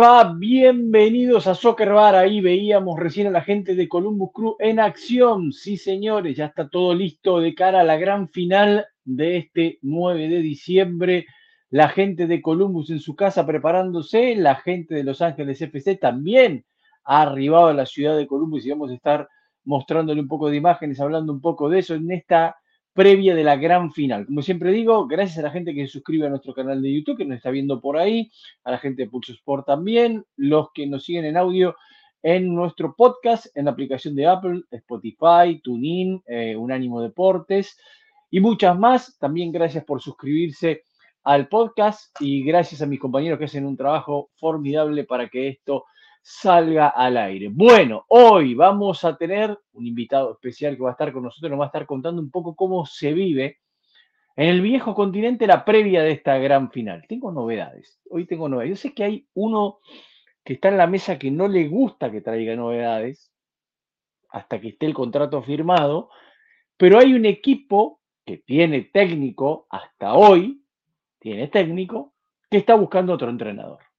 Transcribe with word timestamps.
va? 0.00 0.32
Bienvenidos 0.32 1.46
a 1.46 1.54
Soccer 1.54 1.92
Bar. 1.92 2.14
Ahí 2.14 2.40
veíamos 2.40 2.98
recién 2.98 3.26
a 3.26 3.30
la 3.30 3.42
gente 3.42 3.74
de 3.74 3.86
Columbus 3.86 4.30
Crew 4.32 4.56
en 4.58 4.80
acción. 4.80 5.52
Sí, 5.52 5.76
señores, 5.76 6.38
ya 6.38 6.46
está 6.46 6.70
todo 6.70 6.94
listo 6.94 7.38
de 7.38 7.54
cara 7.54 7.80
a 7.80 7.84
la 7.84 7.98
gran 7.98 8.30
final 8.30 8.86
de 9.04 9.36
este 9.36 9.78
9 9.82 10.28
de 10.28 10.38
diciembre. 10.38 11.26
La 11.68 11.90
gente 11.90 12.26
de 12.26 12.40
Columbus 12.40 12.88
en 12.88 12.98
su 12.98 13.14
casa 13.14 13.44
preparándose, 13.44 14.34
la 14.36 14.54
gente 14.54 14.94
de 14.94 15.04
Los 15.04 15.20
Ángeles 15.20 15.60
FC 15.60 15.96
también 15.96 16.64
ha 17.04 17.20
arribado 17.20 17.66
a 17.66 17.74
la 17.74 17.84
ciudad 17.84 18.16
de 18.16 18.26
Columbus 18.26 18.64
y 18.64 18.70
vamos 18.70 18.90
a 18.90 18.94
estar 18.94 19.28
mostrándole 19.64 20.22
un 20.22 20.28
poco 20.28 20.48
de 20.48 20.56
imágenes, 20.56 20.98
hablando 20.98 21.30
un 21.30 21.42
poco 21.42 21.68
de 21.68 21.80
eso 21.80 21.94
en 21.94 22.10
esta 22.10 22.56
previa 22.92 23.34
de 23.34 23.44
la 23.44 23.56
gran 23.56 23.92
final. 23.92 24.26
Como 24.26 24.42
siempre 24.42 24.72
digo, 24.72 25.06
gracias 25.06 25.38
a 25.38 25.42
la 25.42 25.50
gente 25.50 25.74
que 25.74 25.86
se 25.86 25.92
suscribe 25.92 26.26
a 26.26 26.30
nuestro 26.30 26.54
canal 26.54 26.82
de 26.82 26.92
YouTube, 26.92 27.18
que 27.18 27.24
nos 27.24 27.36
está 27.36 27.50
viendo 27.50 27.80
por 27.80 27.96
ahí, 27.96 28.30
a 28.64 28.72
la 28.72 28.78
gente 28.78 29.02
de 29.02 29.10
Pulso 29.10 29.32
Sport 29.32 29.66
también, 29.66 30.24
los 30.36 30.68
que 30.74 30.86
nos 30.86 31.04
siguen 31.04 31.24
en 31.24 31.36
audio 31.36 31.76
en 32.22 32.54
nuestro 32.54 32.94
podcast, 32.94 33.46
en 33.56 33.64
la 33.64 33.70
aplicación 33.70 34.14
de 34.14 34.26
Apple, 34.26 34.62
Spotify, 34.70 35.60
TuneIn, 35.62 36.22
eh, 36.26 36.54
Unánimo 36.56 37.00
Deportes 37.00 37.78
y 38.30 38.40
muchas 38.40 38.78
más. 38.78 39.16
También 39.18 39.52
gracias 39.52 39.84
por 39.84 40.02
suscribirse 40.02 40.82
al 41.24 41.48
podcast 41.48 42.14
y 42.20 42.44
gracias 42.44 42.82
a 42.82 42.86
mis 42.86 43.00
compañeros 43.00 43.38
que 43.38 43.46
hacen 43.46 43.66
un 43.66 43.76
trabajo 43.76 44.30
formidable 44.36 45.04
para 45.04 45.28
que 45.28 45.48
esto 45.48 45.84
salga 46.22 46.88
al 46.88 47.16
aire. 47.16 47.48
Bueno, 47.50 48.04
hoy 48.08 48.54
vamos 48.54 49.04
a 49.04 49.16
tener 49.16 49.58
un 49.72 49.86
invitado 49.86 50.32
especial 50.32 50.76
que 50.76 50.82
va 50.82 50.90
a 50.90 50.92
estar 50.92 51.12
con 51.12 51.22
nosotros, 51.22 51.50
nos 51.50 51.60
va 51.60 51.64
a 51.64 51.68
estar 51.68 51.86
contando 51.86 52.20
un 52.20 52.30
poco 52.30 52.54
cómo 52.54 52.86
se 52.86 53.12
vive 53.12 53.58
en 54.36 54.48
el 54.48 54.60
viejo 54.60 54.94
continente 54.94 55.46
la 55.46 55.64
previa 55.64 56.02
de 56.02 56.12
esta 56.12 56.38
gran 56.38 56.70
final. 56.70 57.04
Tengo 57.08 57.32
novedades, 57.32 58.00
hoy 58.10 58.26
tengo 58.26 58.48
novedades. 58.48 58.78
Yo 58.78 58.88
sé 58.88 58.94
que 58.94 59.04
hay 59.04 59.28
uno 59.34 59.78
que 60.44 60.54
está 60.54 60.68
en 60.68 60.78
la 60.78 60.86
mesa 60.86 61.18
que 61.18 61.30
no 61.30 61.48
le 61.48 61.68
gusta 61.68 62.10
que 62.10 62.20
traiga 62.20 62.54
novedades 62.56 63.32
hasta 64.30 64.60
que 64.60 64.68
esté 64.68 64.86
el 64.86 64.94
contrato 64.94 65.42
firmado, 65.42 66.10
pero 66.76 66.98
hay 66.98 67.14
un 67.14 67.26
equipo 67.26 68.00
que 68.24 68.38
tiene 68.38 68.82
técnico 68.82 69.66
hasta 69.70 70.14
hoy, 70.14 70.64
tiene 71.18 71.48
técnico, 71.48 72.14
que 72.50 72.58
está 72.58 72.74
buscando 72.74 73.12
otro 73.12 73.28
entrenador 73.28 73.89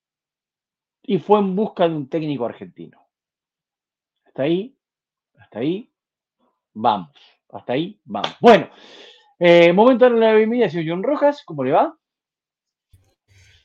y 1.04 1.20
fue 1.20 1.40
en 1.40 1.56
busca 1.56 1.88
de 1.88 1.96
un 1.96 2.10
técnico 2.10 2.46
argentino. 2.46 3.08
Hasta 4.26 4.44
ahí, 4.44 4.78
hasta 5.38 5.60
ahí, 5.60 5.92
vamos. 6.74 7.12
Hasta 7.50 7.74
ahí, 7.74 8.00
vamos. 8.06 8.36
Bueno, 8.40 8.70
eh, 9.40 9.74
momento 9.74 10.10
de 10.10 10.18
la 10.18 10.34
bienvenida, 10.34 10.70
señor 10.70 10.86
John 10.88 11.04
Rojas, 11.04 11.44
¿cómo 11.44 11.64
le 11.64 11.72
va? 11.72 11.98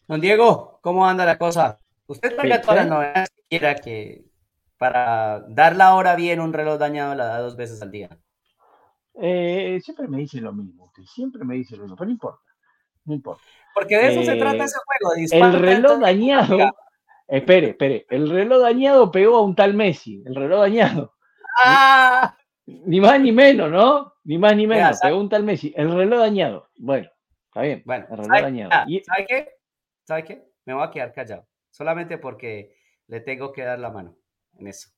Don 0.08 0.20
Diego, 0.20 0.78
¿cómo 0.82 1.06
anda 1.06 1.24
la 1.24 1.38
cosa? 1.38 1.78
Usted 2.06 2.34
traiga 2.34 2.60
todas 2.60 2.86
las 2.86 3.30
que 3.30 3.42
quiera 3.48 3.74
que 3.76 4.24
para 4.78 5.40
dar 5.48 5.76
la 5.76 5.94
hora 5.94 6.16
bien 6.16 6.40
un 6.40 6.52
reloj 6.52 6.78
dañado 6.78 7.14
la 7.14 7.26
da 7.26 7.40
dos 7.40 7.56
veces 7.56 7.82
al 7.82 7.90
día. 7.90 8.18
Eh, 9.14 9.80
siempre 9.82 10.06
me 10.08 10.18
dice 10.18 10.40
lo 10.40 10.52
mismo, 10.52 10.84
usted 10.84 11.02
siempre 11.04 11.44
me 11.44 11.54
dice 11.54 11.76
lo 11.76 11.82
mismo, 11.82 11.96
pero 11.96 12.06
no 12.06 12.12
importa, 12.12 12.42
no 13.04 13.14
importa. 13.14 13.42
Porque 13.74 13.96
de 13.96 14.08
eso 14.08 14.22
se 14.22 14.36
trata 14.36 14.64
eh, 14.64 14.66
ese 14.66 14.78
juego. 15.38 15.56
el 15.56 15.60
reloj 15.60 15.98
dañado 15.98 16.58
Espere, 17.28 17.70
espere. 17.70 18.06
El 18.08 18.30
reloj 18.30 18.62
dañado 18.62 19.10
pegó 19.10 19.36
a 19.36 19.42
un 19.42 19.54
tal 19.54 19.74
Messi. 19.74 20.22
El 20.24 20.34
reloj 20.34 20.60
dañado. 20.60 21.14
¡Ah! 21.64 22.36
Ni 22.66 23.00
más 23.00 23.20
ni 23.20 23.32
menos, 23.32 23.70
¿no? 23.70 24.14
Ni 24.24 24.38
más 24.38 24.56
ni 24.56 24.66
menos. 24.66 24.98
pegó 25.00 25.18
un 25.18 25.28
tal 25.28 25.42
Messi. 25.42 25.72
El 25.76 25.94
reloj 25.94 26.20
dañado. 26.20 26.68
Bueno, 26.76 27.08
está 27.48 27.62
bien. 27.62 27.82
Bueno, 27.84 28.04
el 28.10 28.16
reloj 28.16 28.26
¿sabe, 28.26 28.42
dañado. 28.42 28.70
¿Sabe 28.70 29.26
qué? 29.26 29.48
¿Sabe 30.04 30.24
qué? 30.24 30.42
Me 30.64 30.74
voy 30.74 30.84
a 30.84 30.90
quedar 30.90 31.12
callado. 31.12 31.46
Solamente 31.70 32.18
porque 32.18 32.76
le 33.08 33.20
tengo 33.20 33.52
que 33.52 33.62
dar 33.62 33.78
la 33.78 33.90
mano 33.90 34.16
en 34.58 34.68
eso. 34.68 34.90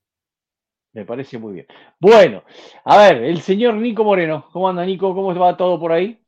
Me 0.93 1.05
parece 1.05 1.39
muy 1.39 1.53
bien. 1.55 1.67
Bueno, 2.01 2.43
a 2.85 2.99
ver, 2.99 3.25
el 3.25 3.41
señor 3.41 3.75
Nico 3.75 4.05
Moreno. 4.05 4.49
¿Cómo 4.53 4.69
anda, 4.69 4.85
Nico? 4.85 5.15
¿Cómo 5.15 5.35
va 5.35 5.57
todo 5.57 5.79
por 5.79 5.93
ahí? 5.93 6.19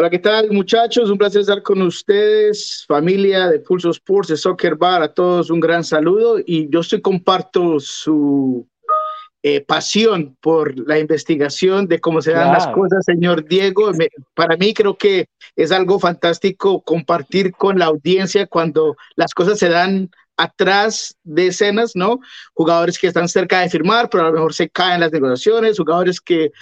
Hola, 0.00 0.08
¿qué 0.08 0.18
tal 0.18 0.50
muchachos? 0.50 1.10
Un 1.10 1.18
placer 1.18 1.42
estar 1.42 1.62
con 1.62 1.82
ustedes, 1.82 2.86
familia 2.88 3.48
de 3.48 3.58
Pulso 3.58 3.90
Sports, 3.90 4.28
de 4.28 4.38
Soccer 4.38 4.74
Bar, 4.74 5.02
a 5.02 5.12
todos 5.12 5.50
un 5.50 5.60
gran 5.60 5.84
saludo 5.84 6.38
y 6.38 6.70
yo 6.70 6.82
sí 6.82 7.02
comparto 7.02 7.78
su 7.80 8.66
eh, 9.42 9.60
pasión 9.60 10.38
por 10.40 10.88
la 10.88 10.98
investigación 10.98 11.86
de 11.86 12.00
cómo 12.00 12.22
se 12.22 12.32
dan 12.32 12.50
las 12.50 12.68
cosas, 12.68 13.04
señor 13.04 13.46
Diego. 13.46 13.92
para 14.32 14.56
mí 14.56 14.72
creo 14.72 14.96
que 14.96 15.26
es 15.54 15.70
algo 15.70 15.98
fantástico 15.98 16.80
compartir 16.80 17.52
con 17.52 17.78
la 17.78 17.84
audiencia 17.84 18.46
cuando 18.46 18.96
las 19.16 19.34
cosas 19.34 19.58
se 19.58 19.68
dan 19.68 20.08
atrás 20.38 21.14
de 21.24 21.48
escenas, 21.48 21.92
¿no? 21.94 22.20
Jugadores 22.54 22.98
que 22.98 23.08
están 23.08 23.28
cerca 23.28 23.60
de 23.60 23.68
firmar, 23.68 24.08
pero 24.08 24.24
a 24.24 24.26
lo 24.28 24.32
mejor 24.32 24.54
se 24.54 24.70
caen 24.70 25.00
las 25.00 25.12
negociaciones, 25.12 25.76
jugadores 25.76 26.22
que 26.22 26.52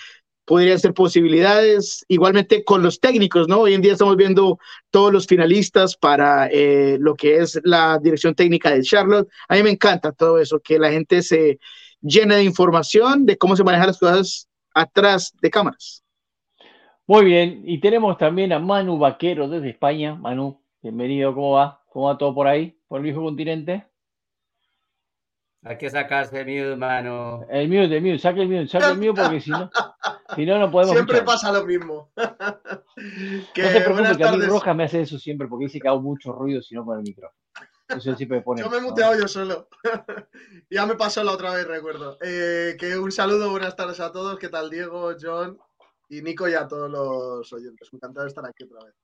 podrían 0.49 0.79
ser 0.79 0.95
posibilidades. 0.95 2.07
Igualmente 2.09 2.65
con 2.65 2.83
los 2.83 2.99
técnicos, 2.99 3.47
¿no? 3.49 3.61
Hoy 3.61 3.75
en 3.75 3.83
día 3.83 3.93
estamos 3.93 4.17
viendo 4.17 4.59
todos 4.91 5.13
los 5.13 5.27
finalistas 5.27 5.95
para 5.95 6.49
eh, 6.51 6.97
lo 6.99 7.15
que 7.15 7.37
es 7.37 7.61
la 7.65 7.99
dirección 8.03 8.35
técnica 8.35 8.71
de 8.71 8.83
Charlotte. 8.83 9.29
A 9.47 9.57
mí 9.57 9.63
me 9.63 9.71
encanta 9.71 10.11
todo 10.11 10.39
eso, 10.39 10.59
que 10.59 10.79
la 10.79 10.91
gente 10.91 11.21
se 11.21 11.61
llene 12.01 12.37
de 12.37 12.45
información 12.45 13.27
de 13.27 13.37
cómo 13.37 13.57
se 13.57 13.63
manejan 13.63 13.89
las 13.89 13.99
cosas 13.99 14.49
atrás 14.75 15.35
de 15.43 15.51
cámaras. 15.51 16.03
Muy 17.07 17.27
bien, 17.27 17.63
y 17.67 17.79
tenemos 17.79 18.17
también 18.17 18.53
a 18.55 18.59
Manu 18.59 18.99
Vaquero 18.99 19.49
desde 19.49 19.69
España. 19.69 20.15
Manu, 20.15 20.63
bienvenido, 20.81 21.35
¿cómo 21.35 21.53
va? 21.53 21.83
¿Cómo 21.91 22.07
va 22.07 22.17
todo 22.17 22.35
por 22.35 22.47
ahí, 22.47 22.75
por 22.89 23.01
el 23.01 23.05
viejo 23.05 23.23
continente? 23.23 23.85
Hay 25.65 25.77
que 25.77 25.91
sacarse 25.91 26.41
el 26.41 26.47
mute, 26.47 26.77
mano. 26.77 27.45
El 27.51 27.69
mute, 27.69 27.97
el 27.97 28.03
mute, 28.03 28.19
saque 28.19 28.43
el 28.43 28.49
mute, 28.49 28.69
saque 28.69 28.93
el 28.93 28.99
mute 28.99 29.21
porque 29.21 29.41
si 29.41 29.51
no, 29.51 29.71
si 30.37 30.47
no, 30.47 30.59
no 30.59 30.71
podemos. 30.71 30.95
Siempre 30.95 31.23
pasa 31.23 31.51
lo 31.51 31.65
mismo. 31.65 32.13
que, 33.55 33.63
no 33.63 33.69
se 33.69 33.81
preocupe 33.81 34.17
que 34.17 34.25
a 34.25 34.33
mí 34.33 34.47
Rojas 34.47 34.77
me 34.77 34.85
hace 34.85 35.01
eso 35.01 35.19
siempre 35.19 35.49
porque 35.49 35.65
dice 35.65 35.81
que 35.81 35.89
hago 35.89 36.01
mucho 36.01 36.33
ruido 36.33 36.63
si 36.63 36.75
no 36.75 36.85
con 36.85 36.99
el 36.99 37.03
micrófono. 37.03 37.35
Siempre 38.17 38.41
pone. 38.43 38.61
Yo 38.63 38.71
me 38.71 38.77
he 38.77 38.81
muteado 38.81 39.19
yo 39.19 39.27
solo. 39.27 39.69
ya 40.71 40.87
me 40.87 40.95
pasó 40.95 41.25
la 41.25 41.33
otra 41.33 41.55
vez, 41.55 41.67
recuerdo. 41.67 42.19
Eh, 42.21 42.77
que 42.79 42.97
un 42.97 43.11
saludo, 43.11 43.51
buenas 43.51 43.75
tardes 43.75 43.99
a 44.01 44.13
todos. 44.13 44.39
¿Qué 44.39 44.49
tal, 44.49 44.71
Diego, 44.71 45.13
John 45.21 45.59
y 46.09 46.23
Nico 46.23 46.49
y 46.49 46.55
a 46.55 46.69
todos 46.69 46.91
los 46.91 47.53
oyentes? 47.53 47.89
Encantado 47.93 48.25
de 48.25 48.29
estar 48.29 48.47
aquí 48.47 48.65
otra 48.65 48.85
vez. 48.85 48.95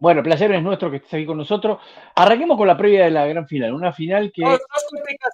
Bueno, 0.00 0.22
placer 0.22 0.50
es 0.52 0.62
nuestro 0.62 0.90
que 0.90 0.96
estés 0.96 1.14
aquí 1.14 1.26
con 1.26 1.36
nosotros. 1.36 1.78
Arranquemos 2.16 2.56
con 2.56 2.66
la 2.66 2.76
previa 2.76 3.04
de 3.04 3.10
la 3.10 3.26
gran 3.26 3.46
final. 3.46 3.74
Una 3.74 3.92
final 3.92 4.32
que. 4.32 4.42
Dos, 4.42 4.60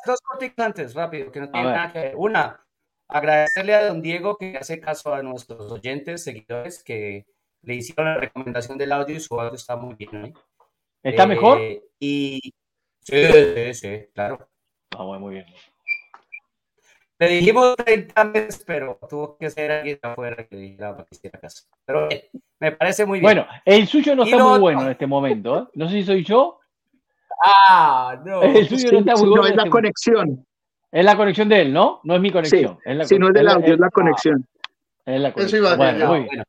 dos 0.05 0.21
corticas, 0.21 0.67
antes, 0.67 0.93
rápido, 0.93 1.31
que 1.31 1.41
no 1.41 1.51
tiene 1.51 1.69
nada 1.69 1.93
que 1.93 1.99
ver. 2.01 2.15
Una, 2.17 2.61
agradecerle 3.09 3.75
a 3.75 3.87
don 3.87 4.03
Diego 4.03 4.37
que 4.37 4.57
hace 4.57 4.81
caso 4.81 5.15
a 5.15 5.23
nuestros 5.23 5.71
oyentes, 5.71 6.25
seguidores, 6.25 6.83
que 6.83 7.27
le 7.63 7.75
hicieron 7.75 8.07
la 8.07 8.17
recomendación 8.17 8.77
del 8.77 8.91
audio 8.91 9.17
y 9.17 9.21
su 9.21 9.41
audio 9.41 9.55
está 9.55 9.77
muy 9.77 9.95
bien. 9.95 10.27
¿eh? 10.27 10.35
¿Está 11.03 11.27
mejor? 11.27 11.61
Y. 12.01 12.53
Sí, 13.01 13.25
sí, 13.25 13.75
sí, 13.75 14.07
claro. 14.13 14.49
Ah, 14.97 15.05
muy 15.05 15.35
bien. 15.35 15.47
Le 17.19 17.29
dijimos 17.29 17.77
30 17.77 18.25
veces, 18.25 18.63
pero 18.67 18.99
tuvo 19.09 19.39
que 19.39 19.49
ser 19.49 19.71
alguien 19.71 19.99
afuera 20.03 20.47
que 20.47 20.57
dijera 20.57 20.97
que 20.97 21.17
hiciera 21.17 21.39
caso. 21.41 21.65
Pero 21.87 22.09
me 22.61 22.73
parece 22.73 23.07
muy 23.07 23.21
bien. 23.21 23.27
Bueno, 23.27 23.47
el 23.65 23.87
suyo 23.87 24.15
no 24.15 24.25
está 24.25 24.37
muy 24.37 24.59
bueno 24.59 24.83
en 24.83 24.91
este 24.91 25.07
momento. 25.07 25.59
¿eh? 25.61 25.67
No 25.75 25.89
sé 25.89 25.95
si 25.95 26.05
soy 26.05 26.25
yo. 26.25 26.61
Ah, 27.43 28.21
no. 28.25 28.43
El 28.43 28.69
suyo 28.69 28.93
no 28.93 28.99
está 28.99 29.15
muy 29.15 29.29
bueno. 29.29 29.43
No, 29.43 29.49
es 29.49 29.57
la 29.57 29.63
este 29.63 29.71
conexión. 29.71 30.47
Es 30.93 31.05
la 31.05 31.17
conexión 31.17 31.49
de 31.49 31.63
él, 31.63 31.73
¿no? 31.73 32.01
No 32.05 32.15
es 32.15 32.21
mi 32.21 32.31
conexión. 32.31 32.79
Sí, 32.85 32.91
es 32.91 33.19
no 33.19 33.29
es 33.29 33.35
del 33.35 33.49
audio, 33.49 33.75
es 33.75 33.81
la 33.81 33.91
conexión. 33.91 34.47
Es 35.07 35.21
la 35.21 35.33
conexión. 35.33 35.65
Eso 35.65 35.75
iba 35.75 35.89
a 35.89 35.93
decir. 35.93 36.07
Bueno, 36.07 36.45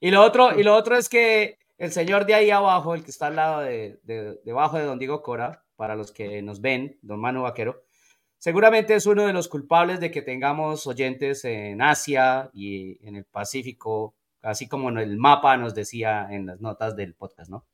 Y 0.00 0.10
lo 0.10 0.22
otro, 0.22 0.58
y 0.58 0.62
lo 0.62 0.74
otro 0.74 0.96
es 0.96 1.08
que 1.08 1.58
el 1.76 1.92
señor 1.92 2.24
de 2.24 2.34
ahí 2.34 2.50
abajo, 2.50 2.94
el 2.94 3.04
que 3.04 3.10
está 3.10 3.26
al 3.26 3.36
lado 3.36 3.60
de, 3.60 4.00
de, 4.04 4.40
debajo 4.44 4.78
de 4.78 4.84
don 4.84 4.98
Diego 4.98 5.22
Cora, 5.22 5.64
para 5.76 5.96
los 5.96 6.12
que 6.12 6.42
nos 6.42 6.60
ven, 6.60 6.98
don 7.02 7.20
Manu 7.20 7.42
Vaquero, 7.42 7.82
seguramente 8.40 8.94
es 8.94 9.06
uno 9.06 9.26
de 9.26 9.32
los 9.32 9.48
culpables 9.48 10.00
de 10.00 10.10
que 10.10 10.22
tengamos 10.22 10.86
oyentes 10.86 11.44
en 11.44 11.80
Asia 11.80 12.50
y 12.52 12.98
en 13.06 13.16
el 13.16 13.24
Pacífico, 13.24 14.14
así 14.42 14.66
como 14.66 14.88
en 14.88 14.98
el 14.98 15.16
mapa 15.18 15.56
nos 15.56 15.74
decía 15.74 16.26
en 16.30 16.46
las 16.46 16.60
notas 16.60 16.96
del 16.96 17.14
podcast, 17.14 17.50
¿no? 17.50 17.66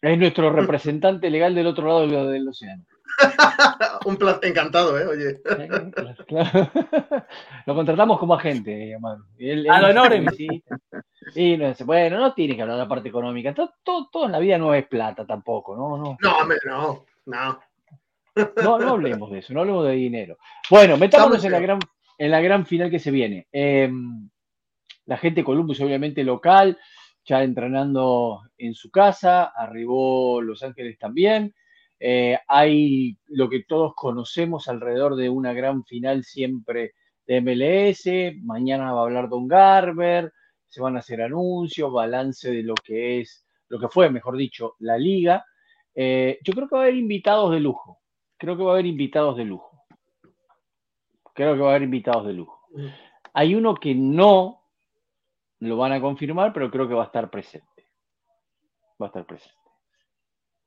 Es 0.00 0.16
nuestro 0.16 0.50
representante 0.50 1.28
legal 1.28 1.54
del 1.54 1.66
otro 1.66 1.86
lado 1.86 2.30
del, 2.30 2.48
océano. 2.48 2.84
Un 4.06 4.16
placer, 4.16 4.46
encantado, 4.46 4.98
¿eh? 4.98 5.06
Oye. 5.06 5.42
Lo 7.66 7.74
contratamos 7.74 8.18
como 8.18 8.34
agente, 8.34 8.92
hermano. 8.92 9.26
A 9.70 9.90
honor, 9.90 10.14
Y 11.34 11.58
no, 11.58 11.74
bueno, 11.84 12.18
no 12.18 12.32
tiene 12.32 12.56
que 12.56 12.62
hablar 12.62 12.78
de 12.78 12.84
la 12.84 12.88
parte 12.88 13.10
económica. 13.10 13.52
Todo, 13.52 14.08
todo, 14.10 14.24
en 14.24 14.32
la 14.32 14.38
vida 14.38 14.56
no 14.56 14.72
es 14.72 14.86
plata 14.86 15.26
tampoco, 15.26 15.76
¿no? 15.76 15.98
No, 15.98 16.16
no, 16.18 16.46
no. 16.64 17.04
no. 17.26 17.60
No, 18.62 18.78
no 18.78 18.90
hablemos 18.90 19.30
de 19.30 19.38
eso, 19.38 19.52
no 19.52 19.60
hablemos 19.60 19.86
de 19.86 19.92
dinero. 19.92 20.38
Bueno, 20.70 20.96
metámonos 20.96 21.44
en 21.44 21.52
la, 21.52 21.60
gran, 21.60 21.78
en 22.18 22.30
la 22.30 22.40
gran 22.40 22.66
final 22.66 22.90
que 22.90 22.98
se 22.98 23.10
viene. 23.10 23.48
Em, 23.52 24.28
la 25.06 25.16
gente 25.16 25.40
de 25.40 25.44
Columbus, 25.44 25.80
obviamente 25.80 26.22
local, 26.24 26.78
ya 27.24 27.42
entrenando 27.42 28.42
en 28.58 28.74
su 28.74 28.90
casa, 28.90 29.44
arribó 29.44 30.40
Los 30.40 30.62
Ángeles 30.62 30.98
también. 30.98 31.54
Eh, 31.98 32.38
hay 32.48 33.18
lo 33.26 33.50
que 33.50 33.64
todos 33.64 33.92
conocemos 33.94 34.68
alrededor 34.68 35.16
de 35.16 35.28
una 35.28 35.52
gran 35.52 35.84
final 35.84 36.24
siempre 36.24 36.94
de 37.26 37.40
MLS. 37.40 38.36
Mañana 38.42 38.92
va 38.92 39.00
a 39.00 39.04
hablar 39.04 39.28
Don 39.28 39.46
Garber, 39.46 40.32
se 40.66 40.80
van 40.80 40.96
a 40.96 41.00
hacer 41.00 41.20
anuncios, 41.22 41.92
balance 41.92 42.50
de 42.50 42.62
lo 42.62 42.74
que 42.74 43.20
es, 43.20 43.44
lo 43.68 43.78
que 43.78 43.88
fue, 43.88 44.10
mejor 44.10 44.36
dicho, 44.36 44.76
la 44.78 44.96
liga. 44.96 45.44
Eh, 45.94 46.38
yo 46.42 46.52
creo 46.54 46.68
que 46.68 46.74
va 46.74 46.82
a 46.82 46.84
haber 46.84 46.96
invitados 46.96 47.52
de 47.52 47.60
lujo. 47.60 47.99
Creo 48.40 48.56
que 48.56 48.62
va 48.62 48.70
a 48.70 48.72
haber 48.72 48.86
invitados 48.86 49.36
de 49.36 49.44
lujo. 49.44 49.70
Creo 51.34 51.54
que 51.54 51.60
va 51.60 51.66
a 51.66 51.70
haber 51.72 51.82
invitados 51.82 52.26
de 52.26 52.32
lujo. 52.32 52.58
Hay 53.34 53.54
uno 53.54 53.74
que 53.74 53.94
no 53.94 54.62
lo 55.58 55.76
van 55.76 55.92
a 55.92 56.00
confirmar, 56.00 56.54
pero 56.54 56.70
creo 56.70 56.88
que 56.88 56.94
va 56.94 57.02
a 57.02 57.06
estar 57.06 57.28
presente. 57.30 57.84
Va 59.00 59.06
a 59.06 59.08
estar 59.08 59.26
presente. 59.26 59.54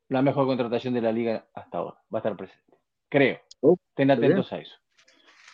La 0.08 0.22
mejor 0.22 0.46
contratación 0.46 0.94
de 0.94 1.00
la 1.00 1.10
liga 1.10 1.46
hasta 1.52 1.78
ahora. 1.78 1.96
Va 2.14 2.18
a 2.18 2.20
estar 2.20 2.36
presente. 2.36 2.78
Creo. 3.08 3.40
Oh, 3.60 3.76
Estén 3.88 4.12
atentos 4.12 4.52
a 4.52 4.58
eso. 4.58 4.76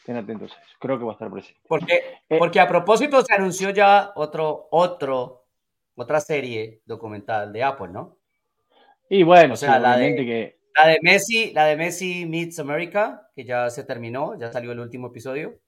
Estén 0.01 0.17
atentos 0.17 0.53
a 0.53 0.61
eso. 0.61 0.77
Creo 0.79 0.99
que 0.99 1.05
va 1.07 1.13
a 1.13 1.15
estar 1.15 1.31
presente. 1.31 1.61
Porque, 1.67 2.21
eh, 2.29 2.39
porque 2.39 2.61
a 2.61 2.69
propósito 2.69 3.23
se 3.23 3.33
anunció 3.33 3.71
ya 3.71 4.13
otro, 4.15 4.69
otro, 4.73 5.47
otra 5.95 6.21
serie 6.21 6.83
documental 6.85 7.51
de 7.51 7.63
Apple, 7.63 7.89
¿no? 7.89 8.19
Y 9.09 9.23
bueno, 9.23 9.55
o 9.55 9.57
sea, 9.57 9.79
la 9.79 9.97
de, 9.97 10.15
que... 10.15 10.60
la 10.77 10.87
de 10.87 10.99
Messi, 11.03 11.53
la 11.53 11.65
de 11.67 11.77
Messi 11.77 12.27
Meets 12.27 12.59
America, 12.59 13.29
que 13.35 13.45
ya 13.45 13.71
se 13.71 13.85
terminó, 13.85 14.39
ya 14.39 14.53
salió 14.53 14.73
el 14.73 14.81
último 14.81 15.09
episodio. 15.09 15.59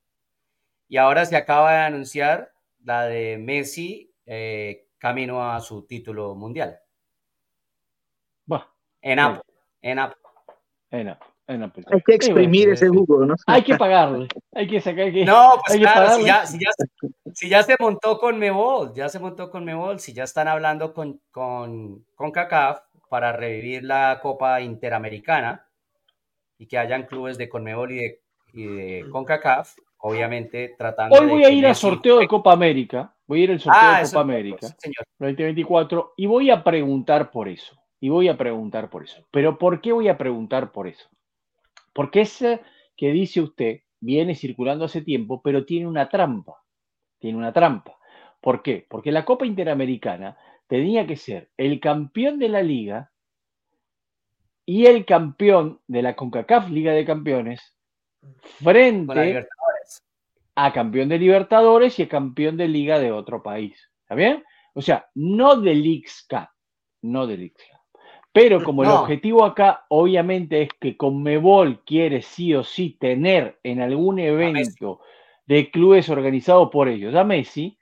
Y 0.88 0.96
ahora 0.96 1.24
se 1.24 1.36
acaba 1.36 1.72
de 1.72 1.78
anunciar 1.78 2.52
la 2.84 3.04
de 3.04 3.38
Messi 3.38 4.12
eh, 4.26 4.86
camino 4.98 5.50
a 5.50 5.60
su 5.60 5.86
título 5.86 6.34
mundial. 6.34 6.78
en 9.00 9.18
Apple. 9.18 9.42
En 9.80 9.98
Apple. 9.98 10.18
En 11.48 11.62
Apple. 11.62 11.84
Hay 11.90 12.00
que 12.02 12.14
exprimir 12.14 12.68
ese 12.68 12.88
jugo, 12.88 13.26
¿no? 13.26 13.34
Hay 13.46 13.64
que 13.64 13.76
pagarle. 13.76 14.28
Hay 14.54 14.68
que 14.68 14.80
sacar 14.80 15.12
que. 15.12 15.24
No, 15.24 15.54
pues 15.66 15.78
claro, 15.78 16.16
si 16.16 16.24
ya, 16.24 16.46
si, 17.32 17.48
ya, 17.48 17.62
se 17.62 17.76
montó 17.80 18.18
con 18.18 18.38
Mebol, 18.38 18.92
ya 18.94 19.08
se 19.08 19.18
montó 19.18 19.50
con 19.50 19.64
Mebol, 19.64 19.98
si 19.98 20.12
ya 20.12 20.22
están 20.22 20.46
hablando 20.46 20.94
con, 20.94 21.20
con, 21.32 22.04
con 22.14 22.30
CACAF 22.30 22.80
para 23.12 23.30
revivir 23.30 23.84
la 23.84 24.20
Copa 24.22 24.62
Interamericana 24.62 25.68
y 26.56 26.66
que 26.66 26.78
hayan 26.78 27.02
clubes 27.02 27.36
de 27.36 27.46
Conmebol 27.46 27.92
y 27.92 27.96
de, 27.96 28.22
y 28.54 28.64
de 28.64 29.10
CONCACAF, 29.10 29.76
obviamente 29.98 30.74
tratando 30.78 31.18
Hoy 31.18 31.26
voy 31.26 31.44
a 31.44 31.50
ir 31.50 31.66
al 31.66 31.74
sorteo 31.74 32.20
de 32.20 32.26
Copa 32.26 32.54
América. 32.54 33.14
Voy 33.26 33.42
a 33.42 33.44
ir 33.44 33.50
al 33.50 33.60
sorteo 33.60 33.82
ah, 33.82 34.00
de 34.00 34.06
Copa 34.06 34.20
América. 34.22 34.66
señor. 34.78 35.04
2024 35.18 36.14
y 36.16 36.24
voy 36.24 36.48
a 36.48 36.64
preguntar 36.64 37.30
por 37.30 37.50
eso. 37.50 37.76
Y 38.00 38.08
voy 38.08 38.28
a 38.28 38.38
preguntar 38.38 38.88
por 38.88 39.04
eso. 39.04 39.22
Pero 39.30 39.58
¿por 39.58 39.82
qué 39.82 39.92
voy 39.92 40.08
a 40.08 40.16
preguntar 40.16 40.72
por 40.72 40.88
eso? 40.88 41.06
Porque 41.92 42.22
ese 42.22 42.62
que 42.96 43.12
dice 43.12 43.42
usted 43.42 43.80
viene 44.00 44.34
circulando 44.34 44.86
hace 44.86 45.02
tiempo, 45.02 45.42
pero 45.42 45.66
tiene 45.66 45.86
una 45.86 46.08
trampa. 46.08 46.62
Tiene 47.18 47.36
una 47.36 47.52
trampa. 47.52 47.98
¿Por 48.40 48.62
qué? 48.62 48.86
Porque 48.88 49.12
la 49.12 49.26
Copa 49.26 49.44
Interamericana 49.44 50.38
tenía 50.72 51.06
que 51.06 51.16
ser 51.16 51.50
el 51.58 51.80
campeón 51.80 52.38
de 52.38 52.48
la 52.48 52.62
liga 52.62 53.12
y 54.64 54.86
el 54.86 55.04
campeón 55.04 55.82
de 55.86 56.00
la 56.00 56.16
CONCACAF 56.16 56.70
Liga 56.70 56.92
de 56.94 57.04
Campeones 57.04 57.76
frente 58.62 59.46
a 60.54 60.72
campeón 60.72 61.10
de 61.10 61.18
Libertadores 61.18 61.98
y 61.98 62.04
a 62.04 62.08
campeón 62.08 62.56
de 62.56 62.68
liga 62.68 62.98
de 62.98 63.12
otro 63.12 63.42
país. 63.42 63.90
¿Está 64.00 64.14
bien? 64.14 64.42
O 64.72 64.80
sea, 64.80 65.10
no 65.14 65.60
de 65.60 65.74
Leagues 65.74 66.26
no 67.02 67.26
de 67.26 67.36
Leagues 67.36 67.66
Pero 68.32 68.64
como 68.64 68.82
el 68.82 68.88
objetivo 68.88 69.44
acá, 69.44 69.84
obviamente, 69.90 70.62
es 70.62 70.70
que 70.80 70.96
Conmebol 70.96 71.84
quiere 71.84 72.22
sí 72.22 72.54
o 72.54 72.64
sí 72.64 72.96
tener 72.98 73.60
en 73.62 73.82
algún 73.82 74.18
evento 74.20 75.00
de 75.44 75.70
clubes 75.70 76.08
organizados 76.08 76.70
por 76.70 76.88
ellos 76.88 77.14
a 77.14 77.24
Messi, 77.24 77.76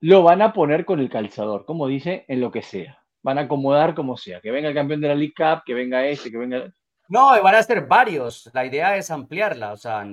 lo 0.00 0.22
van 0.22 0.42
a 0.42 0.52
poner 0.52 0.84
con 0.84 1.00
el 1.00 1.10
calzador, 1.10 1.64
como 1.64 1.86
dice, 1.86 2.24
en 2.28 2.40
lo 2.40 2.50
que 2.50 2.62
sea. 2.62 3.02
Van 3.22 3.38
a 3.38 3.42
acomodar 3.42 3.94
como 3.94 4.16
sea. 4.16 4.40
Que 4.40 4.50
venga 4.50 4.68
el 4.68 4.74
campeón 4.74 5.00
de 5.00 5.08
la 5.08 5.14
League 5.14 5.34
Cup, 5.36 5.62
que 5.64 5.74
venga 5.74 6.06
este, 6.06 6.30
que 6.30 6.38
venga. 6.38 6.72
No, 7.08 7.42
van 7.42 7.54
a 7.54 7.62
ser 7.62 7.86
varios. 7.86 8.50
La 8.54 8.64
idea 8.64 8.96
es 8.96 9.10
ampliarla. 9.10 9.72
O 9.72 9.76
sea, 9.76 10.06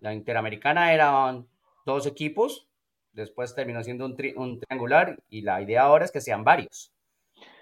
la 0.00 0.14
Interamericana 0.14 0.92
eran 0.92 1.46
dos 1.84 2.06
equipos, 2.06 2.68
después 3.12 3.54
terminó 3.54 3.82
siendo 3.82 4.06
un, 4.06 4.16
triangular 4.60 5.18
y 5.28 5.42
la 5.42 5.60
idea 5.60 5.82
ahora 5.82 6.04
es 6.04 6.12
que 6.12 6.20
sean 6.20 6.44
varios 6.44 6.92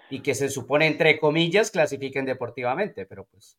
y 0.09 0.19
que 0.19 0.35
se 0.35 0.49
supone, 0.49 0.87
entre 0.87 1.19
comillas, 1.19 1.71
clasifiquen 1.71 2.25
deportivamente, 2.25 3.05
pero 3.05 3.25
pues... 3.25 3.57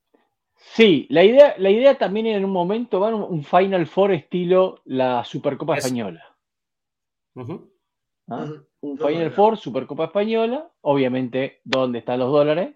Sí, 0.54 1.06
la 1.08 1.24
idea, 1.24 1.54
la 1.58 1.70
idea 1.70 1.96
también 1.96 2.26
en 2.26 2.44
un 2.44 2.52
momento 2.52 3.00
va 3.00 3.12
un 3.14 3.42
Final 3.42 3.86
Four 3.86 4.12
estilo 4.12 4.80
la 4.84 5.24
Supercopa 5.24 5.78
Española. 5.78 6.36
¿Ah? 8.28 8.46
Un 8.80 8.98
Final 8.98 9.30
Four, 9.30 9.56
Supercopa 9.56 10.04
Española, 10.04 10.70
obviamente, 10.80 11.60
¿dónde 11.64 12.00
están 12.00 12.18
los 12.18 12.32
dólares? 12.32 12.74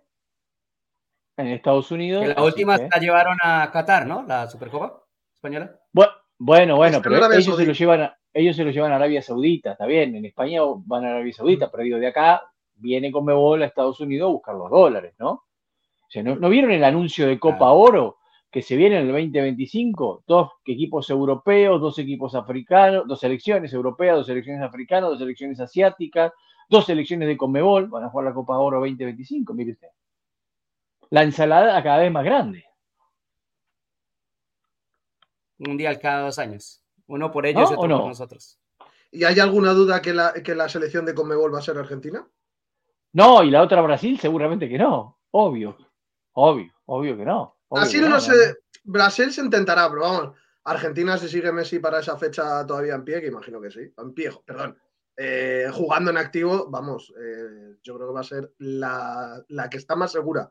En 1.37 1.49
Estados 1.49 1.91
Unidos. 1.91 2.27
la 2.27 2.43
última 2.43 2.77
la 2.79 2.99
llevaron 2.99 3.37
a 3.43 3.71
Qatar, 3.71 4.07
¿no? 4.07 4.23
La 4.23 4.49
Supercopa 4.49 5.03
Española. 5.35 5.79
Bueno, 5.93 6.13
bueno, 6.39 6.77
bueno, 6.77 7.01
pero 7.03 7.17
ellos 7.33 7.57
se, 7.57 7.67
lo 7.67 7.73
llevan 7.73 8.03
a, 8.03 8.19
ellos 8.33 8.57
se 8.57 8.65
lo 8.65 8.71
llevan 8.71 8.93
a 8.93 8.97
Arabia 8.97 9.23
Saudita, 9.23 9.73
está 9.73 9.87
bien, 9.87 10.15
en 10.15 10.25
España 10.25 10.61
van 10.85 11.05
a 11.05 11.09
Arabia 11.09 11.33
Saudita, 11.33 11.71
pero 11.71 11.83
digo, 11.83 11.99
de 11.99 12.09
acá 12.09 12.43
viene 12.75 13.11
con 13.11 13.25
Mebol 13.25 13.63
a 13.63 13.67
Estados 13.67 14.01
Unidos 14.01 14.29
a 14.29 14.33
buscar 14.33 14.55
los 14.55 14.71
dólares, 14.71 15.15
¿no? 15.19 15.31
O 15.31 16.11
sea, 16.11 16.23
¿no, 16.23 16.49
vieron 16.49 16.71
el 16.71 16.85
anuncio 16.85 17.27
de 17.27 17.39
Copa 17.39 17.73
Oro 17.73 18.19
que 18.51 18.63
se 18.63 18.77
viene 18.77 18.97
en 18.97 19.03
el 19.03 19.13
2025? 19.13 20.25
Dos 20.27 20.51
equipos 20.65 21.11
europeos, 21.11 21.81
dos 21.81 21.99
equipos 21.99 22.35
africanos, 22.35 23.07
dos 23.07 23.21
selecciones 23.21 23.73
europeas, 23.73 24.17
dos 24.17 24.27
selecciones 24.27 24.63
africanas, 24.63 25.11
dos 25.11 25.19
selecciones 25.19 25.61
asiáticas, 25.61 26.33
dos 26.69 26.87
selecciones 26.87 27.29
de 27.29 27.37
Conmebol, 27.37 27.89
van 27.89 28.05
a 28.05 28.11
jugar 28.11 28.27
la 28.27 28.35
Copa 28.35 28.59
Oro 28.59 28.79
2025, 28.79 29.55
mire 29.55 29.73
usted. 29.73 29.89
La 31.11 31.23
ensalada 31.23 31.83
cada 31.83 31.99
vez 31.99 32.11
más 32.11 32.25
grande 32.25 32.67
mundial 35.59 35.99
cada 35.99 36.25
dos 36.27 36.39
años. 36.39 36.83
Uno 37.07 37.31
por 37.31 37.47
ellos 37.47 37.71
y 37.71 37.75
otro 37.75 37.99
por 37.99 38.09
nosotros. 38.09 38.59
¿Y 39.11 39.25
hay 39.25 39.39
alguna 39.39 39.73
duda 39.73 40.03
que 40.03 40.13
la, 40.13 40.33
que 40.33 40.55
la 40.55 40.69
selección 40.69 41.05
de 41.07 41.15
Conmebol 41.15 41.55
va 41.55 41.59
a 41.61 41.63
ser 41.63 41.79
Argentina? 41.79 42.27
No, 43.13 43.43
y 43.43 43.51
la 43.51 43.63
otra 43.63 43.81
Brasil 43.81 44.19
seguramente 44.19 44.69
que 44.69 44.79
no. 44.79 45.21
Obvio. 45.31 45.77
Obvio, 46.33 46.73
obvio 46.87 47.17
que 47.17 47.25
no. 47.25 47.56
Brasil 47.71 48.09
no, 48.09 48.21
sé. 48.21 48.57
Brasil 48.85 49.33
se 49.33 49.41
intentará, 49.41 49.89
pero 49.89 50.03
vamos. 50.03 50.37
Argentina 50.65 51.17
se 51.17 51.29
sigue 51.29 51.53
Messi 51.53 51.79
para 51.79 52.01
esa 52.01 52.17
fecha 52.17 52.67
todavía 52.67 52.95
en 52.95 53.05
pie, 53.05 53.21
que 53.21 53.29
imagino 53.29 53.61
que 53.61 53.71
sí. 53.71 53.93
En 53.97 54.13
pie, 54.13 54.31
perdón. 54.45 54.77
Eh, 55.17 55.69
jugando 55.73 56.11
en 56.11 56.19
activo, 56.19 56.69
vamos, 56.69 57.13
eh, 57.19 57.77
yo 57.83 57.97
creo 57.97 58.09
que 58.09 58.15
va 58.15 58.21
a 58.21 58.25
ser 58.25 58.53
la, 58.59 59.45
que 59.71 59.79
está 59.79 59.97
más 59.97 60.13
segura. 60.13 60.51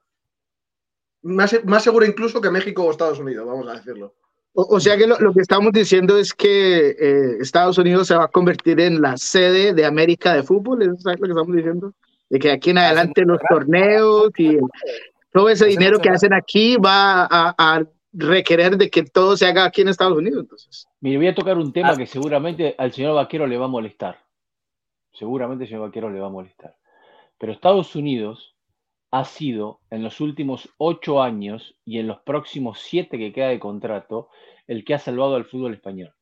Más, 1.21 1.55
más 1.65 1.83
segura 1.83 2.07
incluso 2.07 2.41
que 2.41 2.49
México 2.49 2.83
o 2.83 2.91
Estados 2.91 3.19
Unidos, 3.19 3.45
vamos 3.45 3.67
a 3.67 3.73
decirlo. 3.73 4.15
O, 4.57 4.79
sea 4.79 4.95
que 4.95 5.05
lo, 5.05 5.17
que 5.17 5.41
estamos 5.41 5.73
diciendo 5.73 6.17
es 6.17 6.33
que 6.33 6.95
eh, 6.97 7.37
Estados 7.41 7.77
Unidos 7.77 8.07
se 8.07 8.15
va 8.15 8.23
a 8.23 8.29
convertir 8.29 8.79
en 8.79 9.01
la 9.01 9.17
sede 9.17 9.73
de 9.73 9.85
América 9.85 10.33
de 10.33 10.43
fútbol, 10.43 10.81
¿eso 10.81 10.93
es 10.93 11.19
lo 11.19 11.25
que 11.25 11.31
estamos 11.31 11.55
diciendo? 11.55 11.93
De 12.29 12.39
que 12.39 12.51
aquí 12.51 12.69
en 12.69 12.77
adelante 12.77 13.23
los 13.25 13.39
torneos 13.49 14.31
y 14.37 14.57
todo 15.35 15.49
ese 15.49 15.65
dinero 15.65 15.99
que 15.99 16.07
hacen 16.07 16.33
aquí 16.33 16.77
va 16.77 17.27
a, 17.29 17.83
requerir 18.17 18.77
de 18.77 18.89
que 18.89 19.03
todo 19.03 19.35
se 19.35 19.45
haga 19.45 19.65
aquí 19.65 19.81
en 19.81 19.89
Estados 19.89 20.17
Unidos. 20.17 20.43
Entonces. 20.43 20.87
Mire, 21.01 21.17
voy 21.17 21.27
a 21.27 21.35
tocar 21.35 21.57
un 21.57 21.73
tema 21.73 21.89
ah. 21.89 21.97
que 21.97 22.07
seguramente 22.07 22.73
al 22.77 22.93
señor 22.93 23.13
Vaquero 23.15 23.45
le 23.45 23.57
va 23.57 23.65
a 23.65 23.67
molestar. 23.67 24.23
Seguramente 25.11 25.65
al 25.65 25.67
señor 25.67 25.81
Vaquero 25.87 26.09
le 26.09 26.21
va 26.21 26.27
a 26.27 26.29
molestar. 26.29 26.77
Pero 27.37 27.51
Estados 27.51 27.93
Unidos 27.97 28.55
ha 29.11 29.25
sido 29.25 29.81
en 29.89 30.03
los 30.03 30.21
últimos 30.21 30.69
ocho 30.77 31.21
años 31.21 31.75
y 31.83 31.99
en 31.99 32.07
los 32.07 32.19
próximos 32.19 32.79
siete 32.79 33.17
que 33.17 33.33
queda 33.33 33.49
de 33.49 33.59
contrato 33.59 34.29
el 34.67 34.85
que 34.85 34.93
ha 34.93 34.99
salvado 34.99 35.35
al 35.35 35.43
fútbol 35.43 35.73
español. 35.73 36.13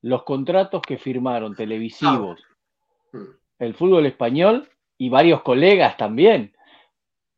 Los 0.00 0.22
contratos 0.22 0.80
que 0.80 0.96
firmaron 0.96 1.54
televisivos, 1.54 2.40
ah. 3.12 3.18
el 3.58 3.74
fútbol 3.74 4.06
español 4.06 4.70
y 4.96 5.10
varios 5.10 5.42
colegas 5.42 5.98
también, 5.98 6.54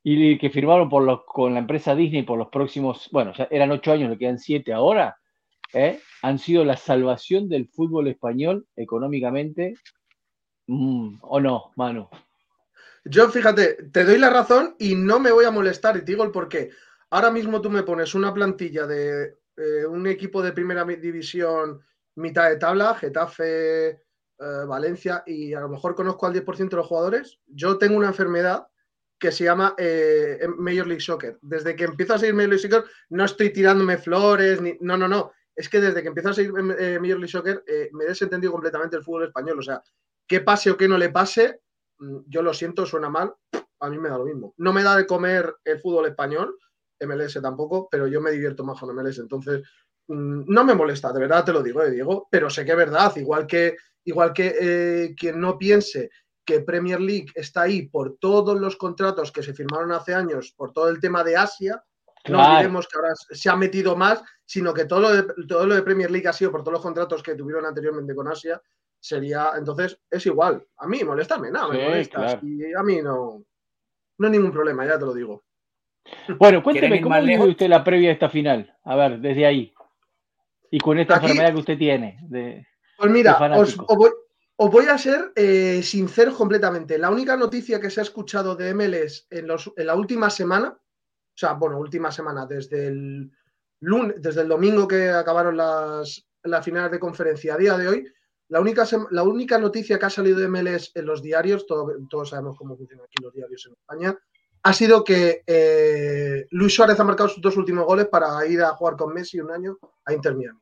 y 0.09 0.39
que 0.39 0.51
firmaron 0.51 0.89
con 1.27 1.53
la 1.53 1.59
empresa 1.59 1.97
Disney 1.97 2.23
por 2.23 2.39
los 2.39 2.47
próximos, 2.47 3.09
bueno, 3.11 3.33
eran 3.51 3.73
ocho 3.73 3.91
años, 3.91 4.09
le 4.09 4.17
quedan 4.17 4.39
siete 4.39 4.73
ahora, 4.73 5.19
¿eh? 5.73 5.99
han 6.23 6.39
sido 6.39 6.65
la 6.65 6.77
salvación 6.77 7.49
del 7.49 7.67
fútbol 7.67 8.07
español 8.07 8.69
económicamente. 8.77 9.75
Mm, 10.69 11.19
¿O 11.23 11.41
no, 11.41 11.73
Manu? 11.75 12.09
Yo, 13.05 13.29
fíjate, 13.31 13.89
te 13.91 14.05
doy 14.05 14.19
la 14.19 14.31
razón 14.31 14.77
y 14.79 14.95
no 14.95 15.19
me 15.19 15.33
voy 15.33 15.45
a 15.45 15.51
molestar 15.51 15.97
y 15.97 16.03
digo 16.03 16.23
el 16.23 16.31
por 16.31 16.49
qué. 16.49 16.71
Ahora 17.11 17.33
mismo 17.33 17.61
tú 17.61 17.69
me 17.69 17.83
pones 17.83 18.15
una 18.15 18.33
plantilla 18.33 18.87
de 18.87 19.35
eh, 19.57 19.87
un 19.89 20.07
equipo 20.07 20.41
de 20.41 20.53
primera 20.53 20.85
división 20.85 21.81
mitad 22.15 22.49
de 22.49 22.59
tabla, 22.59 22.95
Getafe, 22.95 23.89
eh, 23.89 23.97
Valencia, 24.69 25.25
y 25.27 25.53
a 25.53 25.59
lo 25.59 25.69
mejor 25.69 25.97
conozco 25.97 26.27
al 26.27 26.33
10% 26.33 26.71
de 26.71 26.77
los 26.77 26.87
jugadores. 26.87 27.41
Yo 27.49 27.77
tengo 27.77 27.97
una 27.97 28.07
enfermedad 28.07 28.69
que 29.19 29.33
se 29.33 29.45
llama 29.45 29.75
eh, 29.79 30.47
Major 30.59 30.87
League 30.87 31.01
Soccer. 31.01 31.39
Desde 31.43 31.75
que 31.75 31.85
empiezo 31.85 32.15
a 32.15 32.19
seguir 32.19 32.35
Major 32.35 32.51
League 32.51 32.63
Soccer, 32.63 32.85
no 33.11 33.25
estoy 33.25 33.51
tirándome 33.51 33.99
flores, 33.99 34.61
ni, 34.61 34.77
no, 34.81 34.97
no, 34.97 35.09
no. 35.09 35.33
Es 35.55 35.69
que 35.69 35.81
desde 35.81 36.03
que 36.03 36.09
empiezo 36.09 36.31
a 36.31 36.35
seguir 36.35 36.53
eh, 36.79 36.99
Major 37.01 37.19
League 37.19 37.29
Soccer, 37.29 37.65
me 37.93 38.05
he 38.05 38.09
desentendido 38.09 38.53
completamente 38.53 38.97
el 38.97 39.03
fútbol 39.03 39.25
español. 39.25 39.59
O 39.59 39.63
sea, 39.63 39.83
que 40.27 40.41
pase 40.41 40.71
o 40.71 40.77
que 40.77 40.89
no 40.89 40.99
le 40.99 41.11
pase, 41.11 41.61
mm, 41.99 42.19
yo 42.27 42.43
lo 42.43 42.53
siento, 42.53 42.85
suena 42.85 43.09
mal, 43.09 43.33
a 43.81 43.91
mí 43.91 43.99
me 43.99 44.09
da 44.09 44.19
lo 44.19 44.25
mismo. 44.25 44.55
No 44.59 44.73
me 44.73 44.83
da 44.83 44.97
de 44.97 45.07
comer 45.07 45.55
el 45.65 45.81
fútbol 45.81 46.07
español, 46.07 46.57
MLS 47.01 47.41
tampoco, 47.41 47.89
pero 47.91 48.07
yo 48.07 48.21
me 48.21 48.31
divierto 48.31 48.65
más 48.65 48.81
con 48.81 48.95
MLS. 48.95 49.19
Entonces, 49.19 49.63
mm, 50.09 50.45
no 50.47 50.65
me 50.65 50.75
molesta, 50.75 51.13
de 51.13 51.21
verdad 51.21 51.45
te 51.45 51.53
lo 51.53 51.63
digo, 51.63 51.85
Diego, 51.85 52.29
pero 52.31 52.51
sé 52.51 52.65
que 52.65 52.73
es 52.73 52.77
verdad, 52.77 53.15
igual 53.17 53.47
que 53.47 53.77
igual 54.05 54.33
que 54.33 54.55
eh, 54.61 55.15
quien 55.19 55.41
no 55.41 55.59
piense 55.59 56.11
que 56.47 56.61
Premier 56.61 57.01
League 57.01 57.27
está 57.35 57.63
ahí 57.63 57.89
por 57.89 58.17
todos 58.19 58.59
los 58.59 58.77
contratos 58.77 59.33
que 59.33 59.43
se 59.43 59.53
firmaron 59.53 59.93
hace 59.93 60.15
años, 60.15 60.55
por 60.57 60.73
todo 60.73 60.89
el 60.89 61.01
tema 61.01 61.25
de 61.25 61.37
Asia, 61.37 61.83
no 62.29 62.57
diremos 62.57 62.89
que 62.89 62.97
ahora 62.97 63.15
se 63.15 63.51
ha 63.51 63.57
metido 63.57 63.97
más, 63.97 64.23
sino 64.45 64.73
que 64.73 64.85
todo 64.85 65.01
lo, 65.01 65.11
de, 65.11 65.25
todo 65.47 65.67
lo 65.67 65.75
de 65.75 65.83
Premier 65.83 66.11
League 66.11 66.29
ha 66.29 66.33
sido 66.33 66.51
por 66.51 66.63
todos 66.63 66.75
los 66.75 66.83
contratos 66.83 67.23
que 67.23 67.35
tuvieron 67.35 67.67
anteriormente 67.67 68.15
con 68.15 68.29
Asia, 68.29 68.61
sería, 68.99 69.51
entonces 69.57 69.99
es 70.11 70.25
igual. 70.27 70.65
A 70.79 70.87
mí 70.87 71.03
molestarme, 71.05 71.51
nada, 71.51 71.69
me 71.69 71.85
molestas. 71.85 72.39
Y 72.43 72.73
a 72.73 72.83
mí 72.83 73.03
no, 73.03 73.45
no 74.19 74.27
hay 74.27 74.33
ningún 74.33 74.53
problema, 74.53 74.87
ya 74.87 74.99
te 74.99 75.05
lo 75.05 75.15
digo. 75.15 75.45
Bueno, 76.39 76.63
cuénteme, 76.63 77.01
¿cómo 77.01 77.21
vive 77.21 77.49
usted 77.49 77.69
la 77.69 77.83
previa 77.83 78.09
de 78.09 78.15
esta 78.15 78.29
final? 78.29 78.73
A 78.85 78.95
ver, 78.95 79.19
desde 79.19 79.45
ahí. 79.45 79.75
Y 80.71 80.79
con 80.79 80.99
esta 80.99 81.17
enfermedad 81.17 81.53
que 81.53 81.59
usted 81.59 81.79
tiene. 81.79 82.19
De... 82.23 82.65
Pues 82.97 83.11
mira, 83.11 83.37
os, 83.57 83.77
voy, 83.77 84.11
a 84.59 84.99
ser 84.99 85.33
eh, 85.35 85.83
sincero 85.83 86.35
completamente. 86.35 86.99
La 86.99 87.11
única 87.11 87.37
noticia 87.37 87.81
que 87.81 87.91
se 87.91 88.01
ha 88.01 88.05
escuchado 88.05 88.57
de 88.57 88.73
MLS 88.75 89.27
en, 89.31 89.47
la 89.49 89.95
última 89.95 90.31
semana, 90.31 90.69
o 90.69 91.39
sea, 91.39 91.53
bueno, 91.55 91.79
última 91.79 92.11
semana, 92.11 92.47
desde 92.47 92.87
el 92.87 93.31
lunes, 93.81 94.17
desde 94.21 94.43
el 94.43 94.49
domingo 94.49 94.89
que 94.89 95.11
acabaron 95.11 95.57
las, 95.57 96.25
finales 96.63 96.91
de 96.91 97.01
conferencia 97.01 97.55
a 97.55 97.59
día 97.59 97.77
de 97.77 97.89
hoy, 97.89 98.13
la 98.49 98.61
única, 98.61 98.87
la 99.11 99.25
única 99.25 99.59
noticia 99.59 99.99
que 99.99 100.07
ha 100.07 100.11
salido 100.11 100.39
de 100.39 100.49
MLS 100.49 100.93
en 100.95 101.05
los 101.05 101.21
diarios, 101.21 101.67
todos 101.67 102.29
sabemos 102.31 102.57
cómo 102.57 102.77
funcionan 102.77 103.05
aquí 103.05 103.23
los 103.23 103.35
diarios 103.35 103.67
en 103.67 103.73
España, 103.73 104.19
ha 104.63 104.73
sido 104.73 105.05
que 105.05 105.43
eh, 105.47 106.47
Luis 106.51 106.75
Suárez 106.75 106.99
ha 106.99 107.05
marcado 107.05 107.29
sus 107.29 107.43
dos 107.43 107.57
últimos 107.57 107.85
goles 107.85 108.07
para 108.07 108.45
ir 108.47 108.63
a 108.63 108.71
jugar 108.71 108.97
con 108.97 109.13
Messi 109.13 109.39
un 109.39 109.51
año 109.51 109.79
a 110.05 110.13
Inter 110.13 110.35
Miami. 110.35 110.59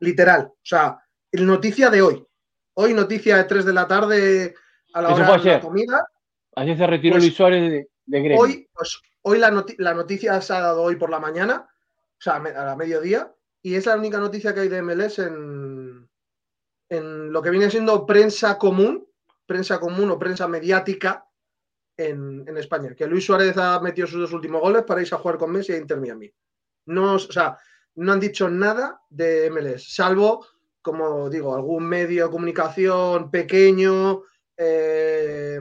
Literal. 0.00 0.46
O 0.46 0.58
sea, 0.64 0.98
noticia 1.32 1.90
de 1.90 2.02
hoy. 2.02 2.26
Hoy, 2.82 2.94
noticia 2.94 3.36
de 3.36 3.44
3 3.44 3.66
de 3.66 3.72
la 3.74 3.86
tarde 3.86 4.54
a 4.94 5.02
la 5.02 5.14
hora 5.14 5.36
de 5.36 5.50
la 5.50 5.60
comida. 5.60 6.08
Ayer 6.56 6.78
se 6.78 6.86
retiró 6.86 7.14
pues 7.14 7.24
Luis 7.24 7.36
Suárez 7.36 7.70
de, 7.70 7.88
de 8.06 8.36
Hoy, 8.38 8.70
pues, 8.72 9.02
hoy 9.20 9.38
la, 9.38 9.50
noticia 9.50 10.40
se 10.40 10.54
ha 10.54 10.60
dado 10.60 10.82
hoy 10.82 10.96
por 10.96 11.10
la 11.10 11.20
mañana, 11.20 11.68
o 11.68 12.20
sea, 12.22 12.36
a 12.36 12.64
la 12.64 12.76
mediodía, 12.76 13.34
y 13.60 13.74
es 13.74 13.84
la 13.84 13.96
única 13.96 14.18
noticia 14.18 14.54
que 14.54 14.60
hay 14.60 14.68
de 14.68 14.80
MLS 14.80 15.18
en, 15.18 16.08
en 16.88 17.30
lo 17.30 17.42
que 17.42 17.50
viene 17.50 17.70
siendo 17.70 18.06
prensa 18.06 18.56
común, 18.56 19.06
prensa 19.44 19.78
común 19.78 20.10
o 20.10 20.18
prensa 20.18 20.48
mediática 20.48 21.26
en, 21.98 22.46
en, 22.48 22.56
España. 22.56 22.94
Que 22.94 23.06
Luis 23.06 23.26
Suárez 23.26 23.58
ha 23.58 23.78
metido 23.80 24.06
sus 24.06 24.20
dos 24.20 24.32
últimos 24.32 24.62
goles 24.62 24.84
para 24.84 25.02
irse 25.02 25.14
a 25.14 25.18
jugar 25.18 25.36
con 25.36 25.52
Messi 25.52 25.72
e 25.72 25.76
Inter 25.76 26.00
Miami. 26.00 26.32
No, 26.86 27.16
o 27.16 27.18
sea, 27.18 27.58
no 27.96 28.12
han 28.14 28.20
dicho 28.20 28.48
nada 28.48 29.02
de 29.10 29.50
MLS, 29.50 29.94
salvo 29.94 30.46
como 30.82 31.28
digo, 31.28 31.54
algún 31.54 31.84
medio 31.84 32.24
de 32.24 32.30
comunicación 32.30 33.30
pequeño, 33.30 34.22
eh, 34.56 35.58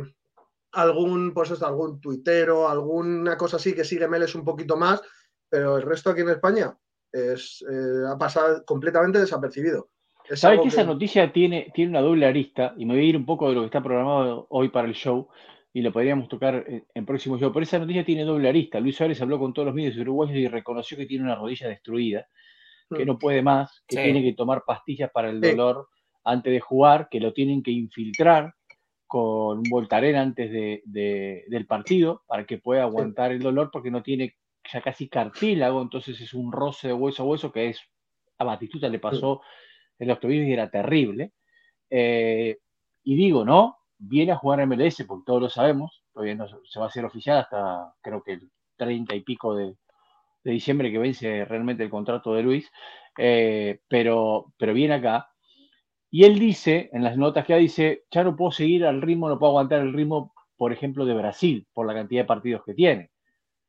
algún, 0.72 1.34
pues 1.34 1.52
esto, 1.52 1.66
algún 1.66 2.00
tuitero, 2.00 2.68
alguna 2.68 3.38
cosa 3.38 3.58
así 3.58 3.74
que 3.74 3.84
sigue 3.84 4.08
Meles 4.08 4.36
un 4.36 4.46
poquito 4.46 4.78
más, 4.78 5.02
pero 5.50 5.78
el 5.78 5.84
resto 5.84 6.12
aquí 6.12 6.22
en 6.22 6.30
España 6.30 6.78
es, 7.12 7.64
eh, 7.70 8.08
ha 8.08 8.18
pasado 8.18 8.64
completamente 8.66 9.20
desapercibido. 9.20 9.90
¿Sabes 10.34 10.62
que, 10.62 10.68
esa 10.68 10.84
noticia 10.84 11.34
tiene, 11.34 11.72
tiene 11.74 11.90
una 11.90 12.02
doble 12.02 12.28
arista? 12.28 12.76
Y 12.78 12.86
me 12.86 12.94
voy 12.94 13.04
a 13.04 13.10
ir 13.10 13.18
un 13.18 13.26
poco 13.26 13.50
de 13.50 13.56
lo 13.56 13.62
que 13.62 13.66
está 13.66 13.82
programado 13.82 14.46
hoy 14.50 14.70
para 14.70 14.88
el 14.88 14.94
show 14.94 15.28
y 15.74 15.82
lo 15.82 15.92
podríamos 15.92 16.30
tocar 16.30 16.64
en, 16.68 16.86
en 16.94 17.06
próximo 17.06 17.40
show. 17.40 17.52
Pero 17.52 17.64
esa 17.64 17.80
noticia 17.80 18.06
tiene 18.06 18.24
doble 18.26 18.48
arista. 18.48 18.80
Luis 18.80 18.96
Suárez 18.96 19.20
habló 19.24 19.40
con 19.40 19.54
todos 19.54 19.66
los 19.66 19.76
medios 19.76 19.98
uruguayos 19.98 20.36
y 20.36 20.48
reconoció 20.48 20.98
que 20.98 21.08
tiene 21.08 21.24
una 21.24 21.36
rodilla 21.36 21.68
destruida 21.68 22.28
que 22.96 23.05
no 23.05 23.19
puede 23.19 23.41
más, 23.41 23.84
que 23.88 23.98
tiene 23.98 24.24
que 24.24 24.34
tomar 24.34 24.63
pastillas 24.65 25.12
para 25.12 25.29
el 25.29 25.41
dolor 25.41 25.88
antes 26.24 26.51
de 26.51 26.60
jugar, 26.60 27.08
que 27.10 27.19
lo 27.19 27.34
tienen 27.34 27.63
que 27.63 27.72
infiltrar 27.72 28.53
con 29.08 29.60
un 29.60 29.63
Voltaren 29.69 30.15
antes 30.15 30.51
de, 30.51 30.84
del 31.48 31.65
partido 31.65 32.24
para 32.27 32.46
que 32.46 32.58
pueda 32.58 32.84
aguantar 32.84 33.31
el 33.31 33.39
dolor 33.39 33.69
porque 33.72 33.91
no 33.91 34.03
tiene 34.03 34.36
ya 34.72 34.81
casi 34.81 35.10
cartílago, 35.10 35.81
entonces 35.81 36.19
es 36.22 36.34
un 36.34 36.51
roce 36.51 36.89
de 36.89 36.93
hueso 36.93 37.24
a 37.24 37.25
hueso 37.25 37.51
que 37.51 37.69
es 37.69 37.79
a 38.38 38.43
Batistuta 38.43 38.88
le 38.88 39.00
pasó 39.00 39.41
en 39.98 40.08
los 40.08 40.19
tobillos 40.19 40.48
y 40.48 40.53
era 40.53 40.69
terrible. 40.69 41.34
Eh, 41.89 42.58
y 43.03 43.15
digo, 43.15 43.43
¿no? 43.43 43.77
Viene 43.98 44.31
a 44.31 44.38
jugar 44.38 44.65
MLS, 44.65 45.03
porque 45.08 45.24
todos 45.25 45.41
lo 45.41 45.50
sabemos, 45.50 46.03
todavía 46.13 46.36
no 46.36 46.48
se 46.48 46.79
va 46.79 46.86
a 46.86 46.89
hacer 46.89 47.03
oficial 47.03 47.39
hasta 47.39 47.93
creo 48.01 48.24
que 48.24 48.34
el 48.34 48.50
30 48.77 49.15
y 49.15 49.22
pico 49.22 49.55
de, 49.55 49.75
de 50.50 50.56
diciembre 50.56 50.91
que 50.91 50.98
vence 50.98 51.46
realmente 51.46 51.84
el 51.84 51.89
contrato 51.89 52.34
de 52.34 52.44
Luis, 52.44 52.72
eh, 53.18 53.82
pero, 53.88 54.53
pero 54.58 54.74
viene 54.74 54.96
acá. 54.96 55.29
Y 56.12 56.24
él 56.24 56.39
dice, 56.39 56.89
en 56.91 57.03
las 57.03 57.18
notas 57.18 57.46
que 57.46 57.56
dice, 57.56 58.06
ya 58.10 58.24
no 58.24 58.36
puedo 58.36 58.51
seguir 58.51 58.86
al 58.86 59.01
ritmo, 59.01 59.29
no 59.29 59.38
puedo 59.38 59.51
aguantar 59.51 59.82
el 59.82 59.94
ritmo, 59.94 60.34
por 60.58 60.74
ejemplo, 60.74 61.06
de 61.06 61.13
Brasil, 61.13 61.68
por 61.72 61.86
la 61.86 61.94
cantidad 61.94 62.24
de 62.24 62.27
partidos 62.27 62.63
que 62.65 62.74
tiene. 62.74 63.12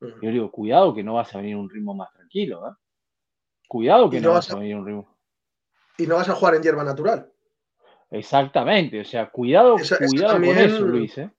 Yo 0.01 0.31
digo, 0.31 0.51
cuidado 0.51 0.95
que 0.95 1.03
no 1.03 1.15
vas 1.15 1.35
a 1.35 1.39
venir 1.39 1.57
un 1.57 1.69
ritmo 1.69 1.93
más 1.95 2.11
tranquilo. 2.15 2.67
¿eh? 2.67 2.73
Cuidado 3.69 4.09
que 4.09 4.21
no, 4.21 4.33
vas 4.33 4.51
a, 4.51 4.57
venir 4.57 4.77
un 4.77 4.87
ritmo. 4.87 5.19
Y 5.99 6.07
no 6.07 6.15
vas 6.17 6.31
a 6.31 6.35
jugar 6.35 6.55
en 6.55 6.63
hierba 6.63 6.83
natural. 6.83 7.31
Exactamente, 8.11 9.01
o 9.01 9.05
sea, 9.05 9.31
cuidado, 9.31 9.77
cuidado 10.09 10.35
con 10.35 10.45
eso, 10.45 10.81
Luis. 10.81 11.19
¿eh? 11.19 11.31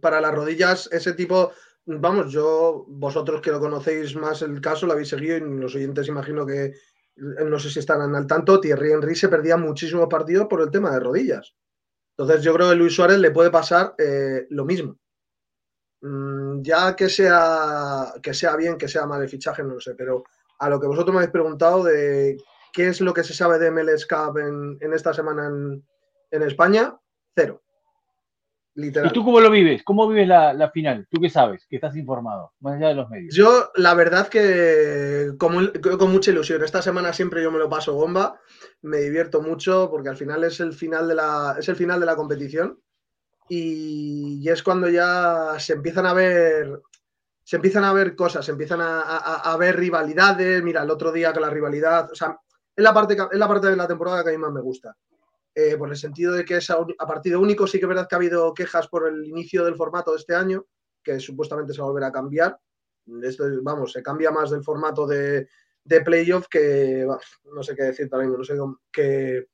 Para 0.00 0.20
las 0.20 0.32
rodillas, 0.32 0.88
ese 0.92 1.12
tipo, 1.12 1.52
vamos, 1.88 2.30
yo, 2.30 2.84
vosotros 2.86 3.40
que 3.40 3.50
lo 3.50 3.60
conocéis 3.60 4.14
más 4.14 4.42
el 4.42 4.60
caso, 4.60 4.86
lo 4.86 4.92
habéis 4.92 5.08
seguido 5.08 5.36
y 5.38 5.40
los 5.40 5.74
oyentes 5.74 6.08
imagino 6.08 6.44
que, 6.44 6.64
eh, 6.66 6.74
no 7.16 7.58
sé 7.58 7.70
si 7.70 7.78
están 7.78 8.14
al 8.14 8.26
tanto, 8.26 8.60
Thierry 8.60 8.92
Henry 8.92 9.14
se 9.14 9.28
perdía 9.28 9.56
muchísimos 9.56 10.06
partidos 10.08 10.46
por 10.48 10.60
el 10.60 10.70
tema 10.70 10.90
de 10.90 11.00
rodillas. 11.00 11.54
Entonces 12.16 12.44
yo 12.44 12.52
creo 12.54 12.70
que 12.70 12.76
Luis 12.76 12.94
Suárez 12.94 13.18
le 13.18 13.30
puede 13.30 13.50
pasar 13.50 13.94
eh, 13.98 14.46
lo 14.50 14.64
mismo. 14.64 14.98
Mm, 16.02 16.62
ya 16.62 16.94
que 16.94 17.08
sea, 17.08 18.12
que 18.22 18.34
sea 18.34 18.54
bien, 18.56 18.76
que 18.76 18.88
sea 18.88 19.06
mal 19.06 19.22
el 19.22 19.28
fichaje, 19.28 19.62
no 19.62 19.74
lo 19.74 19.80
sé, 19.80 19.94
pero 19.94 20.24
a 20.58 20.68
lo 20.68 20.78
que 20.80 20.86
vosotros 20.86 21.12
me 21.12 21.20
habéis 21.20 21.32
preguntado 21.32 21.84
de 21.84 22.36
qué 22.72 22.88
es 22.88 23.00
lo 23.00 23.14
que 23.14 23.24
se 23.24 23.34
sabe 23.34 23.58
de 23.58 23.70
MLS 23.70 24.06
Cup 24.06 24.38
en, 24.38 24.92
esta 24.92 25.14
semana 25.14 25.48
en 26.30 26.42
España, 26.42 26.98
cero. 27.34 27.62
¿Y 28.80 28.92
tú 29.12 29.24
cómo 29.24 29.40
lo 29.40 29.50
vives? 29.50 29.82
¿Cómo 29.82 30.06
vives 30.06 30.28
la, 30.28 30.70
final? 30.72 31.08
¿Tú 31.10 31.20
qué 31.20 31.28
sabes? 31.28 31.66
Que 31.68 31.76
estás 31.76 31.96
informado, 31.96 32.52
más 32.60 32.76
allá 32.76 32.88
de 32.88 32.94
los 32.94 33.10
medios. 33.10 33.34
Yo, 33.34 33.70
la 33.74 33.92
verdad 33.94 34.28
que 34.28 35.32
con, 35.36 35.72
con 35.98 36.12
mucha 36.12 36.30
ilusión. 36.30 36.62
Esta 36.62 36.80
semana 36.80 37.12
siempre 37.12 37.42
yo 37.42 37.50
me 37.50 37.58
lo 37.58 37.68
paso 37.68 37.94
bomba. 37.94 38.40
Me 38.82 38.98
divierto 38.98 39.42
mucho 39.42 39.88
porque 39.90 40.10
al 40.10 40.16
final 40.16 40.44
es 40.44 40.60
el 40.60 40.74
final 40.74 41.08
de 41.08 41.16
la, 41.16 41.56
es 41.58 41.68
el 41.68 41.74
final 41.74 41.98
de 41.98 42.06
la 42.06 42.14
competición. 42.14 42.80
Y, 43.48 44.48
es 44.48 44.62
cuando 44.62 44.88
ya 44.88 45.56
se 45.58 45.72
empiezan 45.72 46.06
a 46.06 46.12
ver 46.12 46.80
se 47.42 47.56
empiezan 47.56 47.82
a 47.82 47.94
ver 47.94 48.14
cosas, 48.14 48.44
se 48.44 48.52
empiezan 48.52 48.80
a, 48.82 49.00
a, 49.00 49.56
ver 49.56 49.74
rivalidades. 49.76 50.62
Mira, 50.62 50.82
el 50.82 50.90
otro 50.90 51.10
día 51.10 51.32
que 51.32 51.40
la 51.40 51.48
rivalidad, 51.50 52.12
o 52.12 52.14
sea, 52.14 52.38
es 52.76 52.84
la 52.84 52.92
parte, 52.92 53.14
es 53.14 53.38
la 53.38 53.48
parte 53.48 53.68
de 53.68 53.76
la 53.76 53.88
temporada 53.88 54.22
que 54.22 54.28
a 54.28 54.32
mí 54.32 54.38
más 54.38 54.52
me 54.52 54.60
gusta. 54.60 54.94
Eh, 55.60 55.76
por 55.76 55.90
el 55.90 55.96
sentido 55.96 56.34
de 56.34 56.44
que 56.44 56.58
es 56.58 56.70
a, 56.70 56.86
partido 56.98 57.40
único. 57.40 57.66
Sí 57.66 57.80
que 57.80 57.86
es 57.86 57.88
verdad 57.88 58.06
que 58.08 58.14
ha 58.14 58.18
habido 58.18 58.54
quejas 58.54 58.86
por 58.86 59.08
el 59.08 59.26
inicio 59.26 59.64
del 59.64 59.74
formato 59.74 60.12
de 60.12 60.18
este 60.18 60.32
año, 60.32 60.64
que 61.02 61.18
supuestamente 61.18 61.74
se 61.74 61.80
va 61.80 61.88
a 61.88 61.90
volver 61.90 62.04
a 62.04 62.12
cambiar. 62.12 62.56
Esto, 63.24 63.44
vamos, 63.64 63.90
se 63.90 64.00
cambia 64.00 64.30
más 64.30 64.50
del 64.50 64.62
formato 64.62 65.04
de, 65.04 65.48
de 65.82 66.00
playoff 66.02 66.46
que, 66.48 67.04
no 67.52 67.62
sé 67.64 67.74
qué 67.74 67.82
decir 67.82 68.08
también, 68.08 68.34
no 68.38 68.44
sé 68.44 68.54
qué, 68.92 69.48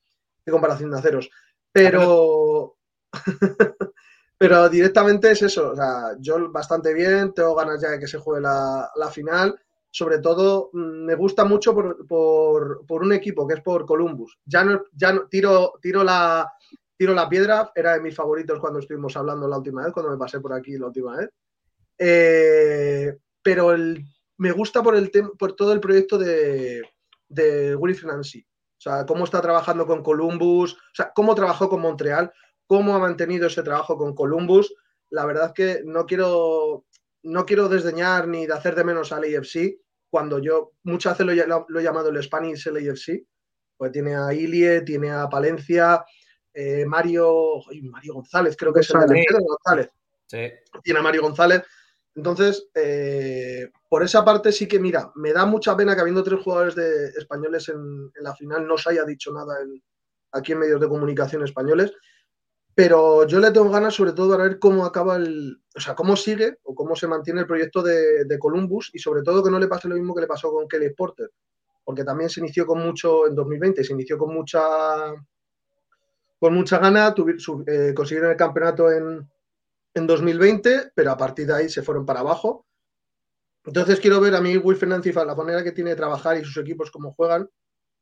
comparación 0.47 0.91
de 0.91 0.99
aceros. 0.99 1.27
Pero, 1.71 2.77
pero 4.37 4.69
directamente 4.69 5.31
es 5.31 5.41
eso. 5.41 5.71
O 5.71 5.75
sea, 5.75 6.15
yo 6.19 6.51
bastante 6.51 6.93
bien, 6.93 7.33
tengo 7.33 7.55
ganas 7.55 7.81
ya 7.81 7.89
de 7.89 7.99
que 7.99 8.07
se 8.07 8.19
juegue 8.19 8.41
la, 8.41 8.91
la 8.95 9.09
final 9.09 9.59
sobre 9.95 10.19
todo 10.19 10.71
mm, 10.73 11.05
me 11.05 11.15
gusta 11.15 11.45
mucho 11.45 11.73
por, 11.73 12.85
un 12.89 13.13
equipo 13.13 13.47
que 13.47 13.53
es 13.53 13.61
por 13.61 13.85
Columbus. 13.85 14.37
Ya 14.43 14.61
no, 14.61 14.83
ya 14.91 15.13
no, 15.13 15.25
tiro, 15.29 15.75
tiro, 15.81 16.03
la, 16.03 16.51
tiro 16.97 17.13
la 17.13 17.29
piedra, 17.29 17.71
era 17.73 17.93
de 17.93 18.01
mis 18.01 18.13
favoritos 18.13 18.59
cuando 18.59 18.79
estuvimos 18.79 19.15
hablando 19.15 19.47
la 19.47 19.57
última 19.57 19.85
vez, 19.85 19.93
cuando 19.93 20.11
me 20.11 20.17
pasé 20.17 20.41
por 20.41 20.51
aquí 20.51 20.77
la 20.77 20.87
última 20.87 21.15
vez. 21.15 21.29
Eh, 21.97 23.15
pero 23.41 23.71
el, 23.71 24.03
me 24.37 24.51
gusta 24.51 24.83
por, 24.83 24.97
el 24.97 25.09
por 25.39 25.53
todo 25.53 25.71
el 25.71 25.79
proyecto 25.79 26.17
de, 26.17 26.81
de 27.29 27.73
Willy 27.77 27.97
O 27.97 28.23
sea, 28.77 29.05
cómo 29.05 29.23
está 29.23 29.39
trabajando 29.39 29.87
con 29.87 30.03
Columbus, 30.03 30.73
o 30.73 30.93
sea, 30.93 31.13
cómo 31.15 31.35
trabajó 31.35 31.69
con 31.69 31.79
Montreal, 31.79 32.33
cómo 32.67 32.95
ha 32.95 32.99
mantenido 32.99 33.47
ese 33.47 33.63
trabajo 33.63 33.97
con 33.97 34.13
Columbus. 34.13 34.75
La 35.09 35.25
verdad 35.25 35.45
es 35.45 35.53
que 35.53 35.83
no 35.85 36.05
quiero, 36.05 36.83
no 37.23 37.45
quiero 37.45 37.69
desdeñar 37.69 38.27
ni 38.27 38.45
de 38.45 38.53
hacer 38.53 38.75
de 38.75 38.83
menos 38.83 39.13
al 39.13 39.23
AFC, 39.23 39.84
cuando 40.09 40.39
yo 40.39 40.71
muchas 40.83 41.17
veces 41.17 41.47
lo, 41.47 41.79
he 41.79 41.83
llamado 41.83 42.09
el 42.09 42.23
Spanish 42.23 42.67
LAFC, 42.67 43.25
pues 43.77 43.91
tiene 43.91 44.15
a 44.15 44.33
Ilie, 44.33 44.81
tiene 44.81 45.11
a 45.11 45.27
Palencia, 45.27 46.03
eh, 46.53 46.85
Mario, 46.85 47.59
Mario 47.83 48.13
González, 48.15 48.55
creo 48.57 48.73
que 48.73 48.79
es 48.79 48.89
el 48.89 49.01
de 49.01 49.25
González. 49.45 49.89
Tiene 50.83 50.99
a 50.99 51.03
Mario 51.03 51.21
González. 51.21 51.63
Entonces, 52.15 52.69
eh, 52.73 53.69
por 53.89 54.01
esa 54.03 54.23
parte 54.23 54.53
sí 54.53 54.67
que, 54.67 54.79
mira, 54.79 55.11
me 55.15 55.33
da 55.33 55.45
mucha 55.45 55.75
pena 55.75 55.93
que 55.93 56.01
habiendo 56.01 56.23
tres 56.23 56.41
jugadores 56.41 56.75
de 56.75 57.07
españoles 57.09 57.67
en, 57.69 58.09
la 58.21 58.33
final 58.33 58.65
no 58.65 58.77
se 58.77 58.91
haya 58.91 59.03
dicho 59.03 59.33
nada 59.33 59.57
aquí 60.31 60.53
en 60.53 60.59
medios 60.59 60.79
de 60.79 60.87
comunicación 60.87 61.43
españoles. 61.43 61.91
Pero 62.75 63.25
yo 63.25 63.39
le 63.39 63.51
tengo 63.51 63.69
ganas 63.69 63.95
sobre 63.95 64.11
todo 64.11 64.33
a 64.33 64.37
ver 64.37 64.59
cómo 64.59 64.85
acaba 64.85 65.15
el, 65.15 65.61
o 65.73 65.79
sea, 65.79 65.95
cómo 65.95 66.17
sigue 66.17 66.59
o 66.63 66.75
cómo 66.75 66.93
se 66.97 67.07
mantiene 67.07 67.39
el 67.39 67.47
proyecto 67.47 67.81
de, 67.81 68.37
Columbus 68.37 68.91
y 68.93 68.99
sobre 68.99 69.23
todo 69.23 69.41
que 69.41 69.49
no 69.49 69.59
le 69.59 69.67
pase 69.67 69.87
lo 69.87 69.95
mismo 69.95 70.13
que 70.13 70.21
le 70.21 70.27
pasó 70.27 70.51
con 70.51 70.67
Kelly 70.67 70.93
Porter, 70.93 71.31
porque 71.85 72.03
también 72.03 72.29
se 72.29 72.41
inició 72.41 72.65
con 72.65 72.79
mucho 72.79 73.27
en 73.27 73.35
2020, 73.35 73.81
se 73.81 73.93
inició 73.93 74.17
con 74.17 74.33
mucha 74.33 75.13
con 76.37 76.53
mucha 76.53 76.77
gana, 76.79 77.15
eh, 77.65 77.93
consiguieron 77.95 78.31
el 78.31 78.37
campeonato 78.37 78.91
en, 78.91 79.25
en 79.93 80.05
2020, 80.05 80.91
pero 80.93 81.11
a 81.11 81.17
partir 81.17 81.47
de 81.47 81.55
ahí 81.55 81.69
se 81.69 81.81
fueron 81.81 82.05
para 82.05 82.19
abajo. 82.19 82.65
Entonces 83.63 84.01
quiero 84.01 84.19
ver 84.19 84.35
a 84.35 84.41
mí 84.41 84.57
Will 84.57 84.77
Fernández, 84.77 85.15
la 85.15 85.33
manera 85.33 85.63
que 85.63 85.71
tiene 85.71 85.91
de 85.91 85.95
trabajar 85.95 86.37
y 86.37 86.43
sus 86.43 86.57
equipos 86.57 86.91
cómo 86.91 87.13
juegan, 87.13 87.49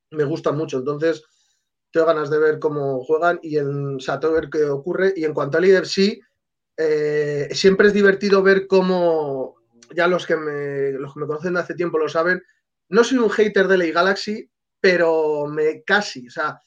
me 0.10 0.24
gusta 0.24 0.52
mucho. 0.52 0.80
Entonces 0.80 1.24
tengo 1.94 2.08
ganas 2.08 2.32
de 2.32 2.40
ver 2.40 2.58
cómo 2.58 3.04
juegan 3.04 3.40
y 3.44 3.58
en, 3.58 3.98
o 3.98 4.00
sea, 4.00 4.20
tengo 4.20 4.34
que 4.34 4.42
ver 4.42 4.50
qué 4.50 4.66
ocurre. 4.66 5.14
Y 5.16 5.26
en 5.26 5.34
cuanto 5.34 5.58
al 5.58 5.64
líder, 5.64 5.86
sí, 5.86 6.20
eh, 6.76 7.48
siempre 7.52 7.88
es 7.88 7.94
divertido 7.94 8.42
ver 8.42 8.66
cómo, 8.66 9.58
ya 9.96 10.08
los 10.08 10.26
que, 10.26 10.36
me, 10.36 10.92
los 10.94 11.14
que 11.14 11.20
me 11.20 11.28
conocen 11.28 11.54
de 11.54 11.60
hace 11.60 11.76
tiempo 11.76 12.00
lo 12.00 12.10
saben, 12.10 12.42
no 12.90 13.04
soy 13.04 13.20
un 13.20 13.30
hater 13.30 13.68
de 13.68 13.78
la 13.78 13.86
Galaxy, 13.86 14.50
pero 14.80 15.46
me 15.46 15.84
casi, 15.84 16.28
o 16.28 16.32
sea, 16.32 16.60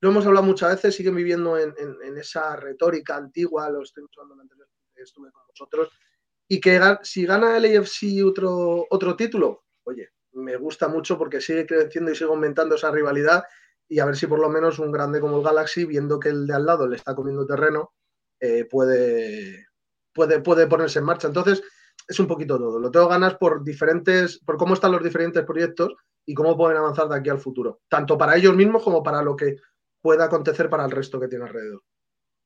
lo 0.00 0.10
hemos 0.10 0.26
hablado 0.26 0.44
muchas 0.44 0.74
veces, 0.74 0.94
siguen 0.94 1.16
viviendo 1.16 1.58
en, 1.58 1.74
esa 2.18 2.54
retórica 2.54 3.16
antigua, 3.16 3.70
lo 3.70 3.82
estoy 3.82 4.04
usando 4.04 4.34
anterior 4.38 4.68
estuve 4.96 5.32
con 5.32 5.46
vosotros, 5.48 5.88
y 6.46 6.60
que 6.60 6.78
si 7.02 7.24
gana 7.26 7.56
el 7.56 7.78
AFC 7.78 8.22
otro, 8.24 8.86
otro 8.90 9.16
título, 9.16 9.64
oye, 9.84 10.10
me 10.32 10.56
gusta 10.56 10.88
mucho 10.88 11.16
porque 11.16 11.40
sigue 11.40 11.66
creciendo 11.66 12.10
y 12.10 12.14
sigue 12.14 12.30
aumentando 12.30 12.74
esa 12.74 12.90
rivalidad 12.90 13.44
y 13.88 13.98
a 13.98 14.04
ver 14.04 14.16
si 14.16 14.26
por 14.26 14.38
lo 14.38 14.48
menos 14.48 14.78
un 14.78 14.92
grande 14.92 15.20
como 15.20 15.38
el 15.38 15.44
Galaxy, 15.44 15.84
viendo 15.84 16.18
que 16.18 16.30
el 16.30 16.46
de 16.46 16.54
al 16.54 16.66
lado 16.66 16.88
le 16.88 16.96
está 16.96 17.14
comiendo 17.14 17.46
terreno, 17.46 17.92
eh, 18.40 18.64
puede, 18.64 19.66
puede, 20.12 20.40
puede 20.40 20.66
ponerse 20.66 20.98
en 20.98 21.04
marcha. 21.04 21.28
Entonces, 21.28 21.62
es 22.08 22.18
un 22.18 22.26
poquito 22.26 22.58
todo. 22.58 22.78
Lo 22.78 22.90
tengo 22.90 23.08
ganas 23.08 23.34
por 23.34 23.62
diferentes, 23.62 24.38
por 24.38 24.56
cómo 24.56 24.74
están 24.74 24.92
los 24.92 25.02
diferentes 25.02 25.44
proyectos 25.44 25.94
y 26.26 26.34
cómo 26.34 26.56
pueden 26.56 26.78
avanzar 26.78 27.08
de 27.08 27.16
aquí 27.16 27.30
al 27.30 27.38
futuro, 27.38 27.80
tanto 27.88 28.16
para 28.16 28.36
ellos 28.36 28.54
mismos 28.54 28.82
como 28.82 29.02
para 29.02 29.22
lo 29.22 29.36
que 29.36 29.56
pueda 30.00 30.24
acontecer 30.24 30.68
para 30.68 30.84
el 30.84 30.90
resto 30.90 31.20
que 31.20 31.28
tiene 31.28 31.44
alrededor. 31.44 31.82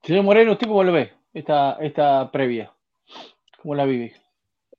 Señor 0.02 0.24
Moreno, 0.24 0.52
¿usted 0.52 0.66
cómo 0.66 0.84
lo 0.84 0.92
ve 0.92 1.12
esta, 1.32 1.72
esta 1.80 2.30
previa? 2.30 2.72
¿Cómo 3.60 3.74
la 3.74 3.84
vive? 3.84 4.14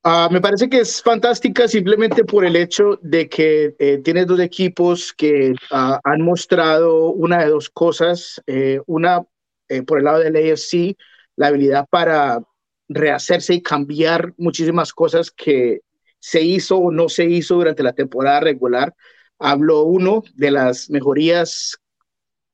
Ah, 0.02 0.30
me 0.32 0.40
parece 0.40 0.70
que 0.70 0.80
es 0.80 1.02
fantástica 1.02 1.68
simplemente 1.68 2.24
por 2.24 2.46
el 2.46 2.56
hecho 2.56 2.98
de 3.02 3.28
que 3.28 3.76
eh, 3.80 3.98
tiene 3.98 4.26
dos 4.26 4.40
equipos 4.40 5.12
que 5.12 5.54
ah, 5.72 6.00
han 6.06 6.22
mostrado 6.22 7.10
una 7.12 7.40
de 7.40 7.50
dos 7.50 7.70
cosas. 7.70 8.42
Eh, 8.48 8.80
una, 8.88 9.26
eh, 9.68 9.82
por 9.84 9.98
el 9.98 10.06
lado 10.06 10.20
del 10.20 10.38
AFC, 10.38 10.96
la 11.36 11.48
habilidad 11.48 11.86
para 11.90 12.42
rehacerse 12.88 13.56
y 13.56 13.62
cambiar 13.62 14.34
muchísimas 14.38 14.94
cosas 14.94 15.32
que 15.32 15.82
se 16.20 16.42
hizo 16.42 16.78
o 16.78 16.92
no 16.92 17.10
se 17.10 17.26
hizo 17.26 17.56
durante 17.56 17.84
la 17.84 17.94
temporada 17.94 18.40
regular. 18.40 18.96
Hablo 19.38 19.84
uno 19.84 20.24
de 20.34 20.52
las 20.52 20.90
mejorías 20.90 21.78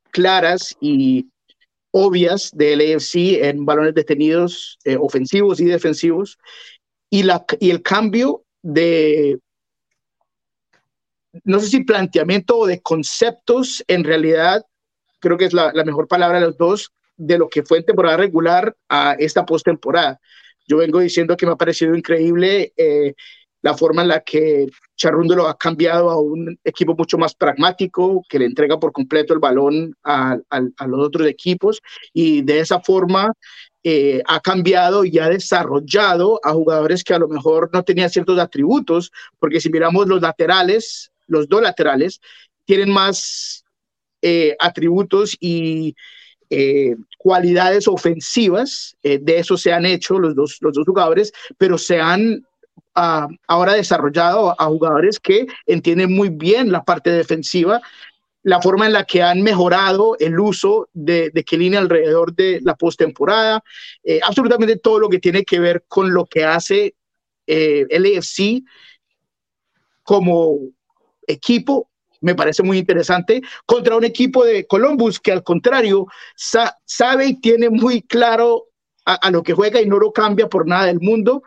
claras 0.09 0.75
y 0.81 1.29
obvias 1.91 2.51
del 2.53 2.81
AFC 2.81 3.43
en 3.43 3.65
balones 3.65 3.93
detenidos 3.93 4.77
ofensivos 4.99 5.59
y 5.59 5.65
defensivos 5.65 6.37
y, 7.15 7.23
la, 7.23 7.45
y 7.61 7.69
el 7.69 7.81
cambio 7.81 8.43
de, 8.61 9.39
no 11.45 11.61
sé 11.61 11.67
si 11.67 11.85
planteamiento 11.85 12.57
o 12.57 12.67
de 12.67 12.81
conceptos, 12.81 13.81
en 13.87 14.03
realidad, 14.03 14.65
creo 15.19 15.37
que 15.37 15.45
es 15.45 15.53
la, 15.53 15.71
mejor 15.85 16.09
palabra 16.09 16.41
de 16.41 16.47
los 16.47 16.57
dos, 16.57 16.91
de 17.15 17.37
lo 17.37 17.47
que 17.47 17.63
fue 17.63 17.77
en 17.77 17.85
temporada 17.85 18.17
regular 18.17 18.75
a 18.89 19.15
esta 19.17 19.45
postemporada. 19.45 20.19
Yo 20.67 20.75
vengo 20.75 20.99
diciendo 20.99 21.37
que 21.37 21.45
me 21.45 21.53
ha 21.53 21.55
parecido 21.55 21.95
increíble 21.95 22.73
eh, 22.75 23.13
la 23.61 23.77
forma 23.77 24.01
en 24.01 24.09
la 24.09 24.19
que 24.19 24.67
lo 25.37 25.47
ha 25.47 25.57
cambiado 25.57 26.09
a 26.09 26.19
un 26.19 26.59
equipo 26.65 26.95
mucho 26.97 27.17
más 27.17 27.33
pragmático, 27.33 28.23
que 28.27 28.39
le 28.39 28.45
entrega 28.45 28.77
por 28.77 28.91
completo 28.91 29.33
el 29.33 29.39
balón 29.39 29.95
a, 30.03 30.37
a 30.49 30.87
los 30.87 30.99
otros 30.99 31.29
equipos 31.29 31.81
y 32.11 32.41
de 32.41 32.59
esa 32.59 32.81
forma 32.81 33.31
eh, 33.87 34.23
ha 34.25 34.39
cambiado 34.39 35.05
y 35.05 35.19
ha 35.19 35.29
desarrollado 35.29 36.39
a 36.43 36.53
jugadores 36.53 37.03
que 37.03 37.13
a 37.13 37.19
lo 37.19 37.27
mejor 37.27 37.69
no 37.71 37.83
tenían 37.83 38.09
ciertos 38.09 38.39
atributos, 38.39 39.11
porque 39.37 39.61
si 39.61 39.69
miramos 39.69 40.07
los 40.07 40.23
laterales, 40.23 41.11
los 41.27 41.47
dos 41.47 41.61
laterales, 41.61 42.19
tienen 42.65 42.89
más 42.89 43.63
eh, 44.23 44.55
atributos 44.59 45.37
y 45.39 45.95
eh, 46.49 46.95
cualidades 47.19 47.87
ofensivas, 47.87 48.97
de 49.03 49.37
eso 49.37 49.55
se 49.55 49.71
han 49.71 49.85
hecho 49.85 50.17
los 50.17 50.33
dos, 50.33 50.57
los 50.61 50.73
dos 50.73 50.85
jugadores, 50.87 51.31
pero 51.59 51.77
se 51.77 52.01
han 52.01 52.43
ah, 52.95 53.27
ahora 53.47 53.73
desarrollado 53.73 54.59
a 54.59 54.65
jugadores 54.65 55.19
que 55.19 55.45
entienden 55.67 56.11
muy 56.11 56.29
bien 56.29 56.71
la 56.71 56.83
parte 56.83 57.11
defensiva 57.11 57.83
la 58.45 58.61
forma 58.61 58.85
en 58.85 58.93
la 58.93 59.05
que 59.05 59.23
han 59.23 59.41
mejorado 59.41 60.15
el 60.19 60.39
uso 60.39 60.87
de, 60.93 61.31
de 61.31 61.77
alrededor 61.77 62.35
de 62.35 62.59
la 62.61 62.75
postemporada, 62.75 63.63
eh, 64.03 64.19
absolutamente 64.23 64.77
todo 64.77 64.99
lo 64.99 65.09
que 65.09 65.17
tiene 65.17 65.43
que 65.43 65.59
ver 65.59 65.83
con 65.87 66.13
lo 66.13 66.27
que 66.27 66.45
hace 66.45 66.93
eh, 67.47 67.87
el 67.89 68.05
AFC 68.05 68.63
como 70.03 70.59
equipo, 71.25 71.89
me 72.21 72.35
parece 72.35 72.61
muy 72.61 72.77
interesante, 72.77 73.41
contra 73.65 73.95
un 73.95 74.03
equipo 74.03 74.45
de 74.45 74.67
Columbus 74.67 75.19
que 75.19 75.31
al 75.31 75.41
contrario 75.41 76.05
sabe 76.35 77.25
y 77.25 77.41
tiene 77.41 77.71
muy 77.71 78.03
claro 78.03 78.67
a, 79.05 79.31
lo 79.31 79.41
que 79.41 79.53
juega 79.53 79.81
y 79.81 79.87
no 79.87 79.97
lo 79.97 80.13
cambia 80.13 80.47
por 80.47 80.67
nada 80.67 80.85
del 80.85 80.99
mundo. 80.99 81.41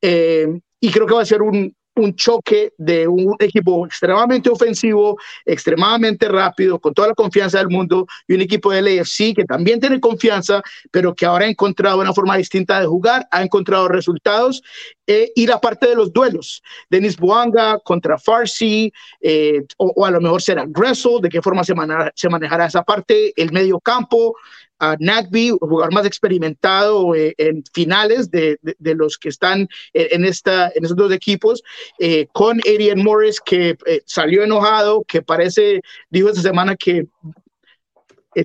Eh, 0.00 0.46
y 0.78 0.92
creo 0.92 1.08
que 1.08 1.14
va 1.14 1.22
a 1.22 1.26
ser 1.26 1.42
un, 1.42 1.74
un 1.96 2.14
choque 2.14 2.72
de 2.76 3.08
un 3.08 3.34
equipo 3.38 3.86
extremadamente 3.86 4.50
ofensivo, 4.50 5.18
extremadamente 5.44 6.28
rápido, 6.28 6.78
con 6.78 6.94
toda 6.94 7.08
la 7.08 7.14
confianza 7.14 7.58
del 7.58 7.68
mundo, 7.68 8.06
y 8.28 8.34
un 8.34 8.42
equipo 8.42 8.70
del 8.70 8.86
AFC 8.86 9.34
que 9.34 9.44
también 9.44 9.80
tiene 9.80 9.98
confianza, 9.98 10.62
pero 10.90 11.14
que 11.14 11.26
ahora 11.26 11.46
ha 11.46 11.48
encontrado 11.48 12.00
una 12.00 12.12
forma 12.12 12.36
distinta 12.36 12.80
de 12.80 12.86
jugar, 12.86 13.26
ha 13.30 13.42
encontrado 13.42 13.88
resultados, 13.88 14.62
eh, 15.06 15.30
y 15.34 15.46
la 15.46 15.60
parte 15.60 15.88
de 15.88 15.94
los 15.94 16.12
duelos. 16.12 16.62
Denis 16.90 17.16
Buanga 17.16 17.78
contra 17.78 18.18
Farsi, 18.18 18.92
eh, 19.20 19.64
o, 19.78 20.04
a 20.04 20.10
lo 20.10 20.20
mejor 20.20 20.42
será 20.42 20.64
Gressel, 20.66 21.20
de 21.22 21.28
qué 21.28 21.40
forma 21.40 21.64
se, 21.64 21.74
se 22.14 22.28
manejará 22.28 22.66
esa 22.66 22.82
parte, 22.82 23.32
el 23.36 23.52
medio 23.52 23.80
campo, 23.80 24.34
a 24.78 24.96
Nagby, 24.98 25.50
jugador 25.60 25.92
más 25.92 26.06
experimentado 26.06 27.14
eh, 27.14 27.34
en 27.38 27.62
finales 27.72 28.30
de, 28.30 28.58
de, 28.62 28.94
los 28.94 29.16
que 29.18 29.28
están 29.28 29.68
en, 29.92 30.24
esta, 30.24 30.70
en 30.74 30.84
esos 30.84 30.96
dos 30.96 31.12
equipos, 31.12 31.62
eh, 31.98 32.26
con 32.32 32.60
Adrian 32.60 33.02
Morris, 33.02 33.40
que 33.40 33.76
eh, 33.86 34.02
salió 34.04 34.44
enojado, 34.44 35.04
que 35.04 35.22
parece, 35.22 35.80
dijo 36.10 36.28
esta 36.28 36.42
semana 36.42 36.76
que 36.76 37.06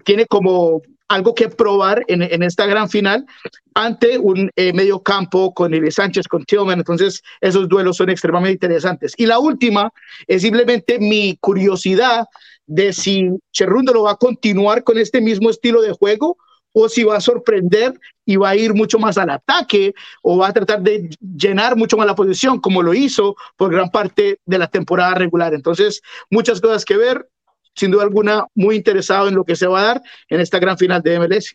tiene 0.06 0.26
como 0.26 0.82
algo 1.10 1.36
que 1.36 1.50
probar 1.50 2.06
en, 2.08 2.22
en, 2.22 2.44
esta 2.44 2.66
gran 2.66 2.90
final 2.90 3.26
ante 3.74 4.18
un 4.18 4.50
medio 4.56 5.02
campo 5.02 5.54
con 5.54 5.74
Eli 5.74 5.92
Sánchez, 5.92 6.26
con 6.30 6.46
Tillman. 6.46 6.80
Entonces, 6.80 7.22
esos 7.42 7.68
duelos 7.68 7.98
son 7.98 8.10
extremadamente 8.10 8.66
interesantes. 8.66 9.14
Y 9.18 9.26
la 9.26 9.40
última 9.40 9.92
es 10.28 10.44
simplemente 10.44 10.98
mi 11.00 11.36
curiosidad 11.42 12.26
de 12.72 12.94
si 12.94 13.30
Cherrundo 13.52 13.92
lo 13.92 14.04
va 14.04 14.12
a 14.12 14.16
continuar 14.16 14.86
con 14.86 14.98
este 14.98 15.20
mismo 15.20 15.50
estilo 15.50 15.82
de 15.82 15.92
juego 15.92 16.38
o 16.72 16.88
si 16.88 17.04
va 17.04 17.18
a 17.18 17.22
sorprender 17.22 18.00
y 18.26 18.38
va 18.38 18.50
a 18.50 18.56
ir 18.56 18.74
mucho 18.74 18.98
más 18.98 19.18
al 19.18 19.30
ataque 19.30 19.94
o 20.22 20.38
va 20.38 20.48
a 20.48 20.54
tratar 20.54 20.82
de 20.82 21.10
llenar 21.20 21.76
mucho 21.76 21.98
más 21.98 22.08
la 22.08 22.16
posición 22.16 22.62
como 22.62 22.82
lo 22.82 22.94
hizo 22.94 23.36
por 23.58 23.74
gran 23.74 23.90
parte 23.90 24.40
de 24.46 24.58
la 24.58 24.68
temporada 24.68 25.16
regular. 25.16 25.54
Entonces, 25.54 26.02
muchas 26.30 26.62
cosas 26.62 26.86
que 26.86 26.96
ver, 26.96 27.28
sin 27.76 27.92
duda 27.92 28.04
alguna, 28.04 28.48
muy 28.56 28.78
interesado 28.78 29.28
en 29.28 29.36
lo 29.36 29.44
que 29.44 29.58
se 29.58 29.68
va 29.68 29.82
a 29.82 29.86
dar 29.86 30.02
en 30.30 30.40
esta 30.40 30.58
gran 30.58 30.78
final 30.78 31.02
de 31.02 31.20
MLS. 31.20 31.54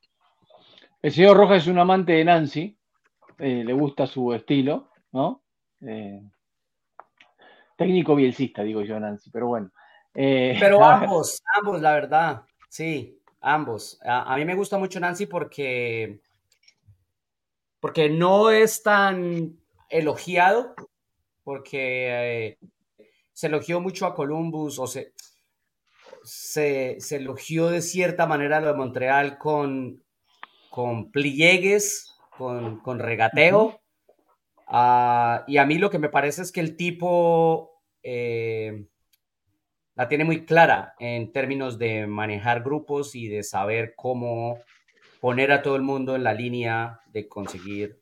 El 1.00 1.12
señor 1.12 1.38
Rojas 1.38 1.62
es 1.62 1.68
un 1.68 1.78
amante 1.78 2.12
de 2.12 2.24
Nancy, 2.26 2.76
eh, 3.38 3.62
le 3.64 3.72
gusta 3.72 4.06
su 4.06 4.34
estilo, 4.34 4.90
¿no? 5.12 5.42
Eh, 5.80 6.20
técnico 7.78 8.14
bielcista, 8.14 8.62
digo 8.62 8.82
yo, 8.82 9.00
Nancy, 9.00 9.30
pero 9.30 9.46
bueno. 9.46 9.70
Eh, 10.16 10.56
Pero 10.58 10.82
ambos, 10.84 11.42
ambos, 11.54 11.80
la 11.80 11.92
verdad, 11.92 12.42
sí, 12.68 13.20
ambos. 13.40 14.00
A, 14.02 14.32
a, 14.32 14.36
mí 14.36 14.44
me 14.44 14.54
gusta 14.54 14.78
mucho 14.78 14.98
Nancy 14.98 15.26
porque, 15.26 16.20
porque 17.80 18.08
no 18.08 18.50
es 18.50 18.82
tan 18.82 19.58
elogiado, 19.90 20.74
porque 21.44 22.08
eh, 22.08 22.58
se 23.32 23.48
elogió 23.48 23.80
mucho 23.80 24.06
a 24.06 24.14
Columbus 24.14 24.78
o 24.78 24.86
se, 24.86 25.12
se, 26.24 26.96
se, 26.98 27.16
elogió 27.16 27.68
de 27.68 27.82
cierta 27.82 28.26
manera 28.26 28.60
lo 28.60 28.68
de 28.68 28.74
Montreal 28.74 29.36
con, 29.36 30.02
con 30.70 31.12
pliegues, 31.12 32.16
con, 32.36 32.80
con 32.80 32.98
regateo. 32.98 33.80
Uh, 34.68 35.44
y 35.46 35.58
a 35.58 35.66
mí 35.66 35.78
lo 35.78 35.90
que 35.90 35.98
me 35.98 36.08
parece 36.08 36.42
es 36.42 36.50
que 36.50 36.60
el 36.60 36.76
tipo 36.76 37.82
eh, 38.02 38.86
la 39.96 40.08
tiene 40.08 40.24
muy 40.24 40.44
clara 40.44 40.94
en 40.98 41.32
términos 41.32 41.78
de 41.78 42.06
manejar 42.06 42.62
grupos 42.62 43.14
y 43.14 43.28
de 43.28 43.42
saber 43.42 43.94
cómo 43.96 44.60
poner 45.20 45.50
a 45.52 45.62
todo 45.62 45.74
el 45.74 45.82
mundo 45.82 46.14
en 46.14 46.22
la 46.22 46.34
línea 46.34 47.00
de 47.06 47.26
conseguir 47.26 48.00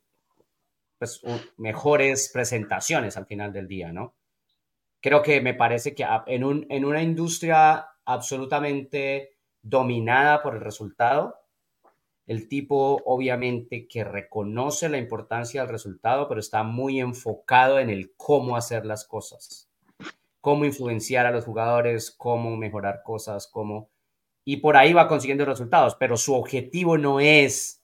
pues, 0.99 1.21
mejores 1.57 2.29
presentaciones 2.33 3.15
al 3.15 3.25
final 3.25 3.53
del 3.53 3.67
día, 3.67 3.93
¿no? 3.93 4.13
Creo 5.01 5.21
que 5.21 5.39
me 5.39 5.53
parece 5.53 5.95
que 5.95 6.05
en, 6.27 6.43
un, 6.43 6.65
en 6.69 6.83
una 6.83 7.01
industria 7.01 7.87
absolutamente 8.03 9.37
dominada 9.61 10.41
por 10.41 10.55
el 10.55 10.61
resultado, 10.61 11.39
el 12.27 12.49
tipo 12.49 13.01
obviamente 13.05 13.87
que 13.87 14.03
reconoce 14.03 14.89
la 14.89 14.97
importancia 14.97 15.61
del 15.61 15.71
resultado, 15.71 16.27
pero 16.27 16.39
está 16.39 16.63
muy 16.63 16.99
enfocado 16.99 17.79
en 17.79 17.89
el 17.89 18.13
cómo 18.17 18.57
hacer 18.57 18.85
las 18.85 19.05
cosas, 19.05 19.64
cómo 20.45 20.63
influenciar 20.63 21.25
a 21.25 21.31
los 21.31 21.43
jugadores, 21.43 22.11
cómo 22.11 22.55
mejorar 22.55 23.01
cosas, 23.03 23.47
cómo... 23.47 23.89
Y 24.43 24.57
por 24.57 24.77
ahí 24.77 24.93
va 24.93 25.07
consiguiendo 25.07 25.43
resultados, 25.43 25.95
pero 25.99 26.17
su 26.17 26.35
objetivo 26.35 26.99
no 26.99 27.19
es 27.19 27.83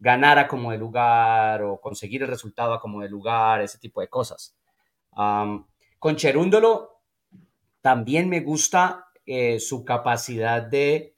ganar 0.00 0.36
a 0.40 0.48
como 0.48 0.72
de 0.72 0.78
lugar 0.78 1.62
o 1.62 1.80
conseguir 1.80 2.22
el 2.22 2.28
resultado 2.28 2.74
a 2.74 2.80
como 2.80 3.00
de 3.00 3.08
lugar, 3.08 3.60
ese 3.60 3.78
tipo 3.78 4.00
de 4.00 4.08
cosas. 4.08 4.56
Con 5.12 6.16
Cherúndolo 6.16 7.00
también 7.80 8.28
me 8.28 8.40
gusta 8.40 9.06
eh, 9.24 9.60
su 9.60 9.84
capacidad 9.84 10.62
de 10.62 11.14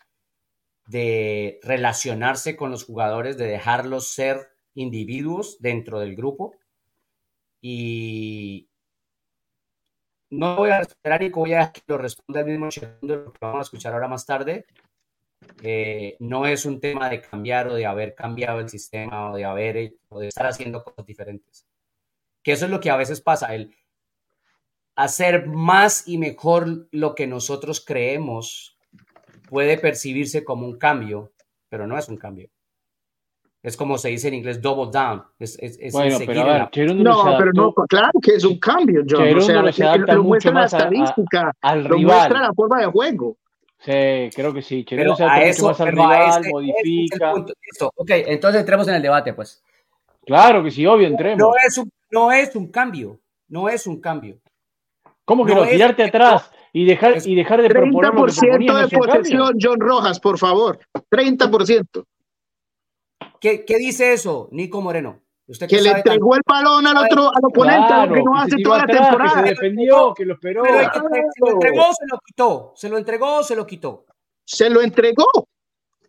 de 0.88 1.58
relacionarse 1.62 2.54
con 2.54 2.70
los 2.70 2.84
jugadores, 2.84 3.38
de 3.38 3.46
dejarlos 3.46 4.08
ser 4.08 4.50
individuos 4.74 5.56
dentro 5.58 6.00
del 6.00 6.16
grupo. 6.16 6.54
Y 7.62 8.68
no 10.32 10.56
voy 10.56 10.70
a 10.70 10.80
esperar 10.80 11.22
y 11.22 11.28
voy 11.28 11.52
a 11.52 11.70
que 11.70 11.82
lo 11.86 11.98
responda 11.98 12.40
el 12.40 12.46
mismo 12.46 12.68
lo 13.02 13.32
que 13.32 13.38
vamos 13.38 13.58
a 13.58 13.62
escuchar 13.62 13.92
ahora 13.92 14.08
más 14.08 14.24
tarde. 14.24 14.64
Eh, 15.62 16.16
no 16.20 16.46
es 16.46 16.64
un 16.64 16.80
tema 16.80 17.10
de 17.10 17.20
cambiar 17.20 17.68
o 17.68 17.74
de 17.74 17.84
haber 17.84 18.14
cambiado 18.14 18.58
el 18.60 18.70
sistema 18.70 19.30
o 19.30 19.36
de 19.36 19.44
haber 19.44 19.94
o 20.08 20.20
de 20.20 20.28
estar 20.28 20.46
haciendo 20.46 20.82
cosas 20.82 21.04
diferentes. 21.04 21.66
Que 22.42 22.52
eso 22.52 22.64
es 22.64 22.70
lo 22.70 22.80
que 22.80 22.88
a 22.88 22.96
veces 22.96 23.20
pasa, 23.20 23.54
el 23.54 23.76
hacer 24.96 25.46
más 25.48 26.08
y 26.08 26.16
mejor 26.16 26.88
lo 26.92 27.14
que 27.14 27.26
nosotros 27.26 27.84
creemos 27.84 28.78
puede 29.50 29.76
percibirse 29.76 30.44
como 30.44 30.66
un 30.66 30.78
cambio, 30.78 31.32
pero 31.68 31.86
no 31.86 31.98
es 31.98 32.08
un 32.08 32.16
cambio. 32.16 32.48
Es 33.62 33.76
como 33.76 33.96
se 33.96 34.08
dice 34.08 34.26
en 34.28 34.34
inglés, 34.34 34.60
double 34.60 34.90
down. 34.92 35.22
Es, 35.38 35.56
es, 35.60 35.78
es 35.80 35.92
bueno, 35.92 36.18
pero 36.26 36.40
a 36.42 36.44
ver, 36.44 36.60
no, 36.96 37.36
pero 37.38 37.52
no, 37.54 37.72
claro 37.88 38.10
que 38.20 38.32
es 38.34 38.44
un 38.44 38.58
cambio, 38.58 39.02
John. 39.08 39.22
o 39.38 39.40
sea, 39.40 39.72
se 39.72 39.84
adapta 39.84 40.14
lo 40.14 40.22
mucho 40.24 40.28
muestra 40.52 40.52
la 40.52 40.60
más 40.62 40.74
a- 40.74 40.76
a- 40.76 40.80
estadística, 40.80 41.52
al 41.62 41.84
lo 41.84 41.90
rival. 41.96 42.16
muestra 42.16 42.40
la 42.40 42.52
forma 42.54 42.80
de 42.80 42.86
juego. 42.86 43.36
Sí, 43.78 44.30
creo 44.34 44.52
que 44.52 44.62
sí. 44.62 44.84
Pero 44.88 45.02
Cherón 45.14 45.16
se 45.16 45.22
a 45.22 45.26
adapta 45.26 45.46
eso, 45.48 45.62
mucho 45.62 45.70
más 45.72 45.80
al 45.80 45.86
pero 45.90 46.02
a 46.02 46.06
rival, 46.12 46.44
es 46.44 46.50
modifica. 46.52 47.32
punto. 47.32 47.52
Listo, 47.70 47.92
ok, 47.94 48.10
entonces 48.26 48.60
entremos 48.60 48.88
en 48.88 48.94
el 48.94 49.02
debate, 49.02 49.32
pues. 49.32 49.62
Claro 50.26 50.62
que 50.64 50.70
sí, 50.72 50.84
obvio, 50.86 51.06
entremos. 51.06 51.38
No 51.38 51.52
es 51.64 51.78
un, 51.78 51.90
no 52.10 52.32
es 52.32 52.56
un 52.56 52.66
cambio, 52.68 53.20
no 53.48 53.68
es 53.68 53.86
un 53.86 54.00
cambio. 54.00 54.38
¿Cómo 55.24 55.44
que 55.46 55.54
no 55.54 55.60
no? 55.60 55.64
es- 55.66 55.70
Tirarte 55.72 56.02
atrás 56.04 56.50
y 56.72 56.84
dejar, 56.84 57.12
es 57.12 57.26
y 57.28 57.34
dejar 57.36 57.62
de 57.62 57.68
proponer 57.70 58.12
lo 58.12 58.24
que 58.26 58.32
30% 58.32 58.40
proponías 58.40 58.72
no 58.74 58.78
de 58.78 58.84
es 58.86 58.92
posesión, 58.92 59.54
John 59.60 59.78
Rojas, 59.80 60.18
por 60.20 60.36
favor. 60.38 60.80
30%. 61.10 62.04
¿Qué, 63.40 63.64
qué 63.64 63.76
dice 63.78 64.12
eso, 64.12 64.48
Nico 64.52 64.80
Moreno? 64.80 65.20
Usted 65.46 65.68
Que 65.68 65.82
le 65.82 65.90
entregó 65.90 66.36
el 66.36 66.42
balón 66.46 66.86
al 66.86 66.96
otro, 66.96 67.28
al 67.28 67.44
oponente, 67.44 67.86
Claro, 67.88 68.06
lo 68.06 68.14
que 68.14 68.22
no 68.22 68.36
hace 68.38 68.56
toda 68.62 68.78
la 68.78 68.82
atrás, 68.84 69.08
temporada. 69.08 69.42
Que 69.42 69.48
se 69.48 69.54
defendió, 69.54 70.14
que 70.14 70.24
lo 70.24 70.34
esperó. 70.34 70.62
Pero 70.62 70.80
el 70.80 70.90
que 70.90 70.98
se 71.00 71.40
lo 71.40 71.50
entregó, 71.52 71.82
se 71.92 72.06
lo 72.06 72.18
quitó. 72.24 72.72
Se 72.76 72.88
lo 72.88 72.98
entregó, 72.98 73.42
se 73.42 73.56
lo 73.56 73.66
quitó. 73.66 74.06
Se 74.44 74.70
lo 74.70 74.80
entregó, 74.82 75.26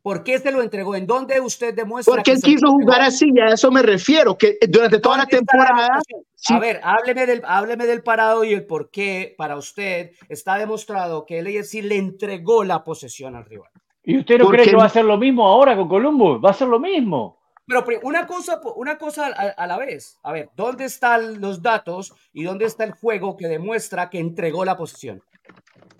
¿Por 0.04 0.24
qué 0.26 0.38
se 0.38 0.52
lo 0.52 0.62
entregó? 0.62 0.96
¿En 0.96 1.08
dónde 1.08 1.40
usted 1.40 1.74
demuestra 1.74 2.12
porque 2.18 2.24
que 2.24 2.32
él 2.32 2.38
se 2.42 2.48
lo 2.48 2.54
quiso 2.54 2.68
entregó? 2.68 2.74
jugar 2.82 3.02
así, 3.02 3.32
y 3.34 3.40
a 3.40 3.48
eso 3.54 3.72
me 3.72 3.82
refiero, 3.82 4.38
que 4.38 4.58
durante 4.68 5.00
toda 5.00 5.18
la 5.18 5.24
¿Dónde 5.24 5.38
está 5.38 5.58
la 5.58 5.66
temporada, 5.66 5.88
demostración? 5.88 6.26
sí. 6.36 6.54
A 6.54 6.60
ver, 6.60 6.82
hábleme 6.84 7.26
del, 7.26 7.42
hábleme 7.46 7.86
del 7.86 8.04
parado 8.04 8.44
y 8.44 8.54
el 8.54 8.66
por 8.66 8.92
qué 8.92 9.34
para 9.38 9.56
usted 9.56 10.12
está 10.28 10.58
demostrado 10.58 11.26
que 11.26 11.40
el 11.40 11.48
AFC 11.48 11.76
le 11.84 11.96
entregó 11.98 12.66
la 12.66 12.84
posesión 12.84 13.36
al 13.38 13.46
rival. 13.46 13.72
¿Y 14.04 14.20
usted 14.20 14.38
no 14.40 14.46
¿Por 14.46 14.56
cree 14.56 14.66
que 14.66 14.72
no? 14.74 14.80
va 14.80 14.84
a 14.86 14.88
hacer 14.88 15.06
lo 15.06 15.18
mismo 15.18 15.48
ahora 15.48 15.76
con 15.76 15.88
Columbus? 15.88 16.44
Va 16.44 16.50
a 16.50 16.54
ser 16.54 16.68
lo 16.68 16.80
mismo. 16.80 17.40
Pero 17.66 17.86
una 18.04 18.28
cosa, 18.28 18.60
una 18.76 18.98
cosa 18.98 19.28
a, 19.28 19.68
la 19.68 19.78
vez. 19.78 20.20
A 20.24 20.34
ver, 20.34 20.50
¿dónde 20.56 20.84
están 20.84 21.40
los 21.40 21.62
datos 21.62 22.14
y 22.34 22.44
dónde 22.44 22.66
está 22.66 22.84
el 22.84 22.92
juego 22.92 23.38
que 23.38 23.48
demuestra 23.48 24.10
que 24.10 24.20
entregó 24.20 24.66
la 24.66 24.76
posesión? 24.76 25.22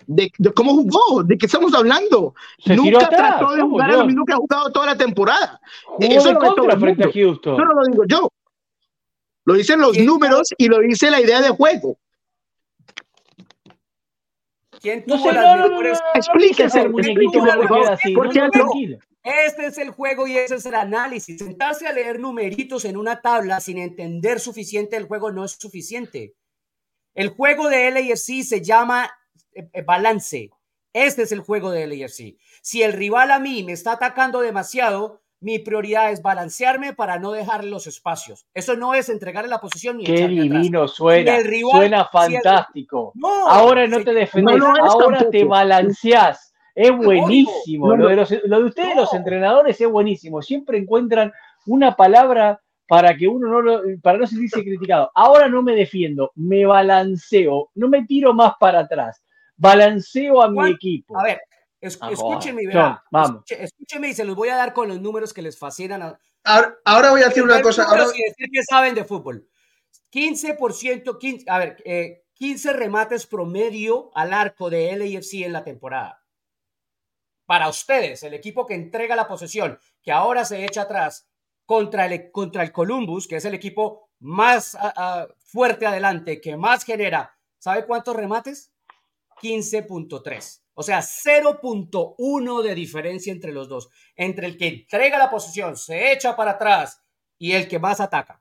de, 0.06 0.30
de 0.38 0.52
cómo 0.52 0.72
jugó, 0.74 1.22
de 1.22 1.38
qué 1.38 1.46
estamos 1.46 1.74
hablando. 1.74 2.34
Se 2.58 2.70
tiró 2.70 2.84
Nunca 2.84 3.06
atrás, 3.06 3.38
trató 3.38 3.54
de 3.54 3.60
¿cómo, 3.60 3.72
jugar 3.72 3.90
a 3.90 3.96
lo 3.96 4.06
mismo 4.06 4.24
que 4.24 4.32
ha 4.32 4.36
jugado 4.36 4.72
toda 4.72 4.86
la 4.86 4.96
temporada. 4.96 5.60
Jugó 5.84 6.12
Eso 6.12 6.28
de 6.28 6.34
lo 6.34 6.40
contra 6.40 6.78
frente 6.78 7.04
a. 7.04 7.12
Houston. 7.12 7.54
Eso 7.54 7.64
no 7.64 7.74
lo 7.74 7.86
digo 7.86 8.04
yo. 8.06 8.28
Lo 9.46 9.54
dicen 9.54 9.80
los 9.80 9.92
¿Quién 9.92 10.06
números 10.06 10.48
y 10.56 10.68
lo 10.68 10.78
dice 10.78 11.10
la 11.10 11.20
idea 11.20 11.40
de 11.40 11.50
juego. 11.50 11.98
¿Quién 14.84 15.02
No 15.06 15.16
tuvo 15.16 15.28
sé, 15.30 15.32
las 15.32 15.44
no, 15.44 15.56
no, 15.56 15.62
no, 15.62 15.68
mejores? 15.70 15.98
no, 15.98 16.04
no, 16.04 16.12
Explíquese, 16.20 16.80
el 16.82 16.90
muñequito 16.90 17.38
no 17.38 17.46
porque 18.14 18.38
no, 18.38 18.48
no, 18.48 18.64
no-. 18.64 18.98
Este 19.22 19.64
es 19.64 19.78
el 19.78 19.90
juego 19.92 20.26
y 20.26 20.36
ese 20.36 20.56
es 20.56 20.66
el 20.66 20.74
análisis. 20.74 21.38
Sentarse 21.38 21.86
a 21.86 21.92
leer 21.94 22.20
numeritos 22.20 22.84
en 22.84 22.98
una 22.98 23.22
tabla 23.22 23.60
sin 23.60 23.78
entender 23.78 24.40
suficiente 24.40 24.98
el 24.98 25.06
juego 25.06 25.32
no 25.32 25.46
es 25.46 25.52
suficiente. 25.52 26.34
El 27.14 27.30
juego 27.30 27.70
de 27.70 27.90
LAFC 27.92 28.42
se 28.42 28.60
llama 28.60 29.10
eh, 29.54 29.70
eh, 29.72 29.80
balance. 29.80 30.50
Este 30.92 31.22
es 31.22 31.32
el 31.32 31.40
juego 31.40 31.70
de 31.70 31.86
LAFC. 31.86 32.36
Si 32.60 32.82
el 32.82 32.92
rival 32.92 33.30
a 33.30 33.38
mí 33.38 33.62
me 33.62 33.72
está 33.72 33.92
atacando 33.92 34.42
demasiado, 34.42 35.22
mi 35.44 35.58
prioridad 35.58 36.10
es 36.10 36.22
balancearme 36.22 36.94
para 36.94 37.18
no 37.18 37.30
dejarle 37.32 37.68
los 37.70 37.86
espacios. 37.86 38.46
Eso 38.54 38.76
no 38.76 38.94
es 38.94 39.08
entregarle 39.10 39.50
la 39.50 39.60
posición 39.60 39.98
ni 39.98 40.04
Qué 40.04 40.14
atrás. 40.14 40.30
divino 40.30 40.88
suena. 40.88 41.36
El 41.36 41.44
rival- 41.44 41.72
suena 41.72 42.08
si 42.10 42.34
el- 42.34 42.42
fantástico. 42.42 43.12
No, 43.14 43.48
ahora 43.48 43.86
no 43.86 43.98
se- 43.98 44.04
te 44.04 44.14
defendés, 44.14 44.56
No 44.58 44.68
lo 44.72 44.74
es 44.74 44.90
ahora 44.90 45.28
te 45.30 45.44
balanceás. 45.44 46.52
Es 46.74 46.90
buenísimo. 46.96 47.88
No, 47.88 47.96
no. 47.96 48.02
Lo, 48.04 48.08
de 48.08 48.16
los, 48.16 48.34
lo 48.46 48.58
de 48.58 48.64
ustedes, 48.64 48.94
No. 48.96 49.02
los 49.02 49.14
entrenadores, 49.14 49.80
es 49.80 49.88
buenísimo. 49.88 50.40
Siempre 50.42 50.78
encuentran 50.78 51.30
una 51.66 51.94
palabra 51.94 52.60
para 52.88 53.14
que 53.16 53.28
uno 53.28 53.48
no 53.48 53.60
lo, 53.60 53.82
para 54.02 54.18
no 54.18 54.26
sentirse 54.26 54.62
criticado. 54.62 55.10
Ahora 55.14 55.48
no 55.48 55.62
me 55.62 55.74
defiendo, 55.76 56.32
me 56.36 56.64
balanceo, 56.66 57.70
no 57.74 57.88
me 57.88 58.04
tiro 58.06 58.32
más 58.34 58.54
para 58.58 58.80
atrás. 58.80 59.22
Balanceo 59.56 60.42
a 60.42 60.48
mi 60.48 60.56
¿Cuál? 60.56 60.78
verá. 60.82 61.20
A 61.20 61.22
ver, 61.22 61.40
es- 61.86 61.98
Ah, 62.00 62.08
escúchenme. 62.12 62.62
Escuche- 63.26 63.62
escúchenme 63.62 64.08
y 64.08 64.14
se 64.14 64.24
los 64.24 64.34
voy 64.36 64.48
a 64.48 64.56
dar 64.56 64.72
con 64.72 64.88
los 64.88 65.00
números 65.00 65.32
que 65.32 65.42
les 65.42 65.58
fascinan 65.58 66.02
a, 66.02 66.18
Ahora, 66.46 66.76
ahora 66.84 67.10
voy 67.10 67.22
a 67.22 67.28
decir 67.28 67.42
una 67.42 67.54
cosa. 67.62 67.84
Ahora, 67.84 68.04
y 68.14 68.22
decir 68.28 68.48
que 68.52 68.62
saben 68.62 68.94
de 68.94 69.04
fútbol. 69.04 69.48
15%, 70.10 71.18
15, 71.18 71.44
a 71.48 71.58
ver, 71.58 71.82
eh, 71.84 72.24
15 72.34 72.72
remates 72.72 73.26
promedio 73.26 74.10
al 74.14 74.32
arco 74.32 74.68
de 74.70 74.94
LAFC 74.96 75.44
en 75.44 75.52
la 75.52 75.64
temporada. 75.64 76.22
Para 77.46 77.68
ustedes, 77.68 78.22
el 78.22 78.34
equipo 78.34 78.66
que 78.66 78.74
entrega 78.74 79.16
la 79.16 79.26
posesión, 79.28 79.78
que 80.02 80.12
ahora 80.12 80.44
se 80.44 80.64
echa 80.64 80.82
atrás 80.82 81.28
contra 81.66 82.06
el, 82.06 82.30
contra 82.30 82.62
el 82.62 82.72
Columbus, 82.72 83.26
que 83.28 83.36
es 83.36 83.44
el 83.44 83.54
equipo 83.54 84.10
más 84.20 84.76
ah, 84.80 85.26
fuerte 85.38 85.86
adelante, 85.86 86.40
que 86.40 86.56
más 86.56 86.84
genera, 86.84 87.36
¿sabe 87.58 87.84
cuántos 87.86 88.16
remates? 88.16 88.72
15.3. 89.42 90.63
O 90.74 90.82
sea, 90.82 91.00
0.1 91.00 92.62
de 92.62 92.74
diferencia 92.74 93.32
entre 93.32 93.52
los 93.52 93.68
dos. 93.68 93.88
Entre 94.16 94.46
el 94.46 94.56
que 94.56 94.66
entrega 94.66 95.18
la 95.18 95.30
posesión, 95.30 95.76
se 95.76 96.12
echa 96.12 96.36
para 96.36 96.52
atrás 96.52 97.00
y 97.38 97.52
el 97.52 97.68
que 97.68 97.78
más 97.78 98.00
ataca. 98.00 98.40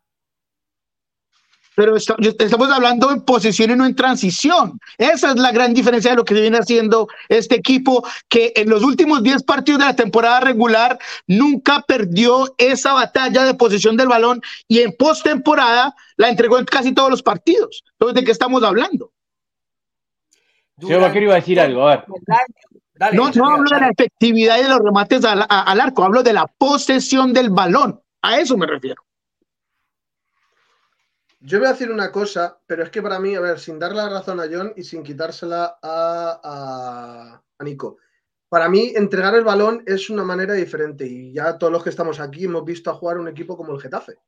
Pero 1.75 1.95
estamos 1.95 2.69
hablando 2.69 3.11
en 3.11 3.21
posición 3.21 3.71
y 3.71 3.75
no 3.75 3.85
en 3.85 3.95
transición. 3.95 4.79
Esa 4.97 5.31
es 5.31 5.35
la 5.37 5.51
gran 5.51 5.73
diferencia 5.73 6.11
de 6.11 6.17
lo 6.17 6.25
que 6.25 6.35
viene 6.35 6.57
haciendo 6.57 7.07
este 7.29 7.55
equipo, 7.55 8.07
que 8.29 8.53
en 8.55 8.69
los 8.69 8.83
últimos 8.83 9.23
10 9.23 9.43
partidos 9.43 9.79
de 9.79 9.85
la 9.85 9.95
temporada 9.95 10.39
regular 10.39 10.99
nunca 11.25 11.81
perdió 11.87 12.53
esa 12.57 12.93
batalla 12.93 13.43
de 13.45 13.55
posición 13.55 13.97
del 13.97 14.07
balón 14.07 14.41
y 14.67 14.81
en 14.81 14.95
postemporada 14.95 15.95
la 16.17 16.29
entregó 16.29 16.59
en 16.59 16.65
casi 16.65 16.91
todos 16.93 17.09
los 17.09 17.23
partidos. 17.23 17.83
Entonces, 17.93 18.15
¿de 18.15 18.23
qué 18.23 18.31
estamos 18.31 18.61
hablando? 18.63 19.11
Señor 20.79 21.01
Vaquero 21.01 21.25
iba 21.25 21.33
a 21.33 21.37
decir 21.37 21.59
algo, 21.59 21.87
a 21.87 21.97
ver. 21.97 22.05
no, 23.13 23.31
no 23.31 23.49
hablo 23.49 23.69
de 23.69 23.79
la 23.79 23.89
efectividad 23.89 24.57
de 24.61 24.69
los 24.69 24.79
remates 24.79 25.23
al, 25.23 25.45
al 25.47 25.81
arco, 25.81 26.03
hablo 26.03 26.23
de 26.23 26.33
la 26.33 26.47
posesión 26.47 27.33
del 27.33 27.49
balón. 27.49 28.01
A 28.21 28.39
eso 28.39 28.57
me 28.57 28.65
refiero. 28.65 29.03
Yo 31.45 31.59
voy 31.59 31.67
a 31.67 31.71
decir 31.71 31.91
una 31.91 32.09
cosa, 32.09 32.57
pero 32.65 32.83
es 32.83 32.89
que 32.89 33.01
para 33.01 33.19
mí, 33.19 33.35
a 33.35 33.41
ver, 33.41 33.59
sin 33.59 33.77
darle 33.77 33.97
la 33.97 34.07
razón 34.07 34.39
a 34.39 34.45
John 34.49 34.71
y 34.77 34.83
sin 34.83 35.03
quitársela 35.03 35.77
a, 35.81 37.41
a, 37.59 37.63
Nico, 37.65 37.97
para 38.47 38.69
mí 38.69 38.93
entregar 38.95 39.35
el 39.35 39.43
balón 39.43 39.83
es 39.85 40.09
una 40.09 40.23
manera 40.23 40.53
diferente 40.53 41.05
y 41.05 41.33
ya 41.33 41.57
todos 41.57 41.73
los 41.73 41.83
que 41.83 41.89
estamos 41.89 42.21
aquí 42.21 42.45
hemos 42.45 42.63
visto 42.63 42.89
a 42.89 42.93
jugar 42.93 43.17
un 43.17 43.27
equipo 43.27 43.57
como 43.57 43.73
el 43.73 43.81
Getafe. 43.81 44.19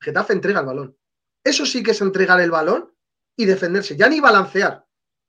Getafe 0.00 0.32
entrega 0.32 0.58
el 0.58 0.66
balón. 0.66 0.96
Eso 1.44 1.64
sí 1.64 1.80
que 1.80 1.92
es 1.92 2.00
entregar 2.00 2.40
el 2.40 2.50
balón 2.50 2.92
y 3.36 3.44
defenderse, 3.44 3.96
ya 3.96 4.08
ni 4.08 4.18
balancear. 4.18 4.84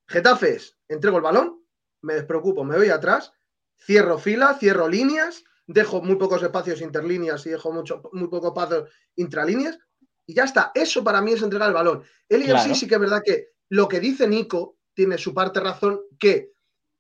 Getafe 0.10 0.56
es, 0.56 0.76
entrego 0.88 1.18
el 1.18 1.24
balón, 1.24 1.64
me 2.02 2.16
despreocupo, 2.16 2.64
me 2.64 2.76
voy 2.76 2.90
atrás, 2.90 3.32
cierro 3.78 4.18
fila, 4.18 4.58
cierro 4.60 4.88
líneas, 4.88 5.44
dejo 5.68 6.02
muy 6.02 6.16
pocos 6.16 6.42
espacios 6.42 6.82
interlíneas 6.82 7.46
y 7.46 7.52
dejo 7.52 7.72
mucho, 7.72 8.02
muy 8.14 8.28
poco 8.28 8.48
espacio 8.48 8.88
intralíneas 9.16 9.78
y 10.26 10.34
ya 10.34 10.46
está. 10.46 10.72
Eso 10.74 11.04
para 11.04 11.22
mí 11.22 11.34
es 11.34 11.44
entregar 11.44 11.68
el 11.68 11.76
balón. 11.76 12.04
Él 12.28 12.42
y 12.42 12.60
sí, 12.60 12.74
sí 12.74 12.88
que 12.88 12.96
es 12.96 13.02
verdad 13.02 13.22
que 13.24 13.50
lo 13.70 13.88
que 13.88 14.00
dice 14.00 14.28
Nico 14.28 14.78
tiene 14.96 15.20
su 15.20 15.32
parte 15.32 15.60
razón, 15.60 16.02
que 16.18 16.54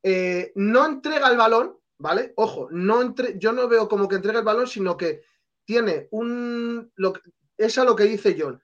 eh, 0.03 0.51
no 0.53 0.85
entrega 0.85 1.31
el 1.31 1.37
balón, 1.37 1.79
¿vale? 1.97 2.33
Ojo, 2.35 2.67
no 2.69 3.01
entre, 3.01 3.39
yo 3.39 3.51
no 3.53 3.67
veo 3.67 3.89
como 3.89 4.07
que 4.07 4.17
entrega 4.17 4.39
el 4.39 4.45
balón, 4.45 4.67
sino 4.67 4.95
que 4.95 5.23
tiene 5.65 6.07
un. 6.11 6.91
Lo, 6.95 7.13
es 7.57 7.77
a 7.79 7.83
lo 7.83 7.95
que 7.95 8.03
dice 8.03 8.37
John. 8.39 8.61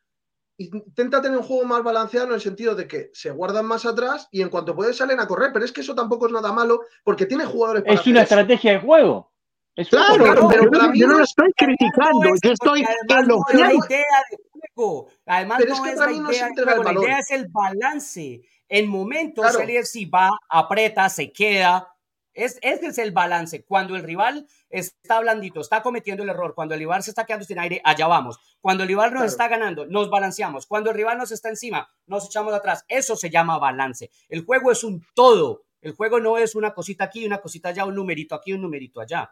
Intenta 0.57 1.21
tener 1.21 1.37
un 1.37 1.43
juego 1.43 1.65
más 1.65 1.83
balanceado 1.83 2.27
en 2.27 2.33
el 2.33 2.41
sentido 2.41 2.75
de 2.75 2.87
que 2.87 3.09
se 3.13 3.31
guardan 3.31 3.65
más 3.65 3.85
atrás 3.85 4.29
y 4.31 4.41
en 4.41 4.49
cuanto 4.49 4.75
puede 4.75 4.93
salen 4.93 5.19
a 5.19 5.27
correr, 5.27 5.51
pero 5.51 5.65
es 5.65 5.71
que 5.71 5.81
eso 5.81 5.93
tampoco 5.93 6.27
es 6.27 6.31
nada 6.31 6.53
malo 6.53 6.81
porque 7.03 7.25
tiene 7.25 7.45
jugadores. 7.45 7.83
Para 7.83 7.95
es 7.95 8.07
una 8.07 8.21
estrategia 8.21 8.71
de 8.73 8.79
juego 8.79 9.35
claro, 9.83 10.47
pero 10.49 10.93
yo, 10.93 11.07
no 11.07 11.17
lo 11.17 11.23
estoy 11.23 11.51
criticando, 11.57 12.29
yo 12.41 12.51
estoy 12.51 12.85
elogiando. 13.09 13.45
la 13.53 13.73
idea 13.73 14.23
de 14.29 14.37
juego. 14.73 15.07
Además, 15.25 15.59
no 15.67 15.85
es, 15.85 15.97
la 15.97 16.11
idea 16.11 16.49
La 16.83 16.93
idea 16.93 17.19
es 17.19 17.31
el 17.31 17.47
balance. 17.47 18.41
En 18.67 18.89
momentos, 18.89 19.45
el 19.59 19.85
si 19.85 20.05
va, 20.05 20.31
aprieta, 20.49 21.09
se 21.09 21.31
queda. 21.31 21.94
Es, 22.35 22.59
ese 22.61 22.87
es 22.87 22.97
el 22.99 23.11
balance. 23.11 23.65
Cuando 23.65 23.95
el 23.95 24.03
rival 24.03 24.45
está 24.69 25.19
blandito, 25.21 25.61
está 25.61 25.81
cometiendo 25.81 26.21
el 26.21 26.29
error, 26.29 26.53
cuando 26.53 26.75
el 26.75 26.79
rival 26.79 27.01
se 27.01 27.09
está 27.09 27.25
quedando 27.25 27.45
sin 27.45 27.57
aire, 27.57 27.81
allá 27.83 28.05
vamos. 28.07 28.37
Cuando 28.61 28.83
el 28.83 28.89
rival 28.89 29.13
nos 29.13 29.25
está 29.25 29.47
ganando, 29.47 29.87
nos 29.87 30.09
balanceamos. 30.09 30.67
Cuando 30.67 30.91
el 30.91 30.97
rival 30.97 31.17
nos 31.17 31.31
está 31.31 31.49
encima, 31.49 31.89
nos 32.05 32.25
echamos 32.25 32.53
atrás. 32.53 32.85
Eso 32.87 33.15
se 33.15 33.31
llama 33.31 33.57
balance. 33.57 34.11
El 34.29 34.45
juego 34.45 34.71
es 34.71 34.83
un 34.83 35.03
todo. 35.15 35.63
El 35.81 35.93
juego 35.93 36.19
no 36.19 36.37
es 36.37 36.55
una 36.55 36.73
cosita 36.73 37.05
aquí, 37.05 37.25
una 37.25 37.39
cosita 37.39 37.69
allá, 37.69 37.85
un 37.85 37.95
numerito 37.95 38.35
aquí, 38.35 38.53
un 38.53 38.61
numerito 38.61 38.99
allá. 38.99 39.31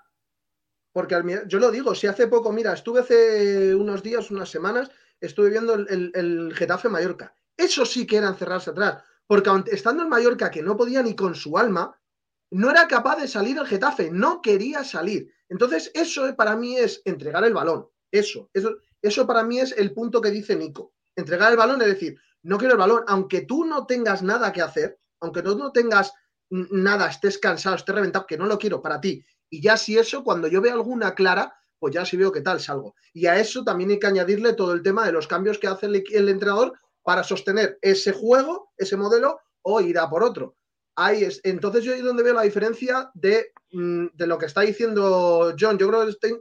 Porque 0.94 1.20
yo 1.48 1.60
lo 1.60 1.72
digo, 1.72 1.96
si 1.96 2.08
hace 2.08 2.28
poco, 2.28 2.52
mira, 2.52 2.74
estuve 2.74 3.00
hace 3.00 3.74
unos 3.74 4.04
días, 4.04 4.30
unas 4.30 4.50
semanas, 4.50 4.92
estuve 5.20 5.50
viendo 5.50 5.74
el, 5.74 6.54
Getafe 6.56 6.88
Mallorca. 6.88 7.36
Eso 7.58 7.86
sí 7.86 8.06
que 8.06 8.18
era 8.18 8.28
encerrarse 8.28 8.70
atrás. 8.70 9.04
Porque 9.26 9.50
estando 9.72 10.04
en 10.04 10.10
Mallorca, 10.10 10.52
que 10.52 10.62
no 10.62 10.78
podía 10.78 11.02
ni 11.02 11.16
con 11.16 11.34
su 11.34 11.58
alma, 11.58 12.00
no 12.54 12.72
era 12.72 12.88
capaz 12.88 13.18
de 13.18 13.28
salir 13.28 13.58
el 13.58 13.68
Getafe, 13.68 14.12
no 14.12 14.42
quería 14.42 14.84
salir. 14.84 15.34
Entonces, 15.50 15.92
eso 15.94 16.36
para 16.36 16.56
mí 16.56 16.78
es 16.78 17.02
entregar 17.06 17.44
el 17.44 17.54
balón. 17.54 17.88
Eso, 18.12 18.50
eso, 18.54 18.78
eso 19.02 19.28
para 19.28 19.44
mí 19.44 19.60
es 19.60 19.74
el 19.78 19.94
punto 19.94 20.22
que 20.22 20.32
dice 20.32 20.56
Nico. 20.56 20.94
Entregar 21.16 21.52
el 21.52 21.58
balón 21.58 21.82
es 21.82 21.88
decir, 21.88 22.18
no 22.44 22.58
quiero 22.58 22.74
el 22.74 22.80
balón, 22.80 23.04
aunque 23.08 23.42
tú 23.42 23.66
no 23.66 23.86
tengas 23.86 24.22
nada 24.22 24.52
que 24.52 24.62
hacer, 24.62 25.00
aunque 25.20 25.42
tú 25.42 25.58
no 25.58 25.72
tengas 25.72 26.13
nada, 26.50 27.08
estés 27.08 27.38
cansado, 27.38 27.76
estés 27.76 27.96
reventado, 27.96 28.28
que 28.28 28.38
no 28.38 28.46
lo 28.46 28.60
quiero 28.60 28.82
para 28.82 29.02
ti, 29.02 29.26
y 29.50 29.62
ya 29.62 29.78
si 29.78 29.98
eso, 29.98 30.24
cuando 30.24 30.48
yo 30.48 30.62
veo 30.62 30.74
alguna 30.74 31.13
clara, 31.13 31.54
pues 31.80 31.94
ya 31.94 32.06
si 32.06 32.18
veo 32.18 32.32
qué 32.32 32.42
tal 32.42 32.60
salgo. 32.60 32.96
Y 33.13 33.28
a 33.28 33.39
eso 33.39 33.63
también 33.63 33.92
hay 33.92 34.00
que 34.00 34.08
añadirle 34.08 34.54
todo 34.54 34.74
el 34.74 34.82
tema 34.82 35.06
de 35.06 35.12
los 35.12 35.28
cambios 35.28 35.60
que 35.60 35.68
hace 35.68 35.86
el, 35.86 36.30
entrenador 36.30 36.74
para 37.04 37.24
sostener 37.24 37.78
ese 37.82 38.13
juego, 38.13 38.72
ese 38.78 38.96
modelo, 38.96 39.39
o 39.62 39.82
ir 39.82 40.00
a 40.00 40.10
por 40.10 40.24
otro. 40.24 40.56
Ahí 40.96 41.24
es. 41.24 41.42
Entonces 41.44 41.84
yo 41.84 41.94
ahí 41.94 42.02
donde 42.02 42.24
veo 42.24 42.34
la 42.34 42.44
diferencia 42.44 43.10
de, 43.14 43.52
mm, 43.72 44.08
lo 44.18 44.38
que 44.38 44.46
está 44.46 44.62
diciendo 44.62 45.56
John. 45.60 45.78
Yo 45.78 45.90
creo 45.90 46.06
que 46.06 46.38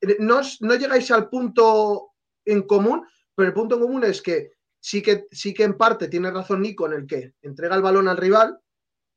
eh, 0.00 0.16
no, 0.18 0.40
no, 0.60 0.74
llegáis 0.74 1.10
al 1.10 1.28
punto 1.28 2.12
en 2.44 2.62
común, 2.62 3.06
pero 3.34 3.48
el 3.48 3.54
punto 3.54 3.76
en 3.76 3.82
común 3.82 4.04
es 4.04 4.20
que 4.20 4.52
sí 4.80 5.02
que 5.02 5.26
sí 5.30 5.54
que 5.54 5.64
en 5.64 5.76
parte 5.76 6.08
tiene 6.08 6.30
razón 6.30 6.62
Nico 6.62 6.86
en 6.86 6.92
el 6.92 7.06
que 7.06 7.34
entrega 7.42 7.76
el 7.76 7.82
balón 7.82 8.08
al 8.08 8.16
rival, 8.16 8.60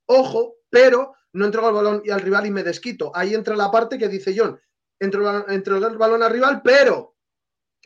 ojo, 0.05 0.55
pero 0.69 1.13
no 1.33 1.45
entrego 1.45 1.69
el 1.69 1.75
balón 1.75 2.03
al 2.09 2.21
rival 2.21 2.45
y 2.45 2.51
me 2.51 2.63
desquito. 2.63 3.11
Ahí 3.13 3.33
entra 3.33 3.55
la 3.55 3.71
parte 3.71 3.97
que 3.97 4.07
dice 4.07 4.33
John, 4.35 4.59
entro, 4.99 5.47
el 5.47 5.97
balón 5.97 6.23
al 6.23 6.31
rival, 6.31 6.61
pero 6.63 7.15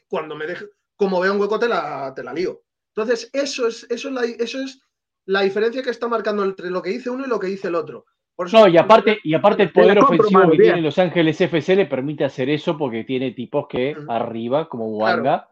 cuando 0.08 0.36
me 0.36 0.46
deje, 0.46 0.70
como 0.96 1.20
veo 1.20 1.34
un 1.34 1.42
hueco 1.42 1.60
te 1.60 1.68
la, 1.68 2.14
te 2.16 2.24
la 2.24 2.34
lío. 2.34 2.64
Entonces, 2.96 3.30
eso 3.34 3.68
es, 3.68 3.86
eso, 3.90 4.10
es 4.22 4.40
eso 4.40 4.62
es 4.62 4.80
la 5.26 5.42
diferencia 5.42 5.82
que 5.84 5.90
está 5.90 6.08
marcando 6.08 6.44
entre 6.44 6.70
lo 6.70 6.82
que 6.82 6.92
dice 6.92 7.10
uno 7.10 7.26
y 7.26 7.30
lo 7.30 7.40
que 7.40 7.48
dice 7.48 7.68
el 7.68 7.76
otro. 7.76 8.06
no, 8.52 8.68
y 8.68 8.78
aparte, 8.78 9.20
y 9.24 9.34
aparte 9.34 9.64
el 9.64 9.72
poder 9.72 10.00
ofensivo 10.00 10.50
que 10.52 10.58
tiene 10.58 10.82
Los 10.82 11.00
Ángeles 11.00 11.40
FC 11.40 11.76
le 11.76 11.86
permite 11.86 12.26
hacer 12.26 12.50
eso 12.50 12.78
porque 12.78 13.04
tiene 13.04 13.32
tipos 13.32 13.68
que 13.68 13.96
arriba, 14.08 14.68
como 14.70 14.88
Wanga, 14.88 15.50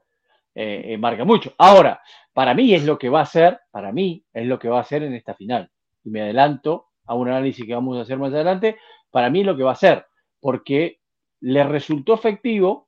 eh, 0.55 0.83
eh, 0.85 0.97
marca 0.97 1.25
mucho. 1.25 1.53
Ahora, 1.57 2.01
para 2.33 2.53
mí 2.53 2.73
es 2.73 2.85
lo 2.85 2.97
que 2.97 3.09
va 3.09 3.19
a 3.19 3.23
hacer, 3.23 3.59
para 3.71 3.91
mí 3.91 4.23
es 4.33 4.45
lo 4.45 4.59
que 4.59 4.69
va 4.69 4.77
a 4.77 4.81
hacer 4.81 5.03
en 5.03 5.13
esta 5.13 5.33
final. 5.33 5.71
Y 6.03 6.09
me 6.09 6.21
adelanto, 6.21 6.87
a 7.05 7.15
un 7.15 7.27
análisis 7.27 7.65
que 7.65 7.73
vamos 7.73 7.97
a 7.97 8.01
hacer 8.01 8.17
más 8.17 8.33
adelante, 8.33 8.77
para 9.11 9.29
mí 9.29 9.43
lo 9.43 9.57
que 9.57 9.63
va 9.63 9.71
a 9.71 9.75
ser, 9.75 10.05
porque 10.39 10.99
le 11.39 11.63
resultó 11.63 12.13
efectivo 12.13 12.87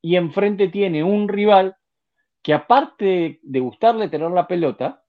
y 0.00 0.16
enfrente 0.16 0.68
tiene 0.68 1.04
un 1.04 1.28
rival 1.28 1.76
que 2.42 2.54
aparte 2.54 3.38
de 3.42 3.60
gustarle 3.60 4.08
tener 4.08 4.30
la 4.30 4.48
pelota, 4.48 5.01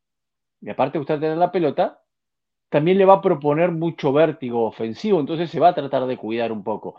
y 0.63 0.69
aparte 0.69 0.93
de 0.93 0.99
gustarle 0.99 1.21
tener 1.21 1.38
la 1.38 1.52
pelota, 1.52 2.02
también 2.69 2.97
le 2.97 3.06
va 3.06 3.15
a 3.15 3.21
proponer 3.21 3.71
mucho 3.71 4.13
vértigo 4.13 4.63
ofensivo, 4.63 5.19
entonces 5.19 5.49
se 5.49 5.60
va 5.60 5.69
a 5.69 5.76
tratar 5.76 6.08
de 6.08 6.17
cuidar 6.17 6.52
un 6.52 6.63
poco. 6.63 6.95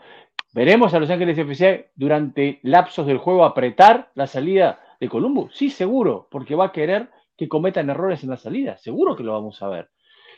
¿Veremos 0.53 0.93
a 0.93 0.99
Los 0.99 1.09
Ángeles 1.09 1.37
FC 1.37 1.91
durante 1.95 2.59
lapsos 2.63 3.07
del 3.07 3.17
juego 3.17 3.43
apretar 3.43 4.11
la 4.13 4.27
salida 4.27 4.79
de 4.99 5.09
Columbus? 5.09 5.53
Sí, 5.53 5.69
seguro, 5.69 6.27
porque 6.31 6.55
va 6.55 6.65
a 6.65 6.71
querer 6.71 7.09
que 7.35 7.49
cometan 7.49 7.89
errores 7.89 8.23
en 8.23 8.29
la 8.29 8.37
salida, 8.37 8.77
seguro 8.77 9.15
que 9.15 9.23
lo 9.23 9.33
vamos 9.33 9.61
a 9.61 9.67
ver. 9.67 9.89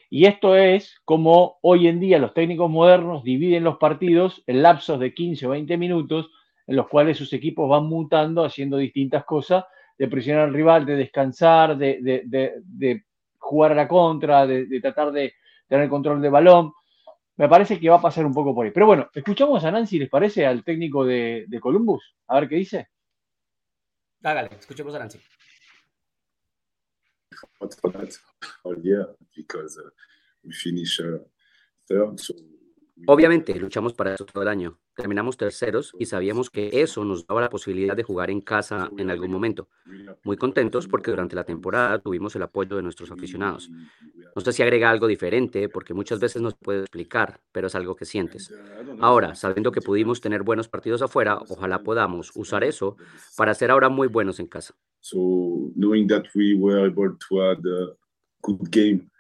Y 0.10 0.26
esto 0.26 0.56
es 0.56 1.00
como 1.04 1.60
hoy 1.62 1.88
en 1.88 2.00
día 2.00 2.18
los 2.18 2.34
técnicos 2.34 2.72
modernos 2.72 3.24
dividen 3.24 3.66
los 3.66 3.78
partidos 3.78 4.42
en 4.48 4.64
lapsos 4.64 5.00
de 5.00 5.14
15 5.14 5.48
o 5.48 5.50
20 5.50 5.78
minutos 5.78 6.32
en 6.66 6.78
los 6.78 6.88
cuales 6.88 7.18
sus 7.18 7.32
equipos 7.34 7.70
van 7.70 7.86
mutando, 7.86 8.44
haciendo 8.44 8.78
distintas 8.78 9.26
cosas, 9.26 9.66
de 9.98 10.08
presionar 10.08 10.46
al 10.46 10.54
rival, 10.54 10.86
de 10.86 10.96
descansar, 10.96 11.78
de, 11.78 13.04
jugar 13.48 13.72
a 13.72 13.76
la 13.76 13.88
contra, 13.88 14.46
de, 14.46 14.80
tratar 14.82 15.12
de 15.12 15.34
tener 15.68 15.90
control 15.90 16.22
de 16.22 16.30
balón. 16.30 16.74
Me 17.38 17.48
parece 17.48 17.80
que 17.80 17.90
va 17.90 17.98
a 17.98 18.02
pasar 18.02 18.26
un 18.26 18.34
poco 18.34 18.54
por 18.54 18.66
ahí. 18.66 18.72
Pero 18.72 18.86
bueno, 18.86 19.10
escuchamos 19.14 19.64
a 19.64 19.72
Nancy, 19.72 20.00
¿les 20.00 20.10
parece? 20.10 20.46
Al 20.46 20.64
técnico 20.64 21.06
de, 21.06 21.46
Columbus. 21.62 22.16
A 22.28 22.40
ver 22.40 22.50
qué 22.50 22.56
dice. 22.56 22.90
Hágale, 24.24 24.50
escuchemos 24.60 24.94
a 24.96 25.00
Nancy. 25.00 25.20
Obviamente, 33.06 33.54
luchamos 33.56 33.94
para 33.94 34.16
eso 34.16 34.26
todo 34.26 34.42
el 34.42 34.50
año. 34.50 34.80
Terminamos 34.98 35.38
terceros 35.38 35.94
y 36.00 36.08
sabíamos 36.08 36.50
que 36.50 36.82
eso 36.82 37.06
nos 37.06 37.28
daba 37.28 37.40
la 37.40 37.52
posibilidad 37.52 37.96
de 37.96 38.02
jugar 38.02 38.32
en 38.32 38.42
casa 38.42 38.90
en 38.98 39.12
algún 39.12 39.30
momento. 39.30 39.70
Muy 40.24 40.38
contentos 40.38 40.88
porque 40.88 41.12
durante 41.12 41.36
la 41.36 41.44
temporada 41.44 42.00
tuvimos 42.00 42.36
el 42.36 42.42
apoyo 42.42 42.76
de 42.76 42.82
nuestros 42.82 43.12
aficionados. 43.12 43.70
No 44.36 44.42
sé 44.42 44.52
si 44.52 44.64
agrega 44.64 44.90
algo 44.90 45.06
diferente 45.06 45.70
porque 45.70 45.94
muchas 45.94 46.20
veces 46.20 46.42
no 46.42 46.50
se 46.50 46.58
puede 46.58 46.80
explicar, 46.80 47.40
pero 47.52 47.68
es 47.68 47.76
algo 47.76 47.96
que 47.96 48.06
sientes. 48.06 48.52
Ahora, 49.00 49.36
sabiendo 49.36 49.72
que 49.72 49.82
pudimos 49.82 50.20
tener 50.20 50.42
buenos 50.42 50.68
partidos 50.68 51.04
afuera, 51.04 51.38
ojalá 51.48 51.84
podamos 51.84 52.32
usar 52.34 52.64
eso 52.64 52.98
para 53.38 53.54
ser 53.54 53.70
ahora 53.70 53.90
muy 53.90 54.08
buenos 54.08 54.40
en 54.40 54.48
casa. 54.48 54.74
So 55.02 55.72
knowing 55.76 56.08
that 56.08 56.24
we 56.34 56.56
were 56.56 56.88
able 56.88 57.16
to 57.30 57.40
have 57.40 57.60
a 57.64 57.96
good 58.42 58.68
game 58.72 59.12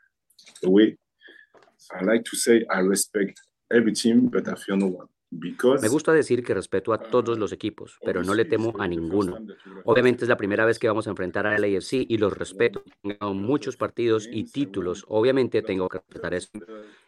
away, 0.63 0.97
I 1.91 2.03
like 2.03 2.23
to 2.31 2.35
say 2.35 2.65
I 2.67 2.79
respect 2.79 3.39
every 3.71 3.93
team, 3.93 4.27
but 4.31 4.47
I 4.47 4.55
fear 4.55 4.75
no 4.75 4.87
one. 4.87 5.07
Me 5.29 5.89
gusta 5.89 6.13
decir 6.13 6.43
que 6.43 6.53
respeto 6.53 6.93
a 6.93 6.99
todos 6.99 7.37
los 7.37 7.51
equipos, 7.51 7.99
pero 8.03 8.23
no 8.23 8.33
le 8.33 8.45
temo 8.45 8.73
a 8.79 8.87
ninguno. 8.87 9.37
Obviamente 9.83 10.23
es 10.23 10.29
la 10.29 10.37
primera 10.37 10.65
vez 10.65 10.79
que 10.79 10.87
vamos 10.87 11.07
a 11.07 11.09
enfrentar 11.09 11.45
al 11.45 11.63
AFC 11.63 12.05
y 12.07 12.17
los 12.17 12.37
respeto. 12.37 12.83
Tengo 13.01 13.33
muchos 13.33 13.75
partidos 13.75 14.27
y 14.31 14.45
títulos. 14.45 15.05
Obviamente 15.09 15.61
tengo 15.61 15.89
que 15.89 15.97
respetar 15.97 16.33
eso. 16.33 16.49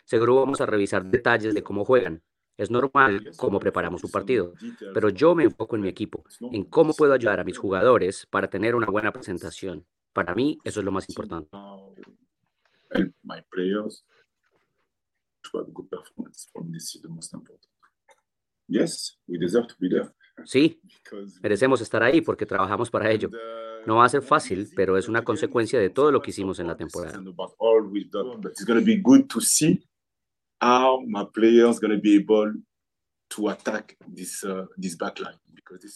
Seguro 0.03 0.35
vamos 0.35 0.59
a 0.59 0.65
revisar 0.65 1.05
detalles 1.05 1.53
de 1.53 1.63
cómo 1.63 1.85
juegan. 1.85 2.21
Es 2.57 2.69
normal 2.69 3.31
cómo 3.37 3.57
preparamos 3.57 4.03
un 4.03 4.11
partido, 4.11 4.53
pero 4.93 5.07
yo 5.07 5.33
me 5.33 5.45
enfoco 5.45 5.77
en 5.77 5.81
mi 5.81 5.87
equipo, 5.87 6.25
en 6.51 6.65
cómo 6.65 6.93
puedo 6.93 7.13
ayudar 7.13 7.39
a 7.39 7.45
mis 7.45 7.57
jugadores 7.57 8.25
para 8.29 8.49
tener 8.49 8.75
una 8.75 8.87
buena 8.87 9.13
presentación. 9.13 9.85
Para 10.11 10.35
mí 10.35 10.59
eso 10.65 10.81
es 10.81 10.85
lo 10.85 10.91
más 10.91 11.07
importante. 11.07 11.49
my 13.23 13.41
players 13.51 14.03
to 15.43 15.59
have 15.59 15.73
good 15.73 15.89
performance. 15.89 16.47
For 16.51 16.63
me, 16.63 16.73
this 16.73 16.95
is 16.95 17.01
the 17.01 17.07
most 17.07 17.33
important. 17.33 17.69
Yes, 17.69 17.77
we 17.77 17.77
deserve 17.79 17.87
to 17.89 18.07
be 18.07 18.07
there. 18.09 18.58
Sí, 20.45 20.81
merecemos 21.41 21.81
estar 21.81 22.01
ahí 22.03 22.21
porque 22.21 22.45
trabajamos 22.45 22.89
para 22.89 23.11
ello. 23.11 23.29
No 23.85 23.97
va 23.97 24.05
a 24.05 24.09
ser 24.09 24.21
fácil, 24.21 24.69
pero 24.75 24.97
es 24.97 25.07
una 25.07 25.23
consecuencia 25.23 25.79
de 25.79 25.89
todo 25.89 26.11
lo 26.11 26.21
que 26.21 26.31
hicimos 26.31 26.59
en 26.59 26.67
la 26.67 26.77
temporada. 26.77 27.17
It's 27.17 28.65
going 28.65 28.79
to 28.79 28.85
be 28.85 28.97
good 28.97 29.27
to 29.27 29.41
see 29.41 29.83
how 30.61 31.01
my 31.05 31.25
players 31.33 31.79
going 31.79 31.95
to 31.95 32.01
be 32.01 32.15
able 32.15 32.53
to 33.29 33.49
attack 33.49 33.97
this, 34.13 34.43
uh. 34.43 34.67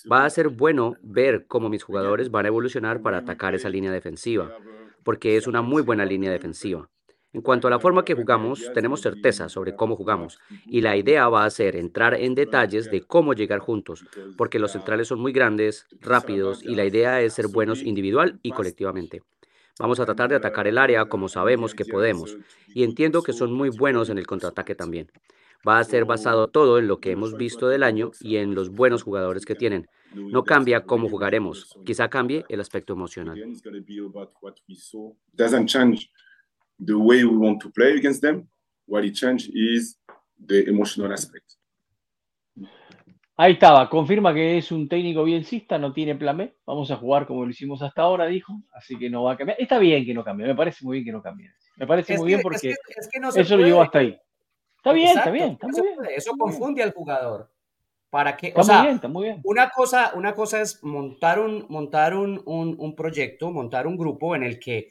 Va 0.10 0.26
a 0.26 0.30
ser 0.30 0.50
bueno 0.50 0.96
ver 1.02 1.46
cómo 1.48 1.68
mis 1.70 1.84
jugadores 1.84 2.30
van 2.30 2.46
a 2.46 2.50
evolucionar 2.50 3.02
para 3.02 3.18
atacar 3.18 3.56
esa 3.56 3.70
línea 3.70 3.92
defensiva, 3.92 4.56
porque 5.04 5.36
es 5.36 5.48
una 5.48 5.62
muy 5.62 5.82
buena 5.82 6.06
línea 6.06 6.32
defensiva. 6.32 6.90
En 7.34 7.42
cuanto 7.42 7.68
a 7.68 7.72
la 7.72 7.80
forma 7.80 8.06
que 8.06 8.14
jugamos, 8.14 8.72
tenemos 8.76 9.02
certeza 9.02 9.50
sobre 9.50 9.76
cómo 9.76 9.96
jugamos 9.96 10.40
y 10.68 10.82
la 10.82 10.96
idea 10.96 11.28
va 11.30 11.46
a 11.46 11.50
ser 11.50 11.76
entrar 11.76 12.14
en 12.14 12.36
detalles 12.36 12.92
de 12.92 13.02
cómo 13.02 13.34
llegar 13.34 13.58
juntos, 13.58 14.06
porque 14.38 14.60
los 14.60 14.72
centrales 14.72 15.08
son 15.08 15.20
muy 15.20 15.32
grandes, 15.34 15.88
rápidos 16.00 16.62
y 16.62 16.76
la 16.76 16.86
idea 16.86 17.22
es 17.22 17.34
ser 17.34 17.48
buenos 17.48 17.82
individual 17.82 18.40
y 18.44 18.52
colectivamente. 18.52 19.24
Vamos 19.80 20.00
a 20.00 20.06
tratar 20.06 20.30
de 20.30 20.36
atacar 20.36 20.68
el 20.68 20.78
área 20.78 21.06
como 21.06 21.28
sabemos 21.28 21.74
que 21.74 21.86
podemos 21.86 22.38
y 22.68 22.84
entiendo 22.84 23.24
que 23.24 23.34
son 23.34 23.52
muy 23.52 23.70
buenos 23.70 24.10
en 24.10 24.20
el 24.20 24.28
contraataque 24.28 24.76
también. 24.76 25.12
Va 25.68 25.80
a 25.80 25.84
ser 25.84 26.06
basado 26.06 26.50
todo 26.50 26.78
en 26.78 26.88
lo 26.88 27.00
que 27.00 27.10
hemos 27.10 27.36
visto 27.36 27.68
del 27.68 27.82
año 27.82 28.12
y 28.20 28.36
en 28.36 28.54
los 28.54 28.70
buenos 28.70 29.02
jugadores 29.02 29.46
que 29.46 29.56
tienen. 29.56 29.88
No 30.14 30.44
cambia 30.44 30.82
cómo 30.82 31.10
jugaremos, 31.10 31.80
quizá 31.84 32.10
cambie 32.10 32.46
el 32.50 32.60
aspecto 32.60 32.94
emocional 32.94 33.42
the 36.80 36.94
way 36.94 37.24
we 37.24 37.36
want 37.36 37.62
to 37.62 37.72
play 37.72 37.98
against 37.98 38.22
them. 38.22 38.48
What 38.86 39.04
it 39.04 39.16
changed 39.16 39.50
is 39.54 39.98
the 40.46 40.68
emotional 40.70 41.12
aspect. 41.12 41.54
Ahí 43.36 43.54
estaba, 43.54 43.90
confirma 43.90 44.32
que 44.32 44.60
es 44.60 44.72
un 44.72 44.88
técnico 44.88 45.24
biencista, 45.24 45.80
no 45.80 45.92
tiene 45.92 46.14
plan 46.16 46.38
B. 46.38 46.54
Vamos 46.68 46.92
a 46.92 46.98
jugar 46.98 47.26
como 47.26 47.44
lo 47.44 47.50
hicimos 47.50 47.82
hasta 47.82 48.04
ahora, 48.04 48.28
dijo. 48.28 48.54
Así 48.72 48.96
que 48.98 49.10
no 49.10 49.24
va 49.24 49.34
a 49.34 49.38
cambiar. 49.38 49.60
Está 49.60 49.80
bien 49.80 50.06
que 50.06 50.14
no 50.14 50.24
cambie, 50.24 50.46
me 50.46 50.56
parece 50.56 50.86
muy 50.86 50.98
bien 50.98 51.06
que 51.06 51.12
no 51.12 51.22
cambie. 51.24 51.50
Me 51.78 51.88
parece 51.88 52.16
muy 52.16 52.28
bien 52.28 52.42
porque 52.44 52.76
eso 53.36 53.58
lo 53.58 53.66
llevó 53.66 53.82
hasta 53.82 54.00
ahí. 54.00 54.16
Está 54.78 54.94
bien, 54.94 55.18
está 55.18 55.32
bien, 55.32 55.52
está 55.54 55.68
muy 55.68 55.82
bien. 55.82 55.98
Eso 56.16 56.34
confunde 56.38 56.84
al 56.84 56.92
jugador. 56.92 57.50
Para 58.12 58.38
que, 58.38 58.54
o 58.56 58.64
sea, 58.64 58.88
está 58.92 59.08
muy 59.08 59.24
bien. 59.24 59.42
Una 59.44 59.70
cosa, 59.72 60.12
una 60.14 60.36
cosa 60.36 60.62
es 60.62 60.84
montar 60.84 61.40
un, 61.40 61.66
montar 61.70 62.16
un, 62.16 62.40
un, 62.46 62.76
un 62.78 62.96
proyecto, 62.96 63.50
montar 63.50 63.88
un 63.88 63.98
grupo 63.98 64.36
en 64.36 64.44
el 64.44 64.60
que 64.60 64.90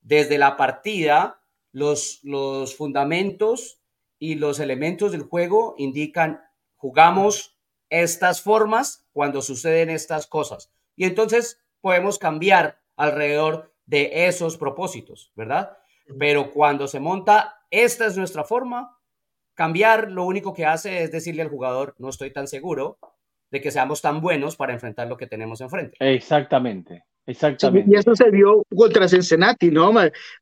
desde 0.00 0.38
la 0.38 0.56
partida, 0.56 1.42
los, 1.72 2.20
los 2.22 2.76
fundamentos 2.76 3.80
y 4.18 4.34
los 4.34 4.60
elementos 4.60 5.12
del 5.12 5.22
juego 5.22 5.74
indican 5.78 6.42
jugamos 6.76 7.58
estas 7.90 8.42
formas 8.42 9.06
cuando 9.12 9.42
suceden 9.42 9.90
estas 9.90 10.26
cosas. 10.26 10.72
Y 10.96 11.04
entonces 11.04 11.60
podemos 11.80 12.18
cambiar 12.18 12.80
alrededor 12.96 13.74
de 13.86 14.26
esos 14.26 14.56
propósitos, 14.56 15.32
¿verdad? 15.34 15.78
Pero 16.18 16.50
cuando 16.50 16.88
se 16.88 17.00
monta, 17.00 17.64
esta 17.70 18.06
es 18.06 18.16
nuestra 18.16 18.44
forma, 18.44 18.98
cambiar 19.54 20.10
lo 20.10 20.24
único 20.24 20.52
que 20.52 20.66
hace 20.66 21.02
es 21.02 21.12
decirle 21.12 21.42
al 21.42 21.48
jugador, 21.48 21.94
no 21.98 22.08
estoy 22.08 22.32
tan 22.32 22.46
seguro 22.46 22.98
de 23.50 23.60
que 23.60 23.70
seamos 23.70 24.02
tan 24.02 24.20
buenos 24.20 24.56
para 24.56 24.72
enfrentar 24.72 25.08
lo 25.08 25.16
que 25.16 25.26
tenemos 25.26 25.60
enfrente. 25.60 25.96
Exactamente. 26.00 27.04
Exactamente. 27.28 27.90
y 27.90 27.94
eso 27.94 28.16
se 28.16 28.30
vio 28.30 28.64
contra 28.74 29.06
Cincinnati, 29.06 29.70
¿no? 29.70 29.92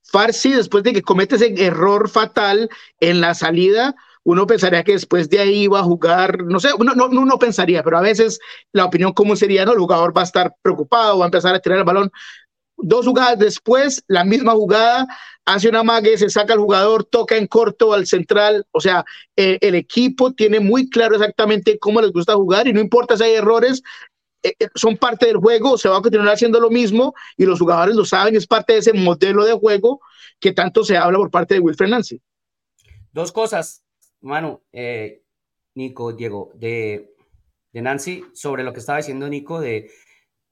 Farsi, 0.05 0.53
después 0.53 0.85
de 0.85 0.93
que 0.93 1.03
comete 1.03 1.35
ese 1.35 1.53
error 1.65 2.09
fatal 2.09 2.71
en 3.01 3.21
la 3.21 3.35
salida, 3.35 3.97
uno 4.23 4.47
pensaría 4.47 4.85
que 4.85 4.93
después 4.93 5.29
de 5.29 5.41
ahí 5.41 5.65
iba 5.65 5.81
a 5.81 5.83
jugar, 5.83 6.45
no 6.45 6.61
sé, 6.61 6.69
uno 6.79 6.95
no, 6.95 7.09
no, 7.09 7.39
pensaría, 7.41 7.83
pero 7.83 7.99
a 7.99 8.03
veces 8.03 8.39
la 8.73 8.85
opinión 8.85 9.13
común 9.13 9.37
sería, 9.37 9.65
no, 9.65 9.73
el 9.73 9.81
jugador 9.81 10.17
va 10.17 10.21
a 10.21 10.25
estar 10.25 10.55
preocupado, 10.63 11.19
va 11.19 11.25
a 11.25 11.27
empezar 11.27 11.57
a 11.57 11.61
tirar 11.61 11.79
el 11.79 11.85
balón. 11.85 12.13
Dos 12.77 13.05
jugadas 13.05 13.39
después, 13.41 14.05
la 14.07 14.23
misma 14.23 14.53
jugada, 14.53 15.09
hace 15.45 15.69
una 15.69 15.83
mague, 15.83 16.17
se 16.19 16.31
saca 16.31 16.53
el 16.53 16.61
jugador, 16.61 17.03
toca 17.03 17.37
en 17.37 17.49
corto 17.49 17.93
al 17.95 18.07
central, 18.07 18.65
o 18.71 18.81
sea, 18.81 19.05
eh, 19.35 19.59
el 19.61 19.75
equipo 19.75 20.33
tiene 20.35 20.61
muy 20.61 20.89
claro 20.89 21.17
exactamente 21.17 21.81
cómo 21.81 22.01
les 22.01 22.13
gusta 22.13 22.35
jugar 22.35 22.69
y 22.69 22.73
no 22.73 22.81
importa 22.81 23.17
si 23.17 23.25
hay 23.25 23.35
errores, 23.35 23.83
son 24.75 24.97
parte 24.97 25.27
del 25.27 25.37
juego, 25.37 25.79
se 25.79 25.89
va 25.89 25.99
a 25.99 26.03
continuar 26.03 26.35
haciendo 26.35 26.61
lo 26.61 26.71
mismo 26.71 27.15
y 27.37 27.45
los 27.45 27.59
jugadores 27.59 27.97
lo 27.97 28.05
saben, 28.05 28.37
es 28.37 28.47
parte 28.47 28.75
de 28.75 28.79
ese 28.81 28.93
modelo 28.93 29.45
de 29.45 29.55
juego 29.55 30.01
que 30.41 30.53
tanto 30.53 30.85
se 30.85 30.97
habla 30.97 31.19
por 31.19 31.31
parte 31.31 31.55
de 31.55 31.61
Wilfred 31.61 31.89
Nancy. 31.89 32.21
Dos 33.13 33.33
cosas, 33.33 33.85
Manu, 34.21 34.63
eh, 34.73 35.23
Nico, 35.75 36.13
Diego, 36.13 36.53
de, 36.55 37.15
de, 37.73 37.83
Nancy, 37.83 38.25
sobre 38.35 38.63
lo 38.63 38.73
que 38.73 38.81
estaba 38.81 38.99
diciendo 38.99 39.29
Nico, 39.29 39.61
de, 39.61 39.91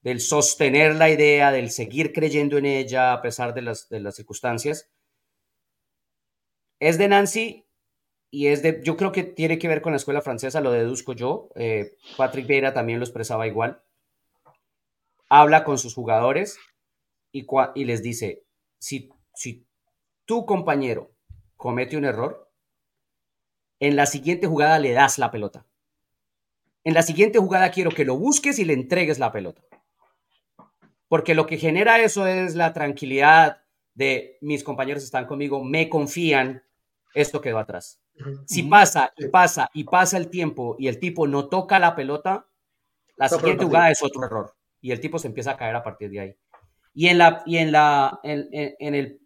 del 0.00 0.20
sostener 0.20 0.94
la 0.94 1.10
idea, 1.10 1.50
del 1.50 1.70
seguir 1.70 2.12
creyendo 2.12 2.58
en 2.58 2.66
ella 2.66 3.12
a 3.12 3.22
pesar 3.22 3.54
de 3.54 3.62
las, 3.62 3.88
de 3.88 4.00
las 4.00 4.16
circunstancias. 4.16 4.90
Es 6.78 6.98
de 6.98 7.08
Nancy 7.08 7.63
y 8.34 8.48
es 8.48 8.62
de, 8.62 8.80
yo 8.82 8.96
creo 8.96 9.12
que 9.12 9.22
tiene 9.22 9.60
que 9.60 9.68
ver 9.68 9.80
con 9.80 9.92
la 9.92 9.96
escuela 9.96 10.20
francesa, 10.20 10.60
lo 10.60 10.72
deduzco 10.72 11.12
yo. 11.12 11.50
Eh, 11.54 11.96
Patrick 12.16 12.48
Vieira 12.48 12.74
también 12.74 12.98
lo 12.98 13.04
expresaba 13.04 13.46
igual. 13.46 13.80
Habla 15.28 15.62
con 15.62 15.78
sus 15.78 15.94
jugadores 15.94 16.58
y, 17.30 17.46
y 17.76 17.84
les 17.84 18.02
dice, 18.02 18.42
si, 18.80 19.08
si 19.34 19.64
tu 20.24 20.46
compañero 20.46 21.12
comete 21.56 21.96
un 21.96 22.04
error, 22.04 22.50
en 23.78 23.94
la 23.94 24.04
siguiente 24.04 24.48
jugada 24.48 24.80
le 24.80 24.90
das 24.94 25.16
la 25.18 25.30
pelota. 25.30 25.64
En 26.82 26.94
la 26.94 27.02
siguiente 27.02 27.38
jugada 27.38 27.70
quiero 27.70 27.92
que 27.92 28.04
lo 28.04 28.18
busques 28.18 28.58
y 28.58 28.64
le 28.64 28.72
entregues 28.72 29.20
la 29.20 29.30
pelota. 29.30 29.62
Porque 31.06 31.36
lo 31.36 31.46
que 31.46 31.56
genera 31.56 32.00
eso 32.00 32.26
es 32.26 32.56
la 32.56 32.72
tranquilidad 32.72 33.62
de 33.94 34.38
mis 34.40 34.64
compañeros 34.64 35.04
están 35.04 35.26
conmigo, 35.26 35.62
me 35.62 35.88
confían, 35.88 36.64
esto 37.14 37.40
quedó 37.40 37.58
atrás. 37.58 38.00
Si 38.46 38.64
pasa 38.64 39.12
y 39.16 39.28
pasa 39.28 39.70
y 39.72 39.84
pasa 39.84 40.16
el 40.16 40.28
tiempo 40.28 40.76
y 40.78 40.88
el 40.88 40.98
tipo 40.98 41.26
no 41.26 41.48
toca 41.48 41.78
la 41.78 41.94
pelota, 41.94 42.46
la 43.16 43.28
siguiente 43.28 43.64
jugada 43.64 43.90
es 43.90 44.02
otro 44.02 44.24
error 44.24 44.54
y 44.80 44.92
el 44.92 45.00
tipo 45.00 45.18
se 45.18 45.28
empieza 45.28 45.52
a 45.52 45.56
caer 45.56 45.76
a 45.76 45.82
partir 45.82 46.10
de 46.10 46.20
ahí. 46.20 46.36
Y 46.92 47.08
en 47.08 47.18
la, 47.18 47.42
y 47.46 47.56
en 47.56 47.72
la, 47.72 48.20
en, 48.22 48.48
el, 48.94 49.20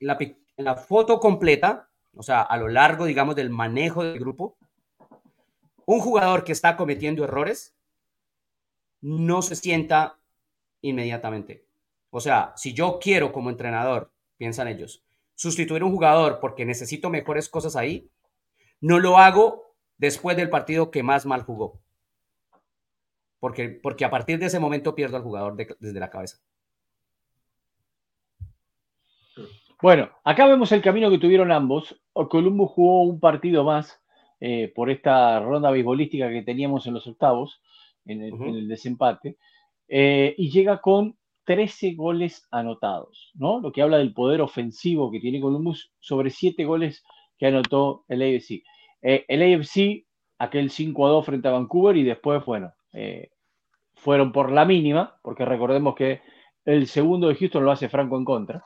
en 0.00 0.64
la 0.64 0.74
foto 0.76 1.20
completa, 1.20 1.88
o 2.16 2.22
sea, 2.22 2.42
a 2.42 2.56
lo 2.56 2.68
largo, 2.68 3.04
digamos, 3.04 3.36
del 3.36 3.50
manejo 3.50 4.02
del 4.02 4.18
grupo, 4.18 4.56
un 5.86 6.00
jugador 6.00 6.42
que 6.44 6.52
está 6.52 6.76
cometiendo 6.76 7.24
errores 7.24 7.74
no 9.00 9.42
se 9.42 9.56
sienta 9.56 10.18
inmediatamente. 10.80 11.66
O 12.10 12.20
sea, 12.20 12.52
si 12.56 12.72
yo 12.72 12.98
quiero 13.00 13.32
como 13.32 13.50
entrenador, 13.50 14.10
piensan 14.36 14.68
ellos, 14.68 15.04
sustituir 15.38 15.84
un 15.84 15.92
jugador 15.92 16.40
porque 16.40 16.64
necesito 16.64 17.10
mejores 17.10 17.48
cosas 17.48 17.76
ahí, 17.76 18.10
no 18.80 18.98
lo 18.98 19.18
hago 19.18 19.72
después 19.96 20.36
del 20.36 20.50
partido 20.50 20.90
que 20.90 21.04
más 21.04 21.26
mal 21.26 21.42
jugó. 21.42 21.80
Porque, 23.38 23.68
porque 23.68 24.04
a 24.04 24.10
partir 24.10 24.40
de 24.40 24.46
ese 24.46 24.58
momento 24.58 24.96
pierdo 24.96 25.16
al 25.16 25.22
jugador 25.22 25.54
desde 25.54 26.00
la 26.00 26.10
cabeza. 26.10 26.38
Bueno, 29.80 30.10
acá 30.24 30.48
vemos 30.48 30.72
el 30.72 30.82
camino 30.82 31.08
que 31.08 31.18
tuvieron 31.18 31.52
ambos. 31.52 31.96
Columbus 32.12 32.72
jugó 32.72 33.04
un 33.04 33.20
partido 33.20 33.62
más 33.62 34.02
eh, 34.40 34.72
por 34.74 34.90
esta 34.90 35.38
ronda 35.38 35.70
beisbolística 35.70 36.28
que 36.30 36.42
teníamos 36.42 36.88
en 36.88 36.94
los 36.94 37.06
octavos, 37.06 37.62
en 38.06 38.22
el, 38.22 38.66
desempate, 38.66 39.36
eh, 39.86 40.34
y 40.36 40.50
llega 40.50 40.80
con 40.80 41.16
13 41.48 41.94
goles 41.94 42.46
anotados, 42.50 43.32
¿no? 43.34 43.60
Lo 43.60 43.72
que 43.72 43.80
habla 43.80 43.96
del 43.96 44.12
poder 44.12 44.42
ofensivo 44.42 45.10
que 45.10 45.18
tiene 45.18 45.40
Columbus 45.40 45.90
sobre 45.98 46.28
7 46.28 46.62
goles 46.66 47.02
que 47.38 47.46
anotó 47.46 48.04
el 48.08 48.20
AFC. 48.20 48.62
Eh, 49.00 49.24
el 49.26 49.54
AFC, 49.54 50.04
aquel 50.38 50.68
5 50.68 51.06
a 51.06 51.10
2 51.10 51.24
frente 51.24 51.48
a 51.48 51.52
Vancouver 51.52 51.96
y 51.96 52.02
después, 52.02 52.44
bueno, 52.44 52.74
eh, 52.92 53.30
fueron 53.94 54.30
por 54.30 54.52
la 54.52 54.66
mínima, 54.66 55.18
porque 55.22 55.46
recordemos 55.46 55.94
que 55.94 56.20
el 56.66 56.86
segundo 56.86 57.28
de 57.28 57.36
Houston 57.36 57.64
lo 57.64 57.70
hace 57.70 57.88
Franco 57.88 58.18
en 58.18 58.26
contra, 58.26 58.62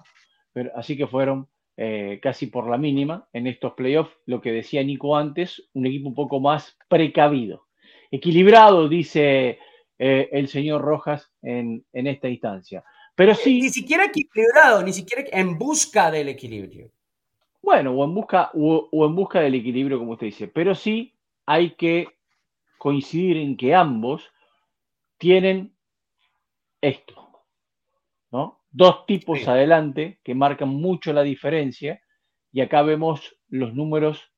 así 0.75 0.97
que 0.97 1.07
fueron 1.07 1.47
eh, 1.77 2.19
casi 2.21 2.49
por 2.49 2.69
la 2.69 2.79
mínima 2.79 3.29
en 3.33 3.47
estos 3.47 3.75
playoffs, 3.75 4.19
lo 4.27 4.41
que 4.41 4.51
decía 4.51 4.83
Nico 4.83 5.17
antes, 5.17 5.71
un 5.73 5.87
equipo 5.87 6.09
un 6.09 6.17
poco 6.17 6.41
más 6.41 6.77
precavido, 6.89 7.69
equilibrado, 8.11 8.89
dice 8.89 9.61
el 9.99 10.49
señor 10.49 10.83
Rojas 10.83 11.31
en, 11.43 11.85
esta 11.93 12.29
instancia. 12.29 12.85
Pero 13.15 13.35
sí. 13.35 13.61
Ni 13.61 13.69
siquiera 13.69 14.07
equilibrado, 14.07 14.83
ni 14.83 14.93
siquiera 14.93 15.25
en 15.33 15.59
busca 15.59 16.11
del 16.11 16.29
equilibrio. 16.29 16.91
Bueno, 17.61 17.93
o 17.93 18.05
en 18.05 18.15
busca, 18.15 18.51
o, 18.55 19.07
en 19.07 19.15
busca 19.15 19.41
del 19.41 19.55
equilibrio, 19.55 19.99
como 19.99 20.13
usted 20.13 20.27
dice. 20.27 20.49
Pero 20.49 20.75
sí 20.75 21.15
hay 21.47 21.75
que 21.77 22.09
coincidir 22.79 23.37
en 23.37 23.57
que 23.57 23.75
ambos 23.75 24.31
tienen 25.19 25.73
esto, 26.81 27.45
¿no? 28.33 28.63
dos 28.73 29.07
tipos 29.07 29.47
adelante 29.47 30.19
que 30.25 30.35
marcan 30.35 30.71
mucho 30.71 31.13
la 31.13 31.23
diferencia 31.23 32.03
y 32.51 32.63
acá 32.63 32.83
vemos 32.83 33.37
los 33.49 33.75
números 33.75 34.33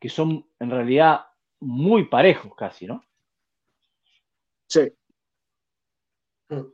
que 0.00 0.08
son 0.08 0.46
en 0.58 0.70
realidad 0.70 1.26
muy 1.60 2.04
parejos 2.06 2.54
casi, 2.56 2.86
¿no? 2.86 3.04
Sí. 4.72 4.90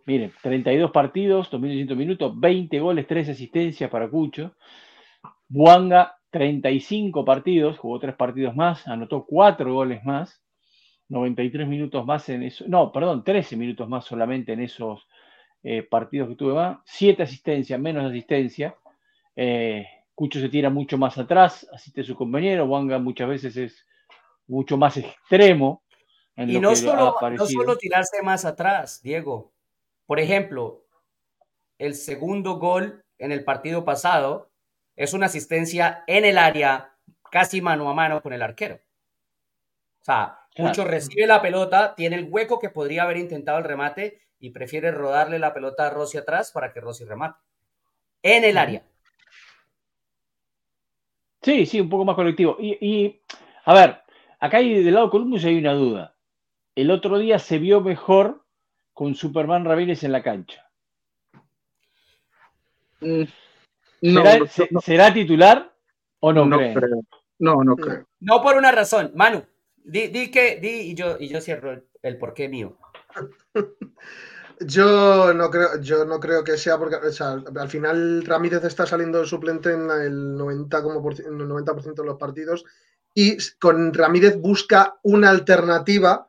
Miren, 0.06 0.32
32 0.40 0.92
partidos, 0.92 1.50
2.200 1.50 1.96
minutos, 1.96 2.38
20 2.38 2.78
goles, 2.78 3.06
3 3.08 3.30
asistencias 3.30 3.90
para 3.90 4.08
Cucho. 4.08 4.54
Buanga, 5.48 6.16
35 6.30 7.24
partidos, 7.24 7.78
jugó 7.78 7.98
3 7.98 8.14
partidos 8.14 8.54
más, 8.54 8.86
anotó 8.86 9.24
4 9.26 9.72
goles 9.74 10.04
más, 10.04 10.40
93 11.08 11.66
minutos 11.66 12.06
más 12.06 12.28
en 12.28 12.44
eso, 12.44 12.64
no, 12.68 12.92
perdón, 12.92 13.24
13 13.24 13.56
minutos 13.56 13.88
más 13.88 14.04
solamente 14.04 14.52
en 14.52 14.60
esos 14.60 15.08
eh, 15.64 15.82
partidos 15.82 16.28
que 16.28 16.36
tuve 16.36 16.54
más, 16.54 16.78
7 16.84 17.24
asistencias, 17.24 17.80
menos 17.80 18.04
asistencia. 18.04 18.76
Eh, 19.34 19.86
Cucho 20.14 20.38
se 20.38 20.48
tira 20.48 20.70
mucho 20.70 20.98
más 20.98 21.18
atrás, 21.18 21.68
asiste 21.72 22.02
a 22.02 22.04
su 22.04 22.14
compañero, 22.14 22.66
Buanga 22.66 22.98
muchas 23.00 23.28
veces 23.28 23.56
es 23.56 23.86
mucho 24.46 24.76
más 24.76 24.96
extremo. 24.96 25.82
En 26.38 26.50
y 26.50 26.60
no, 26.60 26.76
solo, 26.76 27.16
no 27.32 27.46
solo 27.46 27.76
tirarse 27.76 28.22
más 28.22 28.44
atrás, 28.44 29.02
Diego. 29.02 29.52
Por 30.06 30.20
ejemplo, 30.20 30.84
el 31.78 31.96
segundo 31.96 32.60
gol 32.60 33.04
en 33.18 33.32
el 33.32 33.42
partido 33.42 33.84
pasado 33.84 34.52
es 34.94 35.14
una 35.14 35.26
asistencia 35.26 36.04
en 36.06 36.24
el 36.24 36.38
área, 36.38 36.94
casi 37.32 37.60
mano 37.60 37.90
a 37.90 37.94
mano 37.94 38.22
con 38.22 38.32
el 38.32 38.42
arquero. 38.42 38.76
O 40.00 40.04
sea, 40.04 40.38
Mucho 40.58 40.84
recibe 40.84 41.26
la 41.26 41.42
pelota, 41.42 41.96
tiene 41.96 42.14
el 42.14 42.28
hueco 42.30 42.60
que 42.60 42.70
podría 42.70 43.02
haber 43.02 43.16
intentado 43.16 43.58
el 43.58 43.64
remate 43.64 44.22
y 44.38 44.50
prefiere 44.50 44.92
rodarle 44.92 45.40
la 45.40 45.52
pelota 45.52 45.88
a 45.88 45.90
Rossi 45.90 46.18
atrás 46.18 46.52
para 46.52 46.72
que 46.72 46.80
Rossi 46.80 47.04
remate. 47.04 47.40
En 48.22 48.44
el 48.44 48.56
área. 48.56 48.84
Sí, 51.42 51.66
sí, 51.66 51.80
un 51.80 51.88
poco 51.88 52.04
más 52.04 52.14
colectivo. 52.14 52.56
Y, 52.60 53.20
a 53.64 53.74
ver, 53.74 54.02
acá 54.38 54.58
hay, 54.58 54.84
del 54.84 54.94
lado 54.94 55.06
de 55.06 55.10
Columbus 55.10 55.44
hay 55.44 55.58
una 55.58 55.72
duda. 55.72 56.14
El 56.78 56.92
otro 56.92 57.18
día 57.18 57.40
se 57.40 57.58
vio 57.58 57.80
mejor 57.80 58.44
con 58.94 59.16
Superman 59.16 59.64
Ramírez 59.64 60.04
en 60.04 60.12
la 60.12 60.22
cancha. 60.22 60.70
Mm, 63.00 63.24
¿Será, 64.80 65.12
titular 65.12 65.74
o 66.20 66.32
no, 66.32 66.46
no 66.46 66.56
creo? 66.56 67.02
No, 67.40 67.64
no 67.64 67.74
creo. 67.74 68.06
No 68.20 68.40
por 68.40 68.56
una 68.56 68.70
razón. 68.70 69.10
Manu, 69.16 69.42
di, 69.74 70.30
que, 70.30 70.60
di 70.60 70.92
y 70.92 70.94
yo, 70.94 71.16
y 71.18 71.26
yo 71.26 71.40
cierro 71.40 71.82
el, 72.00 72.16
porqué 72.16 72.48
mío. 72.48 72.78
Yo 74.60 75.32
no 75.34 75.50
creo, 75.50 75.80
yo 75.80 76.04
no 76.04 76.18
creo 76.18 76.42
que 76.42 76.56
sea 76.56 76.76
porque 76.78 76.96
al 76.96 77.68
final 77.68 78.24
Ramírez 78.24 78.64
está 78.64 78.86
saliendo 78.86 79.20
de 79.20 79.26
suplente 79.28 79.72
en 79.72 79.88
el 79.88 80.36
90%, 80.36 80.82
como 80.82 81.00
por, 81.00 81.14
el 81.14 81.38
90 81.38 81.74
de 81.94 82.04
los 82.04 82.18
partidos 82.18 82.64
y 83.14 83.36
con 83.60 83.94
Ramírez 83.94 84.36
busca 84.36 84.98
una 85.04 85.30
alternativa 85.30 86.28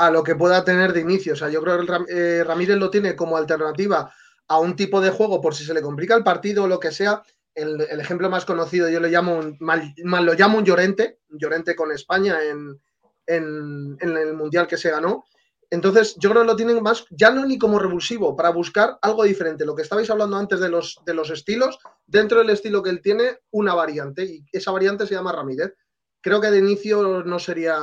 a 0.00 0.10
lo 0.10 0.24
que 0.24 0.34
pueda 0.34 0.64
tener 0.64 0.94
de 0.94 1.00
inicio. 1.00 1.34
O 1.34 1.36
sea, 1.36 1.50
yo 1.50 1.60
creo 1.60 1.78
que 1.84 1.92
eh, 2.08 2.42
Ramírez 2.42 2.78
lo 2.78 2.90
tiene 2.90 3.14
como 3.14 3.36
alternativa 3.36 4.10
a 4.48 4.58
un 4.58 4.74
tipo 4.74 5.00
de 5.02 5.10
juego 5.10 5.42
por 5.42 5.54
si 5.54 5.64
se 5.64 5.74
le 5.74 5.82
complica 5.82 6.16
el 6.16 6.24
partido 6.24 6.64
o 6.64 6.68
lo 6.68 6.80
que 6.80 6.90
sea. 6.90 7.22
El, 7.54 7.82
ejemplo 7.82 8.30
más 8.30 8.46
conocido 8.46 8.88
yo 8.88 8.98
le 8.98 9.10
llamo 9.10 9.36
un, 9.36 9.58
mal, 9.60 9.92
lo 10.24 10.32
llamo 10.32 10.56
un 10.56 10.64
Llorente, 10.64 11.18
Llorente 11.28 11.76
con 11.76 11.92
España 11.92 12.38
en, 12.42 12.80
en, 13.26 13.98
el 14.00 14.32
Mundial 14.32 14.66
que 14.66 14.78
se 14.78 14.90
ganó. 14.90 15.24
Entonces, 15.68 16.16
yo 16.18 16.30
creo 16.30 16.42
que 16.42 16.48
lo 16.48 16.56
tienen 16.56 16.82
más, 16.82 17.04
ya 17.10 17.30
no 17.30 17.44
ni 17.44 17.58
como 17.58 17.78
revulsivo, 17.78 18.34
para 18.34 18.50
buscar 18.50 18.98
algo 19.02 19.24
diferente. 19.24 19.66
Lo 19.66 19.76
que 19.76 19.82
estabais 19.82 20.08
hablando 20.08 20.36
antes 20.36 20.60
de 20.60 20.70
los, 20.70 20.98
de 21.04 21.14
los 21.14 21.30
estilos, 21.30 21.78
dentro 22.06 22.38
del 22.38 22.50
estilo 22.50 22.82
que 22.82 22.90
él 22.90 23.02
tiene, 23.02 23.38
una 23.50 23.74
variante, 23.74 24.24
y 24.24 24.44
esa 24.50 24.72
variante 24.72 25.06
se 25.06 25.14
llama 25.14 25.32
Ramírez 25.32 25.74
creo 26.20 26.40
que 26.40 26.50
de 26.50 26.58
inicio 26.58 27.22
no 27.24 27.38
sería, 27.38 27.78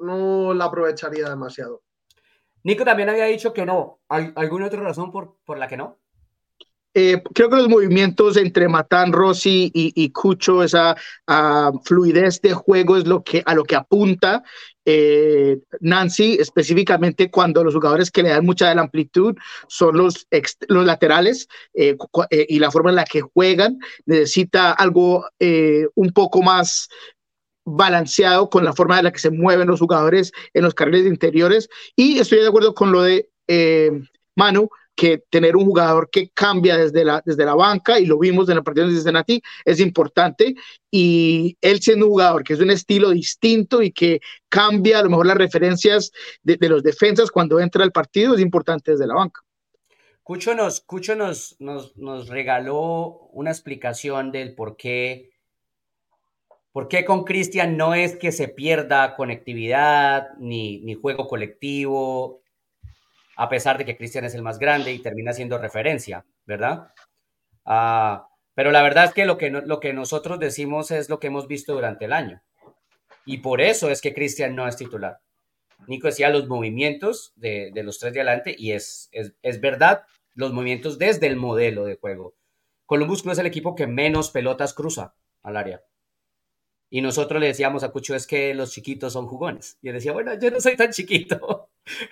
no, 0.00 0.54
la 0.54 0.64
aprovecharía 0.66 1.28
demasiado. 1.28 1.82
Nico 2.64 2.84
también 2.84 3.08
había 3.08 3.24
dicho 3.26 3.52
que 3.52 3.66
no. 3.66 4.00
¿Alguna 4.08 4.66
otra 4.66 4.80
razón 4.80 5.10
por, 5.10 5.36
por 5.44 5.58
la 5.58 5.68
que 5.68 5.76
no? 5.76 5.98
Eh, 6.94 7.22
creo 7.34 7.48
que 7.48 7.56
los 7.56 7.68
movimientos 7.68 8.36
entre 8.36 8.68
Matán, 8.68 9.12
Rossi 9.12 9.70
y, 9.74 10.10
Cucho, 10.10 10.62
esa 10.62 10.94
ah, 11.26 11.72
fluidez 11.84 12.40
de 12.42 12.52
juego 12.52 12.98
es 12.98 13.06
lo 13.06 13.22
que, 13.22 13.42
a 13.46 13.54
lo 13.54 13.64
que 13.64 13.76
apunta 13.76 14.42
eh, 14.84 15.58
Nancy, 15.80 16.36
específicamente 16.38 17.30
cuando 17.30 17.64
los 17.64 17.74
jugadores 17.74 18.10
que 18.10 18.22
le 18.22 18.28
dan 18.28 18.44
mucha 18.44 18.68
de 18.68 18.74
la 18.74 18.82
amplitud 18.82 19.34
son 19.68 19.96
los, 19.96 20.26
los 20.68 20.84
laterales 20.84 21.48
eh, 21.72 21.96
y 22.48 22.58
la 22.58 22.70
forma 22.70 22.90
en 22.90 22.96
la 22.96 23.04
que 23.04 23.22
juegan. 23.22 23.78
Necesita 24.04 24.72
algo 24.72 25.24
un 25.94 26.12
poco 26.12 26.42
más 26.42 26.88
balanceado 27.64 28.50
con 28.50 28.64
la 28.64 28.72
forma 28.72 28.98
en 28.98 29.04
la 29.04 29.12
que 29.12 29.18
se 29.18 29.30
mueven 29.30 29.68
los 29.68 29.80
jugadores 29.80 30.32
en 30.54 30.64
los 30.64 30.74
carriles 30.74 31.06
interiores. 31.06 31.68
Y 31.96 32.18
estoy 32.18 32.40
de 32.40 32.48
acuerdo 32.48 32.74
con 32.74 32.92
lo 32.92 33.02
de 33.02 33.30
eh, 33.48 33.90
Manu, 34.36 34.68
que 34.94 35.24
tener 35.30 35.56
un 35.56 35.64
jugador 35.64 36.10
que 36.10 36.30
cambia 36.30 36.76
desde 36.76 37.04
la, 37.04 37.22
desde 37.24 37.44
la 37.44 37.54
banca, 37.54 37.98
y 37.98 38.06
lo 38.06 38.18
vimos 38.18 38.48
en 38.48 38.56
la 38.56 38.62
partida 38.62 38.86
de 38.86 38.92
Cincinnati, 38.92 39.42
es 39.64 39.80
importante. 39.80 40.54
Y 40.90 41.56
él 41.60 41.80
siendo 41.80 42.06
un 42.06 42.12
jugador 42.12 42.44
que 42.44 42.52
es 42.52 42.60
un 42.60 42.70
estilo 42.70 43.10
distinto 43.10 43.82
y 43.82 43.90
que 43.92 44.20
cambia 44.48 44.98
a 44.98 45.02
lo 45.02 45.10
mejor 45.10 45.26
las 45.26 45.38
referencias 45.38 46.12
de, 46.42 46.56
los 46.68 46.82
defensas 46.82 47.30
cuando 47.30 47.58
entra 47.58 47.84
al 47.84 47.92
partido, 47.92 48.34
es 48.34 48.40
importante 48.40 48.92
desde 48.92 49.06
la 49.06 49.14
banca. 49.14 49.40
Cucho 50.22 50.54
nos, 50.54 50.84
nos, 50.86 51.56
nos, 51.58 51.96
nos 51.96 52.28
regaló 52.28 53.28
una 53.32 53.50
explicación 53.50 54.30
del 54.30 54.54
por 54.54 54.76
qué 54.76 55.31
¿Por 56.72 56.88
qué 56.88 57.04
con 57.04 57.24
Cristian 57.24 57.76
no 57.76 57.94
es 57.94 58.16
que 58.16 58.32
se 58.32 58.48
pierda 58.48 59.14
conectividad 59.14 60.30
ni, 60.38 60.80
ni 60.80 60.94
juego 60.94 61.28
colectivo, 61.28 62.42
a 63.36 63.48
pesar 63.48 63.76
de 63.76 63.84
que 63.84 63.96
Cristian 63.96 64.24
es 64.24 64.34
el 64.34 64.42
más 64.42 64.58
grande 64.58 64.92
y 64.92 64.98
termina 64.98 65.32
siendo 65.32 65.58
referencia, 65.58 66.24
¿verdad? 66.46 66.92
Ah, 67.64 68.28
pero 68.54 68.70
la 68.70 68.82
verdad 68.82 69.04
es 69.06 69.12
que 69.12 69.24
lo, 69.24 69.38
que 69.38 69.50
lo 69.50 69.80
que 69.80 69.92
nosotros 69.92 70.38
decimos 70.38 70.90
es 70.90 71.08
lo 71.08 71.18
que 71.20 71.28
hemos 71.28 71.46
visto 71.46 71.74
durante 71.74 72.06
el 72.06 72.12
año. 72.12 72.42
Y 73.24 73.38
por 73.38 73.60
eso 73.60 73.90
es 73.90 74.00
que 74.00 74.14
Cristian 74.14 74.54
no 74.54 74.66
es 74.66 74.76
titular. 74.76 75.20
Nico 75.86 76.06
decía 76.06 76.30
los 76.30 76.48
movimientos 76.48 77.32
de, 77.36 77.70
de 77.72 77.82
los 77.82 77.98
tres 77.98 78.12
de 78.12 78.20
adelante 78.20 78.54
y 78.56 78.72
es, 78.72 79.08
es, 79.12 79.34
es, 79.42 79.60
verdad, 79.60 80.04
los 80.34 80.52
movimientos 80.52 80.98
desde 80.98 81.26
el 81.26 81.36
modelo 81.36 81.84
de 81.84 81.96
juego. 81.96 82.34
Columbus 82.86 83.22
Crew 83.22 83.32
es 83.32 83.38
el 83.38 83.46
equipo 83.46 83.74
que 83.74 83.86
menos 83.86 84.30
pelotas 84.30 84.74
cruza 84.74 85.14
al 85.42 85.56
área. 85.56 85.82
Y 86.94 87.00
nosotros 87.00 87.40
le 87.40 87.46
decíamos 87.46 87.84
a 87.84 87.90
Cucho, 87.90 88.14
es 88.14 88.26
que 88.26 88.52
los 88.52 88.70
chiquitos 88.70 89.14
son 89.14 89.26
jugones. 89.26 89.78
Y 89.80 89.88
él 89.88 89.94
decía, 89.94 90.12
bueno, 90.12 90.38
yo 90.38 90.50
no 90.50 90.60
soy 90.60 90.76
tan 90.76 90.90
chiquito. 90.90 91.70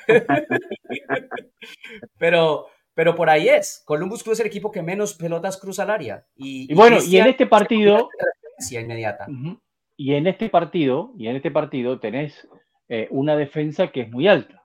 pero, 2.19 2.67
pero 2.95 3.15
por 3.15 3.29
ahí 3.29 3.51
es. 3.51 3.83
Columbus 3.85 4.23
Crew 4.23 4.33
es 4.33 4.41
el 4.41 4.47
equipo 4.47 4.71
que 4.71 4.83
menos 4.83 5.13
pelotas 5.13 5.59
cruza 5.59 5.83
al 5.83 5.91
área. 5.91 6.25
Y, 6.35 6.73
bueno, 6.73 6.97
y 7.07 7.19
en 7.19 7.27
este 7.27 7.47
partido... 7.47 8.09
Inmediata. 8.71 9.27
Y 9.99 10.15
en 10.15 10.27
este 10.27 10.49
partido, 10.49 11.13
y 11.19 11.29
en 11.29 11.37
este 11.37 11.51
partido 11.51 12.01
tenés 12.01 12.49
eh, 12.89 13.07
una 13.11 13.37
defensa 13.37 13.89
que 13.89 14.01
es 14.01 14.11
muy 14.11 14.29
alta. 14.29 14.65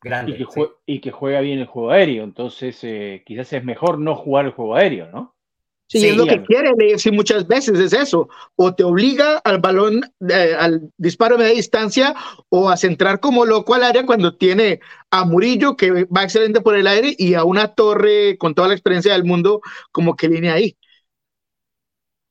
Grande, 0.00 0.42
y, 0.86 1.00
que 1.02 1.10
juega 1.10 1.40
bien 1.40 1.58
el 1.58 1.66
juego 1.66 1.90
aéreo. 1.90 2.24
Entonces, 2.24 2.82
eh, 2.82 3.24
quizás 3.26 3.52
es 3.52 3.62
mejor 3.62 3.98
no 3.98 4.14
jugar 4.14 4.46
el 4.46 4.52
juego 4.52 4.76
aéreo, 4.76 5.10
¿no? 5.10 5.36
Sí, 5.90 6.06
es 6.06 6.16
lo 6.18 6.26
que 6.26 6.42
quiere 6.42 6.72
decir 6.76 7.14
muchas 7.14 7.48
veces, 7.48 7.78
es 7.78 7.94
eso. 7.94 8.28
O 8.56 8.74
te 8.74 8.84
obliga 8.84 9.38
al 9.38 9.58
balón, 9.58 10.02
eh, 10.28 10.54
al 10.58 10.92
disparo 10.98 11.36
a 11.36 11.38
media 11.38 11.54
distancia, 11.54 12.14
o 12.50 12.68
a 12.68 12.76
centrar 12.76 13.20
como 13.20 13.46
loco 13.46 13.74
al 13.74 13.82
área 13.82 14.04
cuando 14.04 14.36
tiene 14.36 14.80
a 15.10 15.24
Murillo, 15.24 15.78
que 15.78 16.04
va 16.04 16.24
excelente 16.24 16.60
por 16.60 16.76
el 16.76 16.86
aire, 16.86 17.14
y 17.16 17.32
a 17.32 17.44
una 17.44 17.68
torre 17.68 18.36
con 18.36 18.54
toda 18.54 18.68
la 18.68 18.74
experiencia 18.74 19.14
del 19.14 19.24
mundo, 19.24 19.62
como 19.90 20.14
que 20.14 20.28
viene 20.28 20.50
ahí. 20.50 20.76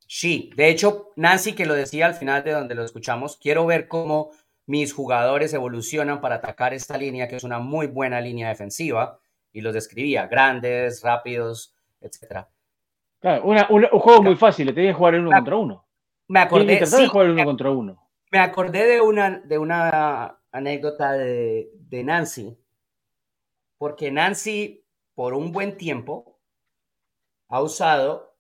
Sí, 0.05 0.51
de 0.55 0.69
hecho, 0.69 1.09
Nancy, 1.15 1.53
que 1.53 1.65
lo 1.65 1.73
decía 1.73 2.05
al 2.05 2.13
final 2.13 2.43
de 2.43 2.51
donde 2.51 2.75
lo 2.75 2.83
escuchamos, 2.83 3.37
quiero 3.37 3.65
ver 3.65 3.87
cómo 3.87 4.29
mis 4.67 4.93
jugadores 4.93 5.51
evolucionan 5.55 6.21
para 6.21 6.35
atacar 6.35 6.75
esta 6.75 6.95
línea, 6.95 7.27
que 7.27 7.37
es 7.37 7.43
una 7.43 7.57
muy 7.57 7.87
buena 7.87 8.21
línea 8.21 8.49
defensiva, 8.49 9.19
y 9.51 9.61
los 9.61 9.73
describía, 9.73 10.27
grandes, 10.27 11.01
rápidos, 11.01 11.73
etcétera 11.99 12.49
un 13.23 13.99
juego 13.99 14.23
muy 14.23 14.35
fácil, 14.35 14.67
le 14.67 14.73
tenías 14.73 14.93
que 14.93 14.97
jugar 14.97 15.15
en 15.15 15.21
uno 15.21 15.31
contra 15.31 15.55
uno. 15.55 15.87
Me 16.27 16.39
acordé. 16.39 16.79
de 16.79 17.07
jugar 17.07 17.29
uno 17.29 17.45
contra 17.45 17.71
uno. 17.71 18.09
Me 18.31 18.39
acordé 18.39 18.85
de 18.85 19.01
una, 19.01 19.39
de 19.39 19.57
una 19.57 20.39
anécdota 20.51 21.13
de, 21.13 21.69
de 21.73 22.03
Nancy, 22.03 22.57
porque 23.77 24.11
Nancy, 24.11 24.83
por 25.15 25.33
un 25.33 25.51
buen 25.51 25.77
tiempo, 25.77 26.37
ha 27.47 27.61
usado 27.61 28.35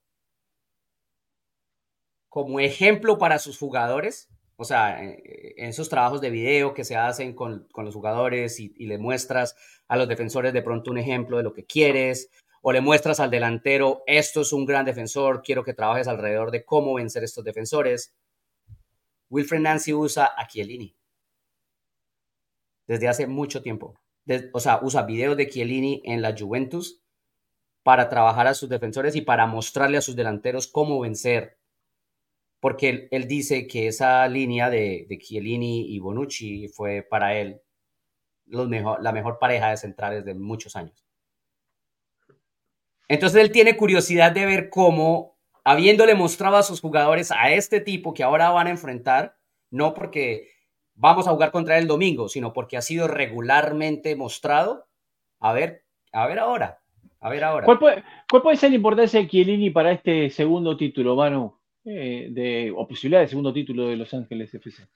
como 2.27 2.59
ejemplo 2.59 3.17
para 3.17 3.39
sus 3.39 3.57
jugadores, 3.57 4.29
o 4.57 4.65
sea, 4.65 4.99
en, 5.01 5.73
sus 5.73 5.87
trabajos 5.87 6.19
de 6.19 6.29
video 6.29 6.73
que 6.73 6.83
se 6.83 6.95
hacen 6.95 7.33
con, 7.33 7.67
con 7.71 7.85
los 7.85 7.93
jugadores 7.93 8.59
y, 8.59 8.73
y, 8.75 8.87
le 8.87 8.97
muestras 8.97 9.55
a 9.87 9.95
los 9.97 10.07
defensores 10.07 10.51
de 10.51 10.61
pronto 10.61 10.91
un 10.91 10.97
ejemplo 10.97 11.37
de 11.37 11.43
lo 11.43 11.53
que 11.53 11.65
quieres, 11.65 12.29
o 12.67 12.73
le 12.73 12.81
muestras 12.81 13.21
al 13.21 13.31
delantero, 13.31 14.03
esto 14.07 14.41
es 14.41 14.51
un 14.51 14.65
gran 14.65 14.83
defensor, 14.83 15.41
quiero 15.41 15.63
que 15.63 15.73
trabajes 15.73 16.05
alrededor 16.05 16.51
de 16.51 16.65
cómo 16.65 16.95
vencer 16.95 17.23
estos 17.23 17.45
defensores. 17.45 18.13
Wilfred 19.29 19.61
Nancy 19.61 19.93
usa 19.93 20.33
a 20.35 20.45
Chiellini 20.47 20.93
desde 22.85 23.07
hace 23.07 23.25
mucho 23.25 23.61
tiempo. 23.61 23.97
o 24.51 24.59
sea, 24.59 24.81
usa 24.83 25.03
videos 25.03 25.37
de 25.37 25.47
Chiellini 25.47 26.01
en 26.03 26.21
la 26.21 26.35
Juventus 26.37 27.01
para 27.83 28.09
trabajar 28.09 28.47
a 28.47 28.53
sus 28.53 28.67
defensores 28.67 29.15
y 29.15 29.21
para 29.21 29.47
mostrarle 29.47 29.95
a 29.95 30.01
sus 30.01 30.17
delanteros 30.17 30.67
cómo 30.67 30.99
vencer. 30.99 31.57
Porque 32.59 33.07
él, 33.11 33.27
dice 33.29 33.65
que 33.67 33.87
esa 33.87 34.27
línea 34.27 34.69
de, 34.69 35.05
de, 35.07 35.17
Chiellini 35.19 35.95
y 35.95 35.99
Bonucci 35.99 36.67
fue 36.67 37.01
para 37.01 37.33
él 37.39 37.61
la 38.47 39.13
mejor 39.13 39.39
pareja 39.39 39.69
de 39.69 39.77
centrales 39.77 40.25
de 40.25 40.33
muchos 40.33 40.75
años. 40.75 41.06
Entonces 43.07 43.41
él 43.41 43.51
tiene 43.51 43.77
curiosidad 43.77 44.31
de 44.31 44.45
ver 44.45 44.69
cómo, 44.69 45.37
habiéndole 45.63 46.15
mostrado 46.15 46.57
a 46.57 46.63
sus 46.63 46.81
jugadores 46.81 47.31
a 47.31 47.51
este 47.51 47.79
tipo 47.79 48.13
que 48.13 48.23
ahora 48.23 48.49
van 48.49 48.67
a 48.67 48.71
enfrentar, 48.71 49.37
no 49.69 49.93
porque 49.93 50.49
vamos 50.95 51.27
a 51.27 51.31
jugar 51.31 51.51
contra 51.51 51.77
él 51.77 51.83
el 51.83 51.87
domingo, 51.87 52.27
sino 52.27 52.53
porque 52.53 52.77
ha 52.77 52.81
sido 52.81 53.07
regularmente 53.07 54.15
mostrado. 54.15 54.87
A 55.39 55.53
ver, 55.53 55.83
a 56.11 56.27
ver 56.27 56.39
ahora. 56.39 56.81
A 57.19 57.29
ver 57.29 57.43
ahora. 57.43 57.65
¿Cuál 57.65 57.79
puede, 58.41 58.57
ser 58.57 58.69
la 58.69 58.75
importancia 58.75 59.19
de 59.19 59.27
Chiellini 59.27 59.69
para 59.69 59.91
este 59.91 60.29
segundo 60.29 60.77
título, 60.77 61.15
Manu? 61.15 61.57
Eh, 61.85 62.27
de, 62.31 62.73
o 62.75 62.87
posibilidad 62.87 63.21
de 63.21 63.29
segundo 63.29 63.53
título 63.53 63.87
de 63.87 63.95
Los 63.95 64.13
Ángeles 64.13 64.53
FC. 64.53 64.87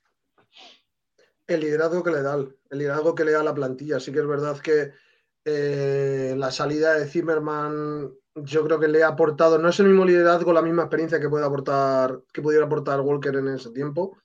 El 1.47 1.61
liderazgo 1.61 2.03
que 2.03 2.11
le 2.11 2.21
da, 2.21 2.35
el 2.35 2.77
liderazgo 2.77 3.15
que 3.15 3.25
le 3.25 3.31
da 3.31 3.39
a 3.41 3.43
la 3.43 3.55
plantilla. 3.55 3.99
Sí 3.99 4.11
que 4.11 4.19
es 4.19 4.27
verdad 4.27 4.59
que 4.59 4.91
eh, 5.45 6.35
la 6.37 6.51
salida 6.51 6.93
de 6.93 7.07
Zimmerman 7.07 8.11
yo 8.35 8.63
creo 8.63 8.79
que 8.79 8.87
le 8.87 9.03
ha 9.03 9.09
aportado, 9.09 9.57
no 9.57 9.69
es 9.69 9.79
el 9.79 9.87
mismo 9.87 10.05
liderazgo, 10.05 10.53
la 10.53 10.61
misma 10.61 10.83
experiencia 10.83 11.19
que 11.19 11.29
puede 11.29 11.45
aportar, 11.45 12.21
que 12.31 12.41
pudiera 12.41 12.65
aportar 12.65 13.01
Walker 13.01 13.35
en 13.35 13.49
ese 13.49 13.71
tiempo, 13.71 14.17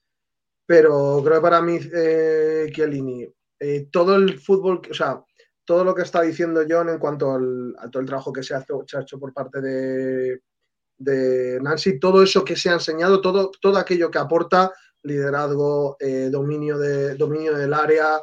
pero 0.64 1.20
creo 1.24 1.36
que 1.36 1.42
para 1.42 1.60
mí, 1.60 1.78
eh, 1.92 2.68
Chiellini, 2.72 3.26
eh, 3.58 3.88
todo 3.90 4.16
el 4.16 4.38
fútbol, 4.38 4.82
o 4.90 4.94
sea, 4.94 5.22
todo 5.64 5.84
lo 5.84 5.94
que 5.94 6.02
está 6.02 6.22
diciendo 6.22 6.62
John 6.68 6.88
en 6.88 6.98
cuanto 6.98 7.32
al, 7.32 7.74
a 7.78 7.90
todo 7.90 8.00
el 8.00 8.06
trabajo 8.06 8.32
que 8.32 8.42
se 8.42 8.54
ha, 8.54 8.64
hecho 9.00 9.18
por 9.18 9.32
parte 9.32 9.60
de, 9.60 10.40
de, 10.98 11.58
Nancy, 11.60 11.98
todo 11.98 12.22
eso 12.22 12.44
que 12.44 12.56
se 12.56 12.70
ha 12.70 12.74
enseñado, 12.74 13.20
todo, 13.20 13.50
todo 13.60 13.78
aquello 13.78 14.10
que 14.10 14.18
aporta 14.18 14.72
liderazgo, 15.02 15.96
eh, 16.00 16.28
dominio, 16.30 16.78
de, 16.78 17.14
dominio 17.16 17.54
del 17.54 17.74
área, 17.74 18.20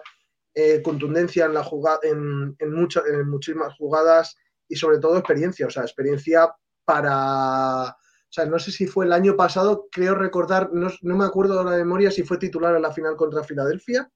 contundencia 0.84 1.46
en, 1.46 1.54
la 1.54 1.64
jugada, 1.64 2.00
en, 2.04 2.56
en, 2.60 2.88
en 3.08 3.30
muchísimas 3.30 3.74
jugadas 3.76 4.36
y 4.68 4.76
sobre 4.76 5.00
todo 5.00 5.18
experiencia, 5.18 5.68
o 5.68 5.70
sea, 5.70 5.84
experiencia 5.84 6.54
para 6.86 7.96
o 8.34 8.36
sea, 8.36 8.48
no 8.48 8.58
sé 8.58 8.72
si 8.72 8.88
fue 8.88 9.06
el 9.06 9.14
año 9.14 9.36
pasado, 9.36 9.88
creo 9.92 10.16
recordar, 10.16 10.72
no, 10.74 10.90
me 11.04 11.24
acuerdo 11.24 11.64
de 11.64 11.70
la 11.70 11.78
memoria 11.78 12.10
si 12.10 12.24
fue 12.24 12.40
titular 12.40 12.76
en 12.76 12.82
la 12.82 12.92
final 12.92 13.16
contra 13.16 13.44
Filadelfia. 13.44 14.10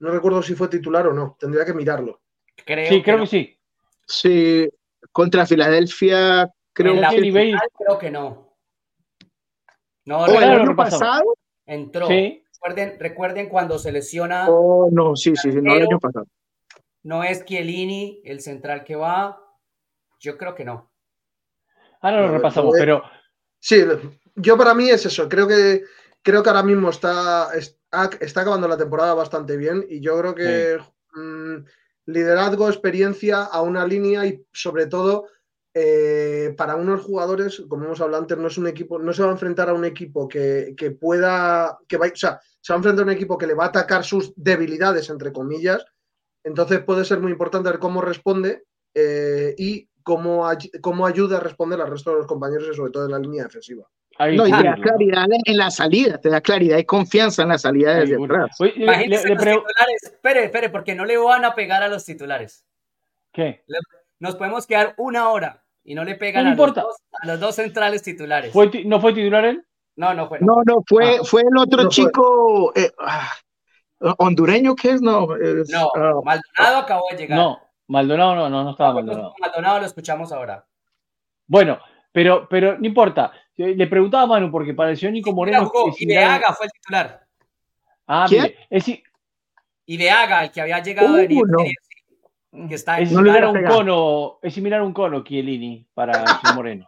No 0.00 0.10
recuerdo 0.10 0.42
si 0.42 0.54
fue 0.54 0.68
titular 0.68 1.06
o 1.06 1.14
no, 1.14 1.34
tendría 1.40 1.64
que 1.64 1.72
mirarlo. 1.72 2.20
sí, 2.58 3.02
creo 3.02 3.20
que 3.20 3.26
sí. 3.26 3.58
Sí, 4.06 4.68
contra 5.12 5.46
Filadelfia, 5.46 6.46
creo, 6.74 6.92
que, 6.92 7.56
creo 7.78 7.98
que 7.98 8.10
no. 8.10 8.58
No, 10.04 10.26
el 10.26 10.36
año 10.36 10.76
pasado? 10.76 11.34
Entró. 11.64 12.06
Recuerden, 12.62 13.00
recuerden 13.00 13.48
cuando 13.48 13.78
se 13.78 13.90
lesiona. 13.90 14.48
Oh, 14.48 14.88
no, 14.92 15.16
sí, 15.16 15.34
sí, 15.34 15.50
sí, 15.50 15.58
no 15.60 15.74
el 15.74 15.82
año 15.82 15.98
pasado. 15.98 16.26
No 17.02 17.24
es 17.24 17.44
Chiellini 17.44 18.22
el 18.24 18.40
central 18.40 18.84
que 18.84 18.94
va. 18.94 19.42
Yo 20.20 20.38
creo 20.38 20.54
que 20.54 20.64
no. 20.64 20.92
Ahora 22.00 22.22
lo 22.22 22.32
repasamos, 22.32 22.74
pero. 22.78 23.02
Sí, 23.58 23.84
yo 24.36 24.56
para 24.56 24.74
mí 24.74 24.88
es 24.90 25.04
eso. 25.06 25.28
Creo 25.28 25.48
que, 25.48 25.82
creo 26.22 26.42
que 26.42 26.50
ahora 26.50 26.62
mismo 26.62 26.90
está, 26.90 27.50
está 27.54 28.40
acabando 28.40 28.68
la 28.68 28.76
temporada 28.76 29.14
bastante 29.14 29.56
bien 29.56 29.84
y 29.88 30.00
yo 30.00 30.18
creo 30.18 30.34
que 30.34 30.78
mm, 31.14 31.64
liderazgo, 32.06 32.68
experiencia 32.68 33.42
a 33.42 33.60
una 33.62 33.84
línea 33.84 34.24
y 34.26 34.44
sobre 34.52 34.86
todo 34.86 35.26
eh, 35.74 36.54
para 36.56 36.76
unos 36.76 37.00
jugadores, 37.00 37.62
como 37.66 37.86
hemos 37.86 38.00
hablado 38.00 38.22
antes, 38.22 38.36
no 38.36 38.48
es 38.48 38.58
un 38.58 38.66
equipo, 38.66 38.98
no 38.98 39.12
se 39.12 39.22
va 39.22 39.28
a 39.28 39.32
enfrentar 39.32 39.70
a 39.70 39.74
un 39.74 39.86
equipo 39.86 40.28
que, 40.28 40.74
pueda, 41.00 41.78
que 41.88 41.96
o 41.96 42.02
sea, 42.14 42.40
se 42.62 42.72
va 42.72 42.76
a 42.76 42.78
enfrentar 42.78 43.02
a 43.02 43.06
un 43.06 43.12
equipo 43.12 43.36
que 43.36 43.46
le 43.46 43.54
va 43.54 43.64
a 43.64 43.68
atacar 43.68 44.04
sus 44.04 44.32
debilidades, 44.36 45.10
entre 45.10 45.32
comillas. 45.32 45.84
Entonces 46.44 46.80
puede 46.80 47.04
ser 47.04 47.20
muy 47.20 47.32
importante 47.32 47.68
ver 47.68 47.80
cómo 47.80 48.00
responde 48.00 48.62
eh, 48.94 49.54
y 49.58 49.88
cómo, 50.02 50.48
cómo 50.80 51.06
ayuda 51.06 51.38
a 51.38 51.40
responder 51.40 51.80
al 51.80 51.90
resto 51.90 52.10
de 52.12 52.18
los 52.18 52.26
compañeros 52.26 52.68
y 52.72 52.76
sobre 52.76 52.92
todo 52.92 53.06
en 53.06 53.12
la 53.12 53.18
línea 53.18 53.44
defensiva. 53.44 53.88
no, 54.18 54.46
y 54.46 54.52
te 54.52 54.62
da 54.62 54.76
claridad 54.76 55.26
en 55.44 55.56
la 55.56 55.70
salida, 55.72 56.18
te 56.18 56.30
da 56.30 56.40
claridad 56.40 56.78
y 56.78 56.84
confianza 56.84 57.42
en 57.42 57.48
la 57.48 57.58
salida 57.58 57.96
desde 57.96 58.22
atrás. 58.22 58.56
Espere, 60.02 60.44
espere, 60.44 60.70
porque 60.70 60.94
no 60.94 61.04
le 61.04 61.16
van 61.16 61.44
a 61.44 61.56
pegar 61.56 61.82
a 61.82 61.88
los 61.88 62.04
titulares. 62.04 62.64
¿Qué? 63.32 63.64
nos 64.20 64.36
podemos 64.36 64.68
quedar 64.68 64.94
una 64.98 65.30
hora 65.30 65.64
y 65.82 65.96
no 65.96 66.04
le 66.04 66.14
pegan 66.14 66.46
a, 66.46 66.54
los 66.54 66.74
dos, 66.74 66.96
a, 67.22 67.26
los 67.26 67.40
dos, 67.40 67.56
centrales 67.56 68.02
titulares. 68.02 68.54
¿No 68.84 69.00
fue 69.00 69.12
titular 69.14 69.44
él? 69.44 69.66
No, 69.96 70.14
no 70.14 70.28
fue. 70.28 70.38
No, 70.40 70.62
no, 70.64 70.82
fue, 70.86 71.18
ah. 71.20 71.24
fue 71.24 71.42
el 71.42 71.56
otro 71.56 71.88
chico 71.88 72.72
eh, 72.74 72.90
ah, 72.98 73.32
hondureño 74.18 74.74
que 74.74 74.90
es, 74.90 75.02
no. 75.02 75.26
no, 75.26 75.90
ah. 75.96 76.20
Maldonado 76.24 76.78
acabó 76.78 77.02
de 77.10 77.16
llegar. 77.16 77.38
No, 77.38 77.60
Maldonado 77.88 78.34
no, 78.34 78.48
no, 78.48 78.64
no 78.64 78.70
estaba 78.70 78.94
Maldonado. 78.94 79.34
Maldonado 79.38 79.80
lo 79.80 79.86
escuchamos 79.86 80.32
ahora. 80.32 80.66
Bueno, 81.46 81.78
pero, 82.10 82.48
pero 82.48 82.78
no 82.78 82.86
importa. 82.86 83.32
Le 83.56 83.86
preguntaba 83.86 84.22
a 84.22 84.26
Manu 84.26 84.50
porque 84.50 84.74
pareció 84.74 85.10
Nico 85.10 85.32
Moreno. 85.32 85.70
y 85.98 86.04
Ideaga 86.04 86.52
fue 86.54 86.66
el 86.66 86.72
titular. 86.72 87.26
Ah, 88.06 88.26
mire. 88.30 88.56
Es, 88.70 88.86
Ideaga, 89.86 90.44
el 90.44 90.50
que 90.50 90.60
había 90.60 90.82
llegado 90.82 91.14
de 91.16 91.26
uh, 91.26 92.68
que 92.68 92.74
está 92.74 93.00
es 93.00 93.08
similar 93.08 93.44
a 93.44 93.50
un 93.50 93.64
cono, 93.64 94.38
es 94.42 94.54
similar 94.54 94.80
a 94.80 94.84
un 94.84 94.92
cono 94.92 95.24
Chiellini 95.24 95.86
para 95.94 96.24
Moreno. 96.54 96.86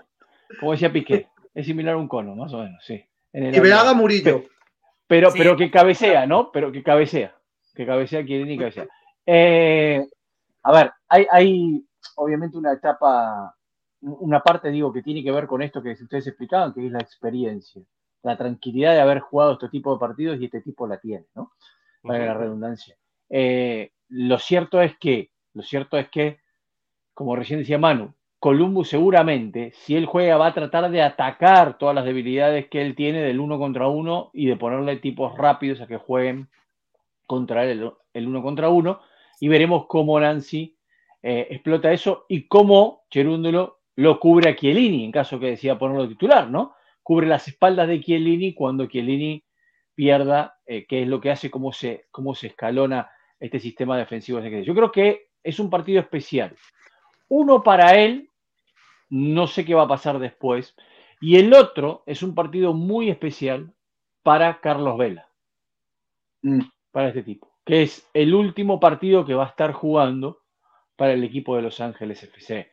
Como 0.60 0.72
decía 0.72 0.92
Piqué, 0.92 1.28
es 1.54 1.66
similar 1.66 1.94
a 1.94 1.98
un 1.98 2.08
cono, 2.08 2.34
más 2.34 2.52
o 2.52 2.58
menos, 2.58 2.84
sí. 2.84 3.04
Ideaga 3.32 3.94
Murillo. 3.94 4.44
Pero, 5.06 5.30
pero, 5.32 5.56
que 5.56 5.70
cabecea, 5.70 6.26
¿no? 6.26 6.50
Pero 6.50 6.72
que 6.72 6.82
cabecea. 6.82 7.34
Que 7.74 7.86
cabecea 7.86 8.24
Chiellini 8.24 8.58
cabecea. 8.58 8.86
Eh, 9.26 10.06
a 10.62 10.72
ver, 10.72 10.92
hay, 11.08 11.84
obviamente 12.16 12.56
una 12.56 12.72
etapa, 12.72 13.54
una 14.00 14.40
parte, 14.40 14.70
digo, 14.70 14.92
que 14.92 15.02
tiene 15.02 15.22
que 15.22 15.30
ver 15.30 15.46
con 15.46 15.62
esto 15.62 15.82
que 15.82 15.90
ustedes 15.90 16.26
explicaban, 16.26 16.72
que 16.72 16.86
es 16.86 16.92
la 16.92 17.00
experiencia, 17.00 17.82
la 18.22 18.36
tranquilidad 18.36 18.92
de 18.92 19.00
haber 19.00 19.20
jugado 19.20 19.52
este 19.52 19.68
tipo 19.68 19.92
de 19.92 20.00
partidos 20.00 20.40
y 20.40 20.46
este 20.46 20.62
tipo 20.62 20.86
la 20.86 20.98
tiene, 20.98 21.26
¿no? 21.34 21.52
Para 22.02 22.26
la 22.26 22.34
redundancia. 22.34 22.96
Eh, 23.28 23.92
lo 24.08 24.38
cierto 24.38 24.80
es 24.80 24.96
que, 24.98 25.30
lo 25.52 25.62
cierto 25.62 25.98
es 25.98 26.08
que, 26.08 26.40
como 27.12 27.36
recién 27.36 27.58
decía 27.60 27.78
Manu, 27.78 28.14
Columbus 28.44 28.90
seguramente, 28.90 29.72
si 29.74 29.96
él 29.96 30.04
juega, 30.04 30.36
va 30.36 30.48
a 30.48 30.52
tratar 30.52 30.90
de 30.90 31.00
atacar 31.00 31.78
todas 31.78 31.94
las 31.94 32.04
debilidades 32.04 32.68
que 32.68 32.82
él 32.82 32.94
tiene 32.94 33.22
del 33.22 33.40
uno 33.40 33.58
contra 33.58 33.88
uno 33.88 34.28
y 34.34 34.44
de 34.44 34.56
ponerle 34.56 34.96
tipos 34.96 35.34
rápidos 35.38 35.80
a 35.80 35.86
que 35.86 35.96
jueguen 35.96 36.50
contra 37.26 37.64
él 37.64 37.90
el 38.12 38.28
uno 38.28 38.42
contra 38.42 38.68
uno 38.68 39.00
y 39.40 39.48
veremos 39.48 39.86
cómo 39.86 40.20
Nancy 40.20 40.76
eh, 41.22 41.46
explota 41.52 41.90
eso 41.90 42.26
y 42.28 42.46
cómo 42.46 43.04
Cherúndulo 43.08 43.78
lo 43.96 44.20
cubre 44.20 44.50
a 44.50 44.56
Chiellini, 44.56 45.06
en 45.06 45.12
caso 45.12 45.40
que 45.40 45.46
decida 45.46 45.78
ponerlo 45.78 46.06
titular, 46.06 46.50
¿no? 46.50 46.74
Cubre 47.02 47.26
las 47.26 47.48
espaldas 47.48 47.88
de 47.88 48.02
Chiellini 48.02 48.52
cuando 48.52 48.84
Chiellini 48.84 49.42
pierda, 49.94 50.58
eh, 50.66 50.84
qué 50.86 51.00
es 51.00 51.08
lo 51.08 51.18
que 51.18 51.30
hace, 51.30 51.50
cómo 51.50 51.72
se, 51.72 52.08
cómo 52.10 52.34
se 52.34 52.48
escalona 52.48 53.08
este 53.40 53.58
sistema 53.58 53.96
defensivo. 53.96 54.38
Yo 54.40 54.74
creo 54.74 54.92
que 54.92 55.28
es 55.42 55.58
un 55.58 55.70
partido 55.70 55.98
especial. 55.98 56.54
Uno 57.28 57.62
para 57.62 57.98
él, 57.98 58.28
no 59.08 59.46
sé 59.46 59.64
qué 59.64 59.74
va 59.74 59.82
a 59.82 59.88
pasar 59.88 60.18
después, 60.18 60.74
y 61.20 61.36
el 61.36 61.52
otro 61.54 62.02
es 62.06 62.22
un 62.22 62.34
partido 62.34 62.74
muy 62.74 63.10
especial 63.10 63.72
para 64.22 64.60
Carlos 64.60 64.98
Vela, 64.98 65.28
mm. 66.42 66.60
para 66.90 67.08
este 67.08 67.22
tipo 67.22 67.54
que 67.64 67.82
es 67.82 68.08
el 68.12 68.34
último 68.34 68.78
partido 68.78 69.24
que 69.24 69.34
va 69.34 69.44
a 69.44 69.48
estar 69.48 69.72
jugando 69.72 70.42
para 70.96 71.12
el 71.12 71.24
equipo 71.24 71.56
de 71.56 71.62
Los 71.62 71.80
Ángeles 71.80 72.22
FC. 72.22 72.70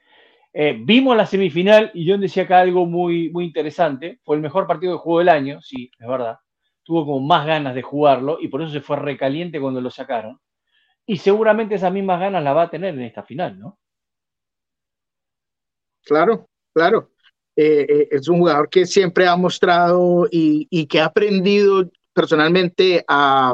Eh, 0.54 0.78
vimos 0.78 1.16
la 1.16 1.26
semifinal 1.26 1.92
y 1.94 2.06
yo 2.06 2.18
decía 2.18 2.44
acá 2.44 2.60
algo 2.60 2.86
muy, 2.86 3.30
muy 3.30 3.46
interesante. 3.46 4.20
Fue 4.24 4.36
el 4.36 4.42
mejor 4.42 4.68
partido 4.68 4.94
de 4.94 5.00
juego 5.00 5.20
del 5.20 5.30
año, 5.30 5.62
sí, 5.62 5.90
es 5.98 6.08
verdad. 6.08 6.38
Tuvo 6.84 7.06
como 7.06 7.22
más 7.22 7.46
ganas 7.46 7.74
de 7.74 7.82
jugarlo 7.82 8.38
y 8.42 8.50
por 8.50 8.62
eso 8.62 8.72
se 8.72 8.82
fue 8.82 8.98
recaliente 8.98 9.62
cuando 9.62 9.80
lo 9.80 9.90
sacaron. 9.90 10.40
Y 11.06 11.18
seguramente 11.18 11.76
esas 11.76 11.94
mismas 11.94 12.20
ganas 12.20 12.44
la 12.44 12.54
va 12.54 12.64
a 12.64 12.70
tener 12.70 12.94
en 12.94 13.02
esta 13.02 13.24
final, 13.24 13.58
¿no? 13.58 13.80
Claro, 16.06 16.48
claro. 16.74 17.12
Eh, 17.56 17.86
eh, 17.88 18.08
es 18.12 18.28
un 18.28 18.40
jugador 18.40 18.70
que 18.70 18.86
siempre 18.86 19.28
ha 19.28 19.36
mostrado 19.36 20.28
y 20.32 20.86
que 20.88 21.00
ha 21.02 21.06
aprendido 21.06 21.90
personalmente 22.14 23.04
a, 23.08 23.54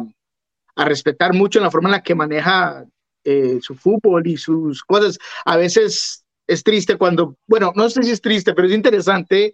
a 0.75 0.85
respetar 0.85 1.33
mucho 1.33 1.59
la 1.59 1.71
forma 1.71 1.89
en 1.89 1.93
la 1.93 2.03
que 2.03 2.15
maneja 2.15 2.85
eh, 3.23 3.59
su 3.61 3.75
fútbol 3.75 4.27
y 4.27 4.37
sus 4.37 4.83
cosas. 4.83 5.17
A 5.45 5.57
veces 5.57 6.23
es 6.47 6.63
triste 6.63 6.97
cuando, 6.97 7.35
bueno, 7.47 7.73
no 7.75 7.89
sé 7.89 8.03
si 8.03 8.11
es 8.11 8.21
triste, 8.21 8.53
pero 8.53 8.67
es 8.67 8.73
interesante 8.73 9.53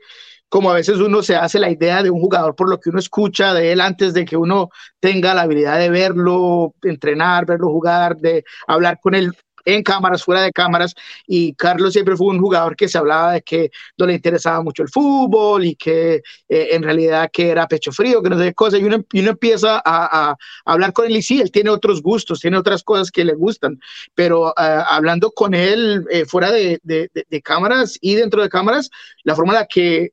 como 0.50 0.70
a 0.70 0.76
veces 0.76 0.98
uno 1.00 1.24
se 1.24 1.36
hace 1.36 1.60
la 1.60 1.72
idea 1.72 2.04
de 2.04 2.12
un 2.12 2.20
jugador 2.20 2.56
por 2.56 2.70
lo 2.70 2.80
que 2.80 2.90
uno 2.92 3.00
escucha 3.00 3.54
de 3.56 3.72
él 3.72 3.82
antes 3.82 4.14
de 4.14 4.26
que 4.26 4.38
uno 4.38 4.70
tenga 5.00 5.34
la 5.34 5.44
habilidad 5.44 5.80
de 5.80 5.90
verlo, 5.90 6.76
entrenar, 6.84 7.46
verlo 7.48 7.70
jugar, 7.70 8.18
de 8.18 8.44
hablar 8.68 9.00
con 9.02 9.16
él 9.16 9.34
en 9.66 9.84
cámaras, 9.84 10.24
fuera 10.24 10.42
de 10.42 10.52
cámaras, 10.52 10.94
y 11.28 11.54
Carlos 11.54 11.94
siempre 11.94 12.16
fue 12.16 12.28
un 12.28 12.40
jugador 12.40 12.76
que 12.76 12.88
se 12.88 12.98
hablaba 12.98 13.34
de 13.34 13.42
que 13.42 13.72
no 13.98 14.06
le 14.06 14.14
interesaba 14.14 14.62
mucho 14.62 14.84
el 14.84 14.90
fútbol 14.90 15.66
y 15.66 15.76
que 15.76 16.16
eh, 16.50 16.68
en 16.72 16.84
realidad 16.84 17.30
que 17.32 17.50
era 17.50 17.68
pecho 17.68 17.92
frío, 17.92 18.22
que 18.22 18.30
no 18.30 18.38
sé 18.38 18.46
qué 18.46 18.54
cosas, 18.54 18.80
y 18.80 18.84
uno, 18.84 19.04
empieza 19.12 19.82
a, 19.84 20.36
hablar 20.66 20.94
con 20.94 21.06
él 21.06 21.18
y 21.18 21.22
sí, 21.22 21.42
él 21.42 21.52
tiene 21.52 21.70
otros 21.70 22.02
gustos, 22.02 22.40
tiene 22.40 22.58
otras 22.58 22.84
cosas 22.84 23.12
que 23.12 23.24
le 23.24 23.34
gustan, 23.34 23.80
pero 24.14 24.50
eh, 24.50 24.84
hablando 24.88 25.32
con 25.32 25.54
él 25.54 26.06
eh, 26.10 26.26
fuera 26.26 26.52
de, 26.52 26.80
de, 26.84 27.42
cámaras 27.42 27.98
y 28.02 28.16
dentro 28.16 28.42
de 28.42 28.50
cámaras, 28.50 28.90
la 29.24 29.36
forma 29.36 29.54
en 29.54 29.60
la 29.60 29.66
que 29.66 30.12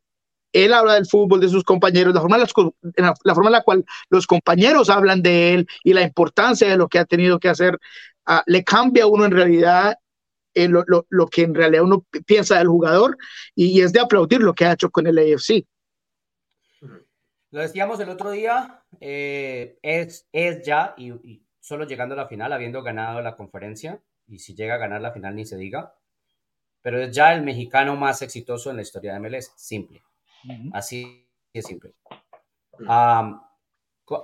él 0.53 0.75
habla 0.75 0.95
del 0.95 1.07
fútbol, 1.07 1.41
de 1.41 1.49
sus 1.49 1.65
compañeros, 1.65 2.15
la 2.15 2.21
forma, 2.21 2.39
la, 2.39 2.47
forma 3.35 3.49
en 3.49 3.53
la 3.53 3.63
cual 3.63 3.85
los 4.09 4.27
compañeros 4.27 4.91
hablan 4.91 5.23
de 5.23 5.55
él 5.55 5.67
y 5.85 5.93
la 5.93 6.03
importancia 6.03 6.69
de 6.69 6.77
lo 6.77 6.89
que 6.89 6.99
ha 6.99 7.05
tenido 7.05 7.39
que 7.39 7.49
hacer, 7.49 7.79
le 8.47 8.65
cambia 8.65 9.05
a 9.05 9.07
uno 9.07 9.25
en 9.25 9.33
realidad 9.33 9.99
eh, 10.55 10.69
lo, 10.69 10.85
lo, 10.87 11.27
que 11.29 11.43
en 11.43 11.55
realidad 11.55 11.85
uno 11.85 12.05
piensa 12.27 12.59
del 12.59 12.69
jugador 12.69 13.17
y, 13.55 13.81
es 13.81 13.93
de 13.93 14.01
aplaudir 14.01 14.41
lo 14.41 14.55
que 14.55 14.65
ha 14.65 14.73
hecho 14.73 14.91
con 14.91 15.07
el 15.07 15.19
AFC. 15.19 15.65
Lo 17.53 17.61
decíamos 17.61 17.99
el 18.01 18.09
otro 18.09 18.31
día, 18.31 18.83
eh, 19.01 19.79
es, 19.83 20.27
es 20.33 20.65
ya, 20.65 20.95
y, 20.97 21.11
y, 21.11 21.45
solo 21.61 21.85
llegando 21.85 22.15
a 22.15 22.19
la 22.19 22.29
final, 22.29 22.53
habiendo 22.53 22.83
ganado 22.83 23.21
la 23.21 23.37
conferencia, 23.37 24.01
y 24.27 24.39
si 24.39 24.55
llega 24.55 24.75
a 24.75 24.79
ganar 24.79 25.01
la 25.01 25.13
final 25.13 25.35
ni 25.35 25.45
se 25.45 25.57
diga, 25.57 25.95
pero 26.83 27.01
es 27.01 27.15
ya 27.15 27.33
el 27.35 27.43
mexicano 27.43 27.97
más 27.97 28.23
exitoso 28.23 28.71
en 28.71 28.77
la 28.77 28.83
historia 28.83 29.13
de 29.13 29.21
MLS, 29.21 29.53
simple. 29.57 30.03
Así 30.73 31.29
de 31.53 31.63
simple. 31.63 31.95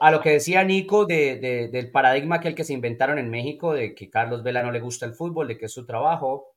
A 0.01 0.11
lo 0.11 0.21
que 0.21 0.31
decía 0.31 0.65
Nico 0.65 1.07
de, 1.07 1.69
del 1.71 1.91
paradigma 1.91 2.41
que 2.41 2.49
el 2.49 2.55
que 2.55 2.65
se 2.65 2.73
inventaron 2.73 3.19
en 3.19 3.31
México, 3.31 3.73
de 3.73 3.95
que 3.95 4.11
Carlos 4.11 4.43
Vela 4.43 4.63
no 4.63 4.73
le 4.73 4.81
gusta 4.81 5.07
el 5.07 5.15
fútbol, 5.15 5.49
de 5.49 5.59
que 5.59 5.67
es 5.67 5.73
su 5.73 5.87
trabajo. 5.87 6.55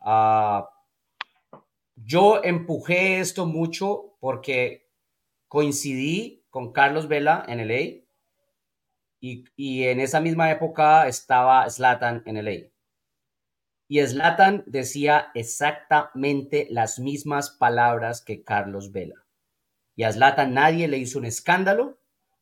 Ah, 0.00 0.70
yo 1.96 2.42
empujé 2.42 3.20
esto 3.20 3.46
mucho 3.46 4.16
porque 4.20 4.88
coincidí 5.48 6.46
con 6.48 6.72
Carlos 6.72 7.08
Vela 7.08 7.44
en 7.48 7.66
LA 7.68 8.04
y, 9.20 9.44
y 9.56 9.84
en 9.84 10.00
esa 10.00 10.20
misma 10.20 10.50
época 10.50 11.06
estaba 11.06 11.68
Slatan 11.68 12.22
en 12.24 12.44
LA. 12.44 12.70
Y 13.88 14.00
Slatan 14.00 14.64
decía 14.66 15.30
exactamente 15.34 16.66
las 16.70 16.98
mismas 16.98 17.50
palabras 17.50 18.22
que 18.22 18.42
Carlos 18.42 18.92
Vela. 18.92 19.26
Y 19.96 20.04
a 20.04 20.12
Slatan 20.12 20.54
nadie 20.54 20.88
le 20.88 20.96
hizo 20.96 21.18
un 21.18 21.26
escándalo 21.26 21.99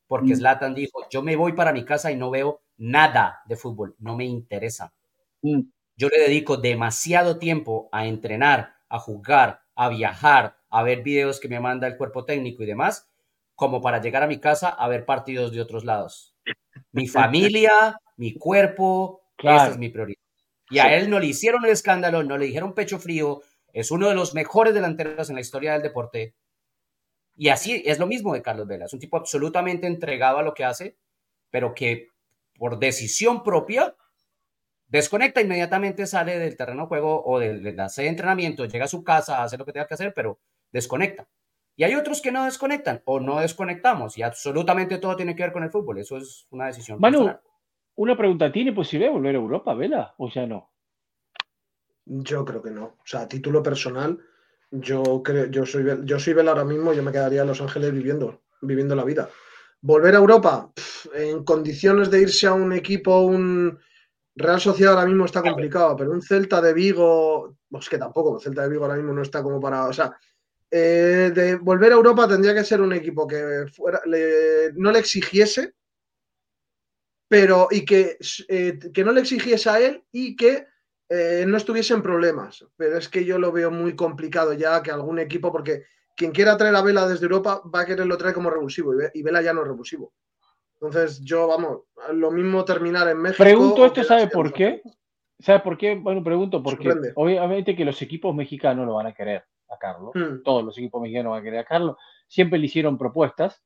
porque 0.09 0.34
Slatan 0.34 0.72
mm. 0.72 0.74
dijo, 0.74 1.09
yo 1.11 1.22
me 1.22 1.36
voy 1.36 1.52
para 1.52 1.72
mi 1.72 1.84
casa 1.84 2.11
y 2.11 2.16
no 2.16 2.30
veo 2.30 2.62
nada 2.78 3.42
de 3.46 3.56
fútbol, 3.56 3.94
no 3.98 4.16
me 4.16 4.24
interesa. 4.24 4.92
Mm. 5.42 5.61
Yo 5.96 6.09
le 6.09 6.18
dedico 6.18 6.56
demasiado 6.56 7.38
tiempo 7.38 7.88
a 7.92 8.06
entrenar, 8.06 8.74
a 8.88 8.98
jugar, 8.98 9.62
a 9.74 9.88
viajar, 9.88 10.56
a 10.70 10.82
ver 10.82 11.02
videos 11.02 11.40
que 11.40 11.48
me 11.48 11.61
manda 11.61 11.86
el 11.86 11.96
cuerpo 11.96 12.24
técnico 12.24 12.62
y 12.62 12.66
demás, 12.66 13.09
como 13.54 13.80
para 13.80 14.00
llegar 14.00 14.22
a 14.22 14.28
mi 14.28 14.38
casa 14.38 14.68
a 14.68 14.88
ver 14.88 15.04
partidos 15.04 15.52
de 15.52 15.61
otros 15.61 15.84
lados. 15.84 16.34
Mi 16.92 17.06
familia, 17.09 18.00
mi 18.16 18.34
cuerpo, 18.34 19.22
esa 19.38 19.68
es 19.68 19.78
mi 19.78 19.88
prioridad. 19.88 20.20
Y 20.70 20.78
a 20.78 20.94
él 20.96 21.09
no 21.11 21.18
le 21.18 21.26
hicieron 21.26 21.64
el 21.64 21.70
escándalo, 21.70 22.22
no 22.22 22.36
le 22.36 22.46
dijeron 22.46 22.74
pecho 22.74 22.98
frío. 22.98 23.40
Es 23.72 23.90
uno 23.90 24.09
de 24.09 24.14
los 24.14 24.34
mejores 24.34 24.74
delanteros 24.74 25.28
en 25.28 25.36
la 25.36 25.40
historia 25.40 25.72
del 25.72 25.82
deporte. 25.82 26.34
Y 27.39 27.51
así 27.51 27.84
es 27.86 28.01
lo 28.01 28.09
mismo 28.09 28.34
de 28.34 28.43
Carlos 28.43 28.66
Vela. 28.66 28.86
Es 28.86 28.93
un 28.93 28.99
tipo 28.99 29.16
absolutamente 29.16 29.86
entregado 29.86 30.39
a 30.39 30.43
lo 30.43 30.55
que 30.55 30.64
hace, 30.64 30.99
pero 31.51 31.72
que 31.72 32.09
por 32.59 32.80
decisión 32.80 33.45
propia 33.45 33.95
desconecta 34.89 35.41
inmediatamente, 35.41 36.07
sale 36.07 36.36
del 36.36 36.57
terreno 36.57 36.82
de 36.82 36.89
juego 36.89 37.24
o 37.24 37.39
de, 37.39 37.72
la 37.72 37.89
sede 37.89 38.07
de 38.07 38.11
entrenamiento, 38.11 38.64
llega 38.64 38.86
a 38.86 38.89
su 38.89 39.05
casa, 39.05 39.45
hace 39.45 39.57
lo 39.57 39.64
que 39.64 39.72
tenga 39.72 39.86
que 39.86 39.95
hacer, 39.95 40.12
pero 40.14 40.41
desconecta. 40.72 41.28
Y 41.76 41.84
hay 41.84 41.95
otros 41.95 42.20
que 42.20 42.32
no 42.32 42.45
desconectan 42.45 43.03
o 43.05 43.20
no 43.20 43.39
desconectamos 43.39 44.18
y 44.18 44.22
absolutamente 44.22 44.99
todo 44.99 45.14
tiene 45.14 45.36
que 45.36 45.45
ver 45.45 45.53
con 45.53 45.62
el 45.62 45.70
fútbol. 45.70 45.99
Eso 45.99 46.16
es 46.16 46.49
una 46.51 46.66
decisión. 46.66 46.99
Manu, 46.99 47.30
una 47.95 48.16
pregunta, 48.16 48.51
¿tiene 48.51 48.72
posibilidad 48.72 49.12
de 49.12 49.16
volver 49.16 49.36
a 49.36 49.39
Europa, 49.39 49.74
Vela? 49.74 50.12
¿O 50.18 50.28
ya 50.28 50.45
no? 50.45 50.72
Yo 52.05 52.45
creo 52.45 52.61
que 52.61 52.72
no. 52.72 52.84
O 52.84 53.05
sea, 53.05 53.20
a 53.20 53.28
título 53.28 53.62
personal, 53.62 54.18
yo 54.70 55.22
creo, 55.22 55.46
yo 55.46 55.66
soy, 55.66 55.84
yo 56.04 56.18
soy 56.18 56.34
Vela 56.34 56.52
ahora 56.52 56.64
mismo, 56.64 56.92
yo 56.92 57.02
me 57.02 57.12
quedaría 57.12 57.42
en 57.42 57.48
Los 57.48 57.60
Ángeles 57.60 57.92
viviendo, 57.92 58.42
viviendo 58.60 58.94
la 58.94 59.04
vida. 59.04 59.28
Volver 59.80 60.14
a 60.14 60.18
Europa, 60.18 60.72
en 61.14 61.44
condiciones 61.44 62.10
de 62.10 62.22
irse 62.22 62.46
a 62.46 62.54
un 62.54 62.72
equipo, 62.72 63.20
un 63.20 63.78
Real 64.34 64.60
Sociedad 64.60 64.94
ahora 64.94 65.06
mismo 65.06 65.24
está 65.24 65.42
complicado, 65.42 65.96
pero 65.96 66.12
un 66.12 66.22
Celta 66.22 66.60
de 66.60 66.72
Vigo, 66.72 67.56
pues 67.68 67.88
que 67.88 67.98
tampoco, 67.98 68.36
el 68.36 68.42
Celta 68.42 68.62
de 68.62 68.68
Vigo 68.68 68.84
ahora 68.84 68.96
mismo 68.96 69.12
no 69.12 69.22
está 69.22 69.42
como 69.42 69.60
para, 69.60 69.86
o 69.86 69.92
sea, 69.92 70.16
eh, 70.70 71.32
de 71.34 71.56
volver 71.56 71.92
a 71.92 71.96
Europa 71.96 72.28
tendría 72.28 72.54
que 72.54 72.64
ser 72.64 72.80
un 72.80 72.92
equipo 72.92 73.26
que 73.26 73.66
fuera, 73.74 74.00
no 74.74 74.92
le 74.92 74.98
exigiese 74.98 75.74
pero 77.28 77.68
y 77.70 77.84
que, 77.84 78.18
eh, 78.48 78.78
que 78.92 79.04
no 79.04 79.12
le 79.12 79.20
exigiese 79.20 79.68
a 79.68 79.80
él 79.80 80.02
y 80.10 80.34
que 80.34 80.66
eh, 81.09 81.44
no 81.46 81.56
estuviese 81.56 81.94
en 81.94 82.02
problemas. 82.02 82.66
Pero 82.76 82.98
es 82.98 83.09
que 83.09 83.24
yo 83.24 83.38
lo 83.38 83.52
veo 83.52 83.70
muy 83.70 83.96
complicado 83.96 84.52
ya 84.52 84.82
que 84.82 84.90
algún 84.90 85.18
equipo, 85.18 85.50
porque 85.50 85.84
quien 86.16 86.32
quiera 86.32 86.56
traer 86.56 86.74
a 86.74 86.82
Vela 86.82 87.06
desde 87.06 87.24
Europa 87.24 87.62
va 87.74 87.80
a 87.80 87.86
quererlo 87.86 88.18
traer 88.18 88.34
como 88.34 88.50
revulsivo 88.50 88.92
y 89.14 89.22
Vela 89.22 89.40
ya 89.40 89.52
no 89.52 89.62
es 89.62 89.68
revulsivo. 89.68 90.12
Entonces 90.74 91.20
yo, 91.24 91.48
vamos, 91.48 91.82
lo 92.12 92.30
mismo 92.30 92.64
terminar 92.64 93.09
en 93.09 93.18
México. 93.18 93.42
Pregunto 93.42 93.86
esto, 93.86 94.04
¿sabe 94.04 94.28
por 94.28 94.52
qué? 94.52 94.82
¿Sabe 95.38 95.61
por 95.61 95.78
qué? 95.78 95.94
Bueno, 95.94 96.22
pregunto 96.22 96.62
porque 96.62 96.92
obviamente 97.14 97.76
que 97.76 97.84
los 97.84 98.00
equipos 98.02 98.34
mexicanos 98.34 98.86
lo 98.86 98.94
van 98.94 99.06
a 99.06 99.14
querer 99.14 99.44
a 99.68 99.78
Carlos. 99.78 100.11
Hmm. 100.14 100.42
Todos 100.42 100.64
los 100.64 100.76
equipos 100.78 101.00
mexicanos 101.00 101.30
van 101.30 101.40
a 101.40 101.44
querer 101.44 101.61
a 101.61 101.64
Carlos. 101.64 101.96
Siempre 102.26 102.59
le 102.59 102.66
hicieron 102.66 102.98
propuestas 102.98 103.62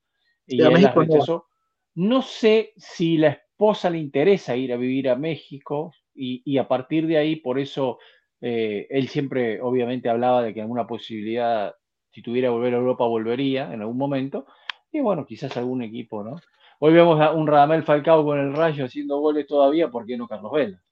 y, 0.46 0.60
él 0.60 0.82
las 0.82 0.94
rechazó. 0.94 1.46
No 1.94 2.22
sé 2.22 2.72
si 2.76 3.16
la 3.18 3.28
esposa 3.28 3.90
le 3.90 3.98
interesa 3.98 4.56
ir 4.56 4.72
a 4.72 4.76
vivir 4.76 5.08
a 5.08 5.16
México 5.16 5.92
y, 6.14 6.58
a 6.58 6.68
partir 6.68 7.06
de 7.06 7.18
ahí, 7.18 7.36
por 7.36 7.58
eso 7.58 7.98
eh, 8.40 8.86
él 8.90 9.08
siempre 9.08 9.60
obviamente 9.60 10.08
hablaba 10.08 10.42
de 10.42 10.54
que 10.54 10.60
alguna 10.60 10.86
posibilidad, 10.86 11.74
si 12.10 12.22
tuviera 12.22 12.48
que 12.48 12.52
volver 12.52 12.74
a 12.74 12.78
Europa, 12.78 13.06
volvería 13.06 13.72
en 13.72 13.80
algún 13.80 13.98
momento. 13.98 14.46
Y 14.90 15.00
bueno, 15.00 15.24
quizás 15.24 15.56
algún 15.56 15.82
equipo, 15.82 16.22
¿no? 16.22 16.40
Hoy 16.80 16.92
vemos 16.92 17.20
a 17.20 17.30
un 17.30 17.46
Radamel 17.46 17.84
Falcao 17.84 18.24
con 18.24 18.38
el 18.38 18.54
Rayo 18.54 18.84
haciendo 18.84 19.18
goles 19.18 19.46
todavía, 19.46 19.90
¿por 19.90 20.04
qué 20.04 20.16
no 20.16 20.26
Carlos 20.26 20.52
Vela? 20.52 20.82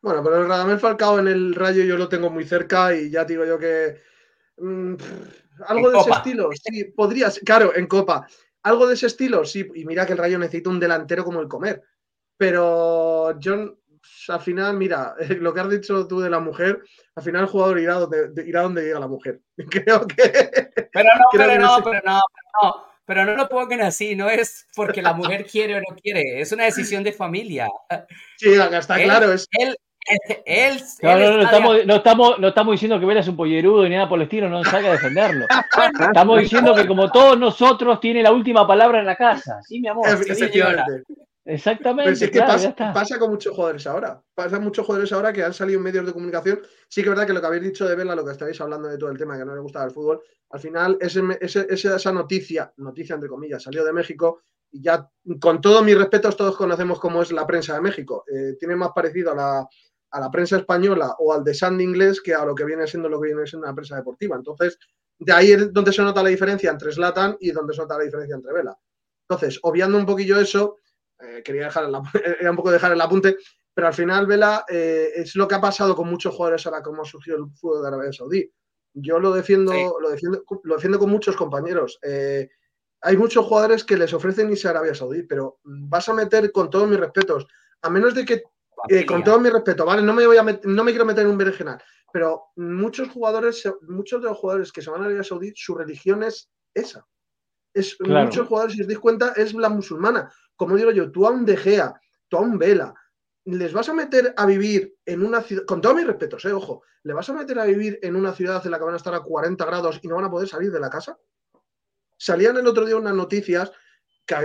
Bueno, 0.00 0.22
pero 0.22 0.40
el 0.40 0.48
Radamel 0.48 0.78
Falcao 0.78 1.18
en 1.18 1.28
el 1.28 1.54
Rayo 1.54 1.84
yo 1.84 1.96
lo 1.96 2.08
tengo 2.08 2.30
muy 2.30 2.44
cerca 2.44 2.94
y 2.94 3.10
ya 3.10 3.24
digo 3.24 3.44
yo 3.44 3.58
que 3.58 3.96
mm, 4.56 4.94
algo 5.66 5.90
de 5.90 5.98
ese 5.98 6.10
estilo, 6.10 6.50
sí, 6.52 6.84
podrías, 6.84 7.40
claro, 7.40 7.74
en 7.74 7.86
Copa. 7.86 8.26
Algo 8.62 8.86
de 8.86 8.94
ese 8.94 9.06
estilo, 9.06 9.44
sí, 9.44 9.66
y 9.74 9.84
mira 9.84 10.06
que 10.06 10.12
el 10.12 10.18
Rayo 10.18 10.38
necesita 10.38 10.70
un 10.70 10.80
delantero 10.80 11.24
como 11.24 11.40
el 11.40 11.48
comer. 11.48 11.82
Pero 12.36 13.38
John, 13.42 13.78
al 14.28 14.40
final, 14.40 14.76
mira, 14.76 15.14
lo 15.40 15.52
que 15.52 15.60
has 15.60 15.70
dicho 15.70 16.06
tú 16.06 16.20
de 16.20 16.30
la 16.30 16.40
mujer, 16.40 16.80
al 17.14 17.22
final 17.22 17.42
el 17.42 17.48
jugador 17.48 17.78
irá 17.78 17.94
donde, 17.94 18.46
irá 18.46 18.62
donde 18.62 18.82
llega 18.82 19.00
la 19.00 19.08
mujer. 19.08 19.40
Creo 19.70 20.06
que. 20.06 20.16
Pero 20.92 21.08
no, 21.16 21.24
pero, 21.32 21.46
no 21.46 21.50
pero 21.52 21.60
no, 21.60 21.82
pero 21.84 22.00
no, 22.62 22.84
pero 23.04 23.24
no 23.24 23.36
lo 23.36 23.48
pongan 23.48 23.82
así, 23.82 24.16
no 24.16 24.28
es 24.28 24.66
porque 24.74 25.00
la 25.00 25.12
mujer 25.12 25.46
quiere 25.46 25.76
o 25.76 25.78
no 25.78 25.96
quiere, 26.02 26.40
es 26.40 26.50
una 26.50 26.64
decisión 26.64 27.04
de 27.04 27.12
familia. 27.12 27.68
Sí, 28.36 28.56
acá 28.56 28.78
está 28.78 29.00
claro. 29.00 29.32
Es... 29.32 29.46
Él, 29.52 29.76
él, 30.44 30.82
no, 31.02 31.16
no, 31.16 31.36
no, 31.36 31.42
estamos, 31.42 31.86
no, 31.86 31.94
estamos, 31.96 32.38
no 32.40 32.48
estamos 32.48 32.72
diciendo 32.72 32.98
que 32.98 33.06
Vela 33.06 33.20
es 33.20 33.28
un 33.28 33.36
pollerudo 33.36 33.84
ni 33.84 33.94
nada 33.94 34.08
por 34.08 34.18
el 34.18 34.24
estilo, 34.24 34.48
no 34.48 34.64
salga 34.64 34.88
a 34.88 34.92
defenderlo. 34.92 35.46
Estamos 36.00 36.40
diciendo 36.40 36.74
que 36.74 36.88
como 36.88 37.10
todos 37.12 37.38
nosotros 37.38 38.00
tiene 38.00 38.22
la 38.22 38.32
última 38.32 38.66
palabra 38.66 38.98
en 38.98 39.06
la 39.06 39.14
casa. 39.14 39.60
Sí, 39.62 39.80
mi 39.80 39.86
amor. 39.86 40.08
Exactamente. 41.44 42.28
pasa, 42.92 43.18
con 43.18 43.30
muchos 43.30 43.54
jugadores 43.54 43.86
ahora. 43.86 44.22
Pasa 44.34 44.56
con 44.56 44.64
muchos 44.64 44.84
jugadores 44.84 45.12
ahora 45.12 45.32
que 45.32 45.42
han 45.42 45.54
salido 45.54 45.78
en 45.78 45.84
medios 45.84 46.06
de 46.06 46.12
comunicación. 46.12 46.60
Sí 46.88 47.02
que 47.02 47.08
es 47.08 47.10
verdad 47.10 47.26
que 47.26 47.32
lo 47.32 47.40
que 47.40 47.46
habéis 47.46 47.62
dicho 47.62 47.88
de 47.88 47.94
Vela, 47.94 48.14
lo 48.14 48.24
que 48.24 48.32
estáis 48.32 48.60
hablando 48.60 48.88
de 48.88 48.98
todo 48.98 49.10
el 49.10 49.18
tema 49.18 49.38
que 49.38 49.44
no 49.44 49.54
le 49.54 49.60
gusta 49.60 49.84
el 49.84 49.90
fútbol, 49.90 50.20
al 50.50 50.60
final 50.60 50.98
ese, 51.00 51.22
esa 51.40 52.12
noticia, 52.12 52.72
noticia 52.76 53.14
entre 53.14 53.28
comillas, 53.28 53.62
salió 53.62 53.84
de 53.84 53.92
México 53.92 54.42
y 54.70 54.82
ya 54.82 55.08
con 55.40 55.60
todos 55.60 55.84
mis 55.84 55.96
respetos 55.96 56.36
todos 56.36 56.56
conocemos 56.56 57.00
cómo 57.00 57.22
es 57.22 57.32
la 57.32 57.46
prensa 57.46 57.74
de 57.74 57.80
México. 57.80 58.24
Eh, 58.32 58.56
tiene 58.58 58.76
más 58.76 58.90
parecido 58.94 59.32
a 59.32 59.34
la, 59.34 59.68
a 60.10 60.20
la 60.20 60.30
prensa 60.30 60.58
española 60.58 61.14
o 61.18 61.32
al 61.32 61.44
de 61.44 61.54
Sand 61.54 61.80
inglés 61.80 62.20
que 62.20 62.34
a 62.34 62.44
lo 62.44 62.54
que 62.54 62.64
viene 62.64 62.86
siendo 62.86 63.08
lo 63.08 63.20
que 63.20 63.28
viene 63.28 63.46
siendo 63.46 63.66
una 63.66 63.74
prensa 63.74 63.96
deportiva. 63.96 64.36
Entonces, 64.36 64.78
de 65.18 65.32
ahí 65.32 65.52
es 65.52 65.72
donde 65.72 65.92
se 65.92 66.02
nota 66.02 66.22
la 66.22 66.30
diferencia 66.30 66.70
entre 66.70 66.92
Slatan 66.92 67.36
y 67.40 67.50
donde 67.50 67.74
se 67.74 67.80
nota 67.80 67.98
la 67.98 68.04
diferencia 68.04 68.36
entre 68.36 68.52
Vela. 68.52 68.76
Entonces, 69.28 69.60
obviando 69.62 69.96
un 69.96 70.06
poquillo 70.06 70.40
eso, 70.40 70.76
eh, 71.22 71.42
quería 71.44 71.64
dejar 71.64 71.90
era 72.40 72.50
un 72.50 72.56
poco 72.56 72.70
dejar 72.70 72.92
el 72.92 73.00
apunte, 73.00 73.36
pero 73.74 73.88
al 73.88 73.94
final 73.94 74.26
Vela 74.26 74.64
eh, 74.68 75.10
es 75.14 75.36
lo 75.36 75.46
que 75.46 75.54
ha 75.54 75.60
pasado 75.60 75.94
con 75.94 76.08
muchos 76.08 76.34
jugadores 76.34 76.66
ahora 76.66 76.82
como 76.82 77.02
ha 77.02 77.04
surgido 77.04 77.36
el 77.38 77.50
fútbol 77.52 77.82
de 77.82 77.88
Arabia 77.88 78.12
Saudí. 78.12 78.52
Yo 78.92 79.20
lo 79.20 79.32
defiendo, 79.32 79.72
lo 80.00 80.10
defiendo, 80.10 80.42
lo 80.64 80.74
defiendo 80.74 80.98
con 80.98 81.10
muchos 81.10 81.36
compañeros. 81.36 81.98
Eh, 82.02 82.48
hay 83.02 83.16
muchos 83.16 83.46
jugadores 83.46 83.84
que 83.84 83.96
les 83.96 84.12
ofrecen 84.12 84.50
irse 84.50 84.68
a 84.68 84.72
Arabia 84.72 84.94
Saudí, 84.94 85.22
pero 85.22 85.60
vas 85.62 86.08
a 86.08 86.14
meter 86.14 86.50
con 86.52 86.68
todos 86.68 86.88
mis 86.88 86.98
respetos, 86.98 87.46
a 87.82 87.88
menos 87.88 88.14
de 88.14 88.24
que, 88.24 88.42
eh, 88.88 89.06
con 89.06 89.22
todo 89.22 89.40
mi 89.40 89.48
respeto, 89.48 89.86
¿vale? 89.86 90.02
No 90.02 90.12
me, 90.12 90.26
voy 90.26 90.36
a 90.36 90.42
no 90.42 90.84
me 90.84 90.90
quiero 90.90 91.06
meter 91.06 91.24
en 91.24 91.30
un 91.30 91.38
berenjenal, 91.38 91.82
pero 92.12 92.48
muchos 92.56 93.08
jugadores, 93.08 93.62
muchos 93.82 94.20
de 94.20 94.28
los 94.28 94.38
jugadores 94.38 94.72
que 94.72 94.82
se 94.82 94.90
van 94.90 95.02
a 95.02 95.04
Arabia 95.04 95.22
Saudí, 95.22 95.52
su 95.54 95.74
religión 95.74 96.22
es 96.24 96.50
esa. 96.74 97.06
Es, 97.72 97.96
Muchos 98.00 98.48
jugadores, 98.48 98.74
si 98.74 98.82
os 98.82 98.88
dais 98.88 98.98
cuenta, 98.98 99.32
es 99.36 99.54
la 99.54 99.68
musulmana. 99.68 100.30
Como 100.60 100.76
digo 100.76 100.90
yo, 100.90 101.10
tú 101.10 101.26
a 101.26 101.30
un 101.30 101.46
De 101.46 101.56
Gea, 101.56 101.98
tú 102.28 102.36
a 102.36 102.40
un 102.40 102.58
Vela, 102.58 102.94
les 103.46 103.72
vas 103.72 103.88
a 103.88 103.94
meter 103.94 104.34
a 104.36 104.44
vivir 104.44 104.94
en 105.06 105.24
una 105.24 105.40
ciudad, 105.40 105.64
con 105.64 105.80
todos 105.80 105.96
mis 105.96 106.06
respetos, 106.06 106.44
eh, 106.44 106.52
ojo, 106.52 106.82
le 107.02 107.14
vas 107.14 107.30
a 107.30 107.32
meter 107.32 107.58
a 107.58 107.64
vivir 107.64 107.98
en 108.02 108.14
una 108.14 108.34
ciudad 108.34 108.60
en 108.66 108.72
la 108.72 108.76
que 108.76 108.84
van 108.84 108.92
a 108.92 108.98
estar 108.98 109.14
a 109.14 109.20
40 109.20 109.64
grados 109.64 110.00
y 110.02 110.06
no 110.06 110.16
van 110.16 110.26
a 110.26 110.30
poder 110.30 110.46
salir 110.46 110.70
de 110.70 110.78
la 110.78 110.90
casa. 110.90 111.18
Salían 112.18 112.58
el 112.58 112.66
otro 112.66 112.84
día 112.84 112.96
unas 112.96 113.14
noticias, 113.14 113.72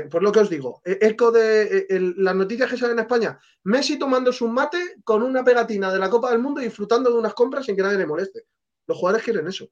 por 0.10 0.24
lo 0.24 0.32
que 0.32 0.40
os 0.40 0.50
digo, 0.50 0.82
e, 0.86 1.00
eco 1.02 1.34
de 1.34 1.86
e, 1.90 2.00
las 2.16 2.34
noticias 2.34 2.70
que 2.70 2.78
salen 2.78 2.98
en 2.98 3.04
España, 3.04 3.38
Messi 3.66 4.00
tomando 4.00 4.32
su 4.32 4.48
mate 4.48 4.96
con 5.04 5.22
una 5.22 5.44
pegatina 5.44 5.92
de 5.92 6.00
la 6.00 6.10
Copa 6.10 6.32
del 6.32 6.40
Mundo 6.40 6.62
y 6.62 6.64
disfrutando 6.64 7.12
de 7.12 7.18
unas 7.18 7.34
compras 7.34 7.66
sin 7.66 7.76
que 7.76 7.82
nadie 7.82 7.98
le 7.98 8.08
moleste. 8.08 8.46
Los 8.88 8.98
jugadores 8.98 9.26
quieren 9.26 9.48
eso. 9.48 9.68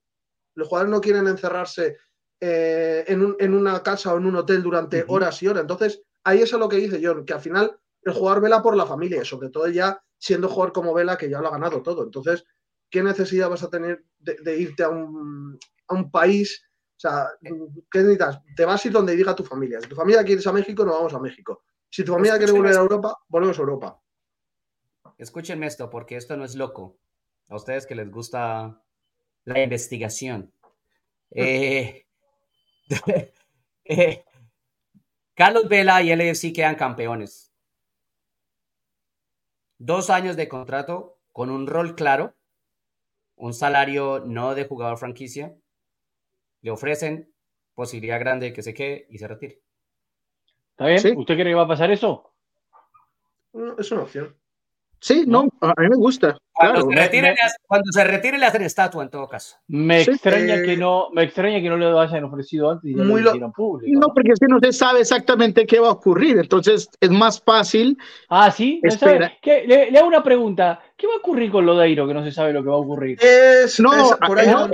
Los 0.56 0.68
jugadores 0.68 0.92
no 0.92 1.00
quieren 1.00 1.26
encerrarse 1.26 2.00
eh, 2.46 3.06
en, 3.08 3.54
una 3.54 3.82
casa 3.82 4.14
o 4.14 4.18
en 4.18 4.26
un 4.26 4.36
hotel 4.36 4.62
durante 4.62 5.06
horas 5.08 5.42
y 5.42 5.48
horas. 5.48 5.62
Entonces, 5.62 6.02
ahí 6.24 6.42
es 6.42 6.54
a 6.54 6.58
lo 6.58 6.70
que 6.70 6.78
dice 6.78 7.02
John, 7.04 7.26
que 7.26 7.34
al 7.34 7.42
final 7.42 7.78
el 8.04 8.14
jugador 8.14 8.42
vela 8.42 8.62
por 8.62 8.76
la 8.76 8.86
familia 8.86 9.22
y 9.22 9.26
sobre 9.26 9.50
todo 9.50 9.68
ya 9.68 10.02
siendo 10.24 10.48
jugador 10.48 10.72
como 10.72 10.94
Vela 10.94 11.18
que 11.18 11.30
ya 11.30 11.42
lo 11.42 11.50
ha 11.50 11.52
ganado 11.52 11.82
todo. 11.82 12.04
Entonces, 12.04 12.46
¿qué 12.90 13.04
necesidad 13.04 13.50
vas 13.50 13.64
a 13.64 13.70
tener 13.70 14.06
de, 14.20 14.58
irte 14.58 14.84
a 14.84 14.90
un, 14.90 15.60
país? 16.12 16.64
O 16.96 17.00
sea, 17.00 17.28
¿qué 17.42 18.00
necesitas? 18.00 18.40
Te 18.56 18.64
vas 18.64 18.84
a 18.84 18.88
ir 18.88 18.94
donde 18.94 19.18
diga 19.18 19.36
tu 19.36 19.44
familia. 19.44 19.82
Si 19.82 19.90
tu 19.90 19.96
familia 19.96 20.24
quiere 20.24 20.42
ir 20.42 20.48
a 20.48 20.54
México, 20.54 20.86
no 20.86 20.94
vamos 20.94 21.14
a 21.14 21.20
México. 21.20 21.64
Si 21.90 22.06
tu 22.06 22.14
familia 22.14 22.38
quiere 22.38 22.54
volver 22.54 22.74
a 22.74 22.80
Europa, 22.80 23.18
volvemos 23.28 23.58
a 23.58 23.62
Europa. 23.62 24.02
Escúchenme 25.18 25.68
esto, 25.68 25.90
porque 25.90 26.16
esto 26.16 26.38
no 26.38 26.46
es 26.46 26.56
loco. 26.56 26.98
A 27.50 27.58
ustedes 27.58 27.86
que 27.86 27.96
les 27.96 28.10
gusta 28.10 28.82
la 29.44 29.62
investigación. 29.62 30.52
Eh, 31.36 32.06
eh, 33.86 34.24
Carlos 35.36 35.68
Vela 35.68 36.02
y 36.02 36.12
LFC 36.12 36.54
quedan 36.54 36.76
campeones 36.76 37.54
dos 39.86 40.10
años 40.10 40.38
de 40.38 40.48
contrato 40.48 41.18
con 41.32 41.50
un 41.50 41.68
rol 41.68 41.96
claro, 41.96 42.36
un 43.36 43.54
salario 43.54 44.24
no 44.26 44.56
de 44.56 44.66
jugador 44.66 44.98
franquicia, 44.98 45.56
le 46.62 46.72
ofrecen 46.72 47.34
posibilidad 47.74 48.20
grande 48.20 48.48
de 48.48 48.54
que 48.54 48.64
se 48.64 48.74
quede 48.74 49.08
y 49.10 49.18
se 49.18 49.28
retire. 49.28 49.60
¿Está 50.72 50.86
bien? 50.86 51.18
¿Usted 51.18 51.34
cree 51.34 51.46
que 51.46 51.54
va 51.56 51.64
a 51.64 51.68
pasar 51.68 51.92
eso? 51.92 52.32
Es 53.78 53.92
una 53.92 54.04
opción. 54.04 54.36
Sí, 55.04 55.26
no, 55.28 55.50
a 55.60 55.74
mí 55.82 55.90
me 55.90 55.98
gusta. 55.98 56.38
Cuando, 56.54 56.90
se, 56.90 56.96
retire, 56.96 57.36
cuando 57.68 57.92
se 57.92 58.04
retire 58.06 58.38
le 58.38 58.46
hacen 58.46 58.62
estatua 58.62 59.04
en 59.04 59.10
todo 59.10 59.28
caso. 59.28 59.58
Me 59.68 60.02
extraña 60.02 60.62
que 60.62 60.78
no, 60.78 61.10
me 61.12 61.24
extraña 61.24 61.60
que 61.60 61.68
no 61.68 61.76
le 61.76 61.88
hayan 62.00 62.24
ofrecido 62.24 62.72
antes 62.72 62.90
y 62.90 62.96
ya 62.96 63.04
Muy 63.04 63.22
lo, 63.22 63.52
público. 63.52 64.00
No, 64.00 64.14
porque 64.14 64.32
es 64.32 64.40
que 64.40 64.48
no 64.48 64.60
se 64.62 64.72
sabe 64.72 65.02
exactamente 65.02 65.66
qué 65.66 65.82
va 65.82 65.90
a 65.90 65.92
ocurrir, 65.92 66.38
entonces 66.38 66.90
es 67.02 67.10
más 67.10 67.42
fácil. 67.42 67.98
Ah, 68.30 68.50
sí. 68.50 68.80
Le, 68.82 69.92
le, 69.92 70.00
hago 70.00 70.08
una 70.08 70.24
pregunta. 70.24 70.80
¿Qué 70.96 71.06
va 71.06 71.16
a 71.16 71.18
ocurrir 71.18 71.52
con 71.52 71.66
Lodeiro 71.66 72.08
que 72.08 72.14
no 72.14 72.24
se 72.24 72.32
sabe 72.32 72.54
lo 72.54 72.64
que 72.64 72.70
va 72.70 72.76
a 72.76 72.80
ocurrir? 72.80 73.18
Es, 73.22 73.82
no, 73.82 73.92
por 74.26 74.40
ahí 74.40 74.48
no, 74.48 74.70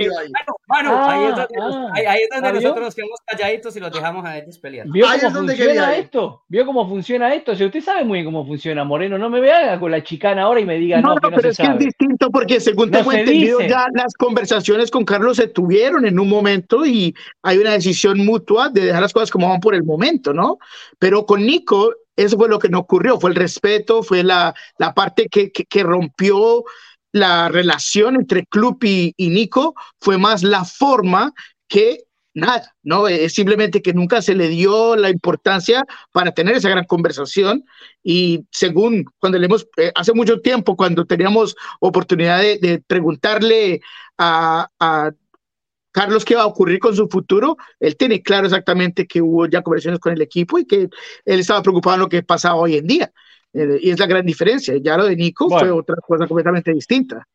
ahí 0.70 1.24
es 1.24 1.36
donde, 1.36 1.54
ah, 1.60 1.92
ahí, 1.94 2.22
es 2.22 2.28
donde 2.32 2.52
nosotros 2.52 2.84
nos 2.84 2.94
quedamos 2.94 3.18
calladitos 3.26 3.76
y 3.76 3.80
los 3.80 3.92
dejamos 3.92 4.24
a 4.24 4.38
ellos 4.38 4.58
pelear. 4.58 4.86
¿Vio 4.88 5.06
cómo 5.06 5.46
funciona 5.46 5.96
esto? 5.96 6.42
¿Vio 6.48 6.66
cómo 6.66 6.88
funciona 6.88 7.34
esto? 7.34 7.56
Si 7.56 7.64
usted 7.64 7.80
sabe 7.80 8.04
muy 8.04 8.18
bien 8.18 8.26
cómo 8.26 8.46
funciona, 8.46 8.84
Moreno, 8.84 9.18
no 9.18 9.30
me 9.30 9.40
vea 9.40 9.78
con 9.80 9.90
la 9.90 10.02
chicana 10.02 10.42
ahora 10.42 10.60
y 10.60 10.64
me 10.64 10.76
diga 10.76 11.00
no, 11.00 11.14
no, 11.14 11.20
que 11.20 11.30
no 11.30 11.36
pero 11.36 11.48
es 11.50 11.56
que 11.56 11.66
es 11.66 11.78
distinto 11.78 12.30
porque 12.30 12.60
según 12.60 12.90
tengo 12.90 13.12
entendido 13.12 13.60
ya 13.60 13.86
las 13.94 14.14
conversaciones 14.14 14.90
con 14.90 15.04
Carlos 15.04 15.36
se 15.36 15.48
tuvieron 15.48 16.06
en 16.06 16.18
un 16.18 16.28
momento 16.28 16.86
y 16.86 17.14
hay 17.42 17.58
una 17.58 17.72
decisión 17.72 18.24
mutua 18.24 18.68
de 18.68 18.86
dejar 18.86 19.02
las 19.02 19.12
cosas 19.12 19.30
como 19.30 19.48
van 19.48 19.60
por 19.60 19.74
el 19.74 19.84
momento, 19.84 20.32
¿no? 20.32 20.58
Pero 20.98 21.26
con 21.26 21.44
Nico 21.44 21.92
eso 22.16 22.36
fue 22.36 22.48
lo 22.48 22.58
que 22.58 22.68
no 22.68 22.80
ocurrió, 22.80 23.18
fue 23.18 23.30
el 23.30 23.36
respeto, 23.36 24.02
fue 24.02 24.22
la, 24.22 24.54
la 24.78 24.92
parte 24.92 25.28
que, 25.28 25.50
que, 25.50 25.82
rompió 25.82 26.64
la 27.12 27.48
relación 27.48 28.16
entre 28.16 28.46
club 28.46 28.78
y, 28.82 29.14
Nico, 29.18 29.74
fue 30.00 30.18
más 30.18 30.42
la 30.42 30.64
forma 30.64 31.32
que 31.68 32.04
nada, 32.34 32.74
¿no? 32.82 33.08
Es 33.08 33.34
simplemente 33.34 33.82
que 33.82 33.92
nunca 33.92 34.22
se 34.22 34.34
le 34.34 34.48
dio 34.48 34.94
la 34.96 35.10
importancia 35.10 35.84
para 36.12 36.32
tener 36.32 36.54
esa 36.54 36.68
gran 36.68 36.84
conversación 36.84 37.64
y 38.04 38.46
según 38.52 39.04
cuando 39.18 39.38
le 39.38 39.46
hemos, 39.46 39.66
eh, 39.76 39.90
hace 39.96 40.12
mucho 40.12 40.40
tiempo, 40.40 40.76
cuando 40.76 41.04
teníamos 41.04 41.56
oportunidad 41.80 42.40
de, 42.40 42.82
preguntarle 42.86 43.80
a, 44.18 44.68
Carlos 45.92 46.24
qué 46.24 46.36
va 46.36 46.42
a 46.42 46.46
ocurrir 46.46 46.78
con 46.78 46.94
su 46.94 47.08
futuro, 47.08 47.56
él 47.80 47.96
tiene 47.96 48.22
claro 48.22 48.46
exactamente 48.46 49.08
que 49.08 49.20
hubo 49.20 49.46
ya 49.46 49.62
conversaciones 49.62 49.98
con 49.98 50.12
el 50.12 50.22
equipo 50.22 50.56
y 50.56 50.64
que 50.64 50.88
él 51.24 51.40
estaba 51.40 51.62
preocupado 51.62 51.96
en 51.96 52.00
lo 52.02 52.08
que 52.08 52.22
pasa 52.22 52.54
hoy 52.54 52.76
en 52.76 52.86
día. 52.86 53.12
Eh, 53.52 53.78
y 53.80 53.90
es 53.90 53.98
la 53.98 54.06
gran 54.06 54.24
diferencia. 54.24 54.74
Ya 54.80 54.96
lo 54.96 55.06
de 55.06 55.16
Nico 55.16 55.48
fue 55.48 55.70
otra 55.70 55.96
cosa 55.96 56.26
completamente 56.26 56.72
distinta. 56.72 57.26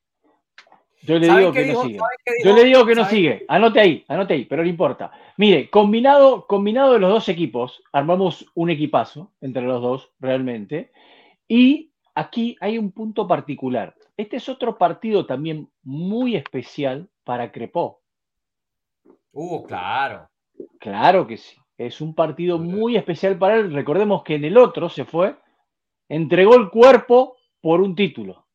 Yo 1.06 1.20
le 1.20 1.28
digo 1.28 1.52
que 1.52 1.66
no 1.68 1.84
sigue. 1.84 2.00
Yo 2.44 2.56
le 2.56 2.64
digo 2.64 2.86
que 2.86 2.96
no 2.96 3.06
sigue. 3.06 3.46
Anote 3.48 3.80
ahí, 3.80 4.04
anote 4.08 4.34
ahí, 4.34 4.46
pero 4.46 4.64
no 4.64 4.70
importa. 4.70 5.12
Mire, 5.38 5.70
combinado, 5.70 6.48
combinado 6.48 6.94
de 6.94 7.00
los 7.00 7.12
dos 7.12 7.30
equipos, 7.30 7.84
armamos 7.92 8.46
un 8.56 8.72
equipazo 8.72 9.32
entre 9.42 9.62
los 9.64 9.82
dos, 9.82 10.12
realmente. 10.20 10.92
Y 11.48 11.92
aquí 12.16 12.58
hay 12.60 12.80
un 12.80 12.92
punto 12.92 13.28
particular. 13.28 13.96
Este 14.18 14.38
es 14.38 14.50
otro 14.50 14.78
partido 14.78 15.26
también 15.26 15.70
muy 15.84 16.36
especial 16.36 17.08
para 17.24 17.52
Crepó. 17.52 18.02
Uh, 19.32 19.64
claro. 19.66 20.28
Claro 20.80 21.28
que 21.28 21.38
sí. 21.38 21.56
Es 21.78 22.00
un 22.00 22.16
partido 22.16 22.58
muy 22.58 22.96
especial 22.96 23.38
para 23.38 23.58
él. 23.58 23.74
Recordemos 23.74 24.24
que 24.24 24.36
en 24.36 24.46
el 24.46 24.58
otro 24.58 24.88
se 24.88 25.04
fue, 25.04 25.36
entregó 26.10 26.56
el 26.56 26.70
cuerpo 26.70 27.38
por 27.62 27.82
un 27.82 27.96
título. 27.96 28.48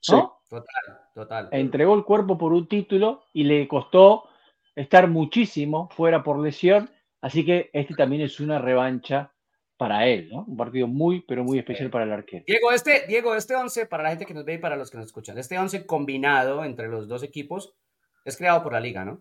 Sí, 0.00 0.16
total, 0.48 1.00
total. 1.14 1.48
Entregó 1.52 1.94
el 1.94 2.04
cuerpo 2.04 2.38
por 2.38 2.52
un 2.52 2.66
título 2.68 3.24
y 3.32 3.44
le 3.44 3.68
costó 3.68 4.28
estar 4.74 5.08
muchísimo 5.08 5.88
fuera 5.90 6.22
por 6.22 6.38
lesión. 6.38 6.90
Así 7.20 7.44
que 7.44 7.70
este 7.72 7.94
también 7.94 8.22
es 8.22 8.40
una 8.40 8.58
revancha 8.58 9.32
para 9.76 10.06
él, 10.06 10.28
¿no? 10.30 10.44
Un 10.46 10.56
partido 10.56 10.86
muy, 10.86 11.22
pero 11.22 11.44
muy 11.44 11.58
especial 11.58 11.90
para 11.90 12.04
el 12.04 12.12
arquero. 12.12 12.44
Diego, 12.46 12.72
este, 12.72 13.06
Diego, 13.06 13.34
este 13.34 13.56
11, 13.56 13.86
para 13.86 14.04
la 14.04 14.10
gente 14.10 14.26
que 14.26 14.34
nos 14.34 14.44
ve 14.44 14.54
y 14.54 14.58
para 14.58 14.76
los 14.76 14.90
que 14.90 14.96
nos 14.96 15.06
escuchan, 15.06 15.38
este 15.38 15.58
11 15.58 15.86
combinado 15.86 16.64
entre 16.64 16.88
los 16.88 17.08
dos 17.08 17.22
equipos 17.22 17.74
es 18.24 18.36
creado 18.36 18.62
por 18.62 18.72
la 18.72 18.80
liga, 18.80 19.04
¿no? 19.04 19.20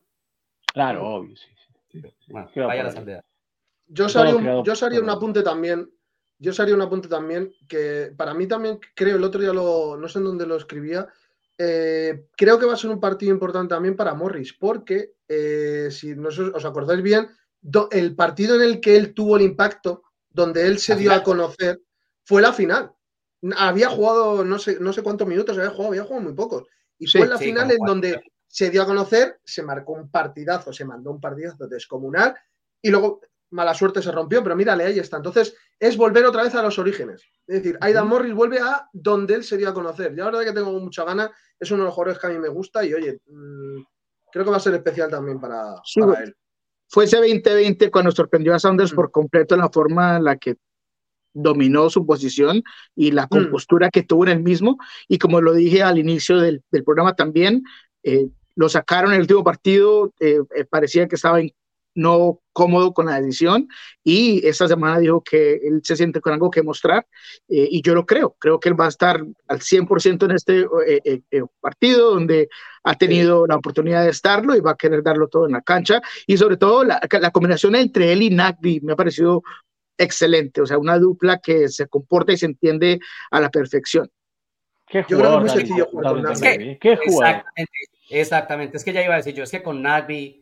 Claro, 0.67 1.07
obvio, 1.07 1.35
sí. 1.35 1.47
Bueno, 2.27 2.49
vaya 2.55 2.83
la 2.83 3.23
Yo 3.87 4.05
haría 4.15 4.35
un, 4.35 4.63
yo 4.63 5.01
un 5.01 5.09
apunte 5.09 5.43
también. 5.43 5.89
Yo 6.41 6.51
haría 6.57 6.73
un 6.73 6.81
apunte 6.81 7.07
también 7.07 7.53
que 7.67 8.11
para 8.17 8.33
mí 8.33 8.47
también 8.47 8.79
creo, 8.95 9.17
el 9.17 9.23
otro 9.23 9.39
día 9.39 9.53
lo, 9.53 9.95
no 9.95 10.07
sé 10.07 10.17
en 10.17 10.25
dónde 10.25 10.47
lo 10.47 10.55
escribía, 10.55 11.07
eh, 11.55 12.25
creo 12.35 12.57
que 12.57 12.65
va 12.65 12.73
a 12.73 12.77
ser 12.77 12.89
un 12.89 12.99
partido 12.99 13.31
importante 13.31 13.75
también 13.75 13.95
para 13.95 14.15
Morris, 14.15 14.51
porque 14.53 15.13
eh, 15.27 15.89
si 15.91 16.15
no 16.15 16.29
os 16.29 16.65
acordáis 16.65 17.03
bien, 17.03 17.29
el 17.91 18.15
partido 18.15 18.55
en 18.55 18.63
el 18.63 18.81
que 18.81 18.95
él 18.95 19.13
tuvo 19.13 19.37
el 19.37 19.43
impacto, 19.43 20.01
donde 20.31 20.65
él 20.65 20.79
se 20.79 20.95
dio 20.95 21.13
a 21.13 21.21
conocer, 21.21 21.79
fue 22.23 22.41
la 22.41 22.53
final. 22.53 22.91
Había 23.55 23.89
jugado 23.89 24.43
no 24.43 24.57
sé, 24.57 24.79
no 24.79 24.93
sé 24.93 25.03
cuántos 25.03 25.27
minutos 25.27 25.55
había 25.55 25.69
jugado, 25.69 25.89
había 25.89 26.03
jugado 26.05 26.23
muy 26.23 26.33
pocos. 26.33 26.63
Y 26.97 27.05
fue 27.05 27.27
la 27.27 27.37
final 27.37 27.69
en 27.69 27.85
donde 27.85 28.19
se 28.47 28.71
dio 28.71 28.81
a 28.81 28.87
conocer, 28.87 29.39
se 29.43 29.61
marcó 29.61 29.93
un 29.93 30.09
partidazo, 30.09 30.73
se 30.73 30.85
mandó 30.85 31.11
un 31.11 31.21
partidazo 31.21 31.67
descomunal 31.67 32.35
y 32.81 32.89
luego 32.89 33.21
mala 33.51 33.73
suerte 33.73 34.01
se 34.01 34.11
rompió, 34.11 34.43
pero 34.43 34.55
mírale, 34.55 34.85
ahí 34.85 34.99
está. 34.99 35.17
Entonces, 35.17 35.55
es 35.79 35.97
volver 35.97 36.25
otra 36.25 36.43
vez 36.43 36.55
a 36.55 36.63
los 36.63 36.79
orígenes. 36.79 37.23
Es 37.47 37.63
decir, 37.63 37.77
Aidan 37.81 38.07
Morris 38.07 38.33
vuelve 38.33 38.59
a 38.59 38.87
donde 38.93 39.35
él 39.35 39.43
se 39.43 39.57
dio 39.57 39.69
a 39.69 39.73
conocer. 39.73 40.15
Ya 40.15 40.25
la 40.25 40.31
verdad 40.31 40.45
que 40.45 40.53
tengo 40.53 40.71
mucha 40.79 41.03
gana, 41.03 41.31
es 41.59 41.69
uno 41.71 41.83
de 41.83 41.85
los 41.85 41.93
jugadores 41.93 42.19
que 42.19 42.27
a 42.27 42.29
mí 42.31 42.39
me 42.39 42.49
gusta 42.49 42.83
y 42.85 42.93
oye, 42.93 43.19
mm, 43.27 43.83
creo 44.31 44.45
que 44.45 44.51
va 44.51 44.57
a 44.57 44.61
ser 44.61 44.73
especial 44.73 45.09
también 45.09 45.39
para, 45.39 45.75
él. 46.23 46.35
Fue 46.87 47.05
ese 47.05 47.17
2020 47.17 47.91
cuando 47.91 48.11
sorprendió 48.11 48.55
a 48.55 48.59
Sanders 48.59 48.93
mm. 48.93 48.95
por 48.95 49.11
completo 49.11 49.55
en 49.55 49.61
la 49.61 49.69
forma 49.69 50.17
en 50.17 50.23
la 50.23 50.37
que 50.37 50.55
dominó 51.33 51.89
su 51.89 52.05
posición 52.05 52.63
y 52.95 53.11
la 53.11 53.25
mm. 53.25 53.29
compostura 53.29 53.89
que 53.89 54.03
tuvo 54.03 54.23
en 54.25 54.31
el 54.31 54.43
mismo. 54.43 54.77
Y 55.07 55.17
como 55.17 55.41
lo 55.41 55.53
dije 55.53 55.83
al 55.83 55.99
inicio 55.99 56.39
del, 56.39 56.63
programa 56.85 57.15
también, 57.15 57.63
eh, 58.03 58.27
lo 58.55 58.69
sacaron 58.69 59.11
en 59.11 59.15
el 59.15 59.21
último 59.21 59.43
partido, 59.43 60.13
eh, 60.19 60.39
eh, 60.55 60.65
parecía 60.65 61.07
que 61.07 61.15
estaba 61.15 61.39
no 61.93 62.39
cómodo 62.53 62.93
con 62.93 63.05
la 63.07 63.19
decisión 63.19 63.67
y 64.03 64.45
esta 64.45 64.67
semana 64.67 64.99
dijo 64.99 65.23
que 65.23 65.53
él 65.55 65.81
se 65.83 65.95
siente 65.95 66.21
con 66.21 66.33
algo 66.33 66.51
que 66.51 66.63
mostrar 66.63 67.05
eh, 67.47 67.67
y 67.69 67.81
yo 67.81 67.93
lo 67.93 68.05
creo, 68.05 68.35
creo 68.39 68.59
que 68.59 68.69
él 68.69 68.79
va 68.79 68.85
a 68.85 68.89
estar 68.89 69.23
al 69.47 69.59
100% 69.59 70.25
en 70.25 70.31
este 70.31 70.65
eh, 70.87 71.21
eh, 71.31 71.43
partido 71.59 72.13
donde 72.13 72.49
ha 72.83 72.95
tenido 72.95 73.45
la 73.47 73.57
oportunidad 73.57 74.03
de 74.03 74.09
estarlo 74.09 74.55
y 74.55 74.61
va 74.61 74.71
a 74.71 74.77
querer 74.77 75.03
darlo 75.03 75.27
todo 75.27 75.45
en 75.45 75.53
la 75.53 75.61
cancha 75.61 76.01
y 76.27 76.37
sobre 76.37 76.57
todo 76.57 76.83
la, 76.83 76.99
la 77.09 77.31
combinación 77.31 77.75
entre 77.75 78.11
él 78.11 78.23
y 78.23 78.29
Nagby 78.29 78.81
me 78.81 78.93
ha 78.93 78.97
parecido 78.97 79.43
excelente, 79.97 80.61
o 80.61 80.65
sea, 80.65 80.77
una 80.77 80.97
dupla 80.97 81.39
que 81.39 81.69
se 81.69 81.87
comporta 81.87 82.33
y 82.33 82.37
se 82.37 82.47
entiende 82.47 82.99
a 83.29 83.39
la 83.39 83.49
perfección. 83.49 84.09
Qué 84.87 85.03
jugador, 85.03 85.07
yo 85.07 85.17
creo 85.17 85.31
que 85.31 85.45
es 85.45 85.53
muy 85.53 85.61
sencillo 85.61 85.85
jugar 85.91 86.13
con 86.13 86.23
Nagby. 86.23 86.79
¿Qué 86.79 86.97
jugador? 86.97 87.35
Exactamente, 87.35 87.71
exactamente, 88.09 88.77
es 88.77 88.83
que 88.83 88.93
ya 88.93 89.03
iba 89.03 89.13
a 89.13 89.17
decir 89.17 89.33
yo, 89.33 89.43
es 89.43 89.51
que 89.51 89.63
con 89.63 89.81
Nagby 89.81 90.40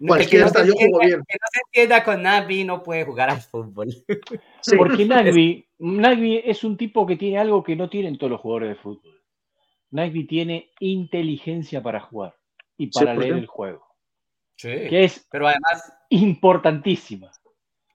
el 0.00 0.28
que, 0.28 0.38
no 0.38 0.48
se 0.48 0.60
entienda, 0.60 0.98
que 1.00 1.16
no 1.16 1.48
se 1.52 1.60
entienda 1.66 2.04
con 2.04 2.22
Nagby 2.22 2.64
no 2.64 2.82
puede 2.82 3.04
jugar 3.04 3.30
al 3.30 3.40
fútbol. 3.40 3.88
Porque 4.76 5.04
Nagby, 5.04 6.42
es 6.44 6.64
un 6.64 6.76
tipo 6.76 7.06
que 7.06 7.16
tiene 7.16 7.38
algo 7.38 7.62
que 7.62 7.76
no 7.76 7.88
tienen 7.88 8.18
todos 8.18 8.30
los 8.30 8.40
jugadores 8.40 8.70
de 8.70 8.74
fútbol. 8.76 9.22
Nagby 9.90 10.26
tiene 10.26 10.70
inteligencia 10.80 11.82
para 11.82 12.00
jugar 12.00 12.36
y 12.76 12.88
para 12.88 13.14
leer 13.14 13.34
el 13.34 13.46
juego. 13.46 13.86
Sí, 14.56 14.68
que 14.68 15.04
es 15.04 15.26
pero 15.30 15.46
además 15.46 15.92
importantísima. 16.10 17.30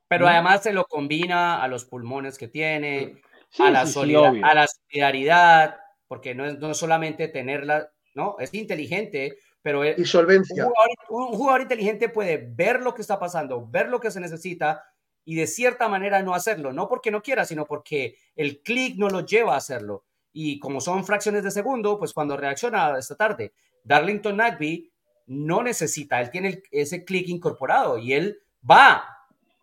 Pero 0.08 0.28
además 0.28 0.64
se 0.64 0.74
lo 0.74 0.86
combina 0.86 1.62
a 1.64 1.68
los 1.68 1.86
pulmones 1.86 2.38
que 2.38 2.48
tiene, 2.48 3.22
a, 3.60 3.72
la 3.72 3.82
a 3.82 4.54
la 4.54 4.68
solidaridad, 4.68 5.78
porque 6.08 6.36
no 6.36 6.46
es 6.46 6.60
no 6.60 6.74
solamente 6.74 7.28
tenerla, 7.30 7.90
no, 8.14 8.36
es 8.40 8.54
inteligente, 8.54 9.38
pero 9.64 9.84
y 9.86 10.06
solvencia. 10.06 10.68
Un 11.10 11.28
jugador, 11.30 11.62
inteligente 11.62 12.10
puede 12.10 12.38
ver 12.38 12.82
lo 12.82 12.94
que 12.94 13.02
está 13.02 13.18
pasando, 13.18 13.66
ver 13.66 13.88
lo 13.88 14.00
que 14.00 14.12
se 14.12 14.20
necesita 14.20 14.84
y 15.26 15.36
de 15.36 15.48
cierta 15.48 15.88
manera 15.88 16.22
no 16.22 16.36
hacerlo, 16.36 16.74
no 16.74 16.90
porque 16.90 17.10
no 17.10 17.24
quiera, 17.24 17.46
sino 17.46 17.66
porque 17.66 18.18
el 18.36 18.62
clic 18.62 18.98
no 18.98 19.10
lo 19.10 19.26
lleva 19.26 19.54
a 19.54 19.58
hacerlo. 19.58 20.04
Y 20.34 20.60
como 20.60 20.82
son 20.82 21.06
fracciones 21.06 21.44
de 21.44 21.52
segundo, 21.52 21.98
pues 21.98 22.14
cuando 22.14 22.36
reacciona 22.36 22.98
esta 23.00 23.16
tarde, 23.16 23.54
Darlington 23.86 24.38
Nagby 24.38 24.92
no 25.28 25.64
necesita, 25.64 26.20
él 26.20 26.30
tiene 26.30 26.62
ese 26.70 27.06
clic 27.06 27.30
incorporado 27.30 27.98
y 27.98 28.14
él 28.14 28.42
va 28.70 29.06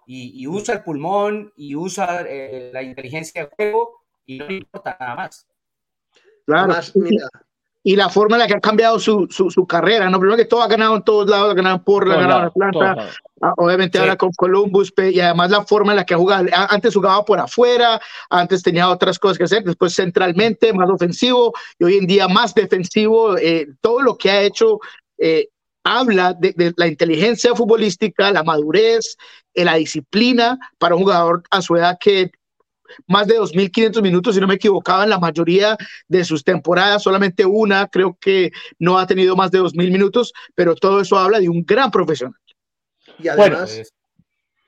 y, 0.06 0.46
usa 0.46 0.76
el 0.76 0.82
pulmón 0.82 1.52
y 1.56 1.76
usa 1.76 2.22
eh, 2.26 2.70
la 2.72 2.82
inteligencia 2.82 3.42
de 3.42 3.50
juego 3.54 4.00
y 4.24 4.38
no 4.38 4.46
le 4.46 4.54
importa 4.54 4.96
nada 4.98 5.14
más. 5.14 5.46
Claro, 6.46 6.74
mira, 6.94 7.28
y 7.82 7.96
la 7.96 8.10
forma 8.10 8.36
en 8.36 8.40
la 8.40 8.46
que 8.46 8.54
ha 8.54 8.60
cambiado 8.60 8.98
su, 8.98 9.26
su, 9.30 9.66
carrera, 9.66 10.10
¿no? 10.10 10.18
Primero 10.18 10.36
que 10.36 10.44
todo 10.44 10.62
ha 10.62 10.68
ganado 10.68 10.96
en 10.96 11.02
todos 11.02 11.28
lados, 11.28 11.50
ha 11.50 11.54
ganado 11.54 11.76
en 11.76 11.82
Portland, 11.82 12.18
ha 12.18 12.22
ganado 12.22 12.40
en 12.40 12.46
Atlanta, 12.46 13.10
ah, 13.40 13.54
obviamente 13.56 13.98
ahora 13.98 14.16
con 14.16 14.30
Columbus, 14.32 14.92
y 14.98 15.18
además 15.20 15.50
la 15.50 15.64
forma 15.64 15.92
en 15.92 15.96
la 15.96 16.04
que 16.04 16.12
ha 16.12 16.18
jugado, 16.18 16.46
antes 16.52 16.94
jugaba 16.94 17.24
por 17.24 17.40
afuera, 17.40 18.00
antes 18.28 18.62
tenía 18.62 18.90
otras 18.90 19.18
cosas 19.18 19.38
que 19.38 19.44
hacer, 19.44 19.64
después 19.64 19.94
centralmente 19.94 20.72
más 20.74 20.90
ofensivo 20.90 21.54
y 21.78 21.84
hoy 21.84 21.96
en 21.96 22.06
día 22.06 22.28
más 22.28 22.54
defensivo, 22.54 23.38
eh, 23.38 23.66
todo 23.80 24.02
lo 24.02 24.18
que 24.18 24.30
ha 24.30 24.42
hecho 24.42 24.78
eh, 25.16 25.48
habla 25.82 26.34
de, 26.34 26.52
de, 26.54 26.74
la 26.76 26.86
inteligencia 26.86 27.54
futbolística, 27.54 28.30
la 28.30 28.42
madurez, 28.42 29.16
eh, 29.54 29.64
la 29.64 29.74
disciplina 29.76 30.58
para 30.78 30.94
un 30.94 31.02
jugador 31.02 31.42
a 31.50 31.62
su 31.62 31.76
edad 31.76 31.96
que 31.98 32.30
más 33.06 33.26
de 33.26 33.38
2.500 33.38 34.02
minutos, 34.02 34.34
si 34.34 34.40
no 34.40 34.46
me 34.46 34.54
equivocaba, 34.54 35.04
en 35.04 35.10
la 35.10 35.18
mayoría 35.18 35.76
de 36.08 36.24
sus 36.24 36.44
temporadas, 36.44 37.02
solamente 37.02 37.44
una 37.44 37.88
creo 37.88 38.16
que 38.20 38.50
no 38.78 38.98
ha 38.98 39.06
tenido 39.06 39.36
más 39.36 39.50
de 39.50 39.60
2.000 39.60 39.90
minutos, 39.90 40.32
pero 40.54 40.74
todo 40.74 41.00
eso 41.00 41.18
habla 41.18 41.40
de 41.40 41.48
un 41.48 41.64
gran 41.64 41.90
profesional. 41.90 42.38
Y 43.18 43.28
además... 43.28 43.92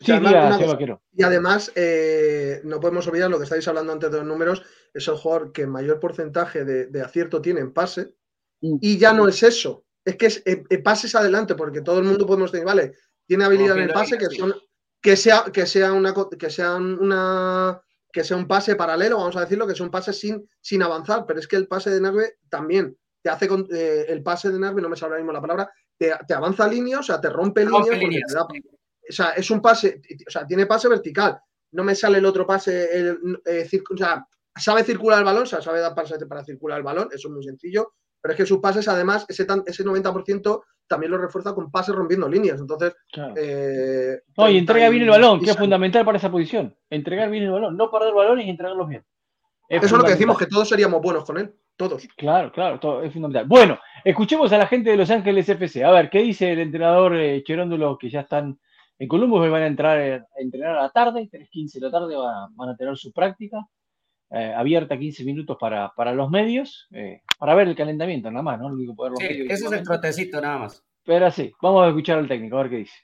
y 0.00 1.22
además, 1.22 1.72
eh, 1.74 2.60
no 2.64 2.80
podemos 2.80 3.06
olvidar 3.06 3.30
lo 3.30 3.38
que 3.38 3.44
estáis 3.44 3.66
hablando 3.68 3.92
antes 3.92 4.10
de 4.10 4.18
los 4.18 4.26
números, 4.26 4.62
es 4.92 5.06
el 5.08 5.14
jugador 5.14 5.52
que 5.52 5.66
mayor 5.66 6.00
porcentaje 6.00 6.64
de, 6.64 7.00
acierto 7.00 7.40
tiene 7.40 7.60
en 7.60 7.72
pase, 7.72 8.14
mm. 8.60 8.76
y 8.80 8.98
ya 8.98 9.12
no 9.12 9.28
es 9.28 9.42
eso, 9.42 9.84
es 10.04 10.16
que 10.16 10.26
es 10.26 10.42
eh, 10.44 10.64
eh, 10.68 10.78
pases 10.78 11.14
adelante, 11.14 11.54
porque 11.54 11.80
todo 11.80 11.98
el 11.98 12.04
mundo 12.04 12.26
podemos 12.26 12.50
decir, 12.50 12.66
vale, 12.66 12.94
tiene 13.26 13.44
habilidad 13.44 13.76
en 13.76 13.84
el 13.84 13.92
pase, 13.92 14.18
que, 14.18 14.26
son, 14.26 14.54
que, 15.00 15.16
sea, 15.16 15.44
que 15.52 15.66
sea 15.66 15.92
una, 15.92 16.14
que 16.38 16.50
sea 16.50 16.74
una 16.74 17.80
que 18.12 18.22
sea 18.22 18.36
un 18.36 18.46
pase 18.46 18.76
paralelo, 18.76 19.16
vamos 19.16 19.36
a 19.36 19.40
decirlo, 19.40 19.66
que 19.66 19.74
sea 19.74 19.86
un 19.86 19.90
pase 19.90 20.12
sin, 20.12 20.48
sin 20.60 20.82
avanzar, 20.82 21.24
pero 21.26 21.40
es 21.40 21.48
que 21.48 21.56
el 21.56 21.66
pase 21.66 21.90
de 21.90 22.00
Narve 22.00 22.36
también 22.48 22.96
te 23.22 23.30
hace, 23.30 23.48
eh, 23.72 24.04
el 24.08 24.22
pase 24.22 24.50
de 24.50 24.58
Narve, 24.58 24.82
no 24.82 24.88
me 24.88 24.96
sale 24.96 25.12
ahora 25.12 25.22
mismo 25.22 25.32
la 25.32 25.40
palabra, 25.40 25.70
te, 25.96 26.34
avanza 26.34 26.68
línea, 26.68 26.98
o 26.98 27.02
sea, 27.02 27.20
te 27.20 27.30
rompe, 27.30 27.64
línea. 27.64 27.78
o 27.78 29.12
sea, 29.12 29.30
es 29.30 29.50
un 29.50 29.62
pase, 29.62 30.02
o 30.26 30.30
sea, 30.30 30.46
tiene 30.46 30.66
pase 30.66 30.88
vertical, 30.88 31.40
no 31.72 31.84
me 31.84 31.94
sale 31.94 32.18
el 32.18 32.26
otro 32.26 32.46
pase, 32.46 32.96
el, 32.96 33.40
eh, 33.46 33.68
o 33.90 33.96
sea, 33.96 34.26
sabe 34.54 34.84
circular 34.84 35.20
el 35.20 35.24
balón, 35.24 35.44
o 35.44 35.46
sea, 35.46 35.62
sabe 35.62 35.80
dar 35.80 35.94
pase 35.94 36.18
para 36.26 36.44
circular 36.44 36.78
el 36.78 36.84
balón, 36.84 37.08
eso 37.12 37.28
es 37.28 37.34
muy 37.34 37.42
sencillo, 37.42 37.94
pero 38.22 38.32
es 38.32 38.38
que 38.38 38.46
sus 38.46 38.60
pases, 38.60 38.86
además, 38.86 39.26
ese, 39.28 39.44
ese 39.66 39.84
90% 39.84 40.62
también 40.86 41.10
lo 41.10 41.18
refuerza 41.18 41.54
con 41.54 41.70
pases 41.72 41.94
rompiendo 41.94 42.28
líneas. 42.28 42.60
Entonces. 42.60 42.94
Eh, 43.36 44.20
no, 44.36 44.48
y 44.48 44.58
entrega 44.58 44.88
bien 44.88 45.02
el 45.02 45.10
balón, 45.10 45.40
que 45.40 45.50
es 45.50 45.56
fundamental 45.56 46.04
para 46.04 46.18
esa 46.18 46.30
posición. 46.30 46.74
Entregar 46.88 47.28
bien 47.30 47.44
el 47.44 47.50
balón, 47.50 47.76
no 47.76 47.90
perder 47.90 48.14
balón 48.14 48.40
y 48.40 48.48
entregarlos 48.48 48.88
bien. 48.88 49.04
Eso 49.68 49.86
es 49.86 49.92
lo 49.92 50.04
que 50.04 50.10
decimos, 50.10 50.38
que 50.38 50.46
todos 50.46 50.68
seríamos 50.68 51.02
buenos 51.02 51.24
con 51.24 51.38
él. 51.38 51.52
Todos. 51.76 52.06
Claro, 52.16 52.52
claro, 52.52 52.78
todo, 52.78 53.02
es 53.02 53.12
fundamental. 53.12 53.46
Bueno, 53.48 53.78
escuchemos 54.04 54.52
a 54.52 54.58
la 54.58 54.66
gente 54.66 54.90
de 54.90 54.96
Los 54.96 55.10
Ángeles 55.10 55.48
FC. 55.48 55.82
A 55.82 55.90
ver, 55.90 56.10
¿qué 56.10 56.20
dice 56.20 56.52
el 56.52 56.60
entrenador 56.60 57.16
eh, 57.16 57.42
Cheróndulo 57.42 57.96
que 57.98 58.10
ya 58.10 58.20
están 58.20 58.60
en 58.98 59.08
Columbus? 59.08 59.50
Van 59.50 59.62
a 59.62 59.66
entrar 59.66 59.98
eh, 59.98 60.14
a 60.16 60.40
entrenar 60.40 60.76
a 60.76 60.82
la 60.82 60.90
tarde, 60.90 61.28
3.15 61.32 61.72
de 61.72 61.80
la 61.80 61.90
tarde 61.90 62.14
van 62.54 62.68
a 62.68 62.76
tener 62.76 62.96
su 62.96 63.10
práctica. 63.12 63.66
Eh, 64.34 64.54
abierta 64.56 64.98
15 64.98 65.24
minutos 65.24 65.58
para, 65.60 65.92
para 65.94 66.14
los 66.14 66.30
medios, 66.30 66.88
eh, 66.92 67.20
para 67.38 67.54
ver 67.54 67.68
el 67.68 67.76
calentamiento 67.76 68.30
nada 68.30 68.42
más, 68.42 68.58
¿no? 68.58 68.70
Lo 68.70 68.76
único 68.76 68.94
poder 68.94 69.12
sí, 69.18 69.46
ese 69.46 69.66
es 69.66 69.72
el 69.72 69.82
trotecito 69.82 70.40
nada 70.40 70.58
más. 70.60 70.82
Pero 71.04 71.30
sí, 71.30 71.52
vamos 71.60 71.84
a 71.84 71.88
escuchar 71.88 72.18
al 72.18 72.28
técnico, 72.28 72.56
a 72.56 72.62
ver 72.62 72.70
qué 72.70 72.76
dice. 72.76 72.96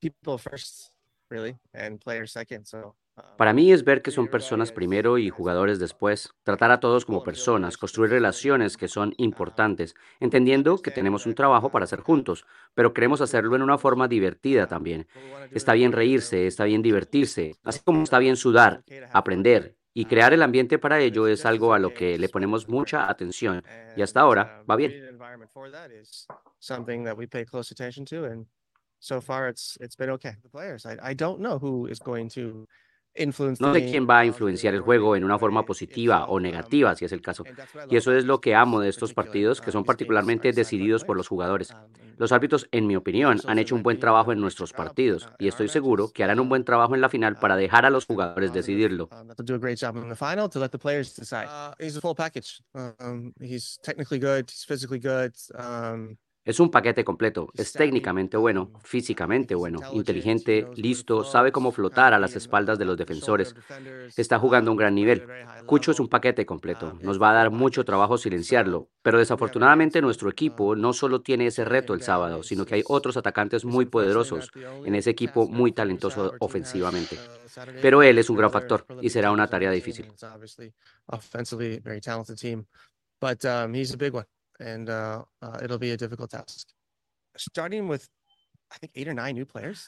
People 0.00 0.38
first, 0.38 0.92
really, 1.30 1.54
and 1.72 2.00
players 2.02 2.32
second, 2.32 2.64
so 2.66 2.96
para 3.36 3.52
mí 3.52 3.72
es 3.72 3.84
ver 3.84 4.02
que 4.02 4.10
son 4.10 4.28
personas 4.28 4.72
primero 4.72 5.18
y 5.18 5.28
jugadores 5.28 5.78
después, 5.78 6.30
tratar 6.44 6.70
a 6.70 6.80
todos 6.80 7.04
como 7.04 7.22
personas, 7.22 7.76
construir 7.76 8.10
relaciones 8.10 8.76
que 8.76 8.88
son 8.88 9.14
importantes, 9.18 9.94
entendiendo 10.20 10.80
que 10.80 10.90
tenemos 10.90 11.26
un 11.26 11.34
trabajo 11.34 11.70
para 11.70 11.84
hacer 11.84 12.00
juntos, 12.00 12.46
pero 12.74 12.94
queremos 12.94 13.20
hacerlo 13.20 13.56
en 13.56 13.62
una 13.62 13.78
forma 13.78 14.08
divertida 14.08 14.66
también. 14.66 15.08
Está 15.50 15.74
bien 15.74 15.92
reírse, 15.92 16.46
está 16.46 16.64
bien 16.64 16.82
divertirse, 16.82 17.58
así 17.64 17.80
como 17.84 18.02
está 18.02 18.18
bien 18.18 18.36
sudar, 18.36 18.84
aprender 19.12 19.76
y 19.94 20.06
crear 20.06 20.32
el 20.32 20.42
ambiente 20.42 20.78
para 20.78 21.00
ello 21.00 21.26
es 21.26 21.44
algo 21.44 21.74
a 21.74 21.78
lo 21.78 21.92
que 21.92 22.18
le 22.18 22.28
ponemos 22.28 22.68
mucha 22.68 23.10
atención 23.10 23.62
y 23.94 24.02
hasta 24.02 24.20
ahora 24.20 24.64
va 24.70 24.76
bien. 24.76 24.92
No 33.60 33.74
sé 33.74 33.84
quién 33.84 34.08
va 34.08 34.20
a 34.20 34.24
influenciar 34.24 34.74
el 34.74 34.80
juego 34.80 35.16
en 35.16 35.24
una 35.24 35.38
forma 35.38 35.64
positiva 35.64 36.26
o 36.26 36.40
negativa, 36.40 36.94
si 36.94 37.04
es 37.04 37.12
el 37.12 37.20
caso. 37.20 37.44
Y 37.88 37.96
eso 37.96 38.12
es 38.14 38.24
lo 38.24 38.40
que 38.40 38.54
amo 38.54 38.80
de 38.80 38.88
estos 38.88 39.12
partidos, 39.12 39.60
que 39.60 39.70
son 39.70 39.84
particularmente 39.84 40.52
decididos 40.52 41.04
por 41.04 41.16
los 41.16 41.28
jugadores. 41.28 41.74
Los 42.16 42.32
árbitros, 42.32 42.68
en 42.70 42.86
mi 42.86 42.96
opinión, 42.96 43.40
han 43.46 43.58
hecho 43.58 43.74
un 43.74 43.82
buen 43.82 43.98
trabajo 43.98 44.32
en 44.32 44.40
nuestros 44.40 44.72
partidos 44.72 45.28
y 45.38 45.48
estoy 45.48 45.68
seguro 45.68 46.08
que 46.08 46.24
harán 46.24 46.40
un 46.40 46.48
buen 46.48 46.64
trabajo 46.64 46.94
en 46.94 47.00
la 47.00 47.08
final 47.08 47.36
para 47.36 47.56
dejar 47.56 47.84
a 47.84 47.90
los 47.90 48.06
jugadores 48.06 48.52
decidirlo. 48.52 49.08
Es 56.44 56.58
un 56.58 56.70
paquete 56.72 57.04
completo. 57.04 57.48
Es 57.54 57.72
técnicamente 57.72 58.36
bueno, 58.36 58.72
físicamente 58.82 59.54
bueno, 59.54 59.78
inteligente, 59.92 60.66
listo, 60.74 61.22
sabe 61.22 61.52
cómo 61.52 61.70
flotar 61.70 62.14
a 62.14 62.18
las 62.18 62.34
espaldas 62.34 62.80
de 62.80 62.84
los 62.84 62.96
defensores. 62.96 63.54
Está 64.16 64.40
jugando 64.40 64.70
a 64.70 64.72
un 64.72 64.78
gran 64.78 64.94
nivel. 64.94 65.24
Cucho 65.66 65.92
es 65.92 66.00
un 66.00 66.08
paquete 66.08 66.44
completo. 66.44 66.98
Nos 67.00 67.22
va 67.22 67.30
a 67.30 67.34
dar 67.34 67.50
mucho 67.52 67.84
trabajo 67.84 68.18
silenciarlo, 68.18 68.88
pero 69.02 69.18
desafortunadamente 69.18 70.02
nuestro 70.02 70.28
equipo 70.28 70.74
no 70.74 70.92
solo 70.92 71.22
tiene 71.22 71.46
ese 71.46 71.64
reto 71.64 71.94
el 71.94 72.02
sábado, 72.02 72.42
sino 72.42 72.66
que 72.66 72.74
hay 72.74 72.82
otros 72.86 73.16
atacantes 73.16 73.64
muy 73.64 73.86
poderosos 73.86 74.50
en 74.84 74.96
ese 74.96 75.10
equipo 75.10 75.46
muy 75.46 75.70
talentoso 75.70 76.34
ofensivamente. 76.40 77.18
Pero 77.80 78.02
él 78.02 78.18
es 78.18 78.28
un 78.28 78.36
gran 78.36 78.50
factor 78.50 78.84
y 79.00 79.10
será 79.10 79.30
una 79.30 79.46
tarea 79.46 79.70
difícil 79.70 80.06
and 84.58 84.88
uh, 84.88 85.24
uh, 85.42 85.58
it'll 85.62 85.78
be 85.78 85.92
a 85.92 85.96
difficult 85.96 86.30
task. 86.30 86.68
Starting 87.36 87.88
with 87.88 88.08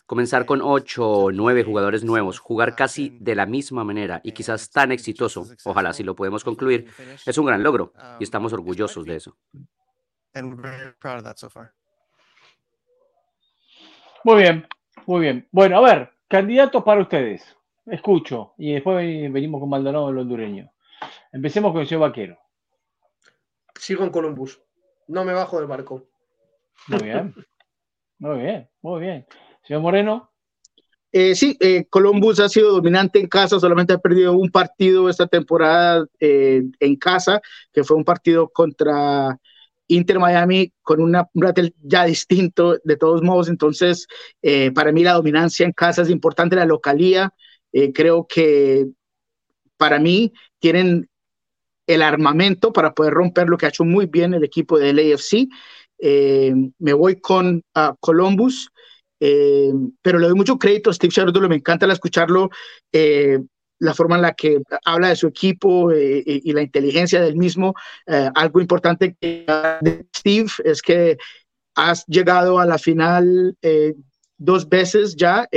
Comenzar 0.06 0.44
con 0.44 0.60
ocho 0.62 1.08
o 1.08 1.32
nueve 1.32 1.64
jugadores 1.64 2.04
nuevos, 2.04 2.38
jugar 2.38 2.74
casi 2.74 3.16
de 3.20 3.34
la 3.34 3.46
misma 3.46 3.84
manera 3.84 4.20
y 4.22 4.32
quizás 4.32 4.70
tan 4.70 4.92
exitoso, 4.92 5.46
ojalá 5.64 5.92
si 5.92 6.02
lo 6.02 6.14
podemos 6.14 6.44
concluir, 6.44 6.90
es 7.24 7.38
un 7.38 7.46
gran 7.46 7.62
logro 7.62 7.92
y 8.20 8.24
estamos 8.24 8.52
orgullosos 8.52 9.06
de 9.06 9.16
eso. 9.16 9.36
Muy 14.24 14.42
bien, 14.42 14.66
muy 15.06 15.20
bien. 15.20 15.48
Bueno, 15.50 15.78
a 15.78 15.80
ver, 15.80 16.12
candidatos 16.28 16.82
para 16.82 17.02
ustedes. 17.02 17.56
Escucho 17.86 18.54
y 18.56 18.72
después 18.72 18.96
venimos 19.30 19.60
con 19.60 19.68
Maldonado, 19.68 20.08
el 20.10 20.18
hondureño. 20.18 20.72
Empecemos 21.32 21.72
con 21.72 21.82
el 21.82 21.86
señor 21.86 22.02
Vaquero. 22.02 22.38
Sigo 23.78 24.04
en 24.04 24.10
Columbus. 24.10 24.60
No 25.08 25.24
me 25.24 25.32
bajo 25.32 25.58
del 25.58 25.66
barco. 25.66 26.08
Muy 26.88 27.02
bien. 27.02 27.34
Muy 28.18 28.38
bien, 28.38 28.68
muy 28.80 29.00
bien. 29.00 29.26
Señor 29.66 29.82
Moreno. 29.82 30.30
Eh, 31.16 31.34
sí, 31.36 31.56
eh, 31.60 31.86
Columbus 31.88 32.40
ha 32.40 32.48
sido 32.48 32.72
dominante 32.72 33.20
en 33.20 33.28
casa, 33.28 33.60
solamente 33.60 33.92
ha 33.92 33.98
perdido 33.98 34.32
un 34.32 34.50
partido 34.50 35.08
esta 35.08 35.28
temporada 35.28 36.04
eh, 36.18 36.62
en 36.80 36.96
casa, 36.96 37.40
que 37.72 37.84
fue 37.84 37.96
un 37.96 38.04
partido 38.04 38.48
contra 38.48 39.38
Inter 39.86 40.18
Miami 40.18 40.72
con 40.82 41.00
una, 41.00 41.28
un 41.32 41.52
ya 41.82 42.04
distinto 42.04 42.78
de 42.82 42.96
todos 42.96 43.22
modos. 43.22 43.48
Entonces, 43.48 44.08
eh, 44.42 44.72
para 44.72 44.90
mí 44.90 45.04
la 45.04 45.12
dominancia 45.12 45.64
en 45.64 45.72
casa 45.72 46.02
es 46.02 46.10
importante, 46.10 46.56
la 46.56 46.66
localía. 46.66 47.32
creo 47.92 48.26
que 48.26 48.86
para 49.76 49.98
mí 49.98 50.32
tienen 50.58 51.08
el 51.86 52.02
armamento 52.02 52.72
para 52.72 52.94
poder 52.94 53.14
romper 53.14 53.48
lo 53.48 53.56
que 53.56 53.66
ha 53.66 53.70
hecho 53.70 53.84
muy 53.84 54.06
bien 54.06 54.34
el 54.34 54.44
equipo 54.44 54.78
del 54.78 54.98
AFC. 54.98 55.48
me 56.78 56.92
voy 56.92 57.20
con 57.20 57.62
uh, 57.74 57.94
Columbus. 58.00 58.70
Eh, 59.26 59.72
pero 60.02 60.18
le 60.18 60.26
doy 60.26 60.36
mucho 60.36 60.58
crédito 60.58 60.90
a 60.90 60.92
Steve 60.92 61.10
Sherwood, 61.10 61.48
me 61.48 61.56
encanta 61.56 61.90
escucharlo, 61.90 62.50
eh, 62.92 63.38
la 63.78 63.94
forma 63.94 64.16
en 64.16 64.22
la 64.22 64.34
que 64.34 64.60
habla 64.84 65.08
de 65.08 65.16
su 65.16 65.26
equipo 65.26 65.90
eh, 65.92 66.22
y 66.26 66.52
la 66.52 66.60
inteligencia 66.60 67.22
del 67.22 67.36
mismo. 67.36 67.74
algo 68.06 68.60
importante 68.60 69.16
de 69.20 70.06
Steve 70.14 70.50
es 70.64 70.82
que 70.82 71.16
has 71.74 72.04
llegado 72.06 72.58
a 72.58 72.66
la 72.66 72.76
final 72.76 73.56
dos 74.36 74.68
veces 74.68 75.16
ya 75.16 75.48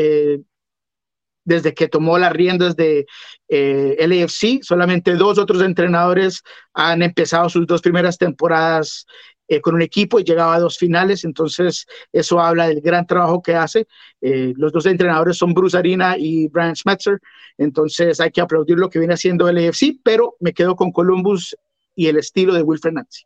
desde 1.47 1.73
que 1.73 1.87
tomó 1.87 2.17
las 2.17 2.33
riendas 2.33 2.75
de 2.75 3.05
LAFC. 3.49 4.61
Solamente 4.61 5.15
dos 5.15 5.37
otros 5.37 5.61
entrenadores 5.61 6.43
han 6.73 7.01
empezado 7.01 7.49
sus 7.49 7.65
dos 7.65 7.81
primeras 7.81 8.17
temporadas 8.17 9.05
eh, 9.47 9.61
con 9.61 9.75
un 9.75 9.81
equipo 9.81 10.19
y 10.19 10.25
llegaba 10.25 10.55
a 10.55 10.59
dos 10.59 10.77
finales, 10.77 11.23
entonces 11.23 11.85
eso 12.11 12.41
habla 12.41 12.67
del 12.67 12.81
gran 12.81 13.07
trabajo 13.07 13.41
que 13.41 13.55
hace. 13.55 13.87
Eh, 14.19 14.53
los 14.57 14.73
dos 14.73 14.85
entrenadores 14.85 15.37
son 15.37 15.53
Bruce 15.53 15.77
Arena 15.77 16.17
y 16.17 16.49
Brian 16.49 16.75
Schmetzer, 16.75 17.17
entonces 17.57 18.19
hay 18.19 18.31
que 18.31 18.41
aplaudir 18.41 18.77
lo 18.77 18.89
que 18.89 18.99
viene 18.99 19.13
haciendo 19.13 19.47
el 19.47 19.71
pero 20.03 20.35
me 20.41 20.51
quedo 20.53 20.75
con 20.75 20.91
Columbus 20.91 21.55
y 21.95 22.07
el 22.07 22.17
estilo 22.17 22.53
de 22.53 22.61
Wilfred 22.61 22.91
Nancy. 22.91 23.23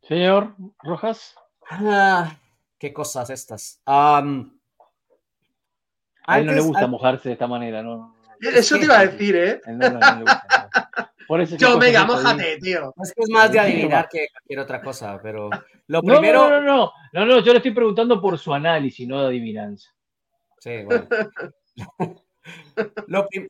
Señor 0.00 0.54
Rojas. 0.82 1.34
Ah, 1.68 2.38
qué 2.78 2.94
cosas 2.94 3.28
estas. 3.28 3.82
A 6.26 6.38
él 6.38 6.46
no 6.46 6.52
le 6.52 6.60
gusta 6.60 6.86
mojarse 6.86 7.28
de 7.28 7.32
esta 7.34 7.46
manera, 7.46 7.82
¿no? 7.82 8.16
Eso 8.40 8.78
te 8.78 8.84
iba 8.84 8.98
a 8.98 9.06
decir, 9.06 9.36
¿eh? 9.36 9.60
No, 9.66 9.90
no, 9.90 9.98
no 9.98 10.16
le 10.16 10.20
gusta. 10.22 10.76
Yo, 11.58 11.78
venga, 11.78 12.04
mojate, 12.04 12.58
tío. 12.58 12.94
Es 13.02 13.12
que 13.12 13.22
es 13.22 13.30
más 13.30 13.50
de 13.50 13.58
adivinar 13.58 14.08
que 14.08 14.28
cualquier 14.30 14.60
otra 14.60 14.80
cosa, 14.80 15.18
pero 15.20 15.50
lo 15.88 16.02
primero. 16.02 16.48
No, 16.48 16.60
no, 16.60 16.62
no, 16.62 16.92
no, 17.12 17.26
no, 17.26 17.40
yo 17.40 17.52
le 17.52 17.58
estoy 17.58 17.72
preguntando 17.72 18.20
por 18.20 18.38
su 18.38 18.54
análisis, 18.54 19.08
no 19.08 19.20
de 19.20 19.26
adivinanza. 19.26 19.90
Sí, 20.58 20.84
bueno. 20.84 21.06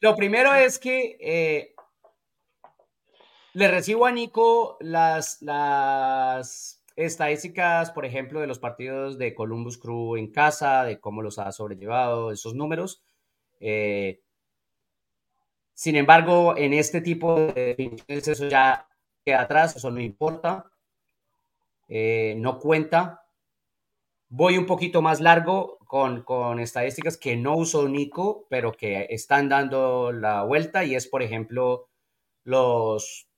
lo, 0.00 0.16
primero 0.16 0.54
es 0.54 0.78
que 0.78 1.16
eh, 1.20 1.74
le 3.52 3.68
recibo 3.68 4.06
a 4.06 4.12
Nico 4.12 4.78
las, 4.80 5.42
las 5.42 6.75
estadísticas, 6.96 7.90
por 7.90 8.06
ejemplo, 8.06 8.40
de 8.40 8.46
los 8.46 8.58
partidos 8.58 9.18
de 9.18 9.34
Columbus 9.34 9.78
Crew 9.78 10.16
en 10.16 10.32
casa, 10.32 10.84
de 10.84 10.98
cómo 10.98 11.22
los 11.22 11.38
ha 11.38 11.52
sobrellevado, 11.52 12.32
esos 12.32 12.54
números. 12.54 13.02
Eh, 13.60 14.20
sin 15.74 15.96
embargo, 15.96 16.56
en 16.56 16.72
este 16.72 17.02
tipo 17.02 17.38
de 17.38 17.66
definiciones 17.66 18.26
eso 18.26 18.48
ya 18.48 18.88
queda 19.24 19.42
atrás, 19.42 19.76
eso 19.76 19.90
no 19.90 20.00
importa, 20.00 20.70
eh, 21.88 22.34
no 22.38 22.58
cuenta. 22.58 23.22
Voy 24.28 24.56
un 24.56 24.66
poquito 24.66 25.02
más 25.02 25.20
largo 25.20 25.78
con, 25.86 26.22
con 26.22 26.60
estadísticas 26.60 27.18
que 27.18 27.36
no 27.36 27.56
uso 27.56 27.88
Nico, 27.88 28.46
pero 28.48 28.72
que 28.72 29.06
están 29.10 29.48
dando 29.48 30.12
la 30.12 30.42
vuelta 30.44 30.84
y 30.84 30.94
es, 30.94 31.06
por 31.06 31.22
ejemplo, 31.22 31.88
los 32.42 33.28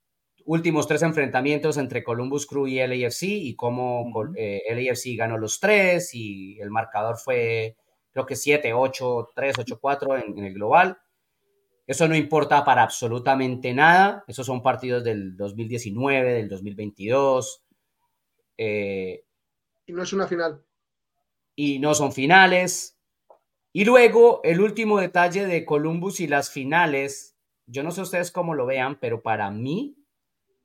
últimos 0.48 0.88
tres 0.88 1.02
enfrentamientos 1.02 1.76
entre 1.76 2.02
Columbus 2.02 2.46
Crew 2.46 2.66
y 2.66 2.78
LAFC 2.78 3.24
y 3.24 3.54
cómo 3.54 4.10
eh, 4.34 4.62
LAFC 4.70 5.14
ganó 5.14 5.36
los 5.36 5.60
tres 5.60 6.14
y 6.14 6.58
el 6.58 6.70
marcador 6.70 7.18
fue 7.18 7.76
creo 8.12 8.24
que 8.24 8.34
7, 8.34 8.72
8, 8.72 9.28
3, 9.34 9.58
8, 9.58 9.78
4 9.78 10.16
en 10.16 10.38
el 10.38 10.54
global. 10.54 10.98
Eso 11.86 12.08
no 12.08 12.16
importa 12.16 12.64
para 12.64 12.82
absolutamente 12.82 13.74
nada. 13.74 14.24
Esos 14.26 14.46
son 14.46 14.62
partidos 14.62 15.04
del 15.04 15.36
2019, 15.36 16.32
del 16.32 16.48
2022. 16.48 17.64
Eh, 18.56 19.24
y 19.84 19.92
no 19.92 20.02
es 20.02 20.12
una 20.14 20.26
final. 20.26 20.64
Y 21.56 21.78
no 21.78 21.94
son 21.94 22.12
finales. 22.12 22.98
Y 23.74 23.84
luego, 23.84 24.40
el 24.44 24.62
último 24.62 24.98
detalle 24.98 25.46
de 25.46 25.66
Columbus 25.66 26.20
y 26.20 26.26
las 26.26 26.50
finales. 26.50 27.36
Yo 27.66 27.82
no 27.82 27.90
sé 27.90 28.00
ustedes 28.00 28.30
cómo 28.30 28.54
lo 28.54 28.64
vean, 28.64 28.98
pero 28.98 29.22
para 29.22 29.50
mí, 29.50 29.97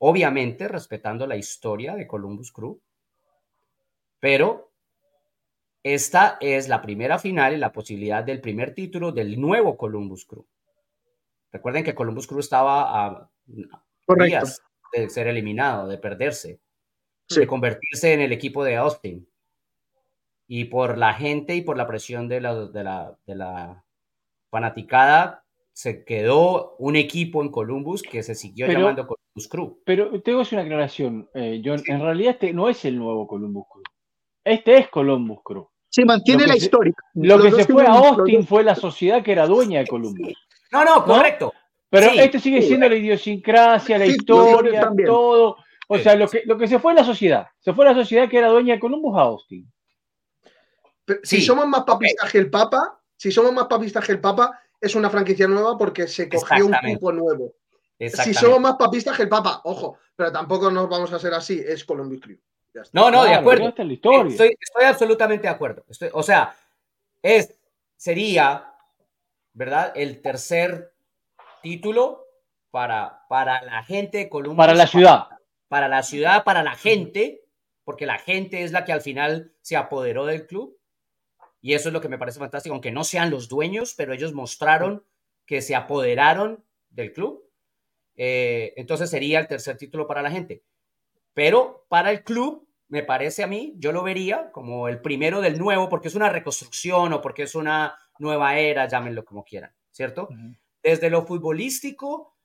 obviamente, 0.06 0.68
respetando 0.68 1.26
la 1.26 1.38
historia 1.38 1.96
de 1.96 2.06
Columbus 2.06 2.52
Crew, 2.52 2.78
pero 4.20 4.74
esta 5.82 6.38
es 6.42 6.68
la 6.68 6.82
primera 6.82 7.18
final 7.20 7.54
y 7.54 7.58
la 7.58 7.72
posibilidad 7.72 8.22
del 8.22 8.42
primer 8.42 8.74
título 8.74 9.14
del 9.14 9.40
nuevo 9.40 9.78
Columbus 9.78 10.26
Crew. 10.26 10.46
Recuerden 11.54 11.86
que 11.86 11.96
Columbus 11.96 12.28
Crew 12.28 12.42
estaba 12.42 13.06
a 13.06 13.30
días 14.28 14.62
de 14.92 15.10
ser 15.10 15.28
eliminado, 15.28 15.88
de 15.88 15.98
perderse, 15.98 16.60
de 17.30 17.48
convertirse 17.48 18.12
en 18.12 18.20
el 18.20 18.34
equipo 18.34 18.66
de 18.66 18.76
Austin. 18.76 19.26
Y 20.48 20.66
por 20.66 20.98
la 20.98 21.14
gente 21.14 21.56
y 21.56 21.62
por 21.62 21.78
la 21.78 21.88
presión 21.88 22.28
de 22.28 22.42
la, 22.42 22.54
de 22.54 22.84
la, 22.84 23.18
de 23.26 23.36
la 23.36 23.86
fanaticada, 24.50 25.46
se 25.72 26.04
quedó 26.04 26.76
un 26.76 26.98
equipo 26.98 27.42
en 27.42 27.50
Columbus 27.50 28.04
que 28.04 28.22
se 28.22 28.36
siguió 28.36 28.68
llamando 28.68 29.08
Columbus 29.34 29.48
Crew. 29.50 29.82
Pero 29.86 30.22
tengo 30.22 30.44
una 30.52 30.62
aclaración, 30.62 31.30
eh, 31.34 31.62
John. 31.64 31.82
En 31.88 32.02
realidad 32.02 32.34
este 32.34 32.54
no 32.54 32.70
es 32.70 32.86
el 32.86 32.98
nuevo 32.98 33.28
Columbus 33.28 33.66
Crew. 33.72 33.84
Este 34.44 34.78
es 34.78 34.90
Columbus 34.90 35.40
Crew. 35.44 35.68
Se 35.90 36.06
mantiene 36.06 36.48
la 36.48 36.56
historia. 36.56 36.94
Lo 37.16 37.42
que 37.42 37.52
se 37.52 37.66
fue 37.66 37.86
a 37.86 37.92
Austin 37.94 38.46
fue 38.46 38.64
la 38.64 38.76
sociedad 38.76 39.24
que 39.24 39.32
era 39.32 39.46
dueña 39.46 39.80
de 39.80 39.88
Columbus. 39.88 40.34
No, 40.72 40.84
no, 40.84 41.06
correcto. 41.06 41.54
Pero 41.90 42.08
este 42.08 42.40
sigue 42.40 42.62
siendo 42.64 42.90
la 42.90 42.96
idiosincrasia, 42.96 44.00
la 44.00 44.08
historia, 44.08 44.92
todo. 45.06 45.58
O 45.88 45.98
sea, 46.00 46.16
lo 46.16 46.28
que, 46.28 46.42
lo 46.46 46.58
que 46.58 46.68
se 46.68 46.80
fue 46.80 46.94
en 46.94 46.98
la 46.98 47.04
sociedad. 47.04 47.48
Se 47.60 47.74
fue 47.74 47.86
la 47.86 47.94
sociedad 47.94 48.28
que 48.28 48.38
era 48.38 48.48
dueña 48.48 48.74
de 48.74 48.80
Columbus 48.80 49.16
a 49.16 49.22
Austin. 49.22 49.72
si 51.22 51.42
somos 51.42 51.68
más 51.68 51.84
papistas 51.84 52.32
que 52.32 52.40
el 52.40 52.50
Papa, 52.50 53.00
si 53.16 53.32
somos 53.32 53.54
más 53.54 53.68
papistas 53.68 54.04
que 54.06 54.14
el 54.14 54.20
Papa, 54.20 54.60
es 54.82 54.96
una 54.96 55.10
franquicia 55.10 55.48
nueva 55.48 55.78
porque 55.78 56.08
se 56.08 56.28
cogió 56.28 56.66
un 56.66 56.76
grupo 56.84 57.12
nuevo. 57.12 57.54
Si 58.10 58.34
somos 58.34 58.60
más 58.60 58.76
papistas 58.76 59.16
que 59.16 59.24
el 59.24 59.30
Papa, 59.30 59.62
ojo, 59.64 59.98
pero 60.16 60.32
tampoco 60.32 60.70
nos 60.72 60.90
vamos 60.90 61.12
a 61.14 61.20
ser 61.20 61.34
así, 61.34 61.62
es 61.66 61.84
Columbus 61.86 62.22
Crew. 62.22 62.38
No, 62.92 63.12
no, 63.12 63.24
de 63.24 63.36
acuerdo. 63.36 63.68
Estoy, 63.70 64.58
estoy, 64.60 64.86
absolutamente 64.86 65.44
de 65.44 65.54
acuerdo. 65.54 65.86
o 66.14 66.24
sea, 66.24 66.56
es, 67.22 67.54
sería 67.96 68.74
¿verdad? 69.54 69.94
El 69.96 70.22
tercer 70.22 70.94
título 71.62 72.26
para, 72.72 73.26
para 73.30 73.62
la 73.62 73.84
gente 73.84 74.18
de 74.18 74.30
Colombia. 74.30 74.58
Para 74.58 74.74
la 74.74 74.88
ciudad. 74.88 75.28
Para, 75.68 75.88
la 75.88 76.04
ciudad, 76.04 76.44
para 76.44 76.64
la 76.64 76.76
gente, 76.76 77.46
porque 77.84 78.06
la 78.06 78.18
gente 78.18 78.64
es 78.64 78.72
la 78.72 78.84
que 78.84 78.94
al 78.94 79.02
final 79.02 79.54
se 79.62 79.78
apoderó 79.78 80.26
del 80.26 80.48
club. 80.48 80.78
Y 81.62 81.74
eso 81.74 81.90
es 81.90 81.94
lo 81.94 82.02
que 82.02 82.10
me 82.10 82.18
parece 82.18 82.40
fantástico, 82.40 82.74
aunque 82.74 82.92
no 82.92 83.04
sean 83.04 83.30
los 83.30 83.48
dueños, 83.48 83.94
pero 83.96 84.14
ellos 84.14 84.34
mostraron 84.34 85.06
que 85.46 85.62
se 85.62 85.76
apoderaron 85.76 86.64
del 86.90 87.14
club. 87.14 87.44
Eh, 88.16 88.74
entonces 88.76 89.10
sería 89.10 89.40
el 89.40 89.48
tercer 89.48 89.78
título 89.78 90.08
para 90.08 90.22
la 90.22 90.32
gente. 90.32 90.64
Pero 91.34 91.86
para 91.90 92.12
el 92.12 92.24
club, 92.24 92.68
me 92.88 93.04
parece 93.04 93.44
a 93.44 93.48
mí, 93.48 93.74
yo 93.78 93.92
lo 93.92 94.04
vería 94.04 94.52
como 94.52 94.88
el 94.88 95.02
primero 95.02 95.42
del 95.42 95.58
nuevo, 95.58 95.90
porque 95.90 96.10
es 96.10 96.16
una 96.16 96.30
reconstrucción 96.30 97.14
o 97.14 97.22
porque 97.22 97.44
es 97.44 97.56
una 97.56 97.98
nueva 98.20 98.58
era, 98.60 98.88
llámenlo 98.88 99.26
como 99.26 99.44
quieran, 99.44 99.74
¿cierto? 99.92 100.30
Desde 100.84 101.10
lo 101.10 101.26
futbolístico, 101.26 102.36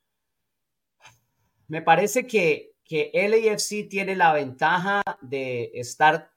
me 1.66 1.82
parece 1.82 2.26
que, 2.26 2.72
que 2.82 3.10
LAFC 3.12 3.88
tiene 3.90 4.16
la 4.16 4.32
ventaja 4.32 5.02
de 5.20 5.70
estar 5.74 6.30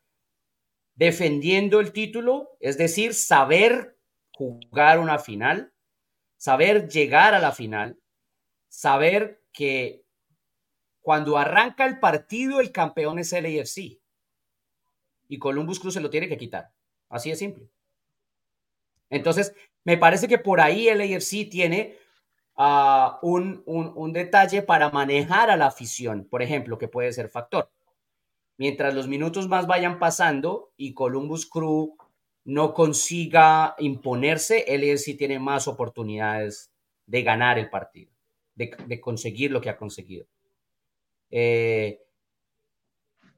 defendiendo 0.96 1.80
el 1.80 1.94
título, 1.94 2.58
es 2.60 2.78
decir, 2.78 3.14
saber 3.14 3.98
jugar 4.34 5.00
una 5.00 5.20
final, 5.20 5.74
saber 6.36 6.90
llegar 6.90 7.34
a 7.34 7.40
la 7.40 7.54
final, 7.54 8.01
saber 8.72 9.44
que 9.52 10.06
cuando 11.02 11.38
arranca 11.38 11.86
el 11.86 12.00
partido 12.00 12.62
el 12.62 12.72
campeón 12.72 13.20
es 13.20 13.34
LAFC 13.34 14.00
y 15.28 15.40
Columbus 15.40 15.80
Cruz 15.80 15.96
se 15.96 16.00
lo 16.00 16.10
tiene 16.10 16.30
que 16.30 16.38
quitar 16.38 16.72
Así 17.10 17.30
de 17.30 17.36
simple. 17.36 17.70
Entonces, 19.10 19.54
me 19.84 19.98
parece 19.98 20.30
que 20.30 20.38
por 20.38 20.62
ahí 20.62 20.88
el 20.88 21.02
AFC 21.02 21.50
tiene 21.50 21.98
uh, 22.58 23.18
un, 23.22 23.64
un, 23.66 23.92
un, 23.94 24.14
detalle 24.14 24.62
para 24.62 24.90
manejar 24.92 25.50
a 25.50 25.58
la 25.58 25.66
afición, 25.66 26.26
por 26.30 26.42
ejemplo, 26.42 26.78
que 26.78 26.88
puede 26.88 27.12
ser 27.12 27.28
factor. 27.28 27.70
Mientras 28.56 28.94
los 28.94 29.10
minutos 29.10 29.50
más 29.50 29.68
vayan 29.68 30.00
pasando 30.00 30.72
y 30.78 30.94
Columbus 30.94 31.46
Crew 31.46 31.98
no 32.46 32.74
consiga 32.74 33.76
imponerse, 33.80 34.74
el 34.74 34.90
AFC 34.90 35.18
tiene 35.18 35.38
más 35.38 35.68
oportunidades 35.68 36.72
de 37.08 37.24
ganar 37.24 37.60
el 37.60 37.70
partido, 37.70 38.14
de, 38.56 39.00
conseguir 39.02 39.52
lo 39.52 39.62
que 39.62 39.70
ha 39.70 39.78
conseguido. 39.78 40.26
Eh, 41.30 42.02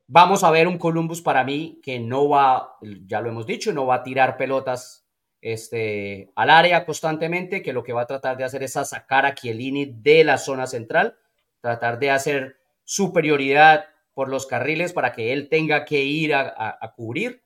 vamos 0.08 0.44
a 0.44 0.52
ver 0.52 0.68
un 0.68 0.78
Columbus 0.78 1.22
para 1.22 1.44
mí 1.44 1.80
que 1.82 2.00
no 2.00 2.30
va, 2.30 2.76
ya 3.06 3.22
lo 3.22 3.30
hemos 3.30 3.46
dicho, 3.46 3.74
no 3.74 3.86
va 3.86 3.96
a 3.96 4.04
tirar 4.04 4.38
pelotas 4.38 5.06
este, 5.42 6.32
al 6.36 6.50
área 6.50 6.86
constantemente, 6.86 7.62
que 7.62 7.74
lo 7.74 7.84
que 7.84 7.94
va 7.94 8.04
a 8.04 8.08
tratar 8.08 8.38
de 8.38 8.44
hacer 8.44 8.64
es 8.64 8.74
sacar 8.74 9.26
a 9.26 9.36
Chiellini 9.36 9.86
de 9.86 10.24
la 10.24 10.38
zona 10.38 10.68
central, 10.68 11.18
tratar 11.62 12.00
de 12.00 12.12
hacer 12.12 12.58
superioridad 12.84 13.86
por 14.14 14.30
los 14.30 14.46
carriles 14.46 14.94
para 14.94 15.12
que 15.12 15.34
él 15.34 15.50
tenga 15.50 15.86
que 15.86 16.04
ir 16.04 16.34
a, 16.34 16.42
a, 16.42 16.78
a 16.80 16.94
cubrir. 16.94 17.44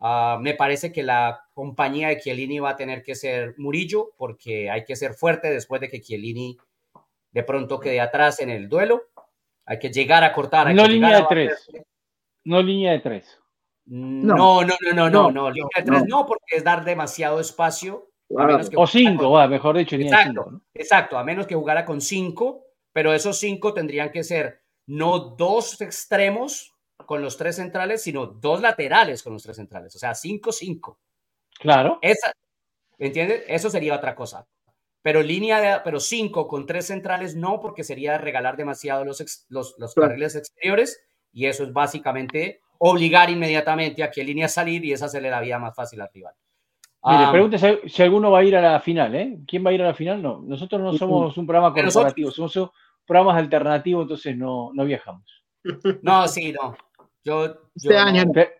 Uh, 0.00 0.38
me 0.38 0.52
parece 0.54 0.92
que 0.92 1.02
la 1.02 1.48
compañía 1.54 2.08
de 2.08 2.18
Chiellini 2.18 2.58
va 2.58 2.70
a 2.70 2.76
tener 2.76 3.02
que 3.02 3.14
ser 3.14 3.54
Murillo, 3.56 4.12
porque 4.18 4.68
hay 4.68 4.84
que 4.84 4.96
ser 4.96 5.14
fuerte 5.14 5.50
después 5.50 5.80
de 5.80 5.88
que 5.88 6.02
Chiellini 6.02 6.58
de 7.34 7.42
pronto 7.42 7.80
quede 7.80 8.00
atrás 8.00 8.40
en 8.40 8.48
el 8.48 8.68
duelo. 8.68 9.08
Hay 9.66 9.78
que 9.78 9.90
llegar 9.90 10.22
a 10.22 10.32
cortar. 10.32 10.72
no 10.72 10.86
línea 10.86 11.18
de 11.18 11.26
tres. 11.28 11.68
No 12.44 12.62
línea 12.62 12.92
de 12.92 13.00
tres. 13.00 13.40
No, 13.86 14.62
no, 14.62 14.62
no, 14.62 14.92
no, 14.94 15.10
no, 15.10 15.30
no, 15.30 15.50
línea 15.50 15.68
de 15.76 15.82
tres 15.82 16.04
no, 16.06 16.24
porque 16.26 16.56
es 16.56 16.64
dar 16.64 16.84
demasiado 16.84 17.40
espacio. 17.40 18.08
A 18.38 18.46
menos 18.46 18.70
que 18.70 18.76
o 18.76 18.86
cinco, 18.86 19.30
con... 19.30 19.50
mejor 19.50 19.76
dicho, 19.76 19.96
línea 19.96 20.14
exacto, 20.14 20.42
cinco, 20.44 20.50
¿no? 20.50 20.62
exacto, 20.72 21.18
a 21.18 21.24
menos 21.24 21.46
que 21.46 21.54
jugara 21.54 21.84
con 21.84 22.00
cinco, 22.00 22.64
pero 22.92 23.12
esos 23.12 23.38
cinco 23.38 23.74
tendrían 23.74 24.10
que 24.10 24.24
ser 24.24 24.62
no 24.86 25.18
dos 25.18 25.80
extremos 25.82 26.74
con 27.04 27.20
los 27.20 27.36
tres 27.36 27.56
centrales, 27.56 28.02
sino 28.02 28.26
dos 28.26 28.62
laterales 28.62 29.22
con 29.22 29.34
los 29.34 29.42
tres 29.42 29.56
centrales, 29.56 29.94
o 29.94 29.98
sea, 29.98 30.14
cinco, 30.14 30.52
cinco. 30.52 30.98
Claro. 31.60 31.98
Esa, 32.00 32.32
¿Entiendes? 32.98 33.44
Eso 33.48 33.70
sería 33.70 33.94
otra 33.94 34.14
cosa. 34.14 34.46
Pero 35.04 35.22
línea 35.22 35.60
de, 35.60 35.80
pero 35.84 36.00
cinco 36.00 36.48
con 36.48 36.64
tres 36.64 36.86
centrales 36.86 37.36
no, 37.36 37.60
porque 37.60 37.84
sería 37.84 38.16
regalar 38.16 38.56
demasiado 38.56 39.04
los, 39.04 39.20
ex, 39.20 39.44
los, 39.50 39.74
los 39.78 39.92
claro. 39.92 40.08
carriles 40.08 40.34
exteriores 40.34 41.04
y 41.30 41.44
eso 41.44 41.62
es 41.64 41.74
básicamente 41.74 42.62
obligar 42.78 43.28
inmediatamente 43.28 44.02
a 44.02 44.10
que 44.10 44.24
línea 44.24 44.48
salir 44.48 44.82
y 44.82 44.94
esa 44.94 45.06
se 45.06 45.20
le 45.20 45.28
da 45.28 45.42
vida 45.42 45.58
más 45.58 45.76
fácil 45.76 46.00
al 46.00 46.08
rival. 46.10 46.32
Mire, 47.04 47.26
um, 47.26 47.32
pregúntese 47.32 47.80
si 47.86 48.02
alguno 48.02 48.30
va 48.30 48.38
a 48.38 48.44
ir 48.44 48.56
a 48.56 48.62
la 48.62 48.80
final, 48.80 49.14
¿eh? 49.14 49.40
¿Quién 49.46 49.62
va 49.62 49.68
a 49.68 49.72
ir 49.74 49.82
a 49.82 49.88
la 49.88 49.94
final? 49.94 50.22
No, 50.22 50.40
nosotros 50.40 50.80
no 50.80 50.94
somos 50.94 51.36
un 51.36 51.46
programa 51.46 51.74
corporativo, 51.74 52.28
nosotros... 52.28 52.52
somos 52.54 52.70
programas 53.04 53.36
alternativos, 53.36 54.04
entonces 54.04 54.34
no, 54.38 54.70
no 54.72 54.86
viajamos. 54.86 55.44
No, 56.00 56.26
sí, 56.28 56.50
no. 56.50 56.74
Yo, 57.22 57.46
yo 57.46 57.60
este 57.74 57.98
año. 57.98 58.24
no. 58.24 58.32
Pero, 58.32 58.50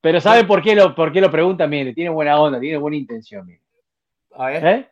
pero 0.00 0.20
¿sabe 0.20 0.44
por 0.44 0.62
qué, 0.62 0.76
lo, 0.76 0.94
por 0.94 1.10
qué 1.10 1.20
lo 1.20 1.28
pregunta? 1.28 1.66
Mire, 1.66 1.92
tiene 1.92 2.10
buena 2.10 2.40
onda, 2.40 2.60
tiene 2.60 2.76
buena 2.76 2.96
intención. 2.96 3.44
Mire. 3.44 3.62
A 4.36 4.46
ver. 4.46 4.66
¿Eh? 4.66 4.91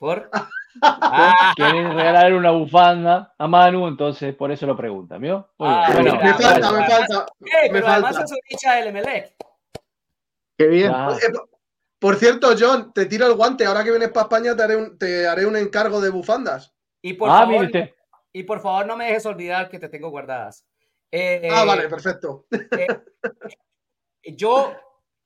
¿Por? 0.00 0.28
Ah. 0.82 1.52
Quieren 1.56 1.96
regalar 1.96 2.32
una 2.32 2.52
bufanda 2.52 3.34
a 3.36 3.48
Manu, 3.48 3.88
entonces 3.88 4.32
por 4.36 4.52
eso 4.52 4.66
lo 4.66 4.76
pregunta, 4.76 5.18
¿vio? 5.18 5.50
Ah, 5.58 5.90
bueno, 5.92 6.14
me 6.14 6.32
falta, 6.32 6.70
bueno, 6.70 6.72
me 6.80 6.86
falta. 6.86 7.26
Me 7.40 7.50
pero 7.72 7.86
además 7.88 8.14
falta. 8.16 8.24
es 8.24 8.30
un 8.30 8.38
hincha 8.48 8.74
del 8.76 8.86
Emelec. 8.86 9.34
Qué 10.56 10.66
bien. 10.68 10.92
Ah, 10.94 11.16
Eh, 11.20 11.32
Por 11.98 12.14
cierto, 12.16 12.50
John, 12.58 12.92
te 12.94 13.06
tiro 13.06 13.26
el 13.26 13.34
guante. 13.34 13.66
Ahora 13.66 13.82
que 13.82 13.90
vienes 13.90 14.10
para 14.10 14.22
España 14.26 14.56
te 14.56 14.62
haré 14.62 14.76
un, 14.76 14.96
te 14.96 15.26
haré 15.26 15.44
un 15.44 15.56
encargo 15.56 16.00
de 16.00 16.10
bufandas. 16.10 16.72
Y 17.02 17.14
por, 17.14 17.28
ah, 17.28 17.40
favor, 17.40 17.68
y 18.32 18.42
por 18.44 18.60
favor, 18.60 18.86
no 18.86 18.96
me 18.96 19.06
dejes 19.06 19.26
olvidar 19.26 19.68
que 19.68 19.80
te 19.80 19.88
tengo 19.88 20.08
guardadas. 20.10 20.64
Eh, 21.10 21.48
Ah, 21.52 21.64
vale, 21.64 21.88
perfecto. 21.88 22.46
eh, 22.52 22.86
yo, 24.36 24.72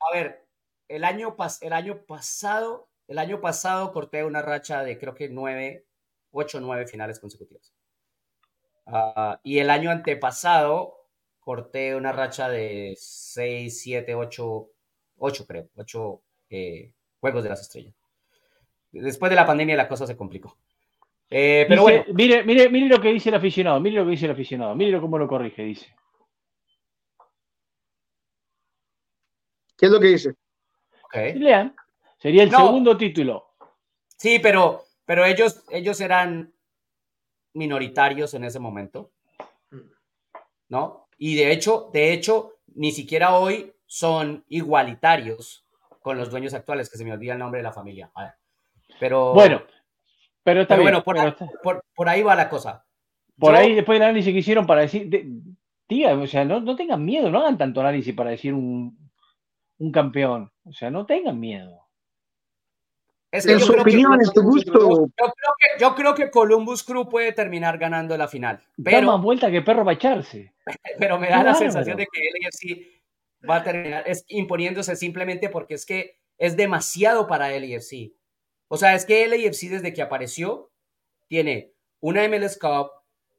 a 0.00 0.12
ver, 0.14 0.46
el 0.88 1.04
año, 1.04 1.36
pas 1.36 1.60
el 1.60 1.74
año 1.74 1.98
pasado, 2.06 2.88
el 3.08 3.18
año 3.18 3.40
pasado 3.40 3.92
corté 3.92 4.24
una 4.24 4.42
racha 4.42 4.82
de 4.82 4.98
creo 4.98 5.14
que 5.14 5.28
nueve, 5.28 5.84
ocho, 6.32 6.60
nueve 6.60 6.86
finales 6.86 7.18
consecutivas. 7.20 7.72
Ah, 8.86 9.40
y 9.42 9.58
el 9.58 9.70
año 9.70 9.90
antepasado 9.90 11.08
corté 11.40 11.94
una 11.94 12.12
racha 12.12 12.48
de 12.48 12.94
seis, 12.98 13.80
siete, 13.80 14.14
ocho, 14.14 14.68
ocho 15.18 15.46
creo, 15.46 15.68
ocho 15.76 16.22
eh, 16.50 16.92
juegos 17.20 17.42
de 17.42 17.48
las 17.50 17.62
estrellas. 17.62 17.94
Después 18.92 19.30
de 19.30 19.36
la 19.36 19.46
pandemia 19.46 19.76
la 19.76 19.88
cosa 19.88 20.06
se 20.06 20.16
complicó. 20.16 20.56
Eh, 21.30 21.66
pero 21.68 21.82
Dice- 21.82 21.82
bueno, 21.82 22.14
mire, 22.14 22.44
mire, 22.44 22.68
mire 22.70 22.86
lo 22.88 23.00
que 23.00 23.12
dice 23.12 23.30
el 23.30 23.34
aficionado, 23.36 23.80
mire 23.80 23.96
lo 23.96 24.04
que 24.04 24.12
dice 24.12 24.26
el 24.26 24.32
aficionado, 24.32 24.74
mire 24.74 25.00
cómo 25.00 25.18
lo 25.18 25.26
corrige, 25.26 25.62
dice. 25.64 25.94
¿Qué 29.76 29.86
es 29.86 29.92
lo 29.92 30.00
que 30.00 30.06
dice? 30.08 30.30
ok. 31.04 31.16
Lean, 31.34 31.74
sería 32.24 32.42
el 32.42 32.50
No. 32.50 32.56
segundo 32.58 32.96
título. 32.96 33.50
Sí, 34.16 34.38
pero, 34.38 34.84
pero 35.04 35.26
ellos, 35.26 35.62
ellos 35.68 36.00
eran 36.00 36.54
minoritarios 37.52 38.32
en 38.32 38.44
ese 38.44 38.58
momento, 38.58 39.10
¿no? 40.70 41.08
Y 41.18 41.34
de 41.36 41.52
hecho, 41.52 41.90
de 41.92 42.12
hecho, 42.14 42.54
ni 42.74 42.92
siquiera 42.92 43.34
hoy 43.36 43.72
son 43.86 44.42
igualitarios 44.48 45.66
con 46.00 46.16
los 46.16 46.30
dueños 46.30 46.54
actuales, 46.54 46.90
que 46.90 46.96
se 46.98 47.04
me 47.04 47.12
olvida 47.12 47.34
el 47.34 47.38
nombre 47.38 47.58
de 47.58 47.64
la 47.64 47.72
familia. 47.72 48.10
A 48.14 48.22
ver. 48.24 48.32
Pero 48.98 49.34
Bueno, 49.34 49.62
pero 50.42 50.62
está 50.62 50.74
pero 50.76 50.82
bien. 50.82 50.92
bueno, 50.94 51.04
por, 51.04 51.14
pero 51.16 51.26
ahí, 51.26 51.30
está- 51.32 51.60
por- 51.62 51.84
por 51.94 52.08
ahí 52.08 52.22
va 52.22 52.34
la 52.34 52.48
cosa. 52.48 52.86
por 53.38 53.52
Yo- 53.52 53.58
ahí 53.58 53.74
después 53.74 53.96
del 53.98 54.04
análisis 54.08 54.32
que 54.32 54.38
hicieron 54.38 54.66
para 54.66 54.82
decir, 54.82 55.08
de- 55.08 55.26
diga, 55.88 56.14
o 56.14 56.26
sea, 56.26 56.44
no, 56.44 56.60
no 56.60 56.76
tengan 56.76 57.04
miedo, 57.04 57.30
no 57.30 57.40
hagan 57.40 57.58
tanto 57.58 57.80
análisis 57.80 58.14
para 58.14 58.30
decir 58.30 58.54
un, 58.54 58.96
un 59.78 59.92
campeón. 59.92 60.50
O 60.64 60.72
sea, 60.72 60.90
no 60.90 61.04
tengan 61.04 61.38
miedo. 61.38 61.83
Es 63.36 63.46
que 63.46 63.52
En 63.52 63.60
su 63.60 63.72
creo 63.72 63.84
que- 63.84 63.90
opinión, 63.90 64.14
en 64.14 64.32
tu 64.32 64.42
gusto. 64.42 64.72
yo 64.72 65.06
creo 65.16 65.54
que 65.58 65.80
yo 65.80 65.94
creo 65.94 66.14
que 66.14 66.30
Columbus 66.30 66.82
Crew 66.84 67.08
puede 67.08 67.32
terminar 67.32 67.78
ganando 67.78 68.16
la 68.16 68.28
final, 68.28 68.58
Da 68.76 68.90
pero 68.92 69.06
más 69.08 69.20
vuelta 69.22 69.50
que 69.50 69.62
perro 69.62 69.84
para 69.84 69.94
echarse. 69.94 70.52
pero 70.98 71.18
me 71.18 71.28
da 71.28 71.42
la 71.42 71.54
sensación 71.54 71.96
de 71.96 72.06
que 72.06 72.20
el 72.20 72.46
AFC 72.46 73.48
va 73.48 73.56
a 73.56 73.62
terminar 73.62 74.04
es 74.06 74.24
imponiéndose 74.28 74.96
simplemente 74.96 75.48
porque 75.50 75.74
es 75.74 75.84
que 75.84 76.18
es 76.38 76.56
demasiado 76.56 77.26
para 77.26 77.52
el 77.52 77.64
AFC. 77.74 78.12
O 78.68 78.76
sea, 78.76 78.94
es 78.94 79.04
que 79.04 79.24
el 79.24 79.32
AFC 79.32 79.68
desde 79.68 79.92
que 79.92 80.02
apareció 80.02 80.70
tiene 81.28 81.72
una 82.00 82.22
MLS 82.28 82.58
Cup, 82.58 82.90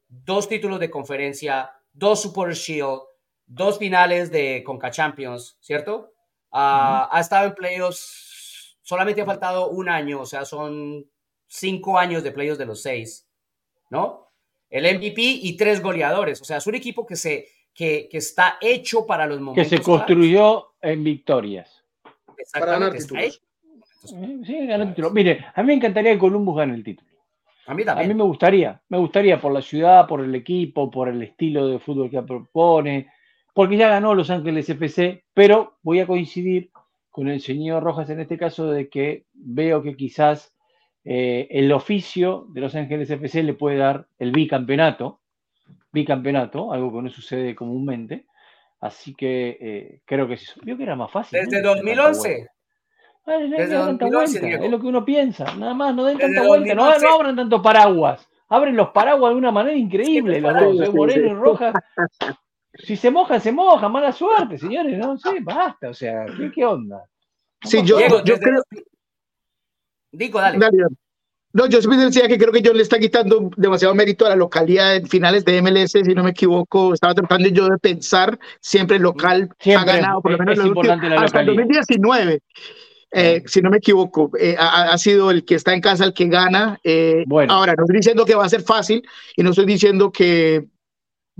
dos 0.08 0.48
títulos 0.48 0.80
de 0.80 0.90
conferencia, 0.90 1.72
dos 1.94 2.22
Super 2.22 2.54
Shield, 2.54 3.00
dos 3.48 3.78
finales 3.80 4.32
de 4.32 4.64
Conca 4.64 4.92
Champions, 4.92 5.58
¿cierto? 5.62 6.12
Ah, 6.52 7.10
Ha 7.12 7.20
estado 7.20 7.48
en 7.48 7.56
playoffs, 7.56 8.35
solamente 8.86 9.22
ha 9.22 9.26
faltado 9.26 9.70
un 9.72 9.90
año, 9.90 10.22
o 10.22 10.26
sea, 10.28 10.45
son 10.45 11.03
cinco 11.48 11.98
años 11.98 12.24
de 12.24 12.32
playoffs 12.32 12.60
de 12.60 12.66
los 12.68 12.82
seis, 12.84 13.28
¿no? 13.90 14.30
El 14.70 14.84
MVP 14.98 15.22
y 15.22 15.57
tres 15.57 15.82
goleadores, 15.82 16.40
o 16.41 16.45
sea, 16.45 16.57
es 16.57 16.68
un 16.68 16.76
equipo 16.76 17.06
que, 17.06 17.16
se, 17.16 17.48
que, 17.74 18.07
que 18.10 18.18
está 18.20 18.57
hecho 18.62 19.06
para 19.07 19.26
los 19.26 19.38
Que 19.38 19.44
momentos. 19.44 19.68
se 19.70 19.82
construyó 19.82 20.74
en 20.82 21.03
victorias. 21.03 21.84
Para 22.53 22.66
ganar 22.74 22.94
títulos. 22.94 23.24
Eh, 23.24 23.32
Sí, 24.06 24.68
ganó 24.68 24.84
el 24.84 24.90
título. 24.90 25.10
Mire, 25.10 25.45
a 25.56 25.64
mí 25.64 25.68
me 25.68 25.74
encantaría 25.74 26.12
que 26.14 26.20
Columbus 26.20 26.57
gane 26.57 26.76
el 26.76 26.84
título. 26.84 27.10
A 27.66 27.74
mí 27.74 27.82
A 27.82 27.86
también. 27.88 28.10
mí 28.10 28.14
me 28.14 28.24
gustaría, 28.24 28.80
me 28.90 28.99
gustaría 28.99 29.41
por 29.41 29.52
la 29.52 29.64
ciudad, 29.64 30.06
por 30.06 30.22
el 30.22 30.36
equipo, 30.36 30.91
por 30.91 31.10
el 31.10 31.24
estilo 31.24 31.66
de 31.68 31.80
fútbol 31.80 32.12
que 32.12 32.22
propone, 32.22 33.10
porque 33.52 33.78
ya 33.78 33.90
ganó 33.90 34.14
Los 34.14 34.30
Ángeles 34.30 34.70
FC, 34.70 35.24
pero 35.34 35.80
voy 35.82 36.02
a 36.02 36.06
coincidir 36.06 36.70
con 37.16 37.30
el 37.30 37.40
señor 37.40 37.82
Rojas 37.82 38.10
en 38.10 38.20
este 38.20 38.38
caso 38.38 38.70
de 38.70 38.90
que 38.90 39.24
veo 39.32 39.82
que 39.82 39.96
quizás 39.96 40.54
eh, 41.06 41.48
el 41.50 41.72
oficio 41.72 42.46
de 42.50 42.60
Los 42.60 42.76
Ángeles 42.76 43.10
FC 43.10 43.42
le 43.42 43.54
puede 43.54 43.78
dar 43.78 44.06
el 44.20 44.34
bicampeonato, 44.34 45.22
bicampeonato, 45.94 46.74
algo 46.74 46.92
que 46.92 47.04
no 47.04 47.10
sucede 47.10 47.56
comúnmente, 47.56 48.26
así 48.82 49.16
que 49.16 49.58
eh, 49.62 50.02
creo 50.04 50.28
que 50.28 50.36
sí. 50.36 50.48
Vio 50.62 50.76
que 50.76 50.84
era 50.84 50.98
más 50.98 51.10
fácil. 51.10 51.40
Desde 51.40 51.62
¿no? 51.62 51.70
No 51.70 51.76
tanta 51.76 51.96
2011. 51.96 52.28
vuelta. 52.28 52.52
Ay, 53.28 53.34
no, 53.34 53.40
no 53.40 53.58
Desde 53.58 53.60
den 53.60 53.70
tanta 53.70 54.06
2011, 54.08 54.40
vuelta, 54.42 54.66
es 54.66 54.72
lo 54.72 54.80
que 54.82 54.88
uno 54.88 55.06
piensa, 55.06 55.56
nada 55.56 55.74
más, 55.74 55.96
no 55.96 56.04
den 56.04 56.18
Desde 56.18 56.34
tanta 56.34 56.48
vuelta, 56.50 56.76
no, 56.76 56.84
2011. 56.84 57.08
no 57.08 57.16
abran 57.16 57.36
tanto 57.38 57.62
paraguas, 57.62 58.30
abren 58.50 58.76
los 58.76 58.90
paraguas 58.90 59.32
de 59.32 59.38
una 59.38 59.52
manera 59.54 59.78
increíble, 59.78 60.42
los 60.42 60.54
dos, 60.54 60.82
¿eh? 60.82 60.92
Moreno 60.92 61.28
y 61.28 61.34
Roja. 61.34 61.72
Si 62.78 62.96
se 62.96 63.10
mojan, 63.12 63.40
se 63.42 63.52
mojan, 63.52 63.92
mala 63.92 64.12
suerte, 64.12 64.58
señores, 64.58 64.98
no 64.98 65.18
sé, 65.18 65.30
basta, 65.42 65.90
o 65.90 65.94
sea, 65.94 66.26
¿qué, 66.26 66.52
qué 66.54 66.66
onda? 66.66 67.04
Sí, 67.64 67.82
yo, 67.84 67.98
Diego, 67.98 68.24
yo 68.24 68.38
creo. 68.38 68.62
Digo, 70.12 70.40
dale. 70.40 70.58
Dale, 70.60 70.78
dale. 70.78 70.96
No, 71.54 71.68
yo 71.68 71.80
siempre 71.82 71.98
decía 72.06 72.28
que 72.28 72.38
creo 72.38 72.52
que 72.52 72.62
John 72.64 72.76
le 72.76 72.84
está 72.84 73.00
quitando 73.00 73.50
demasiado 73.56 73.96
mérito 73.96 74.26
a 74.26 74.30
la 74.30 74.36
localidad 74.36 74.98
en 74.98 75.08
finales 75.08 75.46
de 75.46 75.62
MLS, 75.62 75.92
si 76.04 76.14
no 76.14 76.22
me 76.24 76.32
equivoco. 76.32 76.94
Estaba 76.94 77.14
tratando 77.16 77.48
yo 77.48 77.70
de 77.70 77.78
pensar, 77.78 78.38
siempre 78.60 79.00
local 79.00 79.50
Siempre 79.58 79.92
ha 79.92 79.96
ganado, 79.96 80.22
por 80.22 80.34
lo 80.34 80.38
menos 80.38 80.52
es 80.54 80.58
los 80.58 80.68
últimos- 80.68 80.86
importante 80.86 81.16
la 81.16 81.22
hasta 81.22 81.40
el 81.40 81.46
localidad. 81.48 81.80
2019. 81.80 82.42
eh, 83.12 83.44
si 83.46 83.62
no 83.62 83.70
me 83.70 83.78
equivoco, 83.78 84.32
eh, 84.38 84.58
ha, 84.60 84.92
ha 84.92 84.98
sido 84.98 85.32
el 85.32 85.46
que 85.46 85.56
está 85.56 85.74
en 85.74 85.80
casa 85.80 86.04
el 86.04 86.14
que 86.14 86.26
gana. 86.28 86.78
eh, 86.84 87.24
Bueno. 87.26 87.54
Ahora, 87.54 87.74
no 87.78 87.84
estoy 87.86 87.98
diciendo 87.98 88.26
que 88.26 88.36
va 88.36 88.44
a 88.44 88.50
ser 88.50 88.62
fácil 88.64 89.02
y 89.38 89.42
no 89.42 89.52
estoy 89.52 89.66
diciendo 89.66 90.12
que 90.12 90.66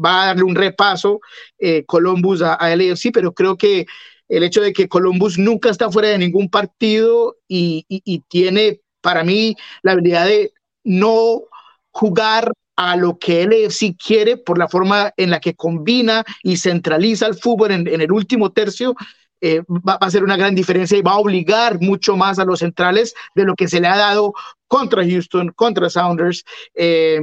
va 0.04 0.24
a 0.24 0.26
darle 0.28 0.44
un 0.44 0.56
repaso 0.56 1.20
eh, 1.58 1.84
Columbus 1.86 2.42
a, 2.42 2.56
a 2.56 2.76
LAFC, 2.76 3.12
pero 3.14 3.34
creo 3.34 3.58
que 3.58 3.86
el 4.28 4.44
hecho 4.44 4.62
de 4.62 4.74
que 4.74 4.88
Columbus 4.88 5.38
nunca 5.38 5.70
está 5.70 5.92
fuera 5.92 6.10
de 6.10 6.18
ningún 6.18 6.50
partido 6.50 7.38
y, 7.48 7.86
tiene 8.28 8.82
para 9.02 9.24
mí 9.24 9.56
la 9.84 9.92
habilidad 9.92 10.26
de 10.26 10.54
no 10.84 11.44
jugar 11.92 12.52
a 12.76 12.96
lo 12.96 13.18
que 13.18 13.46
LAFC 13.46 13.96
quiere 13.96 14.38
por 14.38 14.58
la 14.58 14.68
forma 14.68 15.14
en 15.16 15.30
la 15.30 15.40
que 15.40 15.56
combina 15.56 16.26
y 16.44 16.58
centraliza 16.58 17.28
el 17.28 17.36
fútbol 17.36 17.72
en, 17.72 18.02
el 18.02 18.12
último 18.12 18.52
tercio, 18.52 18.96
eh, 19.42 19.62
va, 19.70 19.98
va 19.98 20.08
a 20.08 20.12
ser 20.12 20.24
una 20.24 20.38
gran 20.38 20.56
diferencia 20.56 20.98
y 20.98 21.02
va 21.02 21.12
a 21.12 21.20
obligar 21.20 21.80
mucho 21.80 22.18
más 22.18 22.40
a 22.40 22.46
los 22.46 22.60
centrales 22.60 23.14
de 23.36 23.46
lo 23.46 23.56
que 23.56 23.68
se 23.68 23.80
le 23.80 23.88
ha 23.88 23.98
dado 23.98 24.34
contra 24.68 25.06
Houston, 25.06 25.50
contra 25.56 25.90
Sounders, 25.90 26.44
eh, 26.74 27.22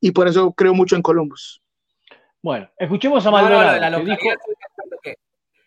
y 0.00 0.10
por 0.12 0.28
eso 0.28 0.52
creo 0.52 0.74
mucho 0.74 0.96
en 0.96 1.02
Columbus. 1.02 1.60
Bueno, 2.42 2.68
escuchemos 2.78 3.26
a 3.26 3.30
No, 3.30 3.36
no, 3.36 3.42
Maldonado. 3.56 3.98
dijo- 4.00 4.14
acuerdo 4.14 4.98
que- 5.02 5.16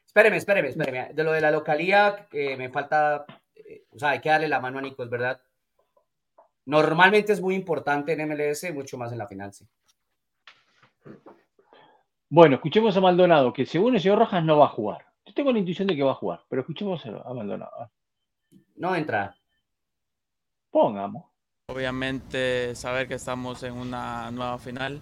Espéreme, 0.06 0.38
espéreme, 0.38 0.70
espéreme. 0.70 1.14
De 1.14 1.24
lo 1.24 1.32
de 1.34 1.42
la 1.42 1.52
localidad, 1.52 2.28
eh, 2.32 2.56
me 2.58 2.70
falta. 2.70 3.26
eh, 3.56 3.84
o 3.92 4.00
sea, 4.00 4.10
hay 4.10 4.20
que 4.22 4.30
darle 4.30 4.48
la 4.48 4.60
mano 4.60 4.80
a 4.80 4.82
Nico, 4.82 5.04
es 5.04 5.10
verdad. 5.10 5.40
Normalmente 6.66 7.34
es 7.34 7.42
muy 7.42 7.56
importante 7.56 8.14
en 8.14 8.22
MLS, 8.22 8.72
mucho 8.74 8.98
más 8.98 9.12
en 9.12 9.18
la 9.20 9.28
final, 9.28 9.54
sí. 9.54 9.68
Bueno, 12.30 12.56
escuchemos 12.56 12.96
a 12.96 13.02
Maldonado, 13.02 13.52
que 13.54 13.66
según 13.66 13.96
el 13.96 14.02
señor 14.02 14.20
Rojas 14.20 14.44
no 14.44 14.58
va 14.58 14.66
a 14.66 14.70
jugar. 14.70 15.06
Yo 15.26 15.34
tengo 15.34 15.52
la 15.52 15.60
intuición 15.60 15.88
de 15.88 15.96
que 15.96 16.04
va 16.04 16.12
a 16.12 16.16
jugar, 16.16 16.42
pero 16.48 16.62
escuchemos 16.62 17.04
a 17.06 17.34
Maldonado. 17.34 17.92
No 18.76 18.96
entra. 18.96 19.36
Pongamos. 20.72 21.26
Obviamente 21.68 22.76
saber 22.76 23.08
que 23.08 23.16
estamos 23.16 23.62
en 23.64 23.74
una 23.74 24.30
nueva 24.32 24.58
final, 24.60 25.02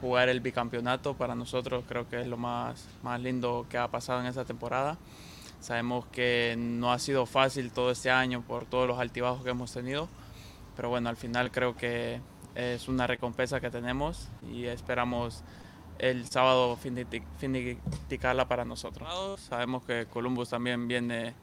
jugar 0.00 0.28
el 0.28 0.40
bicampeonato 0.40 1.14
para 1.14 1.34
nosotros 1.34 1.84
creo 1.88 2.08
que 2.08 2.20
es 2.20 2.26
lo 2.26 2.36
más, 2.36 2.86
más 3.02 3.20
lindo 3.20 3.66
que 3.68 3.78
ha 3.78 3.88
pasado 3.88 4.20
en 4.20 4.26
esta 4.26 4.44
temporada. 4.44 4.98
Sabemos 5.60 6.06
que 6.06 6.54
no 6.58 6.92
ha 6.92 6.98
sido 6.98 7.26
fácil 7.26 7.72
todo 7.72 7.90
este 7.90 8.10
año 8.10 8.42
por 8.42 8.66
todos 8.66 8.86
los 8.86 8.98
altibajos 8.98 9.42
que 9.42 9.50
hemos 9.50 9.72
tenido, 9.72 10.08
pero 10.76 10.90
bueno, 10.90 11.08
al 11.08 11.16
final 11.16 11.50
creo 11.50 11.76
que 11.76 12.20
es 12.54 12.88
una 12.88 13.06
recompensa 13.06 13.60
que 13.60 13.70
tenemos 13.70 14.28
y 14.52 14.66
esperamos 14.66 15.42
el 15.98 16.28
sábado 16.28 16.76
finiti- 16.76 17.22
finiquitarla 17.38 18.46
para 18.48 18.64
nosotros. 18.64 19.40
Sabemos 19.40 19.82
que 19.84 20.06
Columbus 20.06 20.50
también 20.50 20.86
viene 20.88 21.34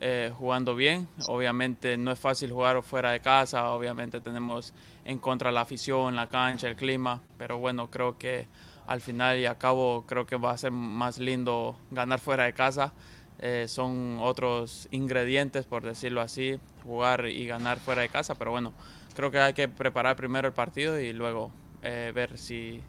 eh, 0.00 0.32
jugando 0.36 0.74
bien. 0.74 1.08
Obviamente 1.26 1.96
no 1.96 2.12
es 2.12 2.18
fácil 2.18 2.52
jugar 2.52 2.82
fuera 2.82 3.12
de 3.12 3.20
casa, 3.20 3.70
obviamente 3.70 4.20
tenemos 4.20 4.72
en 5.04 5.18
contra 5.18 5.52
la 5.52 5.62
afición, 5.62 6.16
la 6.16 6.28
cancha, 6.28 6.68
el 6.68 6.76
clima, 6.76 7.20
pero 7.36 7.58
bueno, 7.58 7.90
creo 7.90 8.18
que 8.18 8.46
al 8.86 9.00
final 9.00 9.38
y 9.38 9.46
a 9.46 9.56
cabo 9.56 10.04
creo 10.06 10.26
que 10.26 10.36
va 10.36 10.52
a 10.52 10.58
ser 10.58 10.72
más 10.72 11.18
lindo 11.18 11.76
ganar 11.90 12.20
fuera 12.20 12.44
de 12.44 12.52
casa. 12.52 12.92
Eh, 13.40 13.66
son 13.68 14.18
otros 14.20 14.88
ingredientes, 14.90 15.64
por 15.66 15.84
decirlo 15.84 16.20
así, 16.20 16.58
jugar 16.82 17.26
y 17.26 17.46
ganar 17.46 17.78
fuera 17.78 18.02
de 18.02 18.08
casa, 18.08 18.34
pero 18.34 18.50
bueno, 18.50 18.72
creo 19.14 19.30
que 19.30 19.38
hay 19.38 19.52
que 19.52 19.68
preparar 19.68 20.16
primero 20.16 20.48
el 20.48 20.54
partido 20.54 20.98
y 20.98 21.12
luego 21.12 21.52
eh, 21.82 22.10
ver 22.14 22.36
si, 22.38 22.82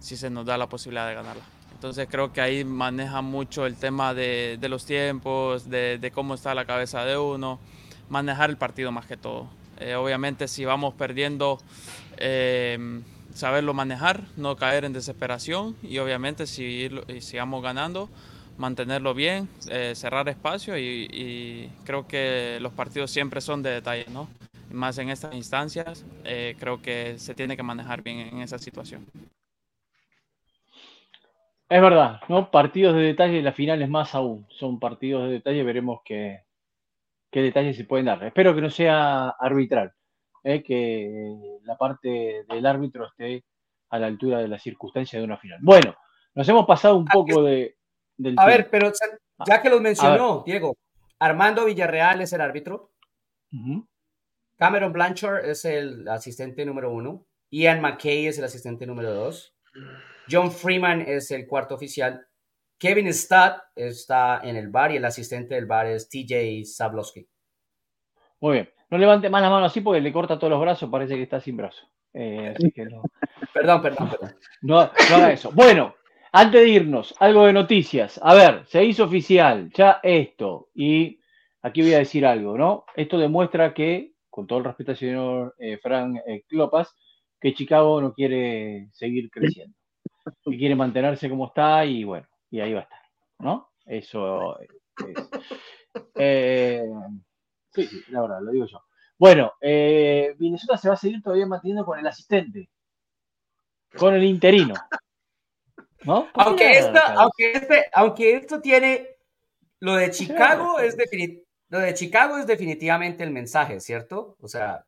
si 0.00 0.16
se 0.16 0.28
nos 0.28 0.44
da 0.44 0.58
la 0.58 0.68
posibilidad 0.68 1.08
de 1.08 1.14
ganarla. 1.14 1.44
Entonces 1.84 2.08
creo 2.10 2.32
que 2.32 2.40
ahí 2.40 2.64
maneja 2.64 3.20
mucho 3.20 3.66
el 3.66 3.76
tema 3.76 4.14
de, 4.14 4.56
de 4.58 4.68
los 4.70 4.86
tiempos, 4.86 5.68
de, 5.68 5.98
de, 5.98 6.10
cómo 6.10 6.32
está 6.32 6.54
la 6.54 6.64
cabeza 6.64 7.04
de 7.04 7.18
uno, 7.18 7.60
manejar 8.08 8.48
el 8.48 8.56
partido 8.56 8.90
más 8.90 9.04
que 9.04 9.18
todo. 9.18 9.48
Eh, 9.78 9.94
obviamente 9.94 10.48
si 10.48 10.64
vamos 10.64 10.94
perdiendo, 10.94 11.58
eh, 12.16 13.02
saberlo 13.34 13.74
manejar, 13.74 14.22
no 14.38 14.56
caer 14.56 14.86
en 14.86 14.94
desesperación 14.94 15.76
y 15.82 15.98
obviamente 15.98 16.46
si 16.46 16.88
y 17.06 17.20
sigamos 17.20 17.62
ganando, 17.62 18.08
mantenerlo 18.56 19.12
bien, 19.12 19.46
eh, 19.68 19.92
cerrar 19.94 20.26
espacio 20.30 20.78
y, 20.78 21.06
y, 21.12 21.70
creo 21.84 22.08
que 22.08 22.56
los 22.62 22.72
partidos 22.72 23.10
siempre 23.10 23.42
son 23.42 23.62
de 23.62 23.68
detalle, 23.68 24.06
¿no? 24.10 24.26
Más 24.72 24.96
en 24.96 25.10
estas 25.10 25.34
instancias, 25.34 26.02
eh, 26.24 26.56
creo 26.58 26.80
que 26.80 27.18
se 27.18 27.34
tiene 27.34 27.58
que 27.58 27.62
manejar 27.62 28.00
bien 28.00 28.20
en 28.20 28.40
esa 28.40 28.58
situación. 28.58 29.04
Es 31.68 31.80
verdad, 31.80 32.20
¿no? 32.28 32.50
Partidos 32.50 32.94
de 32.94 33.02
detalle, 33.02 33.42
la 33.42 33.52
final 33.52 33.80
es 33.82 33.88
más 33.88 34.14
aún. 34.14 34.46
Son 34.50 34.78
partidos 34.78 35.24
de 35.24 35.32
detalle, 35.32 35.62
veremos 35.62 36.00
qué, 36.04 36.44
qué 37.30 37.42
detalles 37.42 37.76
se 37.76 37.84
pueden 37.84 38.06
dar. 38.06 38.22
Espero 38.22 38.54
que 38.54 38.60
no 38.60 38.70
sea 38.70 39.30
arbitral, 39.30 39.92
¿eh? 40.44 40.62
que 40.62 41.10
la 41.62 41.76
parte 41.76 42.44
del 42.48 42.66
árbitro 42.66 43.06
esté 43.06 43.44
a 43.90 43.98
la 43.98 44.06
altura 44.06 44.38
de 44.38 44.48
la 44.48 44.58
circunstancia 44.58 45.18
de 45.18 45.24
una 45.24 45.38
final. 45.38 45.58
Bueno, 45.62 45.94
nos 46.34 46.48
hemos 46.48 46.66
pasado 46.66 46.96
un 46.96 47.06
poco 47.06 47.42
de, 47.42 47.76
del 48.16 48.34
A 48.38 48.44
tiempo. 48.44 48.46
ver, 48.46 48.70
pero 48.70 48.92
ya 49.46 49.62
que 49.62 49.70
los 49.70 49.80
mencionó, 49.80 50.42
Diego, 50.44 50.76
Armando 51.18 51.64
Villarreal 51.64 52.20
es 52.20 52.32
el 52.32 52.40
árbitro. 52.40 52.92
Uh 53.52 53.56
-huh. 53.56 53.88
Cameron 54.56 54.92
Blanchard 54.92 55.44
es 55.46 55.64
el 55.64 56.06
asistente 56.08 56.64
número 56.64 56.92
uno. 56.92 57.26
Ian 57.50 57.80
McKay 57.80 58.26
es 58.26 58.38
el 58.38 58.44
asistente 58.44 58.86
número 58.86 59.12
dos. 59.12 59.54
John 60.30 60.50
Freeman 60.50 61.02
es 61.02 61.30
el 61.30 61.46
cuarto 61.46 61.74
oficial. 61.74 62.26
Kevin 62.78 63.12
Stott 63.12 63.56
está 63.74 64.40
en 64.42 64.56
el 64.56 64.68
bar 64.68 64.92
y 64.92 64.96
el 64.96 65.04
asistente 65.04 65.54
del 65.54 65.66
bar 65.66 65.86
es 65.86 66.08
TJ 66.08 66.64
Sablowski. 66.64 67.26
Muy 68.40 68.52
bien. 68.54 68.70
No 68.90 68.98
levante 68.98 69.30
más 69.30 69.42
la 69.42 69.50
mano 69.50 69.66
así 69.66 69.80
porque 69.80 70.00
le 70.00 70.12
corta 70.12 70.38
todos 70.38 70.50
los 70.50 70.60
brazos, 70.60 70.90
parece 70.90 71.16
que 71.16 71.22
está 71.22 71.40
sin 71.40 71.56
brazo. 71.56 71.88
Eh, 72.12 72.54
así 72.54 72.70
que 72.70 72.84
no. 72.84 73.02
perdón, 73.54 73.82
perdón, 73.82 74.10
perdón. 74.10 74.36
No, 74.62 74.84
no 75.10 75.16
haga 75.16 75.32
eso. 75.32 75.50
Bueno, 75.52 75.94
antes 76.32 76.60
de 76.60 76.68
irnos, 76.68 77.14
algo 77.18 77.46
de 77.46 77.52
noticias. 77.52 78.20
A 78.22 78.34
ver, 78.34 78.66
se 78.66 78.84
hizo 78.84 79.04
oficial 79.04 79.70
ya 79.72 80.00
esto. 80.02 80.68
Y 80.74 81.18
aquí 81.62 81.82
voy 81.82 81.94
a 81.94 81.98
decir 81.98 82.26
algo, 82.26 82.58
¿no? 82.58 82.84
Esto 82.94 83.18
demuestra 83.18 83.72
que, 83.72 84.12
con 84.30 84.46
todo 84.46 84.58
el 84.58 84.64
respeto 84.64 84.90
al 84.92 84.96
señor 84.96 85.54
eh, 85.58 85.78
Frank 85.78 86.18
eh, 86.26 86.42
Klopas, 86.46 86.94
que 87.40 87.54
Chicago 87.54 88.00
no 88.00 88.12
quiere 88.12 88.88
seguir 88.92 89.30
creciendo. 89.30 89.76
Que 90.44 90.56
quiere 90.56 90.74
mantenerse 90.74 91.28
como 91.28 91.46
está 91.46 91.84
y 91.84 92.04
bueno, 92.04 92.26
y 92.50 92.60
ahí 92.60 92.72
va 92.72 92.80
a 92.80 92.82
estar, 92.84 93.02
¿no? 93.38 93.70
Eso 93.84 94.58
es. 94.60 94.68
Eh, 96.14 96.82
sí, 97.70 97.86
sí, 97.86 98.02
la 98.08 98.22
verdad, 98.22 98.40
lo 98.40 98.50
digo 98.52 98.66
yo. 98.66 98.82
Bueno, 99.18 99.52
eh, 99.60 100.34
Minnesota 100.38 100.76
se 100.76 100.88
va 100.88 100.94
a 100.94 100.98
seguir 100.98 101.22
todavía 101.22 101.46
manteniendo 101.46 101.84
con 101.84 101.98
el 101.98 102.06
asistente, 102.06 102.68
con 103.96 104.14
el 104.14 104.24
interino. 104.24 104.74
¿No? 106.04 106.28
Aunque, 106.34 106.70
esta, 106.78 107.14
aunque, 107.14 107.52
este, 107.52 107.84
aunque 107.94 108.36
esto 108.36 108.60
tiene. 108.60 109.08
Lo 109.80 109.94
de 109.96 110.10
Chicago 110.10 110.78
es 110.78 110.96
definitivo. 110.96 111.44
Lo 111.68 111.78
de 111.78 111.94
Chicago 111.94 112.38
es 112.38 112.46
definitivamente 112.46 113.24
el 113.24 113.30
mensaje, 113.30 113.80
¿cierto? 113.80 114.36
O 114.40 114.48
sea, 114.48 114.86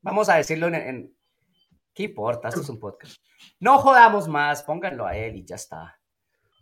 vamos 0.00 0.28
a 0.28 0.36
decirlo 0.36 0.66
en, 0.66 0.74
en, 0.74 1.16
¿Qué 1.94 2.04
importa? 2.04 2.48
Esto 2.48 2.62
es 2.62 2.68
un 2.68 2.78
podcast. 2.78 3.22
No 3.60 3.78
jodamos 3.78 4.28
más, 4.28 4.62
pónganlo 4.62 5.06
a 5.06 5.16
él 5.16 5.36
y 5.36 5.44
ya 5.44 5.56
está. 5.56 5.98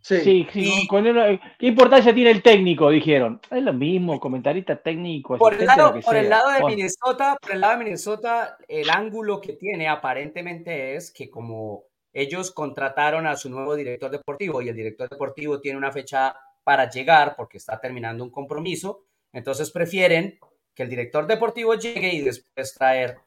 Sí, 0.02 0.20
sí, 0.20 0.48
sí 0.50 0.72
y, 0.82 0.86
con 0.86 1.06
él, 1.06 1.38
¿Qué 1.58 1.66
importancia 1.66 2.14
tiene 2.14 2.30
el 2.30 2.42
técnico? 2.42 2.88
Dijeron. 2.90 3.40
Es 3.50 3.62
lo 3.62 3.72
mismo, 3.72 4.18
comentarista 4.18 4.76
técnico. 4.76 5.36
Por 5.36 5.54
el 5.54 5.66
lado, 5.66 6.00
por 6.00 6.16
el 6.16 6.30
lado 6.30 6.50
de 6.50 6.64
Minnesota, 6.64 7.36
por 7.40 7.52
el 7.52 7.60
lado 7.60 7.78
de 7.78 7.84
Minnesota, 7.84 8.56
el 8.66 8.88
ángulo 8.88 9.40
que 9.40 9.52
tiene 9.52 9.88
aparentemente 9.88 10.96
es 10.96 11.12
que 11.12 11.28
como 11.28 11.84
ellos 12.12 12.50
contrataron 12.50 13.26
a 13.26 13.36
su 13.36 13.50
nuevo 13.50 13.76
director 13.76 14.10
deportivo 14.10 14.62
y 14.62 14.68
el 14.68 14.76
director 14.76 15.08
deportivo 15.08 15.60
tiene 15.60 15.78
una 15.78 15.92
fecha 15.92 16.34
para 16.64 16.90
llegar 16.90 17.36
porque 17.36 17.58
está 17.58 17.80
terminando 17.80 18.24
un 18.24 18.30
compromiso, 18.30 19.04
entonces 19.32 19.70
prefieren 19.70 20.38
que 20.74 20.82
el 20.82 20.88
director 20.88 21.26
deportivo 21.26 21.74
llegue 21.74 22.14
y 22.14 22.22
después 22.22 22.74
traer 22.74 23.18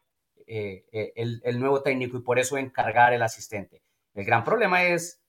eh, 0.48 0.86
eh, 0.92 1.14
el, 1.16 1.60
nuevo 1.60 1.82
técnico 1.82 2.18
y 2.18 2.22
por 2.22 2.40
eso 2.40 2.58
encargar 2.58 3.14
el 3.14 3.22
asistente. 3.22 3.82
El 4.14 4.26
gran 4.26 4.44
problema 4.44 4.84
es, 4.84 5.22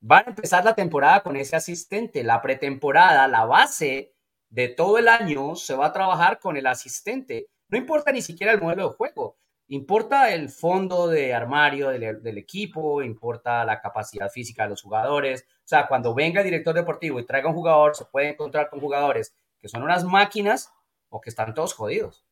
van 0.00 0.24
a 0.26 0.30
empezar 0.30 0.64
la 0.64 0.74
temporada 0.74 1.22
con 1.22 1.36
ese 1.36 1.56
asistente, 1.56 2.22
la 2.22 2.42
pretemporada, 2.42 3.28
la 3.28 3.44
base 3.44 4.14
de 4.48 4.68
todo 4.68 4.98
el 4.98 5.08
año 5.08 5.56
se 5.56 5.74
va 5.74 5.86
a 5.86 5.92
trabajar 5.92 6.38
con 6.38 6.56
el 6.56 6.66
asistente. 6.66 7.48
No 7.68 7.78
importa 7.78 8.12
ni 8.12 8.22
siquiera 8.22 8.52
el 8.52 8.60
modelo 8.60 8.88
de 8.88 8.96
juego, 8.96 9.36
importa 9.68 10.32
el 10.32 10.48
fondo 10.48 11.08
de 11.08 11.34
armario 11.34 11.88
del, 11.90 12.22
del 12.22 12.38
equipo, 12.38 13.02
importa 13.02 13.64
la 13.64 13.80
capacidad 13.80 14.28
física 14.28 14.64
de 14.64 14.70
los 14.70 14.82
jugadores. 14.82 15.46
O 15.58 15.68
sea, 15.68 15.86
cuando 15.86 16.14
venga 16.14 16.40
el 16.40 16.44
director 16.44 16.74
deportivo 16.74 17.20
y 17.20 17.26
traiga 17.26 17.48
un 17.48 17.54
jugador, 17.54 17.94
se 17.94 18.04
puede 18.04 18.30
encontrar 18.30 18.68
con 18.68 18.80
jugadores 18.80 19.34
que 19.60 19.68
son 19.68 19.82
unas 19.82 20.04
máquinas 20.04 20.72
o 21.10 21.20
que 21.20 21.30
están 21.30 21.54
todos 21.54 21.74
jodidos. 21.74 22.24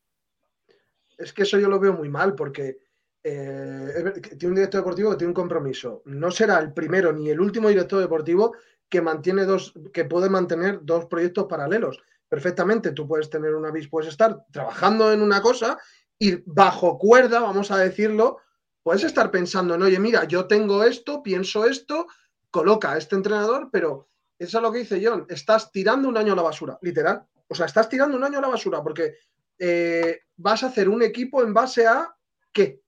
Es 1.18 1.32
que 1.32 1.42
eso 1.42 1.58
yo 1.58 1.68
lo 1.68 1.80
veo 1.80 1.92
muy 1.92 2.08
mal 2.08 2.34
porque 2.34 2.78
eh, 3.22 4.22
tiene 4.38 4.48
un 4.48 4.54
director 4.54 4.80
deportivo 4.80 5.10
que 5.10 5.16
tiene 5.16 5.30
un 5.30 5.34
compromiso. 5.34 6.02
No 6.06 6.30
será 6.30 6.58
el 6.60 6.72
primero 6.72 7.12
ni 7.12 7.28
el 7.28 7.40
último 7.40 7.68
director 7.68 8.00
deportivo 8.00 8.54
que 8.88 9.02
mantiene 9.02 9.44
dos, 9.44 9.74
que 9.92 10.04
puede 10.04 10.30
mantener 10.30 10.80
dos 10.82 11.06
proyectos 11.06 11.46
paralelos. 11.46 12.00
Perfectamente, 12.28 12.92
tú 12.92 13.06
puedes 13.06 13.28
tener 13.28 13.54
una 13.54 13.72
puedes 13.90 14.08
estar 14.08 14.44
trabajando 14.50 15.12
en 15.12 15.20
una 15.20 15.42
cosa 15.42 15.78
y 16.18 16.42
bajo 16.46 16.98
cuerda, 16.98 17.40
vamos 17.40 17.70
a 17.70 17.78
decirlo, 17.78 18.38
puedes 18.82 19.04
estar 19.04 19.30
pensando 19.30 19.74
en, 19.74 19.82
oye, 19.82 19.98
mira, 19.98 20.24
yo 20.24 20.46
tengo 20.46 20.84
esto, 20.84 21.22
pienso 21.22 21.66
esto, 21.66 22.06
coloca 22.50 22.92
a 22.92 22.98
este 22.98 23.16
entrenador, 23.16 23.68
pero 23.70 24.08
eso 24.38 24.58
es 24.58 24.62
lo 24.62 24.72
que 24.72 24.78
dice 24.78 25.02
John, 25.04 25.26
estás 25.28 25.72
tirando 25.72 26.08
un 26.08 26.16
año 26.16 26.32
a 26.32 26.36
la 26.36 26.42
basura, 26.42 26.78
literal. 26.82 27.24
O 27.48 27.54
sea, 27.54 27.66
estás 27.66 27.88
tirando 27.88 28.16
un 28.16 28.24
año 28.24 28.38
a 28.38 28.42
la 28.42 28.48
basura 28.48 28.82
porque 28.82 29.16
eh, 29.58 30.20
vas 30.36 30.62
a 30.62 30.66
hacer 30.66 30.88
un 30.88 31.02
equipo 31.02 31.42
en 31.42 31.52
base 31.52 31.86
a 31.86 32.14
qué? 32.52 32.80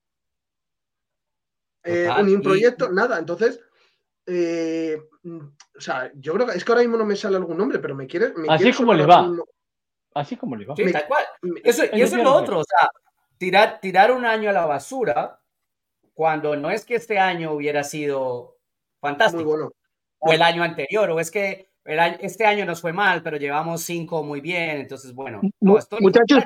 Eh, 1.83 2.09
un 2.09 2.41
proyecto, 2.41 2.89
nada. 2.89 3.19
Entonces, 3.19 3.59
eh, 4.25 5.01
o 5.23 5.81
sea, 5.81 6.11
yo 6.15 6.33
creo 6.33 6.47
que 6.47 6.53
es 6.53 6.63
que 6.63 6.71
ahora 6.71 6.83
mismo 6.83 6.97
no 6.97 7.05
me 7.05 7.15
sale 7.15 7.37
algún 7.37 7.57
nombre, 7.57 7.79
pero 7.79 7.95
me 7.95 8.07
quiere. 8.07 8.33
Así 8.47 8.71
como 8.73 8.93
les 8.93 9.07
va. 9.07 9.31
Así 10.13 10.37
como 10.37 10.55
les 10.55 10.69
va. 10.69 10.75
Sí, 10.75 10.91
tal 10.91 11.07
cual. 11.07 11.23
Eso, 11.63 11.83
y 11.91 12.01
eso 12.01 12.17
es 12.17 12.23
lo 12.23 12.33
otro, 12.33 12.59
o 12.59 12.63
sea, 12.63 12.89
tirar, 13.37 13.79
tirar 13.79 14.11
un 14.11 14.25
año 14.25 14.49
a 14.49 14.53
la 14.53 14.65
basura 14.65 15.39
cuando 16.13 16.55
no 16.55 16.69
es 16.69 16.85
que 16.85 16.95
este 16.95 17.17
año 17.17 17.53
hubiera 17.53 17.83
sido 17.83 18.57
fantástico. 18.99 19.43
Muy 19.43 19.51
bueno. 19.51 19.71
O 20.19 20.31
el 20.31 20.43
año 20.43 20.61
anterior, 20.61 21.09
o 21.09 21.19
es 21.19 21.31
que 21.31 21.70
este 21.85 22.45
año 22.45 22.65
nos 22.65 22.81
fue 22.81 22.93
mal, 22.93 23.23
pero 23.23 23.37
llevamos 23.37 23.81
cinco 23.81 24.23
muy 24.23 24.41
bien, 24.41 24.81
entonces 24.81 25.13
bueno. 25.13 25.41
Muchachos, 25.59 26.43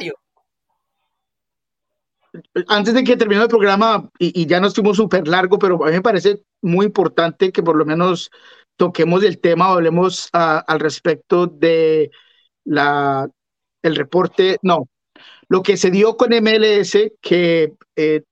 antes 2.68 2.94
de 2.94 3.04
que 3.04 3.18
termine 3.18 3.42
el 3.42 3.48
programa, 3.48 4.10
y, 4.20 4.46
ya 4.46 4.60
nos 4.60 4.74
fuimos 4.74 4.98
súper 4.98 5.28
largo, 5.28 5.60
pero 5.60 5.84
a 5.84 5.88
mí 5.88 5.94
me 5.94 6.02
parece 6.02 6.42
muy 6.62 6.86
importante 6.86 7.52
que 7.52 7.64
por 7.64 7.76
lo 7.76 7.86
menos 7.86 8.30
toquemos 8.76 9.24
el 9.24 9.40
tema, 9.40 9.68
hablemos 9.68 10.30
al 10.32 10.80
respecto 10.80 11.48
de 11.48 12.12
la, 12.64 13.30
el 13.82 13.96
reporte, 13.96 14.58
no, 14.62 14.90
lo 15.48 15.64
que 15.64 15.78
se 15.78 15.92
dio 15.92 16.18
con 16.18 16.32
MLS, 16.34 16.98
que 17.22 17.74
eh, 17.96 18.24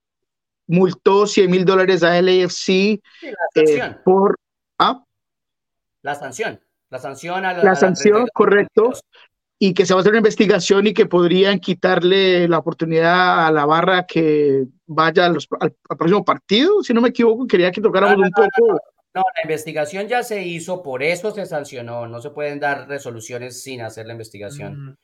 multó 0.67 1.27
100 1.27 1.51
mil 1.51 1.65
dólares 1.65 2.03
a 2.03 2.19
LAFC 2.21 2.69
eh, 2.69 3.95
por... 4.03 4.39
¿ah? 4.79 5.03
La 6.01 6.15
sanción. 6.15 6.59
La 6.93 6.99
sanción 6.99 7.43
a 7.43 7.53
la, 7.53 7.73
sanción, 7.73 8.27
correcto. 8.31 8.91
Y 9.57 9.73
que 9.73 9.83
se 9.83 9.95
va 9.95 9.99
a 9.99 10.01
hacer 10.01 10.11
una 10.11 10.19
investigación 10.19 10.85
y 10.85 10.93
que 10.93 11.07
podrían 11.07 11.57
quitarle 11.57 12.47
la 12.47 12.59
oportunidad 12.59 13.47
a 13.47 13.51
la 13.51 13.65
barra 13.65 14.05
que 14.05 14.65
vaya 14.85 15.25
al, 15.25 15.39
próximo 15.97 16.23
partido. 16.23 16.83
Si 16.83 16.93
no 16.93 17.01
me 17.01 17.09
equivoco, 17.09 17.47
quería 17.47 17.71
que 17.71 17.81
tocáramos 17.81 18.17
un 18.17 18.29
poco. 18.29 18.79
No, 19.15 19.23
la 19.35 19.41
investigación 19.41 20.07
ya 20.07 20.21
se 20.21 20.43
hizo, 20.43 20.83
por 20.83 21.01
eso 21.01 21.31
se 21.31 21.47
sancionó. 21.47 22.05
No 22.07 22.21
se 22.21 22.29
pueden 22.29 22.59
dar 22.59 22.87
resoluciones 22.87 23.63
sin 23.63 23.81
hacer 23.81 24.05
la 24.05 24.13
investigación. 24.13 24.89
Mm. 24.89 24.95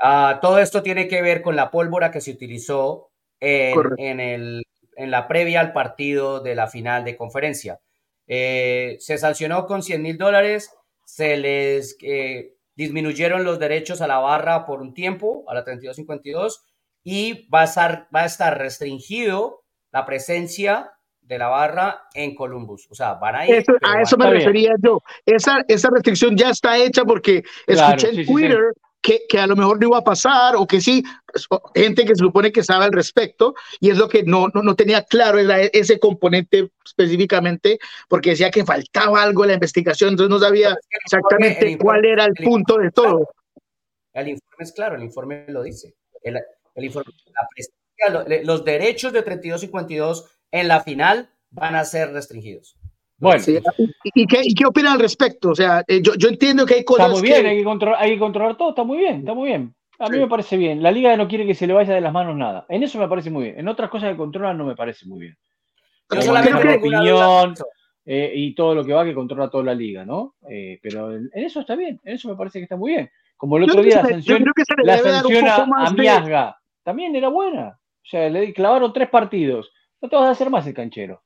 Ah, 0.00 0.40
todo 0.42 0.58
esto 0.58 0.82
tiene 0.82 1.06
que 1.06 1.22
ver 1.22 1.42
con 1.42 1.54
la 1.54 1.70
pólvora 1.70 2.10
que 2.10 2.20
se 2.20 2.32
utilizó 2.32 3.12
en, 3.38 4.18
el, 4.18 4.64
en 4.96 5.10
la 5.12 5.28
previa 5.28 5.60
al 5.60 5.72
partido 5.72 6.40
de 6.40 6.56
la 6.56 6.66
final 6.66 7.04
de 7.04 7.16
conferencia. 7.16 7.78
Eh, 8.26 8.96
se 9.00 9.18
sancionó 9.18 9.66
con 9.66 9.82
100 9.82 10.02
mil 10.02 10.16
dólares 10.16 10.72
se 11.14 11.36
les 11.36 11.96
eh, 12.02 12.54
disminuyeron 12.76 13.42
los 13.42 13.58
derechos 13.58 14.00
a 14.00 14.06
la 14.06 14.18
barra 14.18 14.64
por 14.64 14.80
un 14.80 14.94
tiempo, 14.94 15.44
a 15.48 15.54
la 15.54 15.64
3252, 15.64 16.64
y 17.02 17.48
va 17.48 17.62
a 17.62 17.64
estar, 17.64 18.08
va 18.14 18.22
a 18.22 18.26
estar 18.26 18.56
restringido 18.56 19.64
la 19.90 20.06
presencia 20.06 20.92
de 21.20 21.38
la 21.38 21.48
barra 21.48 22.02
en 22.14 22.36
Columbus. 22.36 22.86
O 22.90 22.94
sea, 22.94 23.14
van 23.14 23.34
a 23.34 23.46
ir. 23.48 23.64
a 23.82 24.00
eso 24.00 24.16
me 24.16 24.30
refería 24.30 24.74
yo. 24.80 25.00
Esa, 25.26 25.64
esa 25.66 25.90
restricción 25.90 26.36
ya 26.36 26.50
está 26.50 26.78
hecha 26.78 27.04
porque 27.04 27.42
escuché 27.66 28.10
en 28.10 28.26
Twitter 28.26 28.72
que, 29.02 29.22
que, 29.28 29.38
a 29.38 29.46
lo 29.46 29.56
mejor 29.56 29.80
no 29.80 29.88
iba 29.88 29.98
a 29.98 30.04
pasar 30.04 30.56
o 30.56 30.66
que 30.66 30.80
sí, 30.80 31.02
pues, 31.26 31.46
gente 31.74 32.04
que 32.04 32.14
se 32.14 32.24
supone 32.24 32.52
que 32.52 32.62
sabe 32.62 32.84
al 32.84 32.92
respecto 32.92 33.54
y 33.80 33.90
es 33.90 33.98
lo 33.98 34.08
que 34.08 34.22
no, 34.22 34.48
no, 34.54 34.62
no 34.62 34.74
tenía 34.74 35.02
claro 35.04 35.38
ese 35.38 35.98
componente 35.98 36.70
específicamente 36.84 37.78
porque 38.08 38.30
decía 38.30 38.50
que 38.50 38.64
faltaba 38.64 39.22
algo 39.22 39.44
en 39.44 39.48
la 39.48 39.54
investigación, 39.54 40.10
entonces 40.10 40.30
no 40.30 40.38
sabía 40.38 40.76
exactamente 41.04 41.78
cuál 41.78 42.04
era 42.04 42.24
el, 42.24 42.34
punto 42.34 42.78
de 42.78 42.90
todo. 42.90 43.28
El 44.12 44.28
informe 44.28 44.64
es 44.64 44.72
claro, 44.72 44.96
el 44.96 45.02
informe 45.02 45.44
lo 45.48 45.62
dice. 45.62 45.94
El, 46.22 46.38
el 46.74 46.84
informe, 46.84 47.12
los 48.44 48.64
derechos 48.64 49.12
de 49.12 49.24
32-52 49.24 50.24
en 50.50 50.68
la 50.68 50.80
final 50.82 51.30
van 51.50 51.74
a 51.74 51.84
ser 51.84 52.12
restringidos. 52.12 52.76
Bueno, 53.20 53.42
¿Y, 54.02 54.26
qué, 54.26 54.40
¿y, 54.42 54.54
qué, 54.54 54.64
opina 54.64 54.94
al 54.94 54.98
respecto? 54.98 55.50
O 55.50 55.54
sea, 55.54 55.84
eh, 55.86 56.00
yo, 56.02 56.14
yo 56.14 56.28
entiendo 56.30 56.64
que 56.64 56.74
hay 56.74 56.84
cosas. 56.84 57.08
Está 57.08 57.20
muy 57.20 57.28
bien, 57.28 57.46
hay, 57.46 57.58
que 57.58 57.64
controlar, 57.64 58.02
hay 58.02 58.12
que 58.12 58.18
controlar 58.18 58.56
todo, 58.56 58.70
está 58.70 58.82
muy 58.82 58.96
bien, 58.96 59.18
está 59.20 59.34
muy 59.34 59.50
bien. 59.50 59.74
A 59.98 60.08
mí 60.08 60.18
me 60.18 60.26
parece 60.26 60.56
bien. 60.56 60.82
La 60.82 60.90
liga 60.90 61.14
no 61.18 61.28
quiere 61.28 61.46
que 61.46 61.54
se 61.54 61.66
le 61.66 61.74
vaya 61.74 61.94
de 61.94 62.00
las 62.00 62.14
manos 62.14 62.34
nada. 62.34 62.64
En 62.70 62.82
eso 62.82 62.98
me 62.98 63.06
parece 63.06 63.30
muy 63.30 63.44
bien. 63.44 63.58
En 63.58 63.68
otras 63.68 63.90
cosas 63.90 64.10
que 64.10 64.16
controlan 64.16 64.56
no 64.56 64.64
me 64.64 64.74
parece 64.74 65.06
muy 65.06 65.20
bien. 65.20 65.36
Yo 66.10 66.22
solamente 66.22 66.64
la 66.64 66.76
opinión 66.76 67.54
eh, 68.06 68.32
y 68.34 68.54
todo 68.54 68.74
lo 68.74 68.82
que 68.82 68.94
va 68.94 69.04
que 69.04 69.12
controla 69.12 69.50
toda 69.50 69.64
la 69.64 69.74
liga, 69.74 70.06
¿no? 70.06 70.36
Eh, 70.48 70.78
pero 70.82 71.14
en, 71.14 71.28
eso 71.34 71.60
está 71.60 71.76
bien. 71.76 72.00
En 72.02 72.14
eso 72.14 72.30
me 72.30 72.36
parece 72.36 72.58
que 72.58 72.62
está 72.62 72.76
muy 72.76 72.92
bien. 72.92 73.10
Como 73.36 73.58
el 73.58 73.64
otro 73.64 73.82
día 73.82 73.96
la 73.96 74.08
sanción, 74.08 74.44
la 74.82 74.98
sanción 74.98 75.46
a, 75.46 75.90
Miasga 75.92 76.58
también 76.82 77.14
era 77.14 77.28
buena. 77.28 77.68
O 77.68 78.08
sea, 78.10 78.30
le 78.30 78.54
clavaron 78.54 78.94
tres 78.94 79.10
partidos. 79.10 79.70
No 80.00 80.08
te 80.08 80.16
vas 80.16 80.28
a 80.28 80.30
hacer 80.30 80.48
más 80.48 80.66
el 80.66 80.72
canchero 80.72 81.22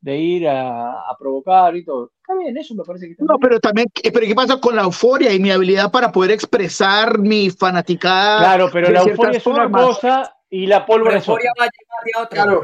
de 0.00 0.16
ir 0.16 0.48
a, 0.48 1.04
provocar 1.18 1.76
y 1.76 1.84
todo. 1.84 2.12
Está 2.20 2.34
bien, 2.38 2.56
eso 2.56 2.74
me 2.74 2.84
parece 2.84 3.06
que 3.06 3.12
está 3.12 3.24
No, 3.24 3.38
pero 3.38 3.60
también, 3.60 3.88
pero 4.02 4.26
¿qué 4.26 4.34
pasa 4.34 4.60
con 4.60 4.74
la 4.74 4.82
euforia 4.82 5.32
y 5.32 5.38
mi 5.38 5.50
habilidad 5.50 5.90
para 5.90 6.10
poder 6.10 6.30
expresar 6.30 7.18
mi 7.18 7.50
fanaticada? 7.50 8.38
Claro, 8.38 8.70
pero 8.72 8.90
la 8.90 9.02
euforia 9.02 9.38
es 9.38 9.46
una 9.46 9.70
cosa 9.70 10.34
y 10.48 10.66
la 10.66 10.86
pólvora 10.86 11.18
es 11.18 11.28
otra. 11.28 11.52
Va 11.60 11.64
a 11.64 12.22
otra. 12.22 12.44
Claro, 12.44 12.62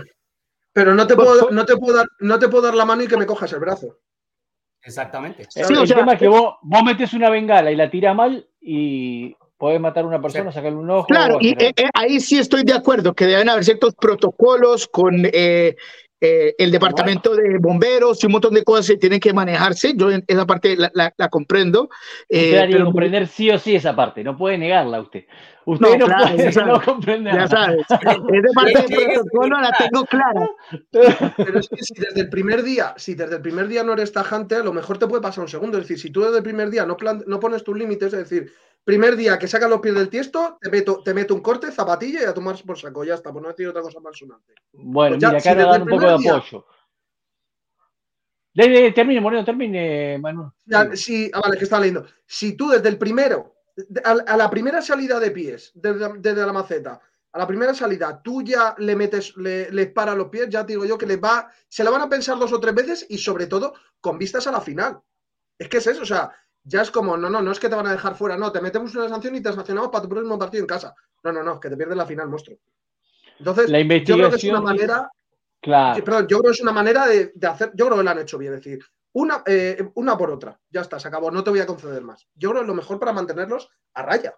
pero 0.73 0.95
no 0.95 1.07
te, 1.07 1.15
puedo, 1.15 1.51
no, 1.51 1.65
te 1.65 1.77
puedo 1.77 1.97
dar, 1.97 2.07
no 2.21 2.39
te 2.39 2.49
puedo 2.49 2.65
dar 2.65 2.75
la 2.75 2.85
mano 2.85 3.03
y 3.03 3.09
que 3.09 3.17
me 3.17 3.27
cojas 3.27 3.53
el 3.53 3.61
brazo. 3.61 3.99
Exactamente. 4.83 5.47
el 5.55 5.89
tema 5.89 6.13
es 6.13 6.19
que 6.19 6.29
vos, 6.29 6.55
vos 6.63 6.83
metes 6.85 7.13
una 7.13 7.29
bengala 7.29 7.73
y 7.73 7.77
la 7.77 7.91
tiras 7.91 8.15
mal 8.15 8.49
y 8.61 9.37
podés 9.59 9.81
matar 9.81 10.05
a 10.05 10.07
una 10.07 10.21
persona, 10.21 10.53
sacarle 10.53 10.79
un 10.79 10.91
ojo. 10.91 11.07
Claro, 11.07 11.39
y 11.41 11.51
eh, 11.53 11.73
eh, 11.77 11.89
ahí 11.95 12.21
sí 12.21 12.39
estoy 12.39 12.63
de 12.63 12.75
acuerdo, 12.75 13.15
que 13.15 13.27
deben 13.27 13.49
haber 13.49 13.65
ciertos 13.65 13.95
protocolos 13.95 14.87
con 14.87 15.23
eh, 15.25 15.77
eh, 16.19 16.55
el 16.57 16.71
departamento 16.71 17.35
de 17.35 17.59
bomberos 17.59 18.23
y 18.23 18.27
un 18.27 18.33
montón 18.33 18.55
de 18.55 18.65
cosas 18.65 18.87
que 18.89 18.97
tienen 18.97 19.21
que 19.21 19.35
manejarse. 19.35 19.93
Yo 19.95 20.09
esa 20.27 20.47
parte 20.47 20.77
la, 20.77 20.91
la, 20.95 21.29
comprendo. 21.29 21.91
Eh, 22.29 22.53
usted 22.53 22.71
pero 22.71 22.85
comprender 22.87 23.27
sí 23.27 23.51
o 23.51 23.59
sí 23.59 23.77
esa 23.77 23.95
parte, 23.95 24.25
no 24.25 24.37
puede 24.37 24.57
negarla 24.57 25.01
usted. 25.01 25.25
Usted 25.67 25.99
no, 25.99 26.07
puede 26.07 26.53
no 26.67 26.81
comprender. 26.81 27.35
Ya 27.35 27.49
sabes, 27.49 27.81
esa 27.81 27.99
parte 28.55 28.87
del 28.89 29.13
protocolo 29.13 29.61
la 29.61 29.73
tengo 29.73 30.07
clara. 30.07 30.49
Pero 31.37 31.59
es 31.59 31.69
que 31.69 31.83
si 31.83 31.95
desde 31.95 32.21
el 32.21 32.31
primer 32.31 32.63
día, 32.63 32.95
si 32.97 33.15
desde 33.15 33.37
el 33.37 33.43
primer 33.43 33.69
día 33.69 33.83
no 33.85 33.93
eres 33.93 34.13
tajante, 34.13 34.55
a 34.55 34.63
lo 34.63 34.73
mejor 34.73 34.97
te 34.97 35.07
puede 35.07 35.21
pasar 35.21 35.43
un 35.43 35.49
segundo. 35.49 35.77
Es 35.77 35.85
decir, 35.85 35.99
si 35.99 36.11
tú 36.11 36.23
desde 36.23 36.39
el 36.39 36.45
primer 36.45 36.71
día 36.71 36.87
no, 36.87 36.97
no 37.27 37.41
pones 37.41 37.63
tus 37.63 37.77
límites, 37.77 38.15
es 38.15 38.31
decir, 38.31 38.53
primer 38.87 39.17
día 39.17 39.37
que 39.37 39.49
sacas 39.49 39.69
los 39.69 39.81
pies 39.81 39.97
del 39.97 40.09
tiesto, 40.09 40.59
te 40.61 40.71
meto, 40.71 41.03
te 41.03 41.13
meto 41.13 41.35
un 41.35 41.41
corte, 41.41 41.73
zapatilla 41.73 42.23
y 42.23 42.25
a 42.25 42.33
tomar 42.33 42.57
por 42.65 42.79
saco. 42.79 43.03
Ya 43.03 43.15
está, 43.15 43.33
por 43.33 43.43
no 43.43 43.49
decir 43.49 43.67
otra 43.67 43.83
cosa 43.83 43.99
más 43.99 44.17
sonante. 44.17 44.55
Bueno, 44.73 45.19
pues 45.19 45.29
mira, 45.29 45.39
acá 45.41 45.55
nos 45.57 45.73
dan 45.73 45.83
un 45.83 45.89
poco 45.89 46.07
de 46.07 46.31
apoyo. 46.31 46.67
De, 48.55 48.93
termine, 48.93 49.21
Moreno, 49.21 49.45
termine, 49.45 50.19
Manuel. 50.19 50.51
sí, 50.95 51.29
ah, 51.35 51.41
vale, 51.41 51.59
que 51.59 51.65
está 51.65 51.81
leyendo. 51.81 52.07
Si 52.25 52.57
tú 52.57 52.71
desde 52.71 52.89
el 52.89 52.97
primero, 52.97 53.57
a, 54.05 54.37
la 54.37 54.49
primera 54.49 54.81
salida 54.81 55.19
de 55.19 55.33
pies, 55.33 55.73
desde, 55.75 56.47
la 56.47 56.53
maceta, 56.53 57.01
a 57.33 57.39
la 57.39 57.47
primera 57.47 57.75
salida, 57.75 58.23
tú 58.23 58.41
ya 58.43 58.77
le 58.79 58.95
metes, 58.95 59.37
le, 59.37 59.69
les 59.73 59.91
para 59.91 60.15
los 60.15 60.29
pies, 60.29 60.49
ya 60.49 60.65
te 60.65 60.75
digo 60.75 60.87
yo 60.87 60.97
que 60.97 61.07
les 61.07 61.21
va, 61.21 61.51
se 61.69 61.83
la 61.83 61.91
van 61.91 62.03
a 62.03 62.09
pensar 62.09 62.39
dos 62.39 62.53
o 62.53 62.61
tres 62.61 62.75
veces 62.75 63.07
y 63.11 63.19
sobre 63.19 63.49
todo 63.49 63.75
con 64.01 64.17
vistas 64.17 64.47
a 64.47 64.53
la 64.53 64.61
final. 64.61 65.01
Es 65.59 65.69
que 65.69 65.79
es 65.79 65.87
eso, 65.89 66.03
o 66.03 66.07
sea, 66.07 66.31
ya 66.69 66.83
es 66.83 66.91
como, 66.91 67.17
no, 67.17 67.31
no, 67.31 67.41
no 67.41 67.53
es 67.53 67.61
que 67.61 67.69
te 67.69 67.77
van 67.77 67.87
a 67.87 67.93
dejar 67.93 68.17
fuera, 68.17 68.37
no, 68.37 68.51
te 68.51 68.61
metemos 68.61 68.95
una 68.97 69.09
sanción 69.09 69.37
y 69.37 69.41
te 69.41 69.53
sancionamos 69.53 69.91
para 69.91 70.03
tu 70.03 70.09
próximo 70.09 70.37
partido 70.37 70.63
en 70.63 70.67
casa. 70.67 70.95
No, 71.23 71.33
no, 71.33 71.43
no, 71.43 71.61
que 71.61 71.71
te 71.71 71.77
pierdes 71.77 71.97
la 71.97 72.07
final, 72.07 72.29
monstruo. 72.29 72.59
Entonces, 73.39 73.71
la 73.71 73.79
investigación... 73.79 74.19
yo 74.19 74.29
creo 74.29 74.31
que 74.31 74.47
es 74.47 74.53
una 74.53 74.61
manera. 74.61 75.11
Claro. 75.61 76.05
Perdón, 76.05 76.27
yo 76.27 76.39
creo 76.41 76.51
que 76.51 76.57
es 76.57 76.63
una 76.63 76.73
manera 76.73 77.07
de, 77.07 77.33
hacer. 77.49 77.71
Yo 77.75 77.87
creo 77.87 77.99
que 77.99 78.05
lo 78.05 78.11
han 78.11 78.19
hecho 78.19 78.39
bien, 78.39 78.55
es 78.55 78.65
decir, 78.65 78.81
una, 79.13 79.43
eh, 79.47 79.91
una 79.95 80.19
por 80.19 80.31
otra. 80.31 80.59
Ya 80.71 80.81
está, 80.81 80.99
se 80.99 81.07
acabó, 81.07 81.31
no 81.31 81.45
te 81.45 81.51
voy 81.51 81.61
a 81.61 81.67
conceder 81.67 82.03
más. 82.03 82.27
Yo 82.35 82.51
creo 82.51 82.63
que 82.63 82.65
es 82.65 82.69
lo 82.69 82.75
mejor 82.75 82.99
para 82.99 83.13
mantenerlos 83.13 83.71
a 83.95 84.03
raya. 84.03 84.35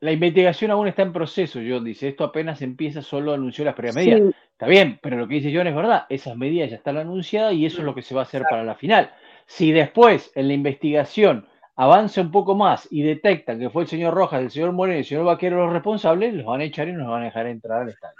La 0.00 0.12
investigación 0.12 0.70
aún 0.70 0.88
está 0.88 1.02
en 1.02 1.12
proceso, 1.12 1.60
John 1.66 1.84
dice. 1.84 2.08
Esto 2.08 2.24
apenas 2.24 2.60
empieza, 2.60 3.02
solo 3.02 3.32
anunció 3.32 3.64
las 3.64 3.74
primeras 3.74 3.96
medidas. 3.96 4.34
Está 4.52 4.66
bien, 4.66 4.98
pero 5.02 5.16
lo 5.16 5.26
que 5.26 5.36
dice 5.36 5.52
John 5.54 5.66
es 5.66 5.74
verdad. 5.74 6.04
Esas 6.08 6.36
medidas 6.36 6.70
ya 6.70 6.76
están 6.76 6.98
anunciadas 6.98 7.54
y 7.54 7.64
eso 7.64 7.78
es 7.78 7.84
lo 7.84 7.94
que 7.94 8.02
se 8.02 8.14
va 8.14 8.22
a 8.22 8.24
hacer 8.24 8.42
para 8.48 8.64
la 8.64 8.74
final. 8.74 9.10
Si 9.50 9.72
después 9.72 10.30
en 10.36 10.46
la 10.46 10.54
investigación 10.54 11.44
avanza 11.74 12.20
un 12.20 12.30
poco 12.30 12.54
más 12.54 12.86
y 12.88 13.02
detectan 13.02 13.58
que 13.58 13.68
fue 13.68 13.82
el 13.82 13.88
señor 13.88 14.14
Rojas, 14.14 14.40
el 14.42 14.50
señor 14.52 14.70
Moreno 14.70 14.98
y 14.98 15.00
el 15.00 15.04
señor 15.04 15.24
Vaquero 15.24 15.64
los 15.64 15.72
responsables, 15.72 16.34
los 16.34 16.46
van 16.46 16.60
a 16.60 16.64
echar 16.64 16.88
y 16.88 16.92
nos 16.92 17.08
van 17.08 17.22
a 17.22 17.24
dejar 17.24 17.48
entrar 17.48 17.82
al 17.82 17.88
estadio. 17.88 18.14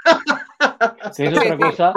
Que 1.16 1.24
es 1.26 1.38
otra 1.38 1.56
cosa, 1.56 1.92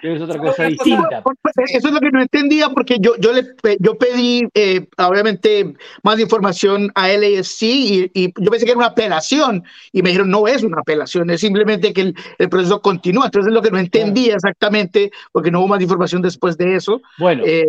que 0.00 0.14
es 0.14 0.22
otra 0.22 0.38
cosa 0.38 0.64
distinta. 0.64 1.22
Eso 1.66 1.88
es 1.88 1.92
lo 1.92 2.00
que 2.00 2.10
no 2.10 2.22
entendía 2.22 2.70
porque 2.70 2.96
yo, 2.98 3.14
yo, 3.18 3.34
le, 3.34 3.44
yo 3.78 3.98
pedí, 3.98 4.48
eh, 4.54 4.86
obviamente, 4.96 5.74
más 6.02 6.18
información 6.18 6.90
a 6.94 7.08
LASC 7.08 7.62
y, 7.62 8.10
y, 8.14 8.32
yo 8.42 8.50
pensé 8.50 8.64
que 8.64 8.70
era 8.70 8.78
una 8.78 8.88
apelación 8.88 9.64
y 9.92 10.00
me 10.00 10.08
dijeron, 10.08 10.30
no 10.30 10.48
es 10.48 10.62
una 10.62 10.80
apelación, 10.80 11.28
es 11.28 11.42
simplemente 11.42 11.92
que 11.92 12.00
el, 12.00 12.14
el 12.38 12.48
proceso 12.48 12.80
continúa. 12.80 13.26
Entonces 13.26 13.48
es 13.48 13.54
lo 13.54 13.60
que 13.60 13.70
no 13.70 13.78
entendía 13.78 14.34
exactamente 14.34 15.10
porque 15.30 15.50
no 15.50 15.60
hubo 15.60 15.68
más 15.68 15.82
información 15.82 16.22
después 16.22 16.56
de 16.56 16.76
eso. 16.76 17.02
Bueno, 17.18 17.42
Eh, 17.44 17.66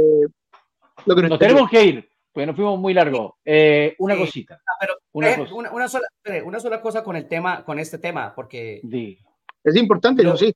lo 1.06 1.16
que 1.16 1.22
no 1.24 1.28
nos 1.30 1.36
entendí. 1.36 1.54
tenemos 1.54 1.70
que 1.70 1.84
ir, 1.86 2.10
porque 2.32 2.46
nos 2.48 2.56
fuimos 2.56 2.80
muy 2.80 2.94
largo. 2.94 3.38
Eh, 3.46 3.96
una 4.00 4.14
Sí. 4.16 4.20
cosita. 4.22 4.62
Ah, 4.68 4.74
Pero 4.80 4.94
Una 5.12 5.32
eh, 5.32 5.36
cosa. 5.38 5.54
una, 5.54 5.72
una 5.72 5.88
sola, 5.88 6.08
una 6.46 6.60
sola 6.60 6.82
cosa 6.82 7.04
con 7.04 7.16
el 7.16 7.28
tema, 7.28 7.64
con 7.66 7.80
este 7.80 7.98
tema, 7.98 8.34
porque 8.36 8.80
Di. 8.84 9.18
Es 9.64 9.76
importante, 9.76 10.24
Lo- 10.24 10.32
¿no? 10.32 10.38
Sí. 10.38 10.54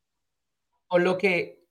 con 0.88 1.04
lo 1.04 1.18
que 1.18 1.62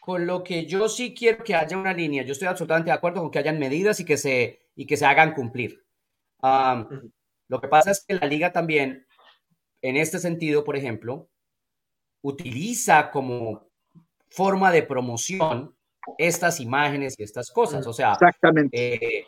con 0.00 0.24
lo 0.26 0.44
que 0.44 0.66
yo 0.66 0.88
sí 0.88 1.14
quiero 1.14 1.42
que 1.42 1.54
haya 1.56 1.76
una 1.76 1.92
línea, 1.92 2.22
yo 2.22 2.30
estoy 2.32 2.46
absolutamente 2.46 2.90
de 2.90 2.94
acuerdo 2.96 3.20
con 3.20 3.30
que 3.32 3.40
hayan 3.40 3.58
medidas 3.58 3.98
y 4.00 4.04
que 4.04 4.16
se 4.16 4.60
y 4.76 4.86
que 4.86 4.96
se 4.96 5.04
hagan 5.04 5.34
cumplir. 5.34 5.84
Ujú. 6.42 7.10
lo 7.48 7.60
que 7.60 7.66
pasa 7.68 7.90
es 7.90 8.04
que 8.06 8.14
la 8.14 8.26
liga 8.26 8.52
también, 8.52 9.06
en 9.82 9.96
este 9.96 10.18
sentido, 10.20 10.64
por 10.64 10.76
ejemplo, 10.76 11.28
utiliza 12.22 13.10
como 13.10 13.68
forma 14.28 14.70
de 14.72 14.82
promoción 14.82 15.75
estas 16.18 16.60
imágenes 16.60 17.14
y 17.18 17.22
estas 17.22 17.50
cosas. 17.50 17.86
O 17.86 17.92
sea, 17.92 18.12
Exactamente. 18.12 18.94
eh, 19.18 19.26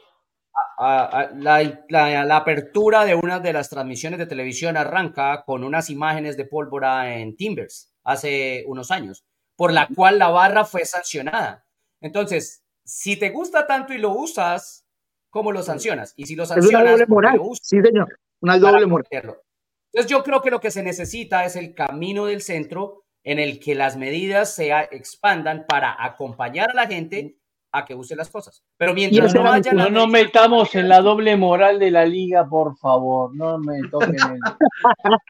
a- 0.78 1.04
a- 1.20 1.30
la, 1.34 1.84
la- 1.88 2.24
la 2.24 2.36
apertura 2.36 3.04
de 3.04 3.14
una 3.14 3.40
de 3.40 3.52
las 3.52 3.68
transmisiones 3.68 4.18
de 4.18 4.26
televisión 4.26 4.76
arranca 4.76 5.42
con 5.44 5.64
unas 5.64 5.90
imágenes 5.90 6.36
de 6.36 6.44
pólvora 6.44 7.16
en 7.18 7.36
Timbers 7.36 7.92
hace 8.04 8.64
unos 8.66 8.90
años, 8.90 9.24
por 9.56 9.72
la 9.72 9.88
cual 9.94 10.18
la 10.18 10.28
barra 10.28 10.64
fue 10.64 10.84
sancionada. 10.84 11.64
Entonces, 12.00 12.64
si 12.84 13.16
te 13.18 13.30
gusta 13.30 13.66
tanto 13.66 13.92
y 13.92 13.98
lo 13.98 14.10
usas, 14.12 14.86
¿cómo 15.30 15.52
lo 15.52 15.62
sancionas? 15.62 16.14
Y 16.16 16.26
si 16.26 16.36
lo 16.36 16.44
es 16.44 16.50
una 16.50 16.60
sancionas, 16.62 16.90
doble 16.92 17.06
¿por 17.06 17.08
qué 17.08 17.14
moral. 17.14 17.36
lo 17.36 17.42
usas? 17.44 17.66
Sí, 17.66 17.80
señor. 17.82 18.18
Una 18.40 18.58
doble 18.58 18.86
moral. 18.86 19.06
Entonces 19.10 20.10
yo 20.10 20.22
creo 20.22 20.40
que 20.42 20.50
lo 20.50 20.60
que 20.60 20.70
se 20.70 20.82
necesita 20.82 21.44
es 21.44 21.56
el 21.56 21.74
camino 21.74 22.26
del 22.26 22.40
centro 22.40 23.04
en 23.30 23.38
el 23.38 23.60
que 23.60 23.74
las 23.74 23.96
medidas 23.96 24.54
se 24.54 24.70
expandan 24.90 25.66
para 25.68 25.94
acompañar 26.02 26.70
a 26.70 26.74
la 26.74 26.86
gente 26.86 27.36
a 27.70 27.84
que 27.84 27.94
use 27.94 28.16
las 28.16 28.30
cosas. 28.30 28.62
Pero 28.78 28.94
mientras 28.94 29.34
no 29.34 29.52
haya 29.52 29.72
No 29.72 29.90
nos 29.90 30.08
medidas- 30.08 30.24
metamos 30.32 30.74
en 30.74 30.88
la 30.88 31.02
doble 31.02 31.36
moral 31.36 31.78
de 31.78 31.90
la 31.90 32.06
liga, 32.06 32.48
por 32.48 32.74
favor. 32.78 33.34
No 33.36 33.58
me 33.58 33.80
toquen 33.90 34.14
el... 34.14 34.38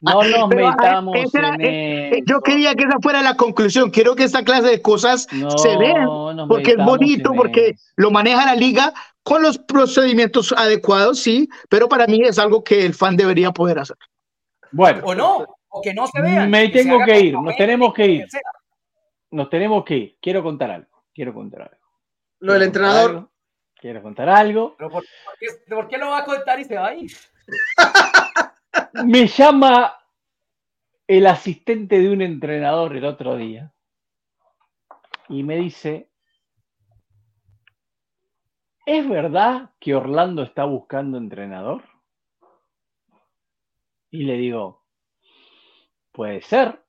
No 0.01 0.23
nos 0.23 0.23
Pero, 0.23 0.47
ver, 0.47 0.65
metamos 0.67 1.15
en 1.17 1.61
Eh, 1.61 2.09
eso. 2.13 2.23
Yo 2.25 2.39
quería 2.41 2.73
que 2.75 2.85
esa 2.85 2.97
fuera 3.01 3.21
la 3.21 3.35
conclusión. 3.35 3.89
Quiero 3.91 4.15
que 4.15 4.23
esta 4.23 4.45
clase 4.45 4.69
de 4.69 4.81
cosas 4.81 5.27
No 5.33 5.51
se 5.57 5.75
vean 5.77 6.07
porque 6.47 6.71
es 6.71 6.77
bonito, 6.77 7.33
porque 7.35 7.75
lo 7.97 8.09
maneja 8.11 8.45
la 8.45 8.55
liga 8.55 8.93
con 9.23 9.41
los 9.43 9.57
procedimientos 9.57 10.53
adecuados, 10.53 11.19
sí, 11.19 11.49
pero 11.67 11.89
para 11.89 12.07
mí 12.07 12.21
es 12.23 12.39
algo 12.39 12.63
que 12.63 12.85
el 12.85 12.93
fan 12.93 13.17
debería 13.17 13.51
poder 13.51 13.79
hacer. 13.79 13.97
Bueno, 14.71 15.01
o 15.03 15.13
no, 15.13 15.45
o 15.69 15.81
que 15.81 15.93
no 15.93 16.07
se 16.07 16.21
vean. 16.21 16.49
Me 16.49 16.69
tengo 16.69 16.99
que 17.05 17.19
ir, 17.19 17.33
nos 17.33 17.55
tenemos 17.55 17.93
que 17.93 18.05
ir. 18.05 18.27
nos 19.31 19.49
tenemos 19.49 19.85
que 19.85 19.95
ir. 19.95 20.17
Quiero 20.21 20.43
contar 20.43 20.71
algo. 20.71 21.03
Quiero 21.13 21.33
contar 21.33 21.61
algo. 21.63 21.77
Lo 22.39 22.53
del 22.53 22.63
entrenador, 22.63 23.09
algo, 23.09 23.31
Quiero 23.75 24.01
contar 24.01 24.29
algo. 24.29 24.75
Pero 24.77 24.89
¿por, 24.89 25.03
por 25.03 25.37
qué, 25.39 25.47
por 25.75 25.87
qué 25.87 25.97
lo 25.97 26.09
va 26.09 26.19
a 26.19 26.25
contar 26.25 26.59
y 26.59 26.65
se 26.65 26.75
va 26.75 26.87
a 26.87 26.95
ir? 26.95 27.11
Me 29.05 29.27
llama 29.27 29.97
el 31.07 31.25
asistente 31.25 31.99
de 31.99 32.11
un 32.11 32.21
entrenador 32.21 32.95
el 32.95 33.05
otro 33.05 33.35
día 33.35 33.73
y 35.27 35.43
me 35.43 35.55
dice, 35.57 36.09
¿es 38.85 39.09
verdad 39.09 39.71
que 39.79 39.95
Orlando 39.95 40.43
está 40.43 40.65
buscando 40.65 41.17
entrenador? 41.17 41.83
Y 44.11 44.23
le 44.23 44.33
digo, 44.33 44.78
puede 46.19 46.41
ser, 46.41 46.83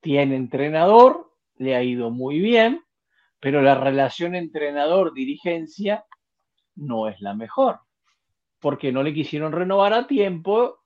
tiene 0.00 0.36
entrenador, 0.36 1.30
le 1.58 1.76
ha 1.76 1.82
ido 1.84 2.10
muy 2.10 2.40
bien, 2.40 2.82
pero 3.40 3.62
la 3.62 3.76
relación 3.76 4.34
entrenador-dirigencia 4.34 6.04
no 6.76 7.08
es 7.08 7.20
la 7.20 7.34
mejor, 7.34 7.80
porque 8.60 8.92
no 8.92 9.02
le 9.04 9.14
quisieron 9.14 9.52
renovar 9.52 9.94
a 9.94 10.06
tiempo 10.08 10.80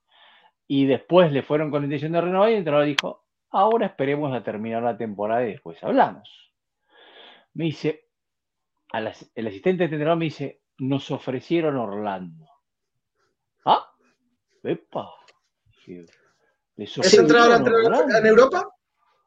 y 0.66 0.86
después 0.86 1.32
le 1.32 1.43
fueron 1.43 1.70
con 1.70 1.82
la 1.82 1.86
intención 1.86 2.12
de 2.12 2.20
renovar 2.20 2.51
y 2.51 2.52
el 2.55 2.59
entrenador 2.59 2.86
dijo, 2.89 3.24
ahora 3.51 3.86
esperemos 3.86 4.35
a 4.35 4.44
terminar 4.44 4.82
la 4.82 4.98
temporada 4.98 5.44
y 5.47 5.52
después 5.52 5.82
hablamos. 5.82 6.28
Me 7.55 7.65
dice, 7.65 8.05
as- 8.93 9.31
el 9.35 9.47
asistente 9.48 9.81
de 9.81 9.85
entrenador 9.86 10.19
me 10.19 10.27
dice, 10.27 10.62
nos 10.78 11.10
ofrecieron 11.10 11.77
Orlando. 11.77 12.47
Ah, 13.65 13.82
epa. 14.65 15.05
Dije, 16.79 17.01
¿les 17.03 17.13
¿es 17.13 17.19
entrenador 17.19 17.53
a 17.53 17.57
ofrecieron 17.57 17.77
entrenar 17.83 18.03
Orlando? 18.03 18.19
en 18.19 18.27
Europa? 18.27 18.69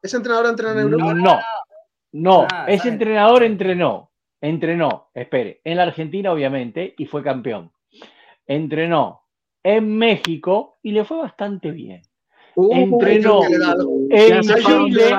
¿Es 0.02 0.14
entrenador 0.14 0.46
a 0.46 0.50
entrenar 0.50 0.76
en 0.78 0.82
Europa? 0.82 1.14
No, 1.14 1.38
no, 2.12 2.46
Ah, 2.52 2.64
ese 2.66 2.78
¿saben? 2.78 2.92
entrenador 2.94 3.42
entrenó, 3.44 4.10
entrenó, 4.40 5.10
espere, 5.14 5.60
en 5.62 5.76
la 5.76 5.84
Argentina 5.84 6.32
obviamente 6.32 6.94
y 6.98 7.06
fue 7.06 7.22
campeón. 7.22 7.70
Entrenó 8.46 9.22
en 9.62 9.96
México 9.96 10.78
y 10.82 10.90
le 10.92 11.04
fue 11.04 11.18
bastante 11.18 11.70
bien. 11.70 12.02
Entrenó 12.56 13.40
da 13.58 13.70
algo. 13.72 13.98
en 14.10 14.40
Chile, 14.42 15.10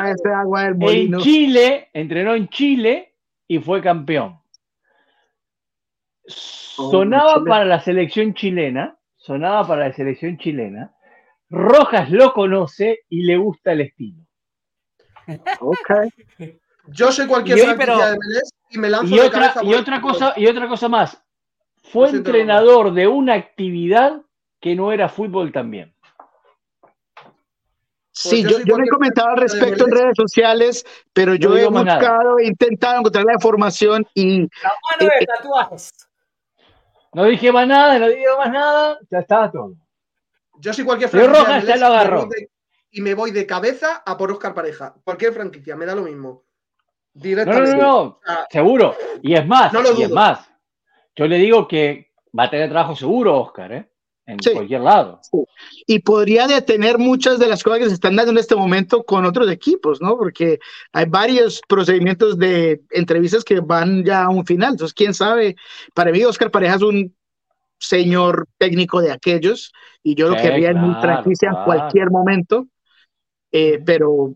en. 0.81 1.17
Chile, 1.19 1.89
entrenó 1.93 2.35
en 2.35 2.47
Chile 2.49 3.15
y 3.47 3.59
fue 3.59 3.81
campeón. 3.81 4.39
Sonaba 6.25 7.35
Chile. 7.35 7.45
para 7.49 7.65
la 7.65 7.79
selección 7.79 8.33
chilena, 8.33 8.97
sonaba 9.15 9.67
para 9.67 9.87
la 9.87 9.93
selección 9.93 10.37
chilena. 10.37 10.93
Rojas 11.49 12.09
lo 12.09 12.33
conoce 12.33 13.01
y 13.09 13.23
le 13.23 13.37
gusta 13.37 13.73
el 13.73 13.81
estilo. 13.81 14.23
Ok. 15.59 15.91
Yo 16.87 17.11
sé 17.11 17.27
cualquier 17.27 17.57
Y 17.57 17.61
hoy, 17.61 17.67
franquicia 17.67 17.95
pero- 17.95 18.11
de 18.11 18.15
MLS 18.17 18.51
y 18.69 18.77
me 18.77 18.89
lanzo 18.89 19.13
Y 19.15 19.17
de 19.19 19.25
otra, 19.25 19.39
cabeza 19.53 19.63
y 19.63 19.73
otra 19.73 20.01
cosa, 20.01 20.33
y 20.35 20.47
otra 20.47 20.67
cosa 20.67 20.89
más. 20.89 21.21
Fue 21.91 22.09
entrenador 22.09 22.93
de 22.93 23.07
una 23.07 23.33
actividad 23.35 24.21
que 24.59 24.75
no 24.75 24.91
era 24.91 25.09
fútbol 25.09 25.51
también. 25.51 25.93
Sí, 28.15 28.43
yo 28.43 28.49
yo, 28.49 28.55
soy 28.57 28.65
yo 28.65 28.77
le 28.77 28.87
comentado 28.89 29.29
al 29.29 29.35
de 29.35 29.41
respecto 29.41 29.85
en 29.85 29.91
redes 29.91 30.15
sociales, 30.15 30.85
pero 31.13 31.33
yo 31.35 31.49
No 31.49 31.57
he 31.57 31.67
buscado, 31.67 32.37
he 32.39 32.45
intentado 32.45 32.99
encontrar 32.99 33.25
la 33.25 33.33
información 33.33 34.05
y 34.13 34.41
La 34.41 34.71
mano 34.91 35.11
de 35.19 35.25
tatuajes. 35.25 35.91
No 37.13 37.25
dije 37.25 37.51
más 37.51 37.67
nada, 37.67 37.97
no 37.99 38.07
dije 38.07 38.25
más 38.37 38.51
nada, 38.51 38.99
ya 39.09 39.19
estaba 39.19 39.51
todo. 39.51 39.75
Yo 40.63 40.73
soy 40.73 40.85
cualquier 40.85 41.09
franquicia 41.09 41.39
Rojas 41.43 41.61
de 41.65 41.67
ya 41.67 41.75
lo 41.77 42.21
y 42.21 42.25
me 42.25 42.35
de- 42.35 42.49
y 42.91 43.01
me 43.01 43.13
voy 43.15 43.31
de 43.31 43.45
cabeza 43.45 44.01
a 44.05 44.17
por 44.17 44.31
Oscar 44.31 44.53
Pareja. 44.53 44.95
Cualquier 45.03 45.33
franquicia, 45.33 45.75
me 45.75 45.85
da 45.85 45.93
lo 45.95 46.03
mismo. 46.03 46.45
No, 47.15 47.21
no, 47.21 47.21
Directamente. 47.21 47.75
no, 47.77 47.81
no, 47.81 48.01
O 48.03 48.19
sea, 48.25 48.47
seguro. 48.49 48.95
Y 49.21 49.33
es 49.35 49.45
más, 49.45 49.73
No 49.73 49.81
lo 49.81 49.99
y 49.99 50.03
es 50.03 50.09
más. 50.11 50.49
Yo 51.15 51.27
le 51.27 51.37
digo 51.37 51.67
que 51.67 52.11
va 52.37 52.45
a 52.45 52.49
tener 52.49 52.69
trabajo 52.69 52.95
seguro, 52.95 53.37
Oscar, 53.39 53.71
¿eh? 53.73 53.89
En 54.25 54.39
Sí. 54.41 54.51
cualquier 54.51 54.79
lado. 54.81 55.19
y 55.85 55.99
podría 55.99 56.47
detener 56.47 56.97
muchas 56.97 57.39
de 57.39 57.47
las 57.47 57.61
cosas 57.61 57.79
que 57.79 57.87
se 57.89 57.93
están 57.95 58.15
dando 58.15 58.31
en 58.31 58.37
este 58.37 58.55
momento 58.55 59.03
con 59.03 59.25
otros 59.25 59.51
equipos, 59.51 60.01
¿no? 60.01 60.17
Porque 60.17 60.59
hay 60.93 61.05
varios 61.05 61.61
procedimientos 61.67 62.37
de 62.37 62.81
entrevistas 62.91 63.43
que 63.43 63.59
van 63.59 64.05
ya 64.05 64.23
a 64.23 64.29
un 64.29 64.45
final. 64.45 64.71
Entonces, 64.71 64.93
quién 64.93 65.13
sabe. 65.13 65.57
Para 65.93 66.11
mí, 66.11 66.23
Oscar 66.23 66.51
Pareja 66.51 66.75
es 66.75 66.81
un 66.83 67.13
señor 67.83 68.47
técnico 68.57 69.01
de 69.01 69.11
aquellos 69.11 69.71
y 70.03 70.15
yo 70.15 70.29
lo 70.29 70.35
Sí, 70.35 70.41
querría 70.41 70.71
en 70.71 70.81
mi 70.81 70.89
claro, 70.89 70.99
franquicia 71.01 71.49
en 71.49 71.55
claro. 71.55 71.63
cualquier 71.65 72.11
momento. 72.11 72.67
Eh, 73.51 73.81
pero 73.85 74.35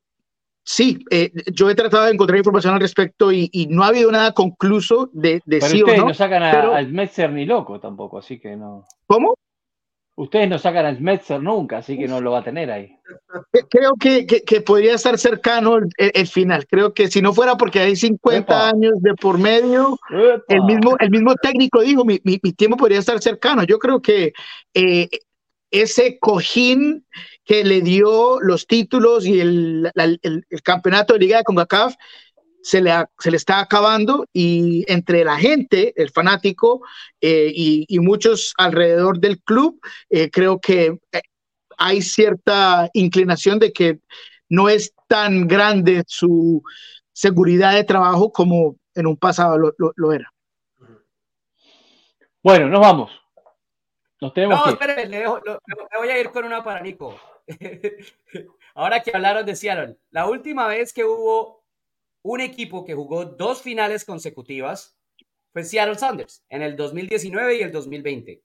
sí, 0.64 1.00
eh, 1.12 1.32
yo 1.54 1.70
he 1.70 1.76
tratado 1.76 2.06
de 2.06 2.14
encontrar 2.14 2.38
información 2.38 2.74
al 2.76 2.82
respecto 2.82 3.32
y, 3.32 3.50
y 3.54 3.68
no 3.68 3.84
ha 3.84 3.88
habido 3.88 4.12
nada 4.12 4.34
concluso 4.34 5.10
de, 5.14 5.42
de 5.46 5.62
Pero 5.62 5.72
sí 5.72 5.82
o 5.84 5.88
no. 5.96 6.08
no, 6.08 6.14
sacan 6.14 6.44
a, 6.44 6.52
pero- 6.52 6.76
al 6.76 6.88
Metzer 6.92 7.32
ni 7.32 7.46
loco 7.46 7.80
tampoco, 7.80 8.18
así 8.20 8.40
que 8.40 8.56
no. 8.56 8.86
¿Cómo? 9.08 9.36
Ustedes 10.20 10.50
no 10.50 10.58
sacan 10.58 10.84
al 10.88 11.00
Metzer 11.00 11.40
nunca, 11.44 11.78
así 11.78 11.96
que 11.96 12.08
no 12.08 12.20
lo 12.20 12.32
va 12.32 12.40
a 12.40 12.44
tener 12.44 12.72
ahí. 12.72 12.98
Creo 13.70 13.94
que, 14.00 14.26
que- 14.26 14.42
que 14.42 14.62
podría 14.62 14.96
estar 14.96 15.16
cercano 15.20 15.78
el, 15.78 15.90
el- 15.98 16.28
final. 16.28 16.66
Creo 16.68 16.92
que 16.92 17.08
si 17.08 17.22
no 17.22 17.34
fuera 17.36 17.56
porque 17.56 17.80
hay 17.80 17.96
50 17.96 18.40
Epa. 18.40 18.70
años 18.70 18.94
de 19.00 19.14
por 19.14 19.38
medio, 19.38 19.96
el 20.48 20.64
mismo, 20.64 20.96
el 21.00 21.12
mismo 21.12 21.36
técnico 21.36 21.82
dijo, 21.82 22.04
mi, 22.04 22.20
mi- 22.24 22.40
mi 22.42 22.52
tiempo 22.54 22.78
podría 22.78 22.98
estar 22.98 23.20
cercano. 23.22 23.64
Yo 23.64 23.78
creo 23.78 24.02
que 24.02 24.34
eh, 24.74 25.08
ese 25.70 26.18
cojín 26.18 27.06
que 27.46 27.64
le 27.64 27.82
dio 27.82 28.40
los 28.42 28.66
títulos 28.66 29.24
y 29.28 29.40
el, 29.40 29.84
la- 29.84 29.92
el- 30.04 30.20
el 30.50 30.62
campeonato 30.64 31.14
de 31.14 31.20
Liga 31.20 31.38
de 31.38 31.44
CONCACAF 31.44 31.94
se 32.68 32.82
le, 32.82 32.92
se 33.18 33.32
le 33.32 33.38
está 33.38 33.62
acabando 33.62 34.26
y 34.34 34.84
entre 34.92 35.24
la 35.24 35.38
gente, 35.38 35.94
el 35.96 36.12
fanático 36.12 36.82
eh, 37.22 37.50
y, 37.56 38.00
muchos 38.00 38.54
alrededor 38.58 39.20
del 39.20 39.42
club, 39.42 39.80
eh, 40.10 40.30
creo 40.30 40.60
que 40.60 41.00
eh, 41.14 41.22
hay 41.78 42.02
cierta 42.02 42.90
inclinación 42.92 43.58
de 43.58 43.72
que 43.72 44.00
no 44.50 44.68
es 44.68 44.94
tan 45.08 45.48
grande 45.48 46.04
su 46.08 46.62
seguridad 47.14 47.74
de 47.74 47.86
trabajo 47.86 48.34
como 48.34 48.76
en 48.96 49.08
un 49.08 49.16
pasado 49.16 49.58
lo, 49.58 50.12
era. 50.12 50.30
Bueno, 52.44 52.68
nos 52.68 52.82
vamos. 52.82 53.12
Nos 54.20 54.34
tenemos 54.34 54.60
no, 54.60 54.74
espere, 54.74 55.08
le, 55.08 55.26
voy 55.26 56.10
a 56.10 56.20
ir 56.20 56.32
con 56.32 56.44
una 56.44 56.62
para 56.66 56.82
Nico. 56.82 57.18
Ahora 58.76 59.02
que 59.02 59.12
hablaron 59.14 59.46
de 59.46 59.56
Seattle, 59.56 59.96
la 60.12 60.28
última 60.28 60.68
vez 60.68 60.92
que 60.92 61.06
hubo 61.06 61.64
un 62.34 62.42
equipo 62.42 62.84
que 62.84 62.94
jugó 62.94 63.26
dos 63.26 63.62
finales 63.62 64.04
consecutivas 64.04 64.98
fue 65.54 65.64
Seattle 65.64 65.96
Sanders 65.96 66.44
en 66.50 66.62
el 66.62 66.76
2019 66.76 67.58
y 67.58 67.62
el 67.62 67.72
2020. 67.72 68.44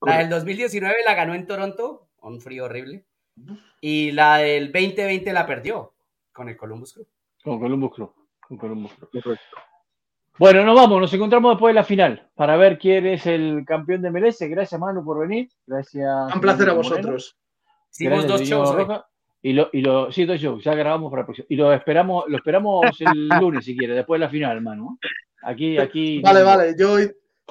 La 0.00 0.18
del 0.18 0.30
2019 0.30 0.96
la 1.04 1.14
ganó 1.14 1.34
en 1.34 1.46
Toronto, 1.46 2.08
un 2.20 2.40
frío 2.40 2.64
horrible, 2.64 3.04
y 3.80 4.12
la 4.12 4.38
del 4.38 4.72
2020 4.72 5.32
la 5.32 5.46
perdió 5.46 5.92
con 6.32 6.48
el 6.48 6.56
Columbus 6.56 6.94
Crew. 6.94 7.06
Con 7.44 7.60
Columbus 7.60 7.94
Crew. 7.94 8.12
Con 8.40 8.56
Columbus 8.56 8.92
Crew. 8.94 9.36
Bueno, 10.38 10.64
nos 10.64 10.76
vamos, 10.76 11.00
nos 11.00 11.12
encontramos 11.12 11.52
después 11.52 11.70
de 11.70 11.80
la 11.80 11.84
final 11.84 12.30
para 12.34 12.56
ver 12.56 12.78
quién 12.78 13.06
es 13.06 13.26
el 13.26 13.64
campeón 13.66 14.02
de 14.02 14.10
MLS. 14.10 14.38
Gracias, 14.40 14.80
Manu, 14.80 15.04
por 15.04 15.18
venir. 15.18 15.50
Gracias. 15.66 16.34
Un 16.34 16.40
placer 16.40 16.70
a 16.70 16.74
vosotros. 16.74 17.36
Hicimos 17.90 18.26
dos 18.26 18.42
shows. 18.42 19.02
Y 19.40 19.52
lo, 19.52 19.70
y 19.72 19.80
lo, 19.80 20.10
sí, 20.10 20.24
dos 20.24 20.40
shows, 20.40 20.64
ya 20.64 20.74
grabamos 20.74 21.10
para 21.10 21.20
el 21.20 21.26
próximo. 21.26 21.46
Y 21.48 21.56
lo 21.56 21.72
esperamos, 21.72 22.24
lo 22.28 22.36
esperamos 22.36 22.86
el 23.00 23.28
lunes 23.40 23.64
si 23.64 23.76
quiere, 23.76 23.94
después 23.94 24.18
de 24.18 24.26
la 24.26 24.30
final, 24.30 24.60
Manu. 24.60 24.98
Aquí, 25.42 25.78
aquí. 25.78 26.20
Vale, 26.22 26.42
vale, 26.42 26.74
yo 26.76 26.96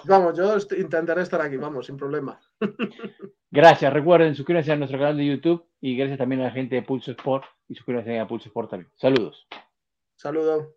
vamos, 0.05 0.37
yo 0.37 0.57
intentaré 0.77 1.21
estar 1.21 1.41
aquí, 1.41 1.57
vamos, 1.57 1.85
sin 1.85 1.97
problema. 1.97 2.39
Gracias, 3.51 3.93
recuerden 3.93 4.35
suscríbanse 4.35 4.73
a 4.73 4.75
nuestro 4.75 4.99
canal 4.99 5.15
de 5.15 5.25
YouTube 5.25 5.65
y 5.79 5.95
gracias 5.95 6.17
también 6.17 6.41
a 6.41 6.45
la 6.45 6.51
gente 6.51 6.75
de 6.75 6.81
Pulso 6.81 7.11
Sport 7.11 7.45
y 7.69 7.75
suscríbanse 7.75 8.19
a 8.19 8.27
Pulso 8.27 8.49
Sport 8.49 8.69
también. 8.69 8.91
Saludos. 8.95 9.47
Saludos. 10.17 10.67